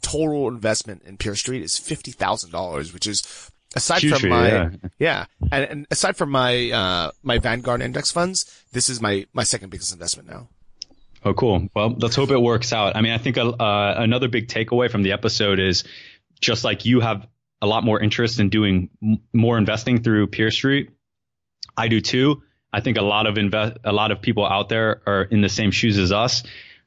total 0.00 0.48
investment 0.48 1.02
in 1.04 1.16
PeerStreet 1.16 1.62
is 1.62 1.74
$50,000, 1.74 2.92
which 2.92 3.06
is 3.06 3.50
aside 3.74 4.02
Huge 4.02 4.20
from 4.20 4.30
my, 4.30 4.48
yeah, 4.48 4.70
yeah 4.98 5.24
and, 5.50 5.64
and, 5.64 5.86
aside 5.90 6.16
from 6.16 6.30
my, 6.30 6.70
uh, 6.70 7.10
my 7.22 7.38
Vanguard 7.38 7.82
index 7.82 8.10
funds, 8.10 8.64
this 8.72 8.88
is 8.88 9.00
my, 9.00 9.26
my 9.32 9.42
second 9.42 9.70
biggest 9.70 9.92
investment 9.92 10.28
now. 10.28 10.48
Oh, 11.24 11.34
cool. 11.34 11.68
Well, 11.74 11.94
let's 11.98 12.16
hope 12.16 12.30
it 12.30 12.40
works 12.40 12.72
out. 12.72 12.96
I 12.96 13.00
mean, 13.00 13.12
I 13.12 13.18
think 13.18 13.38
uh, 13.38 13.54
another 13.58 14.28
big 14.28 14.48
takeaway 14.48 14.90
from 14.90 15.02
the 15.02 15.12
episode 15.12 15.60
is 15.60 15.84
just 16.40 16.64
like 16.64 16.84
you 16.84 17.00
have 17.00 17.26
a 17.60 17.66
lot 17.66 17.84
more 17.84 18.00
interest 18.00 18.40
in 18.40 18.50
doing 18.50 18.90
m- 19.02 19.20
more 19.32 19.56
investing 19.56 20.02
through 20.02 20.26
PeerStreet. 20.26 20.88
I 21.76 21.88
do 21.88 22.00
too. 22.00 22.42
I 22.72 22.80
think 22.80 22.98
a 22.98 23.02
lot 23.02 23.26
of 23.26 23.38
invest, 23.38 23.78
a 23.84 23.92
lot 23.92 24.10
of 24.10 24.20
people 24.20 24.44
out 24.44 24.68
there 24.68 25.00
are 25.06 25.22
in 25.22 25.42
the 25.42 25.48
same 25.48 25.70
shoes 25.70 25.98
as 25.98 26.10
us. 26.10 26.42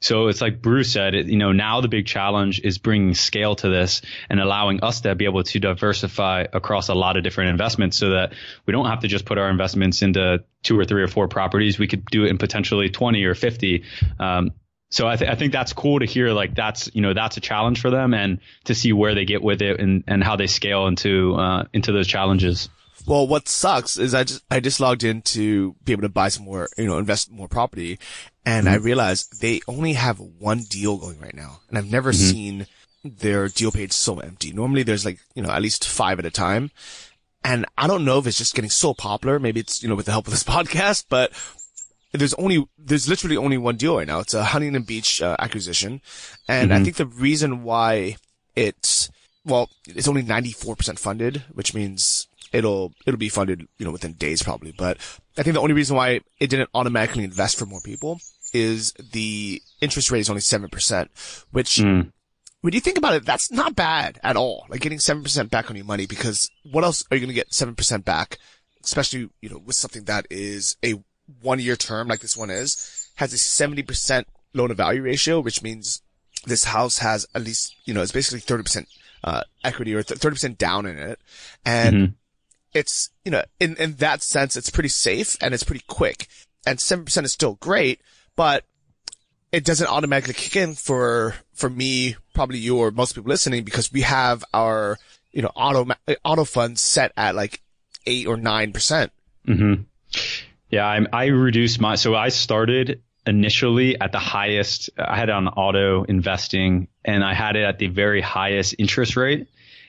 So 0.05 0.27
it's 0.27 0.39
like 0.39 0.61
Bruce 0.61 0.91
said, 0.91 1.15
it, 1.15 1.25
you 1.25 1.35
know, 1.35 1.51
now 1.51 1.81
the 1.81 1.87
big 1.87 2.05
challenge 2.05 2.61
is 2.63 2.77
bringing 2.77 3.15
scale 3.15 3.55
to 3.55 3.69
this 3.69 4.03
and 4.29 4.39
allowing 4.39 4.83
us 4.83 5.01
to 5.01 5.15
be 5.15 5.25
able 5.25 5.41
to 5.41 5.59
diversify 5.59 6.45
across 6.53 6.89
a 6.89 6.93
lot 6.93 7.17
of 7.17 7.23
different 7.23 7.49
investments 7.49 7.97
so 7.97 8.11
that 8.11 8.33
we 8.67 8.71
don't 8.71 8.85
have 8.85 8.99
to 8.99 9.07
just 9.07 9.25
put 9.25 9.39
our 9.39 9.49
investments 9.49 10.03
into 10.03 10.43
two 10.61 10.77
or 10.77 10.85
three 10.85 11.01
or 11.01 11.07
four 11.07 11.27
properties. 11.27 11.79
We 11.79 11.87
could 11.87 12.05
do 12.05 12.23
it 12.23 12.29
in 12.29 12.37
potentially 12.37 12.89
20 12.89 13.23
or 13.23 13.33
50. 13.33 13.83
Um, 14.19 14.51
so 14.91 15.07
I, 15.07 15.15
th- 15.15 15.31
I 15.31 15.33
think 15.33 15.51
that's 15.51 15.73
cool 15.73 15.97
to 15.97 16.05
hear 16.05 16.29
like 16.33 16.53
that's 16.53 16.91
you 16.93 17.01
know 17.01 17.15
that's 17.15 17.37
a 17.37 17.41
challenge 17.41 17.81
for 17.81 17.89
them 17.89 18.13
and 18.13 18.41
to 18.65 18.75
see 18.75 18.93
where 18.93 19.15
they 19.15 19.25
get 19.25 19.41
with 19.41 19.63
it 19.63 19.79
and, 19.79 20.03
and 20.05 20.23
how 20.23 20.35
they 20.35 20.45
scale 20.45 20.85
into 20.85 21.33
uh, 21.33 21.63
into 21.73 21.91
those 21.91 22.05
challenges. 22.05 22.69
Well, 23.07 23.27
what 23.27 23.47
sucks 23.47 23.97
is 23.97 24.13
I 24.13 24.23
just 24.23 24.43
I 24.49 24.59
just 24.59 24.79
logged 24.79 25.03
in 25.03 25.21
to 25.23 25.75
be 25.83 25.91
able 25.91 26.03
to 26.03 26.09
buy 26.09 26.29
some 26.29 26.45
more, 26.45 26.69
you 26.77 26.85
know, 26.85 26.97
invest 26.97 27.31
more 27.31 27.47
property, 27.47 27.99
and 28.45 28.65
mm-hmm. 28.65 28.73
I 28.73 28.77
realized 28.77 29.41
they 29.41 29.61
only 29.67 29.93
have 29.93 30.19
one 30.19 30.63
deal 30.63 30.97
going 30.97 31.19
right 31.19 31.35
now, 31.35 31.61
and 31.69 31.77
I've 31.77 31.91
never 31.91 32.11
mm-hmm. 32.11 32.29
seen 32.31 32.67
their 33.03 33.47
deal 33.47 33.71
page 33.71 33.91
so 33.91 34.19
empty. 34.19 34.51
Normally, 34.51 34.83
there's 34.83 35.05
like 35.05 35.19
you 35.35 35.43
know 35.43 35.51
at 35.51 35.61
least 35.61 35.87
five 35.87 36.19
at 36.19 36.25
a 36.25 36.31
time, 36.31 36.71
and 37.43 37.65
I 37.77 37.87
don't 37.87 38.05
know 38.05 38.17
if 38.17 38.27
it's 38.27 38.37
just 38.37 38.55
getting 38.55 38.71
so 38.71 38.93
popular. 38.93 39.39
Maybe 39.39 39.59
it's 39.59 39.83
you 39.83 39.89
know 39.89 39.95
with 39.95 40.07
the 40.07 40.11
help 40.11 40.27
of 40.27 40.33
this 40.33 40.43
podcast, 40.55 41.05
but 41.09 41.31
there's 42.11 42.33
only 42.35 42.65
there's 42.77 43.07
literally 43.07 43.37
only 43.37 43.57
one 43.57 43.77
deal 43.77 43.97
right 43.97 44.07
now. 44.07 44.19
It's 44.19 44.33
a 44.33 44.43
Huntington 44.43 44.83
Beach 44.83 45.21
uh, 45.21 45.35
acquisition, 45.39 46.01
and 46.47 46.71
mm-hmm. 46.71 46.81
I 46.81 46.83
think 46.83 46.95
the 46.95 47.05
reason 47.05 47.63
why 47.63 48.17
it's 48.55 49.09
well, 49.45 49.69
it's 49.87 50.07
only 50.07 50.23
94% 50.23 50.97
funded, 50.97 51.43
which 51.53 51.73
means 51.73 52.27
it'll 52.55 52.93
it'll 53.05 53.17
be 53.19 53.29
funded, 53.29 53.67
you 53.77 53.85
know, 53.85 53.91
within 53.91 54.13
days 54.13 54.41
probably. 54.41 54.71
But 54.71 54.97
I 55.37 55.43
think 55.43 55.53
the 55.53 55.61
only 55.61 55.73
reason 55.73 55.95
why 55.95 56.21
it 56.39 56.49
didn't 56.49 56.69
automatically 56.73 57.23
invest 57.23 57.59
for 57.59 57.65
more 57.65 57.81
people 57.81 58.19
is 58.53 58.93
the 58.93 59.61
interest 59.81 60.09
rate 60.09 60.21
is 60.21 60.29
only 60.29 60.41
seven 60.41 60.69
percent, 60.69 61.11
which 61.51 61.75
mm. 61.75 62.11
when 62.61 62.73
you 62.73 62.79
think 62.79 62.97
about 62.97 63.13
it, 63.13 63.25
that's 63.25 63.51
not 63.51 63.75
bad 63.75 64.19
at 64.23 64.37
all. 64.37 64.65
Like 64.69 64.81
getting 64.81 64.99
seven 64.99 65.21
percent 65.21 65.51
back 65.51 65.69
on 65.69 65.75
your 65.75 65.85
money 65.85 66.05
because 66.05 66.49
what 66.71 66.85
else 66.85 67.03
are 67.11 67.17
you 67.17 67.21
going 67.21 67.27
to 67.27 67.35
get 67.35 67.53
seven 67.53 67.75
percent 67.75 68.05
back? 68.05 68.37
Especially 68.83 69.29
you 69.41 69.49
know 69.49 69.59
with 69.59 69.75
something 69.75 70.05
that 70.05 70.25
is 70.29 70.77
a 70.83 70.95
one 71.41 71.59
year 71.59 71.75
term 71.75 72.07
like 72.07 72.21
this 72.21 72.37
one 72.37 72.49
is 72.49 73.09
has 73.15 73.33
a 73.33 73.37
seventy 73.37 73.83
percent 73.83 74.27
loan 74.53 74.69
to 74.69 74.75
value 74.75 75.01
ratio, 75.01 75.41
which 75.41 75.61
means 75.61 76.01
this 76.45 76.63
house 76.63 76.99
has 76.99 77.27
at 77.35 77.43
least 77.43 77.75
you 77.83 77.93
know 77.93 78.01
it's 78.01 78.13
basically 78.13 78.39
thirty 78.39 78.63
percent 78.63 78.87
uh, 79.25 79.41
equity 79.63 79.95
or 79.95 80.03
30% 80.03 80.55
down 80.55 80.85
in 80.85 80.99
it. 80.99 81.19
And 81.65 81.95
mm-hmm 81.95 82.13
it's, 82.75 83.09
you 83.23 83.31
know, 83.31 83.41
in, 83.59 83.75
in 83.77 83.95
that 83.95 84.21
sense, 84.21 84.57
it's 84.57 84.69
pretty 84.69 84.89
safe 84.89 85.37
and 85.41 85.53
it's 85.53 85.63
pretty 85.63 85.83
quick. 85.87 86.27
And 86.67 86.77
7% 86.77 87.23
is 87.23 87.31
still 87.31 87.53
great, 87.55 88.01
but 88.35 88.65
it 89.51 89.63
doesn't 89.63 89.87
automatically 89.87 90.33
kick 90.33 90.57
in 90.57 90.75
for, 90.75 91.35
for 91.53 91.69
me, 91.69 92.17
probably 92.33 92.57
you 92.57 92.77
or 92.77 92.91
most 92.91 93.15
people 93.15 93.29
listening 93.29 93.63
because 93.63 93.93
we 93.93 94.01
have 94.01 94.43
our, 94.53 94.97
you 95.31 95.41
know, 95.41 95.51
auto, 95.55 95.87
auto 96.25 96.43
funds 96.43 96.81
set 96.81 97.13
at 97.15 97.33
like 97.33 97.61
eight 98.05 98.27
or 98.27 98.35
9%. 98.35 98.73
percent 98.73 99.11
mm-hmm. 99.47 99.83
Yeah. 100.69 100.85
I, 100.85 101.05
I 101.13 101.25
reduced 101.27 101.79
my, 101.79 101.95
so 101.95 102.13
I 102.13 102.27
started 102.27 103.01
initially 103.25 103.99
at 103.99 104.11
the 104.11 104.19
highest, 104.19 104.89
I 104.97 105.15
had 105.17 105.29
on 105.29 105.47
auto 105.47 106.03
investing 106.03 106.89
and 107.05 107.23
I 107.23 107.33
had 107.33 107.55
it 107.55 107.63
at 107.63 107.79
the 107.79 107.87
very 107.87 108.19
highest 108.19 108.75
interest 108.77 109.15
rate. 109.15 109.47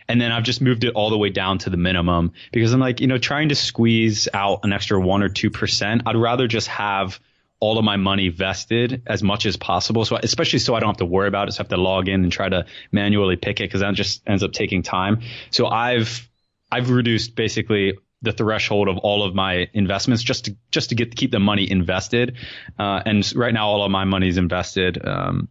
And 0.09 0.21
then 0.21 0.33
I've 0.33 0.45
just 0.45 0.61
moved 0.61 0.85
it 0.85 0.95
all 0.95 1.11
the 1.11 1.19
way 1.19 1.31
down 1.31 1.59
to 1.59 1.71
the 1.71 1.77
minimum 1.77 2.33
because 2.53 2.73
I'm 2.73 2.81
like, 2.81 3.01
you 3.01 3.07
know, 3.07 3.19
trying 3.19 3.49
to 3.49 3.55
squeeze 3.55 4.29
out 4.33 4.61
an 4.63 4.73
extra 4.73 5.01
one 5.01 5.23
or 5.23 5.29
2%. 5.29 6.03
I'd 6.07 6.17
rather 6.17 6.47
just 6.47 6.69
have 6.69 7.19
all 7.59 7.79
of 7.79 7.85
my 7.85 7.97
money 7.97 8.29
vested 8.29 9.03
as 9.07 9.23
much 9.23 9.47
as 9.47 9.57
possible. 9.57 10.05
So 10.05 10.17
especially 10.23 10.59
so 10.59 10.75
I 10.75 10.81
don't 10.81 10.91
have 10.91 10.99
to 10.99 11.07
worry 11.07 11.29
about 11.29 11.49
it. 11.49 11.53
So 11.53 11.61
I 11.61 11.63
have 11.63 11.69
to 11.69 11.77
log 11.77 12.09
in 12.09 12.23
and 12.23 12.31
try 12.31 12.49
to 12.49 12.67
manually 12.93 13.37
pick 13.37 13.61
it 13.61 13.65
because 13.65 13.81
that 13.81 13.95
just 13.95 14.23
ends 14.27 14.43
up 14.43 14.53
taking 14.53 14.83
time. 14.83 15.23
So 15.51 15.67
I've, 15.67 16.29
I've 16.71 16.91
reduced 16.91 17.35
basically 17.35 17.95
the 18.23 18.33
threshold 18.33 18.89
of 18.89 18.99
all 18.99 19.23
of 19.23 19.35
my 19.35 19.69
investments 19.73 20.23
just 20.23 20.47
to 20.47 20.57
just 20.71 20.89
to 20.89 20.95
get 20.95 21.15
keep 21.15 21.31
the 21.31 21.39
money 21.39 21.71
invested. 21.71 22.37
Uh, 22.79 23.03
and 23.05 23.35
right 23.37 23.53
now, 23.53 23.69
all 23.69 23.85
of 23.85 23.91
my 23.91 24.05
money 24.05 24.29
is 24.29 24.39
invested. 24.39 24.99
Um, 25.07 25.49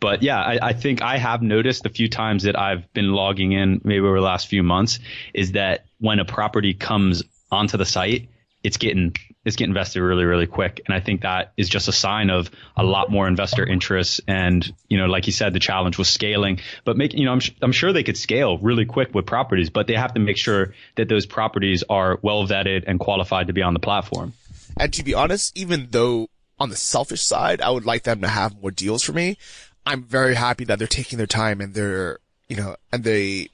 but 0.00 0.22
yeah, 0.22 0.40
I, 0.40 0.58
I, 0.68 0.72
think 0.72 1.02
I 1.02 1.18
have 1.18 1.42
noticed 1.42 1.86
a 1.86 1.88
few 1.88 2.08
times 2.08 2.44
that 2.44 2.58
I've 2.58 2.92
been 2.92 3.10
logging 3.10 3.52
in 3.52 3.80
maybe 3.84 4.00
over 4.00 4.18
the 4.18 4.24
last 4.24 4.48
few 4.48 4.62
months 4.62 4.98
is 5.34 5.52
that 5.52 5.86
when 5.98 6.18
a 6.18 6.24
property 6.24 6.74
comes 6.74 7.22
onto 7.50 7.76
the 7.76 7.86
site, 7.86 8.28
it's 8.62 8.78
getting 8.78 9.14
it's 9.44 9.54
getting 9.54 9.70
invested 9.70 10.02
really 10.02 10.24
really 10.24 10.48
quick, 10.48 10.80
and 10.86 10.94
I 10.94 10.98
think 10.98 11.20
that 11.20 11.52
is 11.56 11.68
just 11.68 11.86
a 11.86 11.92
sign 11.92 12.30
of 12.30 12.50
a 12.76 12.82
lot 12.82 13.12
more 13.12 13.28
investor 13.28 13.64
interest. 13.64 14.20
And 14.26 14.68
you 14.88 14.98
know, 14.98 15.06
like 15.06 15.26
you 15.26 15.32
said, 15.32 15.52
the 15.52 15.60
challenge 15.60 15.98
was 15.98 16.08
scaling, 16.08 16.58
but 16.84 16.96
make 16.96 17.14
you 17.14 17.26
know 17.26 17.32
I'm 17.32 17.40
I'm 17.62 17.70
sure 17.70 17.92
they 17.92 18.02
could 18.02 18.16
scale 18.16 18.58
really 18.58 18.84
quick 18.84 19.14
with 19.14 19.24
properties, 19.24 19.70
but 19.70 19.86
they 19.86 19.94
have 19.94 20.14
to 20.14 20.20
make 20.20 20.36
sure 20.36 20.74
that 20.96 21.08
those 21.08 21.26
properties 21.26 21.84
are 21.88 22.18
well 22.22 22.44
vetted 22.44 22.84
and 22.88 22.98
qualified 22.98 23.46
to 23.46 23.52
be 23.52 23.62
on 23.62 23.72
the 23.72 23.78
platform. 23.78 24.32
And 24.76 24.92
to 24.94 25.04
be 25.04 25.14
honest, 25.14 25.56
even 25.56 25.88
though 25.92 26.28
on 26.58 26.70
the 26.70 26.76
selfish 26.76 27.22
side, 27.22 27.60
I 27.60 27.70
would 27.70 27.84
like 27.84 28.02
them 28.02 28.22
to 28.22 28.28
have 28.28 28.60
more 28.60 28.70
deals 28.70 29.02
for 29.02 29.12
me. 29.12 29.38
I'm 29.86 30.02
very 30.02 30.34
happy 30.34 30.64
that 30.64 30.78
they're 30.78 30.88
taking 30.88 31.16
their 31.16 31.26
time 31.26 31.60
and 31.60 31.72
they're, 31.72 32.18
you 32.48 32.56
know, 32.56 32.76
and 32.92 33.04
they 33.04 33.50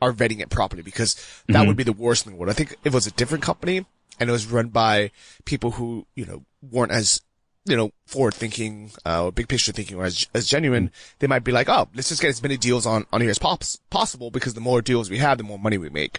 are 0.00 0.12
vetting 0.12 0.40
it 0.40 0.50
properly 0.50 0.82
because 0.82 1.14
that 1.46 1.52
mm-hmm. 1.52 1.66
would 1.68 1.76
be 1.76 1.82
the 1.82 1.92
worst 1.92 2.24
thing. 2.24 2.38
What 2.38 2.48
I 2.48 2.54
think 2.54 2.72
if 2.72 2.86
it 2.86 2.94
was 2.94 3.06
a 3.06 3.12
different 3.12 3.44
company 3.44 3.84
and 4.18 4.28
it 4.28 4.32
was 4.32 4.46
run 4.46 4.68
by 4.68 5.10
people 5.44 5.72
who, 5.72 6.06
you 6.14 6.24
know, 6.24 6.42
weren't 6.70 6.92
as, 6.92 7.20
you 7.66 7.76
know, 7.76 7.92
forward 8.06 8.34
thinking, 8.34 8.90
uh, 9.04 9.30
big 9.30 9.48
picture 9.48 9.72
thinking 9.72 9.98
or 9.98 10.04
as, 10.04 10.26
as 10.32 10.46
genuine, 10.46 10.90
they 11.18 11.26
might 11.26 11.44
be 11.44 11.52
like, 11.52 11.68
oh, 11.68 11.88
let's 11.94 12.08
just 12.08 12.22
get 12.22 12.28
as 12.28 12.42
many 12.42 12.56
deals 12.56 12.86
on, 12.86 13.06
on 13.12 13.20
here 13.20 13.30
as 13.30 13.38
pos- 13.38 13.78
possible 13.90 14.30
because 14.30 14.54
the 14.54 14.60
more 14.60 14.80
deals 14.80 15.10
we 15.10 15.18
have, 15.18 15.38
the 15.38 15.44
more 15.44 15.58
money 15.58 15.76
we 15.76 15.90
make. 15.90 16.18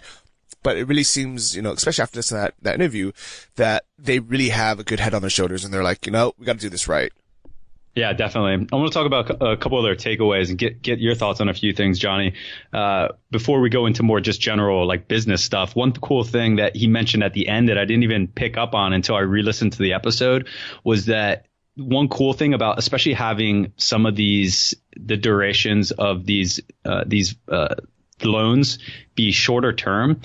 But 0.62 0.76
it 0.76 0.86
really 0.88 1.04
seems, 1.04 1.54
you 1.56 1.62
know, 1.62 1.72
especially 1.72 2.02
after 2.02 2.16
this, 2.16 2.28
that, 2.30 2.54
that 2.62 2.74
interview, 2.74 3.12
that 3.56 3.84
they 3.98 4.18
really 4.18 4.50
have 4.50 4.78
a 4.78 4.84
good 4.84 5.00
head 5.00 5.14
on 5.14 5.22
their 5.22 5.30
shoulders 5.30 5.64
and 5.64 5.72
they're 5.72 5.84
like, 5.84 6.06
you 6.06 6.12
know, 6.12 6.34
we 6.38 6.46
got 6.46 6.54
to 6.54 6.58
do 6.58 6.68
this 6.68 6.88
right. 6.88 7.12
Yeah, 7.98 8.12
definitely. 8.12 8.68
I 8.70 8.76
want 8.76 8.92
to 8.92 8.96
talk 8.96 9.06
about 9.06 9.42
a 9.42 9.56
couple 9.56 9.76
other 9.76 9.96
takeaways 9.96 10.50
and 10.50 10.56
get 10.56 10.82
get 10.82 11.00
your 11.00 11.16
thoughts 11.16 11.40
on 11.40 11.48
a 11.48 11.54
few 11.54 11.72
things, 11.72 11.98
Johnny. 11.98 12.34
Uh, 12.72 13.08
before 13.32 13.60
we 13.60 13.70
go 13.70 13.86
into 13.86 14.04
more 14.04 14.20
just 14.20 14.40
general 14.40 14.86
like 14.86 15.08
business 15.08 15.42
stuff, 15.42 15.74
one 15.74 15.90
cool 15.90 16.22
thing 16.22 16.56
that 16.56 16.76
he 16.76 16.86
mentioned 16.86 17.24
at 17.24 17.32
the 17.32 17.48
end 17.48 17.68
that 17.70 17.76
I 17.76 17.84
didn't 17.84 18.04
even 18.04 18.28
pick 18.28 18.56
up 18.56 18.72
on 18.72 18.92
until 18.92 19.16
I 19.16 19.22
re-listened 19.22 19.72
to 19.72 19.78
the 19.78 19.94
episode 19.94 20.46
was 20.84 21.06
that 21.06 21.46
one 21.74 22.06
cool 22.06 22.34
thing 22.34 22.54
about 22.54 22.78
especially 22.78 23.14
having 23.14 23.72
some 23.78 24.06
of 24.06 24.14
these 24.14 24.74
the 24.96 25.16
durations 25.16 25.90
of 25.90 26.24
these 26.24 26.60
uh, 26.84 27.02
these 27.04 27.34
uh, 27.48 27.74
loans 28.22 28.78
be 29.16 29.32
shorter 29.32 29.72
term, 29.72 30.20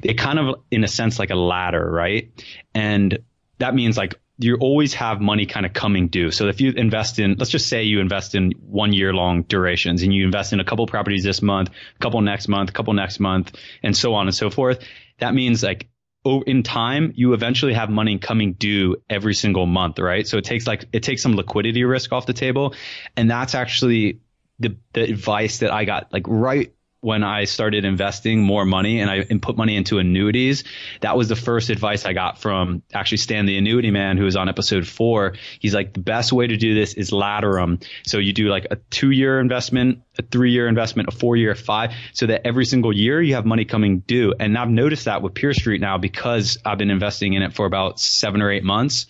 it 0.00 0.14
kind 0.14 0.38
of 0.38 0.60
in 0.70 0.84
a 0.84 0.88
sense 0.88 1.18
like 1.18 1.30
a 1.30 1.34
ladder, 1.34 1.90
right? 1.90 2.30
And 2.72 3.18
that 3.58 3.74
means 3.74 3.96
like 3.96 4.14
you 4.38 4.56
always 4.56 4.94
have 4.94 5.20
money 5.20 5.46
kind 5.46 5.64
of 5.64 5.72
coming 5.72 6.08
due. 6.08 6.30
So 6.30 6.48
if 6.48 6.60
you 6.60 6.72
invest 6.72 7.18
in, 7.18 7.36
let's 7.38 7.50
just 7.50 7.68
say 7.68 7.84
you 7.84 8.00
invest 8.00 8.34
in 8.34 8.52
one 8.60 8.92
year 8.92 9.14
long 9.14 9.42
durations 9.42 10.02
and 10.02 10.12
you 10.12 10.24
invest 10.24 10.52
in 10.52 10.60
a 10.60 10.64
couple 10.64 10.86
properties 10.86 11.24
this 11.24 11.40
month, 11.40 11.70
a 11.70 11.98
couple 12.00 12.20
next 12.20 12.48
month, 12.48 12.70
a 12.70 12.72
couple 12.72 12.92
next 12.92 13.18
month, 13.18 13.52
and 13.82 13.96
so 13.96 14.14
on 14.14 14.26
and 14.26 14.34
so 14.34 14.50
forth. 14.50 14.80
That 15.18 15.34
means 15.34 15.62
like 15.62 15.88
in 16.24 16.62
time, 16.62 17.12
you 17.14 17.32
eventually 17.32 17.72
have 17.72 17.88
money 17.88 18.18
coming 18.18 18.52
due 18.54 18.96
every 19.08 19.34
single 19.34 19.64
month, 19.64 19.98
right? 19.98 20.26
So 20.26 20.36
it 20.36 20.44
takes 20.44 20.66
like, 20.66 20.84
it 20.92 21.02
takes 21.02 21.22
some 21.22 21.34
liquidity 21.34 21.84
risk 21.84 22.12
off 22.12 22.26
the 22.26 22.32
table. 22.34 22.74
And 23.16 23.30
that's 23.30 23.54
actually 23.54 24.20
the, 24.58 24.76
the 24.92 25.02
advice 25.02 25.58
that 25.58 25.72
I 25.72 25.84
got 25.84 26.12
like 26.12 26.24
right 26.26 26.74
when 27.00 27.22
I 27.22 27.44
started 27.44 27.84
investing 27.84 28.42
more 28.42 28.64
money 28.64 29.00
and 29.00 29.10
I 29.10 29.24
put 29.40 29.56
money 29.56 29.76
into 29.76 29.98
annuities, 29.98 30.64
that 31.00 31.16
was 31.16 31.28
the 31.28 31.36
first 31.36 31.70
advice 31.70 32.04
I 32.04 32.12
got 32.12 32.38
from 32.38 32.82
actually 32.92 33.18
Stan 33.18 33.46
the 33.46 33.58
annuity 33.58 33.90
man 33.90 34.16
who 34.16 34.24
was 34.24 34.36
on 34.36 34.48
episode 34.48 34.86
four. 34.86 35.34
He's 35.60 35.74
like, 35.74 35.92
the 35.92 36.00
best 36.00 36.32
way 36.32 36.46
to 36.46 36.56
do 36.56 36.74
this 36.74 36.94
is 36.94 37.12
ladder 37.12 37.52
them. 37.52 37.78
So 38.04 38.18
you 38.18 38.32
do 38.32 38.48
like 38.48 38.66
a 38.70 38.76
two 38.90 39.10
year 39.10 39.40
investment, 39.40 40.02
a 40.18 40.22
three 40.22 40.52
year 40.52 40.68
investment, 40.68 41.08
a 41.08 41.12
four 41.12 41.36
year, 41.36 41.54
five, 41.54 41.92
so 42.12 42.26
that 42.26 42.46
every 42.46 42.64
single 42.64 42.94
year 42.94 43.20
you 43.20 43.34
have 43.34 43.46
money 43.46 43.64
coming 43.64 44.00
due. 44.00 44.34
And 44.38 44.56
I've 44.56 44.70
noticed 44.70 45.04
that 45.04 45.22
with 45.22 45.34
PeerStreet 45.34 45.80
now 45.80 45.98
because 45.98 46.58
I've 46.64 46.78
been 46.78 46.90
investing 46.90 47.34
in 47.34 47.42
it 47.42 47.54
for 47.54 47.66
about 47.66 48.00
seven 48.00 48.42
or 48.42 48.50
eight 48.50 48.64
months 48.64 49.06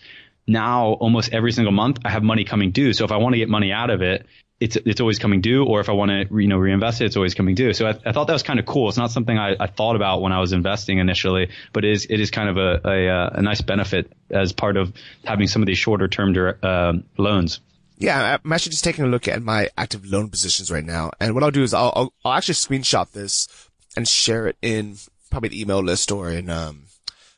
now 0.46 0.92
almost 0.92 1.32
every 1.32 1.52
single 1.52 1.72
month 1.72 1.98
I 2.04 2.10
have 2.10 2.22
money 2.22 2.44
coming 2.44 2.70
due. 2.70 2.92
So 2.92 3.04
if 3.04 3.12
I 3.12 3.16
want 3.16 3.34
to 3.34 3.38
get 3.38 3.48
money 3.48 3.72
out 3.72 3.90
of 3.90 4.02
it, 4.02 4.26
it's 4.58 4.76
it's 4.76 5.00
always 5.00 5.18
coming 5.18 5.40
due, 5.40 5.64
or 5.64 5.80
if 5.80 5.88
I 5.88 5.92
want 5.92 6.10
to 6.10 6.40
you 6.40 6.48
know 6.48 6.56
reinvest 6.56 7.00
it, 7.00 7.06
it's 7.06 7.16
always 7.16 7.34
coming 7.34 7.54
due. 7.54 7.72
So 7.72 7.86
I, 7.86 7.90
I 8.06 8.12
thought 8.12 8.26
that 8.26 8.32
was 8.32 8.42
kind 8.42 8.58
of 8.58 8.66
cool. 8.66 8.88
It's 8.88 8.96
not 8.96 9.10
something 9.10 9.36
I, 9.36 9.54
I, 9.58 9.66
thought 9.66 9.96
about 9.96 10.22
when 10.22 10.32
I 10.32 10.40
was 10.40 10.52
investing 10.52 10.98
initially, 10.98 11.50
but 11.72 11.84
it 11.84 11.92
is 11.92 12.06
it 12.08 12.20
is 12.20 12.30
kind 12.30 12.48
of 12.48 12.56
a 12.56 12.88
a, 12.88 13.08
uh, 13.08 13.30
a 13.34 13.42
nice 13.42 13.60
benefit 13.60 14.12
as 14.30 14.52
part 14.52 14.76
of 14.76 14.92
having 15.24 15.46
some 15.46 15.62
of 15.62 15.66
these 15.66 15.78
shorter 15.78 16.08
term 16.08 16.34
uh, 16.62 16.94
loans. 17.18 17.60
Yeah, 17.98 18.38
I'm 18.42 18.52
actually 18.52 18.70
just 18.70 18.84
taking 18.84 19.04
a 19.04 19.08
look 19.08 19.28
at 19.28 19.42
my 19.42 19.68
active 19.76 20.06
loan 20.06 20.30
positions 20.30 20.70
right 20.70 20.84
now, 20.84 21.10
and 21.20 21.34
what 21.34 21.42
I'll 21.42 21.50
do 21.50 21.62
is 21.62 21.74
I'll 21.74 21.92
I'll, 21.94 22.12
I'll 22.24 22.32
actually 22.32 22.54
screenshot 22.54 23.10
this 23.12 23.48
and 23.94 24.08
share 24.08 24.46
it 24.46 24.56
in 24.62 24.96
probably 25.30 25.50
the 25.50 25.60
email 25.60 25.82
list 25.82 26.10
or 26.10 26.30
in 26.30 26.48
um 26.48 26.84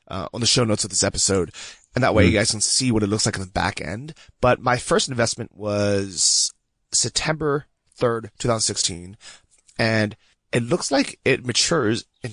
uh, 0.06 0.28
on 0.32 0.40
the 0.40 0.46
show 0.46 0.64
notes 0.64 0.84
of 0.84 0.90
this 0.90 1.04
episode. 1.04 1.52
And 1.94 2.04
that 2.04 2.14
way 2.14 2.24
mm-hmm. 2.24 2.32
you 2.32 2.38
guys 2.38 2.50
can 2.50 2.60
see 2.60 2.92
what 2.92 3.02
it 3.02 3.08
looks 3.08 3.26
like 3.26 3.34
in 3.34 3.40
the 3.40 3.48
back 3.48 3.80
end. 3.80 4.14
But 4.40 4.60
my 4.60 4.76
first 4.76 5.08
investment 5.08 5.50
was 5.56 6.52
September 6.92 7.66
3rd, 7.98 8.30
2016. 8.38 9.16
And 9.78 10.16
it 10.52 10.62
looks 10.62 10.90
like 10.90 11.18
it 11.24 11.44
matures 11.44 12.04
in, 12.22 12.32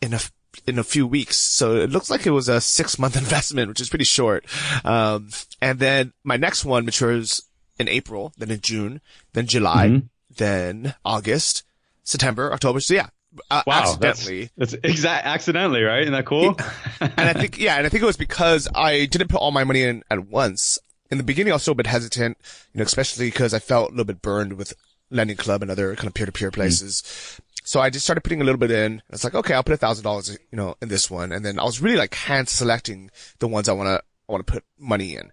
in 0.00 0.14
a, 0.14 0.20
in 0.66 0.78
a 0.78 0.84
few 0.84 1.06
weeks. 1.06 1.36
So 1.36 1.76
it 1.76 1.90
looks 1.90 2.10
like 2.10 2.26
it 2.26 2.30
was 2.30 2.48
a 2.48 2.60
six 2.60 2.98
month 2.98 3.16
investment, 3.18 3.68
which 3.68 3.80
is 3.80 3.88
pretty 3.88 4.04
short. 4.04 4.44
Um, 4.84 5.30
and 5.60 5.78
then 5.78 6.12
my 6.24 6.36
next 6.36 6.64
one 6.64 6.84
matures 6.84 7.42
in 7.78 7.88
April, 7.88 8.32
then 8.36 8.50
in 8.50 8.60
June, 8.60 9.00
then 9.32 9.46
July, 9.46 9.88
mm-hmm. 9.88 10.06
then 10.36 10.94
August, 11.04 11.62
September, 12.04 12.52
October. 12.52 12.80
So 12.80 12.94
yeah, 12.94 13.08
uh, 13.50 13.62
wow, 13.66 13.82
accidentally. 13.82 14.50
That's, 14.56 14.72
that's 14.72 14.84
exact 14.84 15.26
accidentally, 15.26 15.82
right? 15.82 16.02
Isn't 16.02 16.12
that 16.12 16.26
cool? 16.26 16.56
and 17.00 17.12
I 17.16 17.32
think, 17.32 17.58
yeah, 17.58 17.76
and 17.76 17.86
I 17.86 17.88
think 17.88 18.02
it 18.02 18.06
was 18.06 18.16
because 18.16 18.68
I 18.74 19.06
didn't 19.06 19.28
put 19.28 19.38
all 19.38 19.50
my 19.50 19.64
money 19.64 19.82
in 19.82 20.02
at 20.10 20.28
once 20.28 20.78
in 21.10 21.18
the 21.18 21.24
beginning, 21.24 21.52
I 21.52 21.56
was 21.56 21.62
still 21.62 21.72
a 21.72 21.76
bit 21.76 21.86
hesitant, 21.86 22.38
you 22.72 22.78
know, 22.78 22.84
especially 22.84 23.26
because 23.26 23.52
I 23.52 23.58
felt 23.58 23.88
a 23.88 23.92
little 23.92 24.04
bit 24.04 24.22
burned 24.22 24.54
with 24.54 24.74
Lending 25.10 25.36
Club 25.36 25.62
and 25.62 25.70
other 25.70 25.94
kind 25.96 26.06
of 26.06 26.14
peer-to-peer 26.14 26.50
places. 26.50 27.02
Mm. 27.02 27.40
So 27.64 27.80
I 27.80 27.90
just 27.90 28.06
started 28.06 28.22
putting 28.22 28.40
a 28.40 28.44
little 28.44 28.58
bit 28.58 28.70
in. 28.70 29.02
It's 29.10 29.24
like, 29.24 29.34
okay, 29.34 29.54
I'll 29.54 29.62
put 29.62 29.74
a 29.74 29.76
thousand 29.76 30.04
dollars, 30.04 30.30
you 30.50 30.56
know, 30.56 30.76
in 30.80 30.88
this 30.88 31.10
one. 31.10 31.32
And 31.32 31.44
then 31.44 31.58
I 31.58 31.64
was 31.64 31.80
really 31.80 31.96
like 31.96 32.14
hand 32.14 32.48
selecting 32.48 33.10
the 33.38 33.48
ones 33.48 33.68
I 33.68 33.72
want 33.72 33.88
to, 33.88 34.02
I 34.28 34.32
want 34.32 34.46
to 34.46 34.52
put 34.52 34.64
money 34.78 35.16
in. 35.16 35.30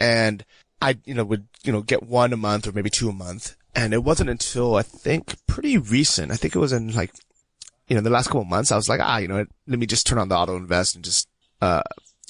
And 0.00 0.44
I, 0.80 0.98
you 1.04 1.14
know, 1.14 1.24
would, 1.24 1.46
you 1.64 1.72
know, 1.72 1.82
get 1.82 2.04
one 2.04 2.32
a 2.32 2.36
month 2.36 2.66
or 2.66 2.72
maybe 2.72 2.90
two 2.90 3.08
a 3.08 3.12
month. 3.12 3.56
And 3.74 3.92
it 3.92 4.02
wasn't 4.02 4.30
until 4.30 4.76
I 4.76 4.82
think 4.82 5.36
pretty 5.46 5.76
recent. 5.76 6.32
I 6.32 6.36
think 6.36 6.54
it 6.56 6.60
was 6.60 6.72
in 6.72 6.94
like, 6.94 7.12
you 7.86 7.96
know, 7.96 8.02
the 8.02 8.10
last 8.10 8.28
couple 8.28 8.42
of 8.42 8.48
months, 8.48 8.72
I 8.72 8.76
was 8.76 8.88
like, 8.88 9.00
ah, 9.02 9.18
you 9.18 9.28
know, 9.28 9.44
let 9.66 9.78
me 9.78 9.86
just 9.86 10.06
turn 10.06 10.18
on 10.18 10.28
the 10.28 10.36
auto 10.36 10.56
invest 10.56 10.94
and 10.94 11.04
just, 11.04 11.28
uh, 11.60 11.82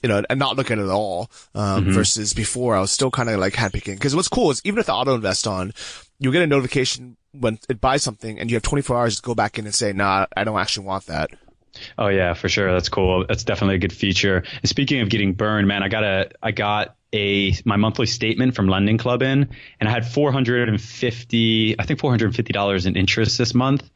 you 0.03 0.09
know, 0.09 0.22
and 0.28 0.38
not 0.38 0.57
look 0.57 0.70
at 0.70 0.78
it 0.78 0.82
at 0.82 0.90
all, 0.90 1.30
um, 1.55 1.84
mm-hmm. 1.84 1.92
versus 1.92 2.34
before 2.34 2.76
I 2.76 2.80
was 2.80 2.90
still 2.90 3.11
kind 3.11 3.28
of 3.28 3.40
like 3.40 3.55
handpicking. 3.55 4.01
Cause 4.01 4.14
what's 4.14 4.28
cool 4.28 4.51
is 4.51 4.61
even 4.64 4.76
with 4.76 4.86
the 4.86 4.94
auto 4.94 5.14
invest 5.14 5.46
on, 5.46 5.72
you 6.18 6.32
get 6.32 6.42
a 6.42 6.46
notification 6.46 7.16
when 7.32 7.59
it 7.68 7.80
buys 7.80 8.03
something 8.03 8.38
and 8.38 8.51
you 8.51 8.57
have 8.57 8.62
24 8.62 8.96
hours 8.96 9.16
to 9.16 9.22
go 9.22 9.34
back 9.34 9.59
in 9.59 9.64
and 9.64 9.74
say, 9.74 9.92
nah, 9.92 10.26
I 10.36 10.44
don't 10.44 10.59
actually 10.59 10.86
want 10.86 11.07
that. 11.07 11.30
Oh 11.96 12.09
yeah, 12.09 12.34
for 12.34 12.49
sure. 12.49 12.72
That's 12.72 12.88
cool. 12.88 13.24
That's 13.28 13.44
definitely 13.44 13.76
a 13.76 13.78
good 13.78 13.92
feature. 13.92 14.42
And 14.61 14.68
speaking 14.68 15.01
of 15.01 15.11
getting 15.11 15.34
burned, 15.34 15.68
man, 15.68 15.82
I 15.82 15.88
got 15.88 16.05
a, 16.05 16.30
I 16.42 16.51
got 16.51 16.96
a, 17.12 17.55
my 17.64 17.76
monthly 17.76 18.07
statement 18.07 18.55
from 18.55 18.68
Lending 18.68 18.99
Club 18.99 19.22
in 19.22 19.49
and 19.80 19.88
I 19.88 19.92
had 19.92 20.07
450, 20.07 21.76
I 21.78 21.84
think 21.84 22.01
$450 22.01 22.86
in 22.86 22.96
interest 22.96 23.38
this 23.38 23.55
month, 23.55 23.88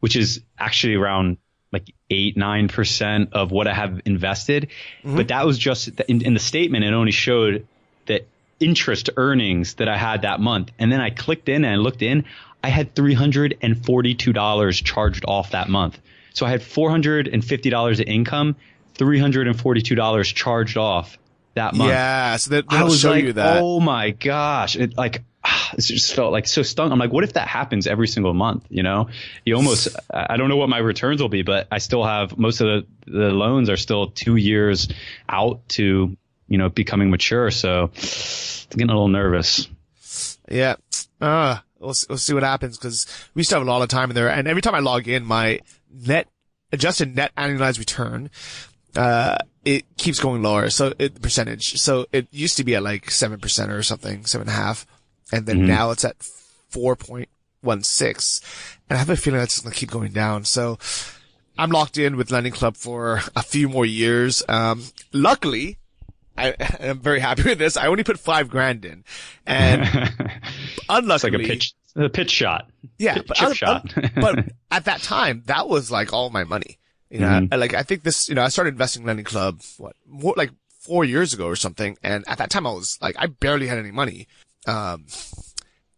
which 0.00 0.16
is 0.16 0.42
actually 0.58 0.94
around 0.94 1.38
like 1.72 1.94
eight, 2.10 2.36
nine 2.36 2.68
percent 2.68 3.32
of 3.32 3.50
what 3.50 3.66
I 3.66 3.74
have 3.74 4.02
invested. 4.04 4.68
Mm-hmm. 5.02 5.16
But 5.16 5.28
that 5.28 5.46
was 5.46 5.58
just 5.58 5.88
in, 6.08 6.24
in 6.24 6.34
the 6.34 6.40
statement. 6.40 6.84
It 6.84 6.92
only 6.92 7.12
showed 7.12 7.66
the 8.06 8.24
interest 8.60 9.10
earnings 9.16 9.74
that 9.74 9.88
I 9.88 9.96
had 9.96 10.22
that 10.22 10.40
month. 10.40 10.70
And 10.78 10.92
then 10.92 11.00
I 11.00 11.10
clicked 11.10 11.48
in 11.48 11.64
and 11.64 11.74
I 11.74 11.76
looked 11.76 12.02
in. 12.02 12.24
I 12.62 12.68
had 12.68 12.94
$342 12.94 14.84
charged 14.84 15.24
off 15.26 15.50
that 15.50 15.68
month. 15.68 15.98
So 16.34 16.46
I 16.46 16.50
had 16.50 16.60
$450 16.60 18.00
of 18.00 18.06
income, 18.06 18.56
$342 18.94 20.34
charged 20.34 20.76
off 20.76 21.18
that 21.54 21.74
month. 21.74 21.90
Yeah. 21.90 22.36
So 22.36 22.50
that, 22.52 22.64
I 22.68 22.84
was 22.84 23.00
show 23.00 23.10
like, 23.10 23.24
you 23.24 23.32
that. 23.34 23.60
Oh 23.60 23.80
my 23.80 24.10
gosh. 24.10 24.76
It, 24.76 24.96
like 24.96 25.22
it 25.72 25.80
just 25.80 26.14
felt 26.14 26.32
like 26.32 26.46
so 26.46 26.62
stung. 26.62 26.92
I'm 26.92 26.98
like, 26.98 27.12
what 27.12 27.24
if 27.24 27.34
that 27.34 27.48
happens 27.48 27.86
every 27.86 28.08
single 28.08 28.34
month? 28.34 28.66
You 28.68 28.82
know, 28.82 29.08
you 29.44 29.54
almost, 29.54 29.88
I 30.12 30.36
don't 30.36 30.48
know 30.48 30.56
what 30.56 30.68
my 30.68 30.78
returns 30.78 31.20
will 31.20 31.28
be, 31.28 31.42
but 31.42 31.68
I 31.70 31.78
still 31.78 32.04
have 32.04 32.38
most 32.38 32.60
of 32.60 32.66
the, 32.66 33.10
the 33.10 33.30
loans 33.30 33.68
are 33.68 33.76
still 33.76 34.08
two 34.08 34.36
years 34.36 34.88
out 35.28 35.68
to, 35.70 36.16
you 36.48 36.58
know, 36.58 36.68
becoming 36.68 37.10
mature. 37.10 37.50
So 37.50 37.84
I'm 37.84 38.78
getting 38.78 38.90
a 38.90 38.94
little 38.94 39.08
nervous. 39.08 39.68
Yeah. 40.48 40.76
Uh, 41.20 41.58
we'll, 41.78 41.94
we'll 42.08 42.18
see 42.18 42.34
what 42.34 42.42
happens 42.42 42.78
because 42.78 43.06
we 43.34 43.42
still 43.42 43.58
have 43.58 43.66
a 43.66 43.70
lot 43.70 43.82
of 43.82 43.88
time 43.88 44.10
in 44.10 44.14
there. 44.14 44.28
And 44.28 44.48
every 44.48 44.62
time 44.62 44.74
I 44.74 44.80
log 44.80 45.08
in, 45.08 45.24
my 45.24 45.60
net 45.90 46.28
adjusted 46.72 47.14
net 47.14 47.32
annualized 47.36 47.78
return, 47.78 48.30
uh, 48.96 49.38
it 49.64 49.84
keeps 49.96 50.18
going 50.18 50.42
lower. 50.42 50.68
So 50.70 50.92
it, 50.98 51.22
percentage. 51.22 51.80
So 51.80 52.06
it 52.12 52.26
used 52.30 52.56
to 52.56 52.64
be 52.64 52.74
at 52.74 52.82
like 52.82 53.06
7% 53.06 53.68
or 53.68 53.82
something, 53.82 54.24
seven 54.26 54.48
and 54.48 54.56
a 54.56 54.60
half 54.60 54.86
and 55.32 55.46
then 55.46 55.58
mm-hmm. 55.58 55.66
now 55.66 55.90
it's 55.90 56.04
at 56.04 56.18
4.16. 56.72 58.40
And 58.88 58.96
I 58.96 58.98
have 58.98 59.10
a 59.10 59.16
feeling 59.16 59.40
that's 59.40 59.54
just 59.54 59.64
going 59.64 59.72
to 59.72 59.78
keep 59.78 59.90
going 59.90 60.12
down. 60.12 60.44
So 60.44 60.78
I'm 61.58 61.70
locked 61.70 61.98
in 61.98 62.16
with 62.16 62.30
Lending 62.30 62.52
Club 62.52 62.76
for 62.76 63.22
a 63.34 63.42
few 63.42 63.68
more 63.68 63.86
years. 63.86 64.42
Um, 64.48 64.84
luckily, 65.12 65.78
I, 66.36 66.48
am 66.80 67.00
very 67.00 67.20
happy 67.20 67.42
with 67.42 67.58
this. 67.58 67.76
I 67.76 67.86
only 67.86 68.04
put 68.04 68.18
five 68.18 68.48
grand 68.48 68.84
in, 68.84 69.04
and 69.46 69.82
unluckily, 70.88 71.14
it's 71.14 71.24
like 71.24 71.34
a 71.34 71.38
pitch, 71.38 71.74
a 71.96 72.08
pitch 72.08 72.30
shot. 72.30 72.70
Yeah, 72.98 73.20
but, 73.26 73.36
chip 73.36 73.54
shot. 73.54 73.92
but 74.16 74.46
at 74.70 74.86
that 74.86 75.02
time, 75.02 75.42
that 75.46 75.68
was 75.68 75.90
like 75.90 76.12
all 76.12 76.30
my 76.30 76.44
money. 76.44 76.78
You 77.10 77.20
know, 77.20 77.26
mm-hmm. 77.26 77.60
Like 77.60 77.74
I 77.74 77.82
think 77.82 78.04
this, 78.04 78.28
you 78.28 78.34
know, 78.34 78.42
I 78.42 78.48
started 78.48 78.72
investing 78.72 79.02
in 79.02 79.06
Lending 79.06 79.26
Club 79.26 79.60
what 79.76 79.94
more 80.06 80.32
like 80.36 80.50
four 80.80 81.04
years 81.04 81.34
ago 81.34 81.46
or 81.46 81.56
something, 81.56 81.98
and 82.02 82.24
at 82.26 82.38
that 82.38 82.48
time 82.48 82.66
I 82.66 82.72
was 82.72 82.98
like 83.02 83.16
I 83.18 83.26
barely 83.26 83.66
had 83.66 83.78
any 83.78 83.90
money. 83.90 84.28
Um, 84.66 85.06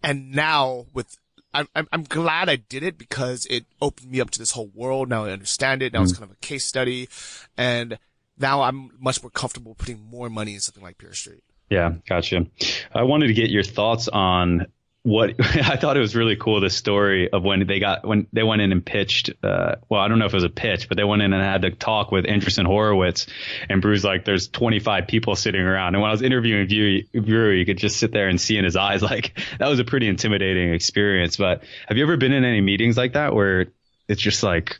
and 0.02 0.32
now 0.32 0.86
with, 0.92 1.16
I'm, 1.52 1.68
I'm 1.74 2.02
glad 2.02 2.48
I 2.48 2.56
did 2.56 2.82
it 2.82 2.98
because 2.98 3.46
it 3.46 3.66
opened 3.80 4.10
me 4.10 4.20
up 4.20 4.30
to 4.30 4.38
this 4.38 4.52
whole 4.52 4.70
world. 4.74 5.08
Now 5.08 5.24
I 5.24 5.30
understand 5.30 5.82
it. 5.82 5.92
Now 5.92 6.00
mm. 6.00 6.04
it's 6.04 6.12
kind 6.12 6.24
of 6.24 6.32
a 6.32 6.40
case 6.40 6.64
study. 6.64 7.08
And 7.56 7.98
now 8.38 8.62
I'm 8.62 8.90
much 8.98 9.22
more 9.22 9.30
comfortable 9.30 9.74
putting 9.74 10.00
more 10.00 10.28
money 10.28 10.54
in 10.54 10.60
something 10.60 10.82
like 10.82 10.98
PeerStreet. 10.98 11.42
Yeah, 11.70 11.94
gotcha. 12.08 12.46
I 12.92 13.04
wanted 13.04 13.28
to 13.28 13.34
get 13.34 13.50
your 13.50 13.62
thoughts 13.62 14.08
on 14.08 14.66
what 15.04 15.34
I 15.38 15.76
thought 15.76 15.98
it 15.98 16.00
was 16.00 16.16
really 16.16 16.34
cool 16.34 16.60
the 16.60 16.70
story 16.70 17.30
of 17.30 17.44
when 17.44 17.66
they 17.66 17.78
got 17.78 18.06
when 18.06 18.26
they 18.32 18.42
went 18.42 18.62
in 18.62 18.72
and 18.72 18.84
pitched. 18.84 19.30
Uh, 19.42 19.76
well, 19.88 20.00
I 20.00 20.08
don't 20.08 20.18
know 20.18 20.24
if 20.24 20.32
it 20.32 20.36
was 20.36 20.44
a 20.44 20.48
pitch, 20.48 20.88
but 20.88 20.96
they 20.96 21.04
went 21.04 21.22
in 21.22 21.32
and 21.32 21.42
had 21.42 21.62
to 21.62 21.70
talk 21.70 22.10
with 22.10 22.24
Andreessen 22.24 22.64
Horowitz, 22.64 23.26
and 23.68 23.80
Brew's 23.82 24.02
like, 24.02 24.24
"There's 24.24 24.48
25 24.48 25.06
people 25.06 25.36
sitting 25.36 25.60
around." 25.60 25.94
And 25.94 26.02
when 26.02 26.08
I 26.08 26.12
was 26.12 26.22
interviewing 26.22 26.66
Brewer, 27.12 27.52
you 27.52 27.66
could 27.66 27.76
just 27.76 27.98
sit 27.98 28.12
there 28.12 28.28
and 28.28 28.40
see 28.40 28.56
in 28.56 28.64
his 28.64 28.76
eyes 28.76 29.02
like 29.12 29.38
that 29.58 29.68
was 29.68 29.78
a 29.78 29.84
pretty 29.84 30.08
intimidating 30.08 30.72
experience. 30.72 31.36
But 31.36 31.62
have 31.86 31.98
you 31.98 32.02
ever 32.02 32.16
been 32.16 32.32
in 32.32 32.44
any 32.44 32.62
meetings 32.62 32.96
like 32.96 33.12
that 33.12 33.34
where 33.34 33.66
it's 34.08 34.22
just 34.22 34.42
like 34.42 34.78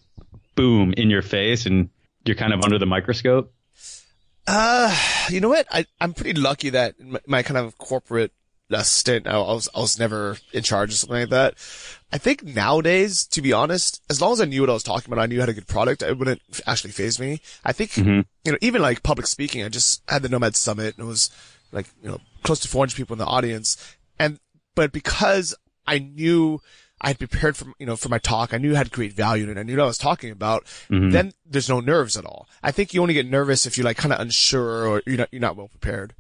boom 0.57 0.95
in 0.97 1.11
your 1.11 1.23
face 1.23 1.67
and 1.67 1.91
you're 2.25 2.37
kind 2.37 2.55
of 2.55 2.63
under 2.63 2.79
the 2.79 2.87
microscope? 2.87 3.53
Uh, 4.47 4.97
you 5.29 5.41
know 5.41 5.49
what? 5.51 5.67
I, 5.71 5.85
I'm 6.01 6.15
pretty 6.15 6.39
lucky 6.39 6.71
that 6.71 6.99
my, 6.99 7.21
my 7.27 7.43
kind 7.43 7.59
of 7.59 7.77
corporate 7.79 8.33
a 8.75 8.85
stint. 8.85 9.27
I 9.27 9.39
was, 9.39 9.69
I 9.75 9.81
was 9.81 9.99
never 9.99 10.39
in 10.53 10.63
charge 10.63 10.91
of 10.91 10.97
something 10.97 11.21
like 11.21 11.31
that. 11.31 11.55
I 12.13 12.19
think 12.19 12.45
nowadays, 12.45 13.25
to 13.29 13.43
be 13.43 13.53
honest, 13.53 14.01
as 14.09 14.21
long 14.21 14.33
as 14.33 14.41
I 14.41 14.45
knew 14.45 14.61
what 14.61 14.71
I 14.71 14.75
was 14.75 14.83
talking 14.83 15.13
about, 15.13 15.23
I 15.23 15.27
knew 15.27 15.39
I 15.39 15.41
had 15.41 15.49
a 15.49 15.55
good 15.55 15.67
product, 15.67 16.03
it 16.03 16.19
wouldn't 16.19 16.43
actually 16.67 16.93
phase 16.93 17.19
me. 17.19 17.41
I 17.65 17.73
think, 17.73 17.91
mm-hmm. 17.93 18.21
you 18.45 18.53
know, 18.53 18.59
even 18.61 18.83
like 18.83 19.03
public 19.03 19.27
speaking, 19.27 19.65
I 19.65 19.69
just 19.69 20.03
had 20.09 20.23
the 20.23 20.29
Nomad 20.29 20.55
Summit 20.55 20.97
and 20.97 21.07
it 21.07 21.09
was 21.09 21.31
like, 21.73 21.87
you 22.03 22.09
know, 22.09 22.19
close 22.43 22.61
to 22.61 22.69
400 22.69 22.95
people 22.95 23.15
in 23.15 23.19
the 23.19 23.27
audience. 23.27 23.97
And, 24.19 24.39
but 24.75 24.93
because 24.93 25.57
I 25.87 25.99
knew 25.99 26.61
I 27.01 27.09
had 27.09 27.19
prepared 27.19 27.57
for, 27.57 27.73
you 27.79 27.87
know, 27.87 27.97
for 27.97 28.09
my 28.09 28.19
talk, 28.19 28.55
I 28.55 28.59
knew 28.59 28.75
I 28.75 28.79
had 28.79 28.93
great 28.93 29.13
value 29.13 29.51
and 29.51 29.59
I 29.59 29.63
knew 29.63 29.77
what 29.77 29.83
I 29.83 29.87
was 29.87 29.99
talking 29.99 30.31
about, 30.31 30.65
mm-hmm. 30.89 31.11
then 31.11 31.33
there's 31.45 31.69
no 31.69 31.81
nerves 31.81 32.17
at 32.17 32.25
all. 32.25 32.49
I 32.63 32.71
think 32.71 32.95
you 32.95 33.03
only 33.03 33.15
get 33.15 33.29
nervous 33.29 33.67
if 33.67 33.77
you're 33.77 33.85
like 33.85 33.97
kind 33.97 34.13
of 34.13 34.21
unsure 34.21 34.87
or 34.87 35.03
you're 35.05 35.19
not, 35.19 35.29
you're 35.33 35.41
not 35.41 35.57
well 35.57 35.69
prepared. 35.69 36.15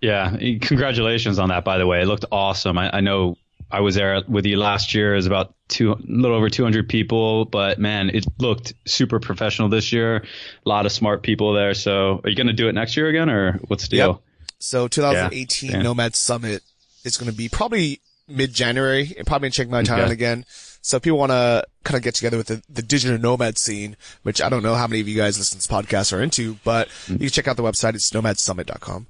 Yeah, 0.00 0.36
congratulations 0.60 1.38
on 1.38 1.48
that. 1.48 1.64
By 1.64 1.78
the 1.78 1.86
way, 1.86 2.02
it 2.02 2.06
looked 2.06 2.26
awesome. 2.30 2.78
I, 2.78 2.98
I 2.98 3.00
know 3.00 3.36
I 3.70 3.80
was 3.80 3.94
there 3.94 4.22
with 4.28 4.46
you 4.46 4.56
last 4.56 4.94
year. 4.94 5.14
It 5.14 5.16
was 5.16 5.26
about 5.26 5.54
two, 5.68 5.92
a 5.92 5.98
little 6.06 6.36
over 6.36 6.48
200 6.48 6.88
people, 6.88 7.44
but 7.46 7.78
man, 7.78 8.10
it 8.10 8.26
looked 8.38 8.74
super 8.86 9.18
professional 9.18 9.68
this 9.68 9.92
year. 9.92 10.16
A 10.16 10.68
lot 10.68 10.86
of 10.86 10.92
smart 10.92 11.22
people 11.22 11.52
there. 11.52 11.74
So 11.74 12.20
are 12.22 12.30
you 12.30 12.36
going 12.36 12.46
to 12.46 12.52
do 12.52 12.68
it 12.68 12.72
next 12.72 12.96
year 12.96 13.08
again 13.08 13.28
or 13.28 13.54
what's 13.66 13.88
the 13.88 13.96
deal? 13.96 14.08
Yep. 14.08 14.20
So 14.58 14.88
2018 14.88 15.70
yeah. 15.70 15.82
Nomad 15.82 16.14
Summit 16.14 16.62
is 17.04 17.16
going 17.16 17.30
to 17.30 17.36
be 17.36 17.48
probably 17.48 18.00
mid 18.28 18.52
January 18.52 19.14
probably 19.26 19.46
in 19.46 19.52
Chiang 19.52 19.70
Mai, 19.70 19.82
Thailand 19.82 20.10
again. 20.10 20.44
So 20.82 20.98
if 20.98 21.02
people 21.02 21.18
want 21.18 21.32
to 21.32 21.66
kind 21.82 21.96
of 21.96 22.04
get 22.04 22.14
together 22.14 22.36
with 22.36 22.46
the, 22.46 22.62
the 22.68 22.82
digital 22.82 23.18
nomad 23.18 23.58
scene, 23.58 23.96
which 24.22 24.40
I 24.40 24.48
don't 24.48 24.62
know 24.62 24.74
how 24.74 24.86
many 24.86 25.00
of 25.00 25.08
you 25.08 25.16
guys 25.16 25.36
listen 25.36 25.58
to 25.58 25.66
this 25.66 25.66
podcast 25.66 26.12
are 26.12 26.22
into, 26.22 26.58
but 26.62 26.88
mm-hmm. 26.88 27.14
you 27.14 27.18
can 27.18 27.30
check 27.30 27.48
out 27.48 27.56
the 27.56 27.64
website. 27.64 27.96
It's 27.96 28.10
nomadsummit.com. 28.12 29.08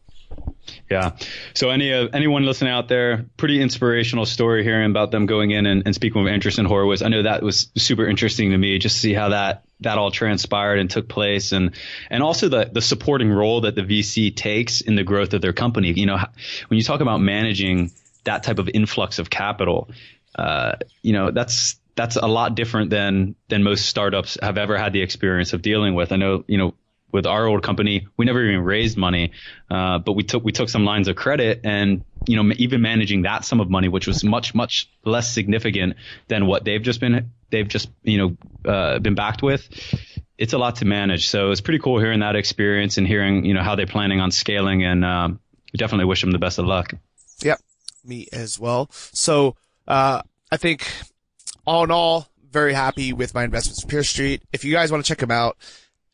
Yeah. 0.91 1.17
So 1.55 1.71
any 1.71 1.93
uh, 1.93 2.09
anyone 2.13 2.45
listening 2.45 2.73
out 2.73 2.89
there, 2.89 3.27
pretty 3.37 3.61
inspirational 3.61 4.27
story 4.27 4.63
hearing 4.63 4.91
about 4.91 5.11
them 5.11 5.27
going 5.27 5.51
in 5.51 5.67
and, 5.67 5.83
and 5.85 5.95
speaking 5.95 6.23
with 6.23 6.33
Andreessen 6.33 6.67
Horowitz. 6.67 7.03
I 7.03 7.09
know 7.09 7.23
that 7.23 7.43
was 7.43 7.69
super 7.77 8.07
interesting 8.07 8.51
to 8.51 8.59
me 8.59 8.79
just 8.79 8.97
to 8.97 9.01
see 9.01 9.15
how 9.15 9.31
that 9.31 9.65
that 9.81 9.99
all 9.99 10.11
transpired 10.11 10.79
and 10.79 10.91
took 10.91 11.09
place 11.09 11.53
and 11.53 11.75
and 12.11 12.23
also 12.23 12.49
the 12.49 12.71
the 12.73 12.83
supporting 12.83 13.31
role 13.31 13.63
that 13.63 13.75
the 13.75 13.83
VC 13.83 14.35
takes 14.35 14.81
in 14.81 14.95
the 14.95 15.05
growth 15.05 15.35
of 15.35 15.43
their 15.43 15.53
company. 15.53 15.93
You 15.93 16.07
know, 16.07 16.19
when 16.69 16.79
you 16.79 16.85
talk 16.85 17.01
about 17.01 17.21
managing 17.21 17.93
that 18.25 18.43
type 18.43 18.59
of 18.59 18.69
influx 18.73 19.19
of 19.19 19.31
capital, 19.31 19.91
uh, 20.37 20.77
you 21.03 21.13
know, 21.13 21.31
that's 21.31 21.77
that's 21.97 22.17
a 22.17 22.27
lot 22.27 22.55
different 22.55 22.91
than 22.91 23.35
than 23.49 23.63
most 23.63 23.87
startups 23.87 24.39
have 24.41 24.59
ever 24.59 24.79
had 24.79 24.93
the 24.93 25.03
experience 25.03 25.53
of 25.53 25.63
dealing 25.63 25.95
with. 25.95 26.13
I 26.13 26.17
know, 26.17 26.45
you 26.47 26.59
know, 26.59 26.75
with 27.17 27.27
our 27.27 27.47
old 27.47 27.63
company, 27.63 28.07
we 28.19 28.27
never 28.27 28.45
even 28.45 28.63
raised 28.63 28.99
money, 28.99 29.33
uh, 29.71 29.99
but 29.99 30.13
we 30.13 30.23
took 30.23 30.45
we 30.45 30.53
took 30.53 30.69
some 30.69 30.85
lines 30.85 31.09
of 31.09 31.17
credit, 31.17 31.63
and 31.65 32.05
you 32.27 32.37
know, 32.37 32.55
even 32.59 32.83
managing 32.83 33.23
that 33.23 33.45
sum 33.45 33.59
of 33.59 33.71
money, 33.71 33.89
which 33.89 34.07
was 34.07 34.23
much 34.23 34.55
much 34.55 34.89
less 35.05 35.33
significant 35.33 35.95
than 36.29 36.47
what 36.47 36.65
they've 36.65 36.83
just 36.83 37.01
been 37.01 37.31
they've 37.51 37.67
just 37.67 37.89
you 38.03 38.19
know 38.19 38.71
uh, 38.71 38.99
been 38.99 39.15
backed 39.15 39.43
with. 39.43 39.67
It's 40.37 40.53
a 40.53 40.59
lot 40.59 40.77
to 40.77 40.85
manage, 40.85 41.29
so 41.29 41.51
it's 41.51 41.63
pretty 41.63 41.79
cool 41.79 41.99
hearing 41.99 42.21
that 42.21 42.37
experience 42.37 42.99
and 42.99 43.07
hearing 43.07 43.47
you 43.47 43.55
know 43.55 43.63
how 43.63 43.75
they're 43.75 43.87
planning 43.87 44.21
on 44.21 44.31
scaling, 44.31 44.85
and 44.85 45.03
um, 45.03 45.41
definitely 45.75 46.05
wish 46.05 46.21
them 46.21 46.33
the 46.33 46.39
best 46.39 46.59
of 46.59 46.67
luck. 46.67 46.93
Yep, 47.43 47.59
me 48.05 48.29
as 48.31 48.61
well. 48.61 48.91
So 48.93 49.57
uh, 49.89 50.21
I 50.53 50.57
think 50.59 50.87
all 51.67 51.83
in 51.85 51.91
all, 51.91 52.29
very 52.51 52.75
happy 52.75 53.15
with 53.15 53.35
my 53.35 53.45
investments 53.45 53.83
in 53.83 53.89
PeerStreet. 53.89 54.43
If 54.53 54.65
you 54.65 54.73
guys 54.75 54.93
want 54.93 55.03
to 55.03 55.09
check 55.09 55.19
them 55.19 55.31
out, 55.31 55.57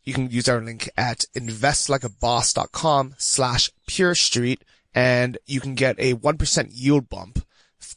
you 0.04 0.14
can 0.14 0.30
use 0.30 0.48
our 0.48 0.60
link 0.60 0.88
at 0.96 1.24
investlikeaboss.com 1.34 3.14
slash 3.18 3.70
PeerStreet 3.88 4.58
and 4.94 5.38
you 5.46 5.60
can 5.60 5.74
get 5.74 5.96
a 5.98 6.14
1% 6.14 6.68
yield 6.72 7.08
bump 7.08 7.44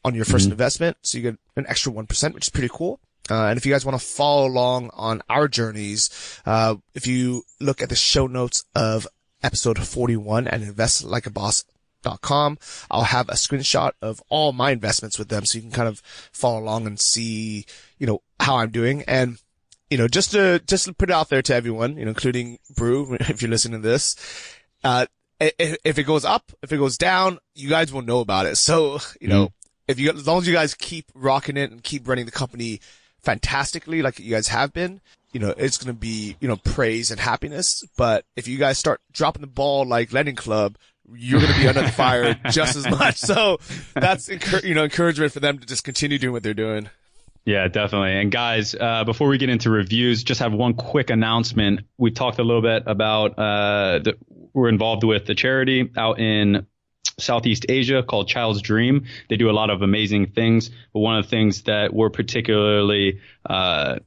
on 0.03 0.15
your 0.15 0.26
1st 0.26 0.44
mm-hmm. 0.44 0.52
investment. 0.52 0.98
So 1.02 1.18
you 1.18 1.23
get 1.23 1.40
an 1.56 1.65
extra 1.68 1.91
1%, 1.91 2.34
which 2.34 2.45
is 2.45 2.49
pretty 2.49 2.69
cool. 2.72 2.99
Uh, 3.30 3.48
and 3.48 3.57
if 3.57 3.65
you 3.65 3.72
guys 3.72 3.86
want 3.86 3.99
to 3.99 4.06
follow 4.06 4.48
along 4.48 4.91
on 4.94 5.22
our 5.30 5.48
journeys, 5.48 6.40
uh, 6.45 6.76
if 6.94 7.07
you 7.07 7.44
look 7.60 7.82
at 7.82 7.90
the 7.90 7.95
show 7.95 8.27
notes 8.27 8.65
of 8.76 9.07
episode 9.41 9.80
41 9.80 10.48
at 10.48 10.61
investlikeaboss.com, 10.61 11.69
com. 12.22 12.57
I'll 12.90 13.03
have 13.03 13.30
a 13.30 13.34
screenshot 13.34 13.91
of 14.02 14.22
all 14.30 14.53
my 14.53 14.72
investments 14.72 15.18
with 15.18 15.30
them 15.30 15.45
so 15.45 15.57
you 15.57 15.64
can 15.64 15.72
kind 15.72 15.90
of 15.90 15.99
follow 16.32 16.60
along 16.60 16.86
and 16.86 16.99
see, 16.99 17.65
you 17.98 18.07
know, 18.07 18.22
how 18.40 18.57
I'm 18.57 18.72
doing. 18.72 19.03
And, 19.07 19.40
you 19.96 20.02
know, 20.02 20.10
just 20.10 20.32
to, 20.32 20.60
just 20.68 20.84
to 20.84 20.94
put 20.94 21.10
it 21.10 21.14
out 21.14 21.30
there 21.30 21.42
to 21.42 21.56
everyone, 21.56 21.96
you 21.96 22.04
know, 22.04 22.10
including 22.10 22.60
Brew, 22.76 23.14
if 23.22 23.42
you're 23.42 23.50
listening 23.50 23.82
to 23.82 23.88
this, 23.88 24.18
uh, 24.84 25.06
if, 25.40 25.78
if 25.86 25.98
it 25.98 26.04
goes 26.04 26.26
up, 26.26 26.52
if 26.62 26.74
it 26.74 26.78
goes 26.78 26.98
down, 26.98 27.40
you 27.54 27.70
guys 27.70 27.94
will 27.94 28.02
know 28.02 28.20
about 28.20 28.46
it. 28.46 28.58
So, 28.58 29.00
you 29.22 29.30
know, 29.30 29.46
mm-hmm. 29.46 29.72
if 29.88 29.98
you, 29.98 30.12
as 30.12 30.28
long 30.28 30.40
as 30.40 30.48
you 30.50 30.54
guys 30.54 30.74
keep 30.74 31.06
rocking 31.14 31.56
it 31.56 31.72
and 31.72 31.82
keep 31.82 32.10
running 32.10 32.26
the 32.26 32.32
company 32.34 32.82
fantastically, 33.22 34.02
like 34.02 34.20
you 34.20 34.32
guys 34.32 34.50
have 34.50 34.74
been, 34.74 35.00
you 35.32 35.40
know, 35.40 35.54
it's 35.58 35.78
going 35.78 35.96
to 35.96 35.98
be, 35.98 36.36
you 36.42 36.50
know, 36.50 36.58
praise 36.58 37.10
and 37.10 37.22
happiness. 37.22 37.86
But 37.96 38.26
if 38.36 38.50
you 38.50 38.58
guys 38.58 38.78
start 38.78 39.00
dropping 39.14 39.44
the 39.44 39.48
ball 39.48 39.86
like 39.86 40.12
Lending 40.12 40.36
Club, 40.36 40.76
you're 41.14 41.40
going 41.40 41.54
to 41.54 41.60
be 41.60 41.70
under 41.70 41.84
the 41.84 41.88
fire 41.88 42.38
just 42.52 42.76
as 42.76 42.90
much. 42.90 43.16
So 43.16 43.60
that's, 43.94 44.28
you 44.62 44.76
know, 44.76 44.84
encouragement 44.84 45.32
for 45.32 45.40
them 45.40 45.58
to 45.60 45.66
just 45.66 45.86
continue 45.86 46.18
doing 46.18 46.34
what 46.34 46.44
they're 46.44 46.54
doing. 46.54 46.90
Yeah, 47.46 47.68
definitely. 47.68 48.20
And 48.20 48.32
guys, 48.32 48.74
uh, 48.74 49.04
before 49.04 49.28
we 49.28 49.38
get 49.38 49.50
into 49.50 49.70
reviews, 49.70 50.24
just 50.24 50.40
have 50.40 50.52
one 50.52 50.74
quick 50.74 51.12
announcement. 51.12 51.82
We 51.98 52.10
talked 52.10 52.40
a 52.40 52.44
little 52.44 52.64
bit 52.64 52.84
about 52.88 53.38
uh, 53.38 54.00
we're 54.54 54.70
involved 54.70 55.04
with 55.04 55.26
the 55.26 55.36
charity 55.36 55.92
out 55.96 56.20
in 56.20 56.66
Southeast 57.20 57.68
Asia 57.70 58.02
called 58.02 58.28
Child's 58.28 58.64
Dream. 58.64 59.06
They 59.30 59.38
do 59.38 59.50
a 59.50 59.54
lot 59.54 59.70
of 59.70 59.84
amazing 59.84 60.32
things, 60.32 60.70
but 60.92 61.00
one 61.00 61.18
of 61.18 61.26
the 61.26 61.30
things 61.30 61.64
that 61.64 61.94
we're 61.94 62.10
particularly 62.10 63.20
uh, 63.48 64.00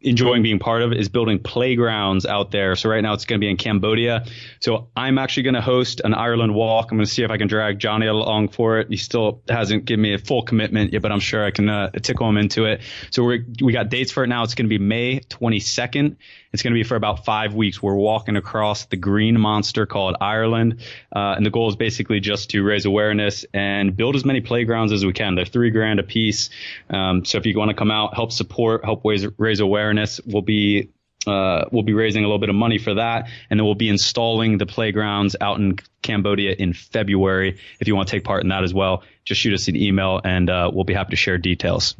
enjoying 0.00 0.42
being 0.42 0.58
part 0.58 0.82
of 0.82 0.92
is 0.92 1.08
building 1.08 1.38
playgrounds 1.38 2.26
out 2.26 2.50
there. 2.50 2.76
So 2.76 2.90
right 2.90 3.00
now 3.00 3.14
it's 3.14 3.24
going 3.24 3.40
to 3.40 3.44
be 3.44 3.50
in 3.50 3.56
Cambodia. 3.56 4.24
So 4.60 4.88
I'm 4.96 5.18
actually 5.18 5.44
going 5.44 5.54
to 5.54 5.62
host 5.62 6.00
an 6.04 6.14
Ireland 6.14 6.54
walk. 6.54 6.90
I'm 6.90 6.98
going 6.98 7.06
to 7.06 7.10
see 7.10 7.22
if 7.22 7.30
I 7.30 7.38
can 7.38 7.48
drag 7.48 7.78
Johnny 7.78 8.06
along 8.06 8.48
for 8.48 8.78
it. 8.78 8.88
He 8.88 8.96
still 8.96 9.42
hasn't 9.48 9.86
given 9.86 10.02
me 10.02 10.14
a 10.14 10.18
full 10.18 10.42
commitment 10.42 10.92
yet, 10.92 11.02
but 11.02 11.10
I'm 11.10 11.20
sure 11.20 11.44
I 11.44 11.50
can 11.50 11.68
uh, 11.68 11.90
tickle 11.90 12.28
him 12.28 12.36
into 12.36 12.66
it. 12.66 12.82
So 13.10 13.24
we 13.24 13.44
we 13.62 13.72
got 13.72 13.88
dates 13.88 14.12
for 14.12 14.24
it 14.24 14.28
now. 14.28 14.42
It's 14.42 14.54
going 14.54 14.68
to 14.68 14.78
be 14.78 14.82
May 14.82 15.20
22nd 15.20 16.16
it's 16.52 16.62
going 16.62 16.72
to 16.72 16.78
be 16.78 16.82
for 16.84 16.96
about 16.96 17.24
five 17.24 17.54
weeks. 17.54 17.82
We're 17.82 17.94
walking 17.94 18.36
across 18.36 18.84
the 18.86 18.96
green 18.96 19.40
monster 19.40 19.86
called 19.86 20.16
Ireland. 20.20 20.82
Uh, 21.14 21.34
and 21.36 21.46
the 21.46 21.50
goal 21.50 21.68
is 21.68 21.76
basically 21.76 22.20
just 22.20 22.50
to 22.50 22.62
raise 22.62 22.84
awareness 22.84 23.44
and 23.54 23.96
build 23.96 24.16
as 24.16 24.24
many 24.24 24.40
playgrounds 24.40 24.92
as 24.92 25.04
we 25.04 25.12
can. 25.12 25.34
They're 25.34 25.44
three 25.44 25.70
grand 25.70 26.00
a 26.00 26.02
piece. 26.02 26.50
Um, 26.90 27.24
so 27.24 27.38
if 27.38 27.46
you 27.46 27.58
want 27.58 27.70
to 27.70 27.76
come 27.76 27.90
out, 27.90 28.14
help 28.14 28.32
support, 28.32 28.84
help 28.84 29.02
raise, 29.04 29.26
raise 29.38 29.60
awareness, 29.60 30.20
we'll 30.24 30.42
be 30.42 30.90
uh, 31.26 31.66
we'll 31.70 31.84
be 31.84 31.92
raising 31.92 32.24
a 32.24 32.26
little 32.26 32.40
bit 32.40 32.48
of 32.48 32.56
money 32.56 32.78
for 32.78 32.94
that, 32.94 33.28
and 33.48 33.58
then 33.58 33.64
we'll 33.64 33.76
be 33.76 33.88
installing 33.88 34.58
the 34.58 34.66
playgrounds 34.66 35.36
out 35.40 35.58
in 35.58 35.78
Cambodia 36.02 36.52
in 36.58 36.72
February. 36.72 37.58
If 37.78 37.86
you 37.86 37.94
want 37.94 38.08
to 38.08 38.16
take 38.16 38.24
part 38.24 38.42
in 38.42 38.48
that 38.48 38.64
as 38.64 38.74
well, 38.74 39.04
just 39.24 39.40
shoot 39.40 39.54
us 39.54 39.68
an 39.68 39.76
email, 39.76 40.20
and 40.24 40.50
uh, 40.50 40.70
we'll 40.72 40.82
be 40.82 40.94
happy 40.94 41.10
to 41.10 41.16
share 41.16 41.38
details. 41.38 41.94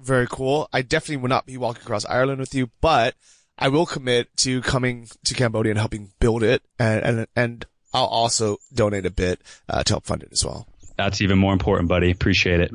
Very 0.00 0.28
cool. 0.30 0.68
I 0.72 0.82
definitely 0.82 1.16
will 1.16 1.28
not 1.28 1.44
be 1.44 1.56
walking 1.56 1.82
across 1.82 2.04
Ireland 2.04 2.38
with 2.38 2.54
you, 2.54 2.70
but 2.80 3.16
I 3.58 3.68
will 3.68 3.86
commit 3.86 4.34
to 4.38 4.60
coming 4.62 5.08
to 5.24 5.34
Cambodia 5.34 5.72
and 5.72 5.78
helping 5.78 6.12
build 6.20 6.42
it, 6.42 6.62
and 6.78 7.04
and, 7.04 7.26
and 7.34 7.66
I'll 7.92 8.06
also 8.06 8.58
donate 8.72 9.06
a 9.06 9.10
bit 9.10 9.40
uh, 9.68 9.82
to 9.82 9.92
help 9.94 10.06
fund 10.06 10.22
it 10.22 10.30
as 10.32 10.44
well. 10.44 10.66
That's 10.96 11.20
even 11.20 11.38
more 11.38 11.52
important, 11.52 11.88
buddy. 11.88 12.10
Appreciate 12.10 12.60
it. 12.60 12.72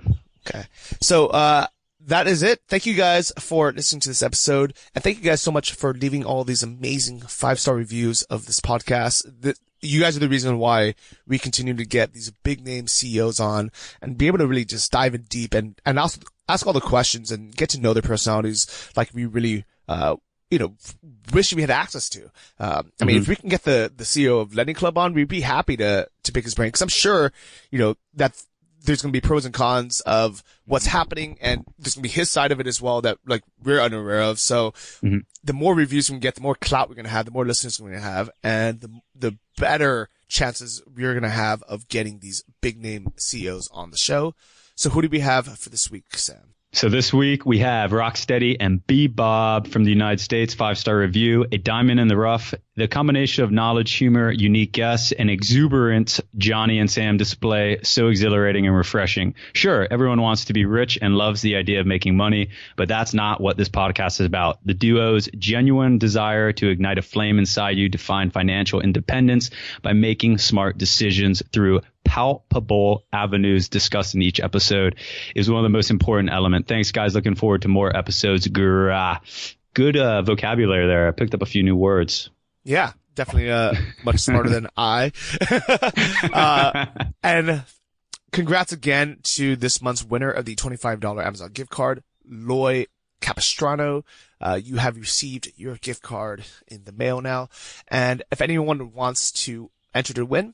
Okay, 0.47 0.65
so 1.01 1.27
uh, 1.27 1.67
that 2.01 2.27
is 2.27 2.43
it. 2.43 2.61
Thank 2.67 2.85
you 2.85 2.93
guys 2.93 3.31
for 3.39 3.71
listening 3.71 4.01
to 4.01 4.09
this 4.09 4.23
episode, 4.23 4.73
and 4.93 5.03
thank 5.03 5.17
you 5.17 5.23
guys 5.23 5.41
so 5.41 5.51
much 5.51 5.73
for 5.73 5.93
leaving 5.93 6.25
all 6.25 6.43
these 6.43 6.63
amazing 6.63 7.21
five 7.21 7.59
star 7.59 7.75
reviews 7.75 8.23
of 8.23 8.45
this 8.45 8.59
podcast. 8.59 9.23
The, 9.41 9.55
you 9.83 9.99
guys 9.99 10.15
are 10.15 10.21
the 10.21 10.29
reason 10.29 10.57
why 10.59 10.95
we 11.27 11.37
continue 11.37 11.73
to 11.73 11.85
get 11.85 12.13
these 12.13 12.31
big 12.43 12.65
name 12.65 12.87
CEOs 12.87 13.39
on 13.39 13.71
and 14.01 14.17
be 14.17 14.27
able 14.27 14.37
to 14.37 14.47
really 14.47 14.65
just 14.65 14.91
dive 14.91 15.13
in 15.13 15.23
deep 15.23 15.53
and, 15.53 15.79
and 15.85 15.99
ask, 15.99 16.23
ask 16.47 16.65
all 16.65 16.73
the 16.73 16.79
questions 16.79 17.31
and 17.31 17.53
get 17.55 17.69
to 17.69 17.79
know 17.79 17.93
their 17.93 18.01
personalities 18.01 18.89
like 18.95 19.09
we 19.13 19.25
really, 19.25 19.65
uh, 19.89 20.15
you 20.53 20.59
know, 20.59 20.75
wish 21.33 21.51
we 21.51 21.61
had 21.61 21.71
access 21.71 22.07
to. 22.09 22.29
Um, 22.59 22.91
I 23.01 23.05
mean, 23.05 23.15
mm-hmm. 23.15 23.23
if 23.23 23.27
we 23.27 23.35
can 23.35 23.49
get 23.49 23.63
the, 23.63 23.91
the 23.95 24.03
CEO 24.03 24.39
of 24.39 24.53
Lending 24.53 24.75
Club 24.75 24.99
on, 24.99 25.15
we'd 25.15 25.27
be 25.27 25.41
happy 25.41 25.75
to, 25.77 26.07
to 26.21 26.31
pick 26.31 26.43
his 26.43 26.53
brain. 26.53 26.71
Cause 26.71 26.83
I'm 26.83 26.89
sure, 26.89 27.33
you 27.71 27.79
know, 27.79 27.95
that 28.13 28.39
there's 28.83 29.01
going 29.01 29.11
to 29.11 29.19
be 29.19 29.27
pros 29.27 29.45
and 29.45 29.53
cons 29.53 29.99
of 30.01 30.43
what's 30.65 30.85
happening 30.85 31.39
and 31.41 31.65
there's 31.79 31.95
going 31.95 32.03
to 32.03 32.09
be 32.09 32.13
his 32.13 32.29
side 32.29 32.51
of 32.51 32.59
it 32.59 32.67
as 32.67 32.79
well 32.79 33.01
that 33.01 33.17
like 33.25 33.41
we're 33.63 33.81
unaware 33.81 34.21
of. 34.21 34.39
So 34.39 34.73
mm-hmm. 35.01 35.19
the 35.43 35.53
more 35.53 35.73
reviews 35.73 36.07
we 36.07 36.13
can 36.13 36.19
get, 36.19 36.35
the 36.35 36.41
more 36.41 36.53
clout 36.53 36.87
we're 36.87 36.95
going 36.95 37.05
to 37.05 37.11
have, 37.11 37.25
the 37.25 37.31
more 37.31 37.47
listeners 37.47 37.81
we're 37.81 37.89
going 37.89 38.01
to 38.01 38.07
have 38.07 38.29
and 38.43 38.79
the, 38.79 38.99
the 39.15 39.37
better 39.57 40.09
chances 40.27 40.83
we're 40.85 41.13
going 41.13 41.23
to 41.23 41.29
have 41.29 41.63
of 41.63 41.87
getting 41.87 42.19
these 42.19 42.43
big 42.61 42.79
name 42.79 43.11
CEOs 43.17 43.69
on 43.73 43.89
the 43.89 43.97
show. 43.97 44.35
So 44.75 44.91
who 44.91 45.01
do 45.01 45.09
we 45.09 45.21
have 45.21 45.47
for 45.57 45.69
this 45.69 45.89
week, 45.89 46.15
Sam? 46.15 46.52
So 46.75 46.89
this 46.89 47.13
week 47.13 47.45
we 47.45 47.59
have 47.59 47.91
Rocksteady 47.91 48.57
and 48.59 48.85
B 48.87 49.05
Bob 49.05 49.67
from 49.67 49.83
the 49.83 49.91
United 49.91 50.19
States, 50.19 50.55
five 50.55 50.79
star 50.79 50.97
review, 50.97 51.45
a 51.51 51.59
diamond 51.59 51.99
in 51.99 52.07
the 52.07 52.17
rough, 52.17 52.55
the 52.75 52.87
combination 52.87 53.43
of 53.43 53.51
knowledge, 53.51 53.91
humor, 53.91 54.31
unique 54.31 54.71
guests, 54.71 55.11
and 55.11 55.29
exuberant 55.29 56.19
Johnny 56.37 56.79
and 56.79 56.89
Sam 56.89 57.17
display 57.17 57.79
so 57.83 58.07
exhilarating 58.07 58.65
and 58.65 58.75
refreshing. 58.75 59.35
Sure, 59.53 59.87
everyone 59.91 60.21
wants 60.21 60.45
to 60.45 60.53
be 60.53 60.65
rich 60.65 60.97
and 60.99 61.15
loves 61.15 61.41
the 61.41 61.55
idea 61.55 61.79
of 61.79 61.85
making 61.85 62.17
money, 62.17 62.49
but 62.75 62.87
that's 62.87 63.13
not 63.13 63.39
what 63.39 63.57
this 63.57 63.69
podcast 63.69 64.19
is 64.19 64.25
about. 64.25 64.57
The 64.65 64.73
duo's 64.73 65.29
genuine 65.37 65.99
desire 65.99 66.51
to 66.53 66.69
ignite 66.69 66.97
a 66.97 67.03
flame 67.03 67.37
inside 67.37 67.77
you 67.77 67.89
to 67.89 67.97
find 67.99 68.33
financial 68.33 68.81
independence 68.81 69.51
by 69.83 69.93
making 69.93 70.39
smart 70.39 70.77
decisions 70.77 71.43
through 71.51 71.81
palpable 72.03 73.05
avenues 73.13 73.69
discussed 73.69 74.15
in 74.15 74.21
each 74.21 74.39
episode 74.39 74.95
is 75.35 75.49
one 75.49 75.59
of 75.59 75.63
the 75.63 75.69
most 75.69 75.91
important 75.91 76.31
element. 76.31 76.67
Thanks, 76.67 76.91
guys. 76.91 77.13
Looking 77.13 77.35
forward 77.35 77.61
to 77.61 77.67
more 77.67 77.95
episodes. 77.95 78.47
Grah. 78.47 79.19
Good 79.73 79.97
uh, 79.97 80.21
vocabulary 80.23 80.87
there. 80.87 81.07
I 81.07 81.11
picked 81.11 81.33
up 81.33 81.41
a 81.41 81.47
few 81.47 81.63
new 81.63 81.75
words. 81.75 82.29
Yeah, 82.63 82.93
definitely 83.15 83.51
uh, 83.51 83.73
much 84.03 84.19
smarter 84.19 84.49
than 84.49 84.67
I. 84.77 85.11
uh, 86.33 86.85
and 87.21 87.63
congrats 88.31 88.71
again 88.71 89.19
to 89.23 89.55
this 89.55 89.81
month's 89.81 90.03
winner 90.03 90.31
of 90.31 90.45
the 90.45 90.55
$25 90.55 91.25
Amazon 91.25 91.51
gift 91.51 91.69
card, 91.69 92.03
Loy 92.27 92.85
Capistrano. 93.21 94.03
Uh, 94.41 94.59
you 94.61 94.77
have 94.77 94.97
received 94.97 95.51
your 95.55 95.75
gift 95.75 96.01
card 96.01 96.43
in 96.67 96.83
the 96.83 96.91
mail 96.91 97.21
now. 97.21 97.49
And 97.87 98.23
if 98.31 98.41
anyone 98.41 98.93
wants 98.93 99.31
to 99.43 99.71
enter 99.93 100.13
to 100.13 100.25
win, 100.25 100.53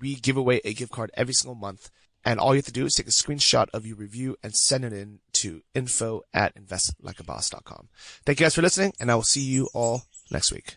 we 0.00 0.16
give 0.16 0.36
away 0.36 0.60
a 0.64 0.74
gift 0.74 0.92
card 0.92 1.10
every 1.14 1.34
single 1.34 1.54
month. 1.54 1.90
And 2.26 2.40
all 2.40 2.54
you 2.54 2.58
have 2.58 2.66
to 2.66 2.72
do 2.72 2.86
is 2.86 2.94
take 2.94 3.06
a 3.06 3.10
screenshot 3.10 3.68
of 3.74 3.86
your 3.86 3.96
review 3.96 4.36
and 4.42 4.54
send 4.54 4.84
it 4.84 4.94
in 4.94 5.20
to 5.34 5.62
info 5.74 6.22
at 6.32 6.54
investlikeaboss.com. 6.54 7.88
Thank 8.24 8.40
you 8.40 8.44
guys 8.44 8.54
for 8.54 8.62
listening, 8.62 8.94
and 8.98 9.10
I 9.10 9.14
will 9.14 9.22
see 9.22 9.42
you 9.42 9.68
all 9.74 10.04
next 10.30 10.50
week. 10.50 10.76